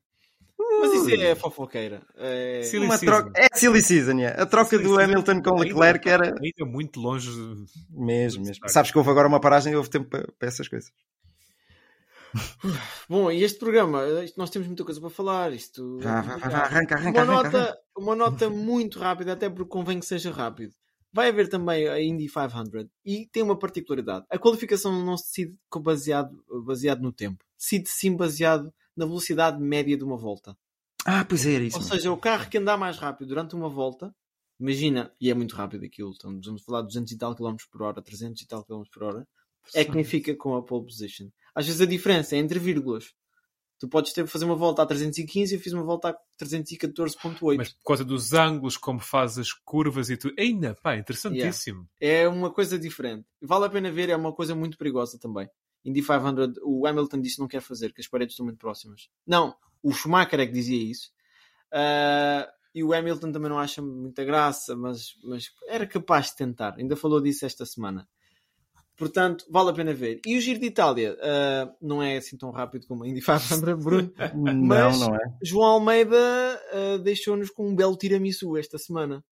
Mas 0.79 0.93
isso 0.93 1.11
é 1.21 1.35
fofoqueira. 1.35 2.01
É... 2.17 2.63
Silly 2.63 2.85
Uma 2.85 2.97
season. 2.97 3.05
troca... 3.21 3.31
É 3.35 3.47
silly 3.55 3.81
season, 3.81 4.13
yeah. 4.17 4.41
A 4.41 4.45
troca 4.47 4.69
Silly 4.71 4.83
do 4.83 4.89
season. 4.95 5.03
Hamilton 5.03 5.41
com 5.43 5.55
Leclerc 5.59 6.09
era. 6.09 6.27
Ainda 6.41 6.65
muito 6.71 6.99
longe. 6.99 7.29
de- 7.29 7.65
Mesmo, 7.91 8.43
mesmo. 8.43 8.67
Sabes 8.67 8.89
que 8.91 8.97
houve 8.97 9.09
agora 9.11 9.27
uma 9.27 9.39
paragem 9.39 9.73
e 9.73 9.75
houve 9.75 9.89
tempo 9.89 10.09
para, 10.09 10.27
para 10.39 10.47
essas 10.47 10.67
coisas. 10.67 10.89
Bom, 13.09 13.32
e 13.32 13.43
este 13.43 13.59
programa, 13.59 14.01
nós 14.38 14.49
temos 14.49 14.67
muita 14.67 14.84
coisa 14.84 14.99
para 14.99 15.09
falar. 15.09 15.53
Isto 15.53 15.99
Vá, 15.99 16.21
vá, 16.21 16.38
vá, 16.38 16.57
arranca, 16.59 16.95
arranca, 16.95 17.23
uma, 17.23 17.34
arranca, 17.34 17.59
nota, 17.59 17.79
uma 17.97 18.15
nota 18.15 18.49
muito 18.49 18.99
rápida, 18.99 19.34
até 19.34 19.49
porque 19.49 19.69
convém 19.69 19.99
que 19.99 20.05
seja 20.05 20.32
rápido. 20.32 20.73
Vai 21.13 21.27
haver 21.27 21.49
também 21.49 21.88
a 21.89 22.01
Indy 22.01 22.29
500 22.29 22.88
e 23.03 23.27
tem 23.27 23.43
uma 23.43 23.59
particularidade. 23.59 24.25
A 24.29 24.38
qualificação 24.38 25.03
não 25.03 25.17
se 25.17 25.25
decide 25.25 25.57
baseado, 25.82 26.43
baseado 26.65 27.01
no 27.01 27.11
tempo, 27.11 27.43
decide 27.57 27.89
sim 27.89 28.15
baseado 28.15 28.73
na 28.95 29.05
velocidade 29.05 29.61
média 29.61 29.97
de 29.97 30.03
uma 30.03 30.15
volta. 30.15 30.55
Ah, 31.05 31.25
pois 31.25 31.45
é, 31.45 31.55
era 31.55 31.63
isso. 31.65 31.77
Ou 31.77 31.84
mesmo. 31.84 31.95
seja, 31.95 32.11
o 32.11 32.17
carro 32.17 32.49
que 32.49 32.57
andar 32.57 32.77
mais 32.77 32.97
rápido 32.97 33.27
durante 33.27 33.55
uma 33.55 33.67
volta, 33.67 34.15
imagina, 34.57 35.11
e 35.19 35.29
é 35.29 35.34
muito 35.34 35.55
rápido 35.55 35.84
aquilo, 35.84 36.11
estamos 36.11 36.45
vamos 36.45 36.61
falar 36.63 36.82
de 36.82 36.88
200 36.88 37.11
e 37.11 37.17
tal 37.17 37.36
km 37.36 37.55
por 37.69 37.82
hora, 37.82 38.01
300 38.01 38.41
e 38.41 38.47
tal 38.47 38.63
km 38.63 38.84
por 38.93 39.03
hora, 39.03 39.27
é 39.73 39.84
quem 39.84 40.03
fica 40.03 40.36
com 40.36 40.55
a 40.55 40.63
pole 40.63 40.86
position. 40.86 41.29
Às 41.55 41.65
vezes 41.65 41.81
a 41.81 41.85
diferença 41.85 42.35
é 42.35 42.39
entre 42.39 42.59
vírgulas. 42.59 43.13
Tu 43.79 43.87
podes 43.87 44.13
ter 44.13 44.27
fazer 44.27 44.45
uma 44.45 44.55
volta 44.55 44.83
a 44.83 44.85
315 44.85 45.53
e 45.53 45.57
eu 45.57 45.61
fiz 45.61 45.73
uma 45.73 45.83
volta 45.83 46.09
a 46.09 46.43
314.8. 46.43 47.57
Mas 47.57 47.73
por 47.73 47.83
causa 47.83 48.05
dos 48.05 48.31
ângulos, 48.31 48.77
como 48.77 48.99
faz 48.99 49.39
as 49.39 49.51
curvas 49.51 50.09
e 50.09 50.17
tudo. 50.17 50.35
Ainda, 50.37 50.75
pá, 50.75 50.95
interessantíssimo. 50.95 51.89
É 51.99 52.27
uma 52.27 52.51
coisa 52.51 52.77
diferente. 52.77 53.25
Vale 53.41 53.65
a 53.65 53.69
pena 53.69 53.91
ver, 53.91 54.09
é 54.09 54.15
uma 54.15 54.33
coisa 54.33 54.53
muito 54.53 54.77
perigosa 54.77 55.17
também. 55.17 55.49
Indy 55.83 56.01
500, 56.03 56.59
o 56.63 56.85
Hamilton 56.85 57.21
disse 57.21 57.35
que 57.37 57.41
não 57.41 57.47
quer 57.47 57.61
fazer, 57.61 57.91
que 57.91 58.01
as 58.01 58.07
paredes 58.07 58.33
estão 58.33 58.45
muito 58.45 58.59
próximas. 58.59 59.09
Não, 59.25 59.55
o 59.81 59.91
Schumacher 59.91 60.39
é 60.39 60.45
que 60.45 60.53
dizia 60.53 60.77
isso. 60.77 61.11
Ah, 61.71 62.47
e 62.73 62.83
o 62.83 62.93
Hamilton 62.93 63.31
também 63.31 63.49
não 63.49 63.59
acha 63.59 63.81
muita 63.81 64.23
graça, 64.23 64.75
mas, 64.75 65.15
mas 65.23 65.51
era 65.67 65.85
capaz 65.85 66.27
de 66.27 66.37
tentar. 66.37 66.75
Ainda 66.77 66.95
falou 66.95 67.19
disso 67.19 67.45
esta 67.45 67.65
semana. 67.65 68.07
Portanto, 69.01 69.45
vale 69.49 69.71
a 69.71 69.73
pena 69.73 69.95
ver. 69.95 70.21
E 70.23 70.37
o 70.37 70.41
Giro 70.41 70.59
de 70.59 70.67
Itália 70.67 71.17
ah, 71.23 71.67
não 71.81 72.03
é 72.03 72.17
assim 72.17 72.37
tão 72.37 72.51
rápido 72.51 72.85
como 72.85 73.03
a 73.03 73.07
Indy 73.07 73.19
500, 73.19 73.59
Bruno. 73.83 74.13
Não, 74.35 74.55
Mas- 74.63 74.99
não 74.99 75.15
é. 75.15 75.19
João 75.41 75.65
Almeida 75.71 76.15
ah, 76.15 76.97
deixou-nos 77.03 77.49
com 77.49 77.67
um 77.67 77.75
belo 77.75 77.97
tiramisu 77.97 78.55
esta 78.55 78.77
semana. 78.77 79.23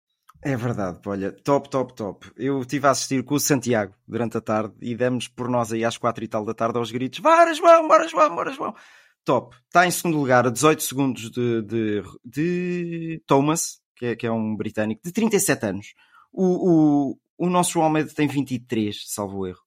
É 0.43 0.57
verdade, 0.57 1.01
olha, 1.05 1.33
top, 1.33 1.69
top, 1.69 1.95
top. 1.95 2.31
Eu 2.35 2.63
estive 2.63 2.87
a 2.87 2.91
assistir 2.93 3.23
com 3.23 3.35
o 3.35 3.41
Santiago 3.41 3.93
durante 4.07 4.39
a 4.39 4.41
tarde 4.41 4.73
e 4.81 4.95
demos 4.97 5.29
por 5.29 5.51
nós 5.51 5.71
aí 5.71 5.85
às 5.85 5.99
quatro 5.99 6.25
e 6.25 6.29
tal 6.29 6.47
da 6.47 6.55
tarde 6.55 6.79
aos 6.79 6.91
gritos: 6.91 7.19
Bora, 7.19 7.53
João, 7.53 7.87
bora, 7.87 8.09
João, 8.09 8.35
bora, 8.35 8.53
João. 8.53 8.75
Top. 9.23 9.55
Está 9.67 9.87
em 9.87 9.91
segundo 9.91 10.17
lugar 10.17 10.47
a 10.47 10.51
18 10.51 10.83
segundos 10.83 11.31
de, 11.31 11.61
de, 11.61 12.03
de 12.25 13.23
Thomas, 13.27 13.81
que 13.97 14.07
é, 14.07 14.17
que 14.17 14.27
é 14.27 14.33
um 14.33 14.57
britânico, 14.57 15.03
de 15.05 15.13
37 15.13 15.67
anos. 15.67 15.87
O, 16.33 17.19
o, 17.39 17.49
nosso 17.49 17.81
Almeida 17.81 18.11
tem 18.15 18.27
23, 18.29 19.05
salvo 19.07 19.47
erro. 19.47 19.61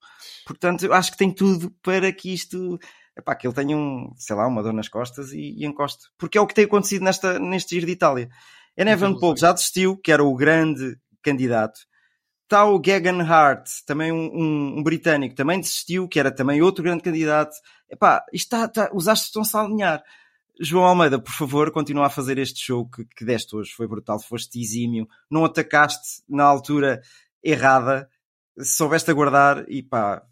Portanto, 0.45 0.85
eu 0.85 0.93
acho 0.93 1.11
que 1.11 1.17
tem 1.17 1.31
tudo 1.31 1.71
para 1.81 2.11
que 2.11 2.33
isto. 2.33 2.77
Epá, 3.17 3.35
que 3.35 3.45
ele 3.45 3.53
tenha 3.53 3.75
um, 3.75 4.11
sei 4.15 4.35
lá, 4.35 4.47
uma 4.47 4.63
dor 4.63 4.73
nas 4.73 4.87
costas 4.87 5.31
e, 5.33 5.55
e 5.57 5.65
encoste. 5.65 6.05
Porque 6.17 6.37
é 6.37 6.41
o 6.41 6.47
que 6.47 6.53
tem 6.53 6.65
acontecido 6.65 7.03
nesta, 7.03 7.37
neste 7.39 7.75
Giro 7.75 7.85
de 7.85 7.91
Itália. 7.91 8.29
Evan 8.77 9.19
Paul 9.19 9.35
já 9.35 9.51
desistiu, 9.51 9.97
que 9.97 10.11
era 10.11 10.23
o 10.23 10.33
grande 10.35 10.97
candidato. 11.21 11.79
Está 12.43 12.65
o 12.65 12.79
Gagan 12.79 13.21
Hart, 13.23 13.67
também 13.85 14.11
um, 14.11 14.29
um- 14.33 14.79
um 14.79 14.83
britânico, 14.83 15.35
também 15.35 15.59
desistiu, 15.59 16.07
que 16.07 16.19
era 16.19 16.33
também 16.33 16.61
outro 16.61 16.83
grande 16.83 17.03
candidato. 17.03 17.55
Epá, 17.89 18.23
isto 18.33 18.45
está, 18.55 18.65
está- 18.65 18.89
os 18.93 19.07
astros 19.07 19.27
estão-se 19.27 19.55
a 19.55 19.61
alinhar. 19.61 20.03
João 20.59 20.85
Almeida, 20.85 21.17
por 21.19 21.31
favor, 21.33 21.71
continua 21.71 22.07
a 22.07 22.09
fazer 22.09 22.37
este 22.37 22.59
show 22.63 22.87
que, 22.89 23.05
que 23.05 23.25
deste 23.25 23.55
hoje. 23.55 23.71
Foi 23.71 23.87
brutal, 23.87 24.19
foste 24.21 24.59
exímio. 24.59 25.07
Não 25.29 25.43
atacaste 25.45 26.21
na 26.29 26.43
altura 26.43 27.01
errada. 27.43 28.09
Soubeste 28.59 29.09
aguardar 29.09 29.65
e 29.67 29.81
pá, 29.81 30.25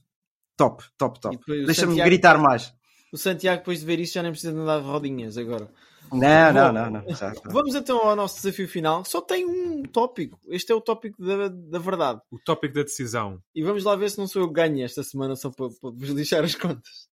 top, 0.57 0.83
top, 0.97 1.19
top. 1.19 1.37
Deixa-me 1.47 1.73
Santiago- 1.93 2.09
gritar 2.09 2.37
mais. 2.37 2.73
O 3.11 3.17
Santiago, 3.17 3.59
depois 3.59 3.79
de 3.79 3.85
ver 3.85 3.99
isso, 3.99 4.13
já 4.13 4.21
nem 4.23 4.31
precisa 4.31 4.53
de 4.53 4.59
andar 4.59 4.79
de 4.81 4.85
rodinhas 4.85 5.37
agora. 5.37 5.69
Não, 6.11 6.53
não, 6.53 6.67
Bom, 6.67 6.73
não, 6.73 6.89
não. 6.91 7.09
Já, 7.15 7.33
já. 7.33 7.41
Vamos 7.45 7.75
então 7.75 7.99
ao 8.07 8.15
nosso 8.15 8.35
desafio 8.37 8.67
final. 8.67 9.05
Só 9.05 9.21
tem 9.21 9.45
um 9.45 9.83
tópico. 9.83 10.39
Este 10.47 10.71
é 10.71 10.75
o 10.75 10.81
tópico 10.81 11.23
da, 11.23 11.47
da 11.49 11.79
verdade. 11.79 12.19
O 12.31 12.39
tópico 12.39 12.73
da 12.73 12.83
decisão. 12.83 13.41
E 13.53 13.61
vamos 13.63 13.83
lá 13.83 13.95
ver 13.95 14.09
se 14.09 14.17
não 14.17 14.27
sou 14.27 14.41
eu 14.41 14.47
que 14.47 14.53
ganho 14.55 14.83
esta 14.83 15.03
semana 15.03 15.35
só 15.35 15.49
para, 15.51 15.69
para 15.69 15.89
vos 15.91 16.09
lixar 16.09 16.43
as 16.43 16.55
contas. 16.55 17.07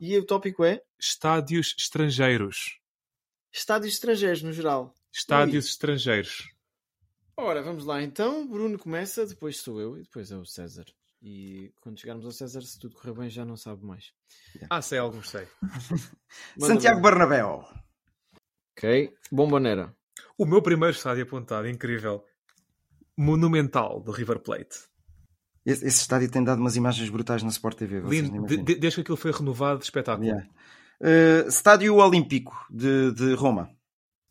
E 0.00 0.16
o 0.16 0.24
tópico 0.24 0.64
é 0.64 0.80
Estádios 0.98 1.74
estrangeiros. 1.78 2.78
estádios 3.52 3.94
estrangeiros 3.94 4.42
no 4.42 4.52
geral. 4.52 4.94
Estádios 5.12 5.66
estrangeiros. 5.66 6.48
Ora, 7.36 7.62
vamos 7.62 7.84
lá 7.84 8.02
então. 8.02 8.46
Bruno 8.48 8.78
começa, 8.78 9.26
depois 9.26 9.58
sou 9.60 9.80
eu 9.80 9.98
e 9.98 10.02
depois 10.02 10.30
é 10.30 10.36
o 10.36 10.44
César. 10.44 10.84
E 11.22 11.72
quando 11.80 11.98
chegarmos 11.98 12.24
ao 12.24 12.32
César, 12.32 12.62
se 12.62 12.78
tudo 12.78 12.94
correr 12.96 13.12
bem, 13.14 13.28
já 13.30 13.44
não 13.44 13.56
sabe 13.56 13.84
mais. 13.84 14.12
Ah, 14.70 14.80
sei, 14.80 14.98
alguns 14.98 15.28
sei. 15.30 15.46
Santiago. 16.58 17.00
Bernabéu. 17.00 17.64
Ok. 18.76 19.14
Bomboneira. 19.30 19.94
O 20.38 20.44
meu 20.46 20.62
primeiro 20.62 20.94
estádio 20.94 21.24
apontado, 21.24 21.68
incrível. 21.68 22.24
Monumental 23.16 24.00
do 24.00 24.12
River 24.12 24.38
Plate. 24.40 24.76
Esse, 25.64 25.84
esse 25.86 26.00
estádio 26.02 26.30
tem 26.30 26.44
dado 26.44 26.60
umas 26.60 26.76
imagens 26.76 27.08
brutais 27.10 27.42
na 27.42 27.48
Sport 27.48 27.76
TV. 27.78 28.00
Lindo. 28.00 28.30
De- 28.30 28.36
imaginam. 28.36 28.64
de- 28.64 28.74
desde 28.76 28.96
que 28.96 29.00
aquilo 29.02 29.16
foi 29.16 29.32
renovado, 29.32 29.82
espetáculo. 29.82 30.26
Yeah. 30.28 30.48
Uh, 31.00 31.48
Estádio 31.48 31.96
Olímpico 31.96 32.54
de, 32.70 33.12
de 33.12 33.34
Roma. 33.34 33.70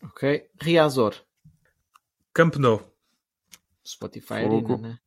Ok. 0.01 0.47
Riazor. 0.62 1.16
Camp 2.34 2.56
Nou. 2.56 2.95
Spotify 3.86 4.44
Fogo. 4.44 4.74
Arena, 4.74 4.78
né? 4.78 5.00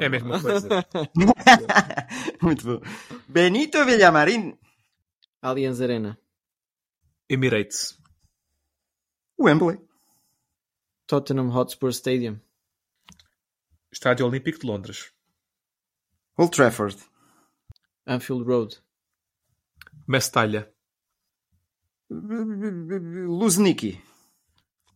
É 0.00 0.06
a 0.06 0.10
mesma 0.10 0.40
coisa. 0.40 0.68
Muito 2.42 2.64
bom. 2.64 2.80
Benito 3.28 3.84
Villamarín. 3.84 4.58
Allianz 5.42 5.80
Arena. 5.80 6.18
Emirates. 7.28 7.98
Wembley. 9.38 9.78
Tottenham 11.06 11.50
Hotspur 11.50 11.90
Stadium. 11.90 12.40
Estádio 13.92 14.26
Olímpico 14.26 14.58
de 14.58 14.66
Londres. 14.66 15.12
Old 16.36 16.50
Trafford. 16.52 16.96
Anfield 18.06 18.44
Road. 18.44 18.82
Mestalha. 20.06 20.72
Luzniki. 22.10 24.02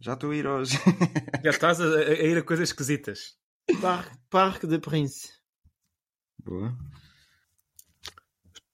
Já 0.00 0.14
estou 0.14 0.30
a 0.30 0.36
ir 0.36 0.46
hoje. 0.46 0.76
Já 1.44 1.50
estás 1.50 1.80
a, 1.80 1.84
a- 1.84 2.12
ir 2.12 2.38
a 2.38 2.42
coisas 2.42 2.70
esquisitas. 2.70 3.36
Parque, 3.80 4.16
Parque 4.30 4.66
de 4.66 4.78
Prince. 4.78 5.28
Boa. 6.42 6.76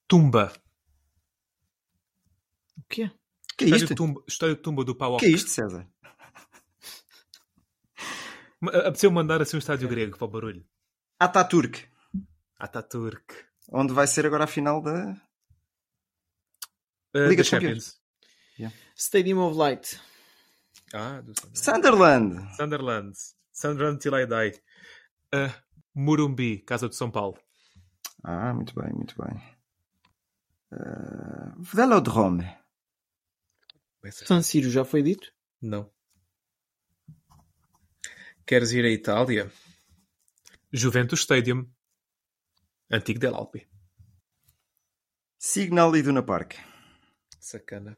Tumba. 0.08 0.52
O 2.78 2.82
quê? 2.88 3.10
Que 3.58 3.64
é 3.64 3.68
Estádio 3.68 3.84
isto? 3.84 3.94
Tumba, 3.96 4.22
estádio 4.28 4.56
Tumba 4.56 4.84
do 4.84 4.94
Pau 4.94 5.16
Que 5.16 5.26
é 5.26 5.30
isto, 5.30 5.50
César? 5.50 5.88
Apeteceu 8.62 9.10
mandar 9.10 9.42
assim 9.42 9.56
um 9.56 9.58
estádio 9.58 9.88
grego 9.88 10.16
para 10.16 10.24
o 10.24 10.30
barulho. 10.30 10.64
Ataturk. 11.18 11.88
Ataturk. 12.58 13.34
Onde 13.70 13.92
vai 13.92 14.06
ser 14.06 14.24
agora 14.26 14.44
a 14.44 14.48
final 14.48 14.80
da. 14.80 15.12
Uh, 17.14 17.28
Liga 17.28 17.36
da 17.36 17.42
dos 17.42 17.50
Campeões. 17.50 18.00
Champions. 18.56 18.74
Stadium 18.96 19.38
of 19.40 19.56
Light. 19.58 20.00
Ah, 20.94 21.20
do 21.20 21.32
Sunderland. 21.52 22.54
Sunderland. 22.56 23.14
Sunderland 23.52 23.98
Till 24.00 24.14
I 24.14 24.26
Die. 24.26 24.60
Uh, 25.34 25.52
Murumbi, 25.94 26.58
Casa 26.58 26.88
de 26.88 26.94
São 26.96 27.10
Paulo. 27.10 27.38
Ah, 28.22 28.52
muito 28.54 28.74
bem, 28.74 28.92
muito 28.92 29.14
bem. 29.20 29.42
Uh, 30.72 31.54
Velodrome. 31.58 32.46
San 34.10 34.42
Siro 34.42 34.70
já 34.70 34.84
foi 34.84 35.02
dito? 35.02 35.32
Não. 35.60 35.90
Queres 38.46 38.70
ir 38.72 38.84
à 38.84 38.90
Itália? 38.90 39.50
Juventus 40.72 41.20
Stadium. 41.20 41.68
Antigo 42.90 43.18
Del 43.18 43.34
Alpi. 43.34 43.66
Signal 45.38 45.96
Iduna 45.96 46.22
Park. 46.22 46.56
Sacana. 47.40 47.96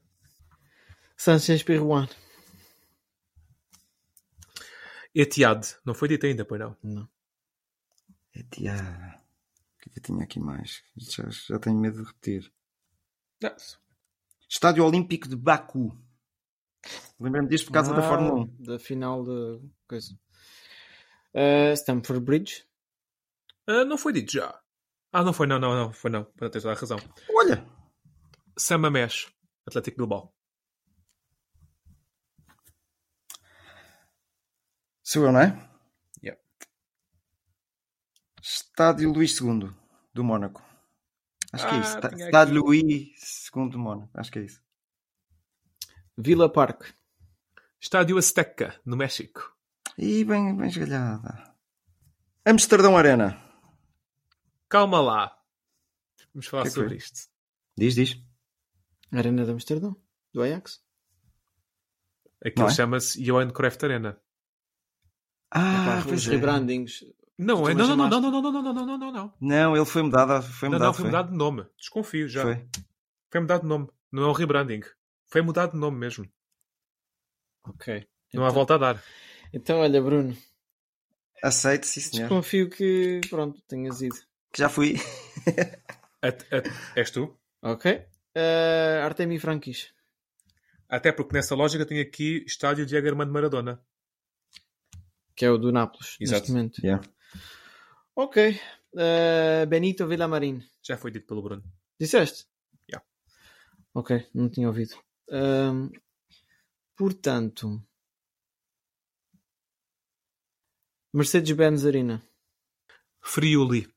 Sanchez 1.17 1.63
Perruan. 1.63 2.09
Etihad. 5.15 5.67
Não 5.85 5.95
foi 5.95 6.09
dito 6.09 6.27
ainda, 6.27 6.45
pois 6.45 6.61
não? 6.61 6.77
Não. 6.83 7.09
Etihad. 8.35 9.17
O 9.17 9.81
que 9.81 9.89
é 9.89 9.93
que 9.93 9.99
eu 9.99 10.03
tinha 10.03 10.25
aqui 10.25 10.41
mais? 10.41 10.83
Já, 10.97 11.25
já 11.29 11.59
tenho 11.59 11.79
medo 11.79 12.01
de 12.03 12.09
repetir. 12.09 12.53
Não. 13.43 13.55
Estádio 14.49 14.85
Olímpico 14.85 15.29
de 15.29 15.37
Baku. 15.37 15.97
Lembrei-me 17.21 17.49
disto 17.49 17.67
por 17.67 17.73
causa 17.73 17.93
da 17.93 17.99
Ah, 18.01 18.09
Fórmula 18.09 18.45
1. 18.45 18.57
Da 18.63 18.79
final 18.79 19.25
da 19.25 19.61
coisa. 19.87 20.19
Uh, 21.35 21.73
Stamford 21.75 22.25
Bridge. 22.25 22.65
Ah, 23.67 23.85
não 23.85 23.99
foi 23.99 24.13
dito 24.13 24.33
já. 24.33 24.59
Ah, 25.13 25.23
não 25.23 25.33
foi, 25.33 25.47
não, 25.47 25.59
não, 25.59 25.75
não. 25.75 25.93
Foi 25.93 26.11
não. 26.11 26.25
Tens 26.25 26.63
toda 26.63 26.73
a 26.73 26.75
razão. 26.75 26.99
Olha, 27.31 27.67
Samamesh. 28.57 29.33
Atlético 29.67 29.99
Bilbao. 29.99 30.35
Sou 35.11 35.25
eu, 35.25 35.33
não 35.33 35.41
é? 35.41 35.69
Yeah. 36.23 36.41
Estádio 38.43 39.13
Luís 39.13 39.39
II, 39.41 39.71
do 40.15 40.25
Mónaco. 40.25 40.63
Acho 41.53 41.67
que 41.67 41.75
é 41.75 41.79
Ah, 41.79 41.81
isso. 41.81 41.99
Estádio 41.99 42.59
aqui. 42.61 42.67
Luís 42.69 43.51
II 43.55 43.71
do 43.71 43.79
Mónaco. 43.79 44.11
Acho 44.15 44.31
que 44.33 44.39
é 44.39 44.43
isso. 44.43 44.63
Villa 46.17 46.51
Park. 46.53 46.85
Estádio 47.81 48.19
Azteca, 48.19 48.79
no 48.85 48.97
México. 48.97 49.57
E 49.97 50.25
bem, 50.25 50.55
bem 50.57 50.69
esgalhada. 50.69 51.55
Amsterdão 52.45 52.97
Arena. 52.97 53.41
Calma 54.69 55.01
lá. 55.01 55.39
Vamos 56.35 56.47
falar 56.47 56.63
Que 56.65 56.69
é 56.69 56.71
que 56.71 56.75
sobre 56.75 56.89
foi? 56.91 56.97
isto. 56.99 57.31
Diz, 57.77 57.95
diz. 57.95 58.23
Arena 59.13 59.45
de 59.45 59.51
Amsterdão. 59.53 59.97
Do 60.33 60.43
Ajax. 60.43 60.83
Aquilo 62.45 62.69
é? 62.69 62.71
chama-se 62.71 63.23
Johan 63.23 63.51
Cruyff 63.51 63.79
Arena. 63.85 64.21
Ah, 65.51 66.03
os 66.07 66.27
é. 66.27 66.31
rebrandings. 66.31 67.05
Não, 67.39 67.69
é, 67.69 67.75
não, 67.75 67.87
não, 67.89 67.97
não, 67.97 68.11
chamaste- 68.11 68.11
não, 68.11 68.21
não, 68.21 68.43
não, 68.43 68.53
não, 68.53 68.63
não, 68.63 68.87
não, 68.87 68.99
não, 68.99 69.13
não. 69.13 69.35
Não, 69.41 69.77
ele 69.77 69.85
foi 69.87 70.03
mudado. 70.03 70.43
Foi 70.43 70.69
Não, 70.69 70.75
mudado. 70.75 70.87
não, 70.89 70.95
foi 70.95 71.05
mudado 71.07 71.31
de 71.31 71.37
nome. 71.37 71.67
Desconfio 71.79 72.29
já. 72.29 72.43
Foi. 72.43 72.69
Foi 73.31 73.41
mudado 73.41 73.63
de 73.63 73.67
nome. 73.69 73.89
Não 74.11 74.25
é 74.25 74.27
um 74.29 74.33
rebranding. 74.33 74.81
Foi 75.27 75.41
mudado 75.43 75.73
de 75.73 75.79
nome 75.79 75.97
mesmo. 75.99 76.29
Ok. 77.65 78.07
Não 78.35 78.43
há 78.45 78.47
Então- 78.49 78.55
volta 78.55 78.75
a 78.75 78.79
dar. 78.79 79.03
Então, 79.53 79.79
olha, 79.79 80.03
Bruno. 80.03 80.37
Aceito, 81.43 81.87
sim, 81.87 82.01
senhor. 82.01 82.29
Desconfio 82.29 82.69
que, 82.69 83.21
pronto, 83.31 83.61
tenhas 83.69 84.03
ido. 84.03 84.17
Que 84.53 84.59
já 84.59 84.69
fui. 84.69 84.97
A- 86.21 86.29
a- 86.29 86.99
és 86.99 87.11
tu? 87.13 87.39
Ok. 87.63 87.93
Uh, 88.37 89.05
Artemi 89.05 89.39
Frankis. 89.39 89.93
Até 90.89 91.13
porque 91.13 91.35
nessa 91.37 91.55
lógica 91.55 91.87
tem 91.87 92.01
aqui 92.01 92.43
estádio 92.47 92.85
de 92.85 92.97
Armando 92.97 93.33
Maradona. 93.33 93.81
Que 95.39 95.45
é 95.45 95.51
o 95.51 95.57
do 95.57 95.71
Nápoles. 95.71 96.17
Exato. 96.19 96.41
Neste 96.41 96.53
momento. 96.53 96.85
Yeah. 96.85 97.09
Ok. 98.17 98.61
Uh, 98.93 99.65
Benito 99.69 100.05
Villamarin. 100.09 100.61
Já 100.83 100.97
foi 100.99 101.13
dito 101.13 101.29
pelo 101.29 101.41
Bruno. 101.41 101.63
Disseste? 102.01 102.45
Yeah. 102.91 103.07
Ok, 103.95 104.29
não 104.35 104.49
tinha 104.49 104.67
ouvido. 104.67 104.97
Ahm, 105.31 105.91
portanto, 106.97 107.81
Mercedes-Benz 111.15 111.87
Arena. 111.87 112.21
Friuli. 113.21 113.89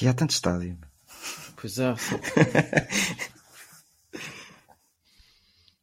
E 0.00 0.06
há 0.06 0.14
tanto 0.14 0.30
estádio. 0.30 0.78
Pois 1.56 1.76
é. 1.80 1.92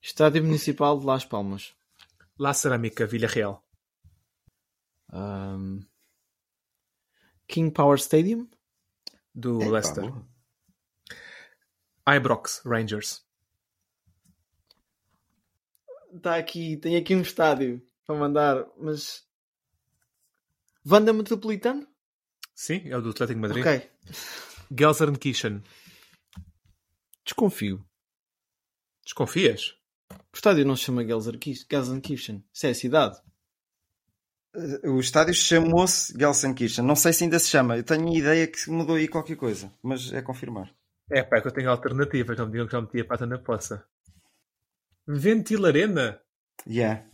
Estádio 0.02 0.42
Municipal 0.42 0.98
de 0.98 1.06
Las 1.06 1.26
Palmas. 1.26 1.74
La 2.42 2.56
Cerâmica, 2.56 3.06
Vila 3.06 3.28
Real. 3.28 3.64
Ahm, 5.14 5.82
King 7.48 7.72
Power 7.72 8.00
Stadium. 8.00 8.50
Do 9.32 9.60
Leicester. 9.60 10.10
boa. 10.10 10.28
Ibrox, 12.10 12.64
Rangers. 12.66 13.24
Está 16.12 16.38
aqui, 16.38 16.78
tem 16.78 16.96
aqui 16.96 17.16
um 17.16 17.22
estádio 17.22 17.80
para 18.08 18.16
mandar, 18.16 18.66
mas. 18.76 19.24
Vanda 20.84 21.14
Metropolitano? 21.14 21.88
Sim, 22.56 22.82
é 22.90 22.98
o 22.98 23.02
do 23.04 23.12
Atlético 23.12 23.40
de 23.40 23.48
Madrid. 23.48 23.64
Ok. 23.64 23.92
Gelsenkirchen. 24.76 25.64
Desconfio. 27.24 27.88
Desconfias? 29.04 29.80
O 30.12 30.36
estádio 30.36 30.66
não 30.66 30.76
se 30.76 30.84
chama 30.84 31.06
Gelsenkirchen. 31.06 31.66
Gelsenkirchen. 31.70 32.44
Isso 32.54 32.68
é 32.68 32.70
a 32.70 32.76
cidade. 32.76 33.18
O 34.84 35.00
estádio 35.00 35.34
chamou-se 35.34 36.14
Gelsenkirchen. 36.18 36.84
Não 36.86 36.96
sei 36.96 37.14
se 37.14 37.24
ainda 37.24 37.40
se 37.40 37.50
chama. 37.50 37.78
Eu 37.78 37.84
tenho 37.84 38.08
a 38.08 38.14
ideia 38.18 38.48
que 38.48 38.70
mudou 38.70 38.96
aí 38.96 39.08
qualquer 39.08 39.36
coisa. 39.38 39.72
Mas 39.82 40.12
é 40.14 40.22
confirmar. 40.22 40.74
É 41.10 41.24
pá, 41.24 41.38
é 41.38 41.42
que 41.42 41.48
eu 41.48 41.52
tenho 41.52 41.70
alternativas. 41.70 42.38
Não 42.38 42.46
me 42.46 42.52
digam 42.54 42.66
que 42.68 42.72
já 42.74 42.82
meti 42.82 43.00
a 43.02 43.06
pata 43.06 43.26
na 43.26 43.38
poça. 43.40 43.86
Ventilarena? 45.08 46.22
Yeah. 46.68 47.06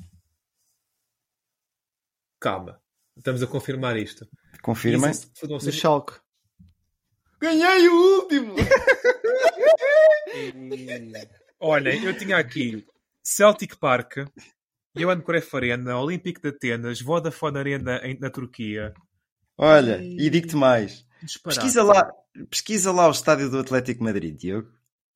Calma. 2.39 2.81
Estamos 3.15 3.41
a 3.41 3.47
confirmar 3.47 3.97
isto. 3.97 4.27
Confirmem. 4.61 5.09
Isso, 5.11 5.31
se- 5.33 5.47
não 5.47 5.57
Do 5.57 5.71
Schalke. 5.71 6.13
Ganhei 7.39 7.87
o 7.87 8.19
último! 8.21 8.55
Olhem, 11.59 12.03
eu 12.03 12.17
tinha 12.17 12.37
aqui 12.37 12.85
Celtic 13.23 13.75
Park, 13.77 14.17
Johan 14.95 15.21
Cruyff 15.21 15.55
Arena, 15.55 15.97
Olímpico 15.99 16.41
de 16.41 16.49
Atenas, 16.49 17.01
Vodafone 17.01 17.57
Arena 17.57 17.99
em- 18.03 18.17
na 18.19 18.29
Turquia. 18.29 18.93
Olha, 19.57 19.99
e 20.01 20.29
digo-te 20.29 20.55
mais. 20.55 21.05
Pesquisa 21.43 21.81
lá, 21.83 22.11
pesquisa 22.49 22.91
lá 22.91 23.07
o 23.07 23.11
estádio 23.11 23.49
do 23.49 23.59
Atlético 23.59 24.03
Madrid, 24.03 24.35
Diogo. 24.37 24.69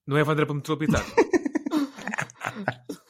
Não 0.08 0.18
é 0.18 0.24
Vandra 0.24 0.46
para 0.48 0.56
Metropolitano. 0.56 1.06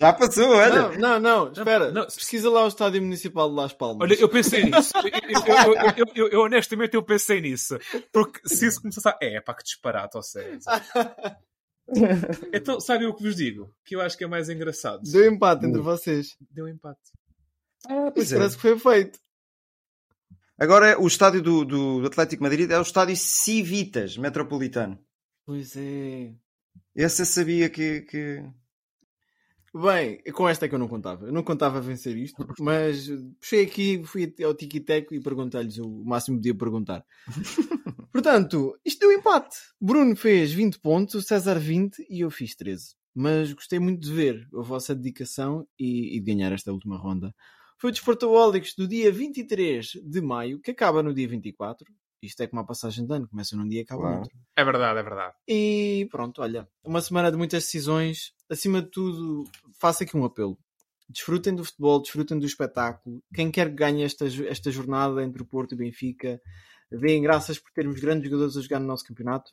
Já 0.00 0.12
passou, 0.12 0.48
olha. 0.50 0.90
Não, 0.90 0.98
não, 0.98 1.18
não, 1.20 1.52
espera. 1.52 1.90
não. 1.90 2.04
Pesquisa 2.06 2.48
lá 2.48 2.64
o 2.64 2.68
Estádio 2.68 3.02
Municipal 3.02 3.48
de 3.48 3.56
Las 3.56 3.72
Palmas. 3.72 3.98
Olha, 4.08 4.14
eu 4.20 4.28
pensei 4.28 4.64
nisso. 4.64 4.92
Eu, 4.96 5.04
eu- 5.04 5.74
eu- 5.74 5.74
eu- 5.96 6.06
eu- 6.14 6.28
eu, 6.28 6.40
honestamente 6.42 6.94
eu 6.94 7.02
pensei 7.02 7.40
nisso. 7.40 7.76
Porque 8.12 8.40
se 8.48 8.66
isso 8.68 8.80
começasse 8.80 9.08
a. 9.08 9.16
É, 9.20 9.40
pá, 9.40 9.54
que 9.54 9.64
disparate, 9.64 10.16
ou 10.16 10.22
seja. 10.22 10.60
Então, 12.52 12.80
sabe 12.80 13.06
o 13.06 13.14
que 13.14 13.22
vos 13.22 13.36
digo? 13.36 13.74
Que 13.84 13.96
eu 13.96 14.00
acho 14.00 14.16
que 14.16 14.24
é 14.24 14.26
mais 14.26 14.48
engraçado. 14.48 15.02
Deu 15.10 15.30
empate 15.30 15.66
entre 15.66 15.80
vocês. 15.80 16.36
Deu 16.50 16.68
empate. 16.68 17.00
Ah, 17.86 18.10
pois 18.12 18.26
Isso 18.26 18.34
é. 18.34 18.38
parece 18.38 18.56
que 18.56 18.62
foi 18.62 18.78
feito. 18.78 19.18
Agora, 20.58 21.00
o 21.00 21.06
estádio 21.06 21.40
do, 21.40 21.64
do 21.64 22.06
Atlético 22.06 22.42
Madrid 22.42 22.70
é 22.70 22.78
o 22.78 22.82
estádio 22.82 23.16
Civitas 23.16 24.16
Metropolitano. 24.16 24.98
Pois 25.46 25.76
é. 25.76 26.34
Esse 26.94 27.22
eu 27.22 27.26
sabia 27.26 27.70
que. 27.70 28.02
que... 28.02 28.44
Bem, 29.74 30.22
com 30.32 30.48
esta 30.48 30.66
é 30.66 30.68
que 30.68 30.74
eu 30.74 30.78
não 30.78 30.88
contava. 30.88 31.26
Eu 31.26 31.32
não 31.32 31.42
contava 31.42 31.80
vencer 31.80 32.16
isto, 32.16 32.36
mas 32.60 33.08
puxei 33.40 33.64
aqui, 33.64 34.02
fui 34.04 34.34
ao 34.44 34.54
Tiki-Teco 34.54 35.14
e 35.14 35.20
perguntei-lhes 35.20 35.78
o 35.78 36.04
máximo 36.04 36.36
que 36.36 36.40
podia 36.40 36.58
perguntar. 36.58 37.04
Portanto, 38.12 38.78
isto 38.84 39.00
deu 39.00 39.12
empate. 39.12 39.56
Bruno 39.80 40.16
fez 40.16 40.52
20 40.52 40.80
pontos, 40.80 41.14
o 41.14 41.22
César 41.22 41.58
20 41.58 42.06
e 42.08 42.20
eu 42.20 42.30
fiz 42.30 42.54
13. 42.56 42.96
Mas 43.14 43.52
gostei 43.52 43.78
muito 43.78 44.00
de 44.00 44.12
ver 44.12 44.48
a 44.54 44.62
vossa 44.62 44.94
dedicação 44.94 45.66
e, 45.78 46.16
e 46.16 46.20
de 46.20 46.26
ganhar 46.34 46.52
esta 46.52 46.72
última 46.72 46.96
ronda. 46.96 47.34
Foi 47.80 47.90
o 47.90 47.92
Desportaholics 47.92 48.74
do 48.76 48.88
dia 48.88 49.12
23 49.12 49.92
de 50.04 50.20
maio, 50.20 50.60
que 50.60 50.72
acaba 50.72 51.02
no 51.02 51.14
dia 51.14 51.28
24. 51.28 51.86
Isto 52.20 52.42
é 52.42 52.48
como 52.48 52.60
a 52.60 52.66
passagem 52.66 53.06
de 53.06 53.14
ano, 53.14 53.28
começa 53.28 53.56
num 53.56 53.68
dia 53.68 53.80
e 53.80 53.82
acaba 53.82 54.10
no 54.10 54.18
outro. 54.20 54.36
É 54.56 54.64
verdade, 54.64 54.98
é 54.98 55.02
verdade. 55.02 55.34
E 55.46 56.08
pronto, 56.10 56.42
olha, 56.42 56.68
uma 56.82 57.00
semana 57.00 57.30
de 57.30 57.36
muitas 57.36 57.62
decisões. 57.64 58.32
Acima 58.50 58.80
de 58.82 58.88
tudo, 58.90 59.44
faço 59.78 60.02
aqui 60.02 60.16
um 60.16 60.24
apelo. 60.24 60.58
Desfrutem 61.08 61.54
do 61.54 61.64
futebol, 61.64 62.00
desfrutem 62.00 62.38
do 62.38 62.46
espetáculo. 62.46 63.22
Quem 63.34 63.50
quer 63.50 63.68
que 63.70 63.76
ganhe 63.76 64.02
esta, 64.02 64.26
esta 64.26 64.70
jornada 64.70 65.22
entre 65.22 65.42
o 65.42 65.46
Porto 65.46 65.72
e 65.72 65.74
o 65.74 65.78
Benfica, 65.78 66.40
deem 66.90 67.22
graças 67.22 67.58
por 67.58 67.70
termos 67.72 68.00
grandes 68.00 68.24
jogadores 68.24 68.56
a 68.56 68.60
jogar 68.60 68.80
no 68.80 68.86
nosso 68.86 69.04
campeonato. 69.04 69.50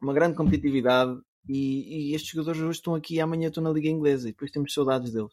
Uma 0.00 0.12
grande 0.12 0.36
competitividade. 0.36 1.18
E, 1.46 2.10
e 2.10 2.14
estes 2.14 2.30
jogadores 2.30 2.60
hoje 2.60 2.78
estão 2.78 2.94
aqui 2.94 3.16
e 3.16 3.20
amanhã 3.20 3.48
estão 3.48 3.62
na 3.62 3.70
Liga 3.70 3.88
Inglesa 3.88 4.28
e 4.28 4.32
depois 4.32 4.50
temos 4.50 4.72
saudades 4.72 5.12
deles. 5.12 5.32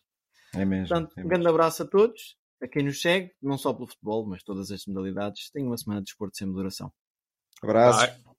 É 0.54 0.66
mesmo. 0.66 0.88
Portanto, 0.88 1.14
é 1.18 1.24
um 1.24 1.28
grande 1.28 1.48
abraço 1.48 1.84
a 1.84 1.86
todos, 1.86 2.36
a 2.62 2.68
quem 2.68 2.84
nos 2.84 3.02
segue, 3.02 3.32
não 3.42 3.58
só 3.58 3.74
pelo 3.74 3.88
futebol, 3.88 4.26
mas 4.26 4.44
todas 4.44 4.72
as 4.72 4.86
modalidades. 4.86 5.50
Tenham 5.52 5.68
uma 5.68 5.78
semana 5.78 6.02
de 6.02 6.06
desporto 6.06 6.38
sem 6.38 6.48
moderação. 6.48 6.92
Abraço. 7.64 8.08
Bye. 8.08 8.31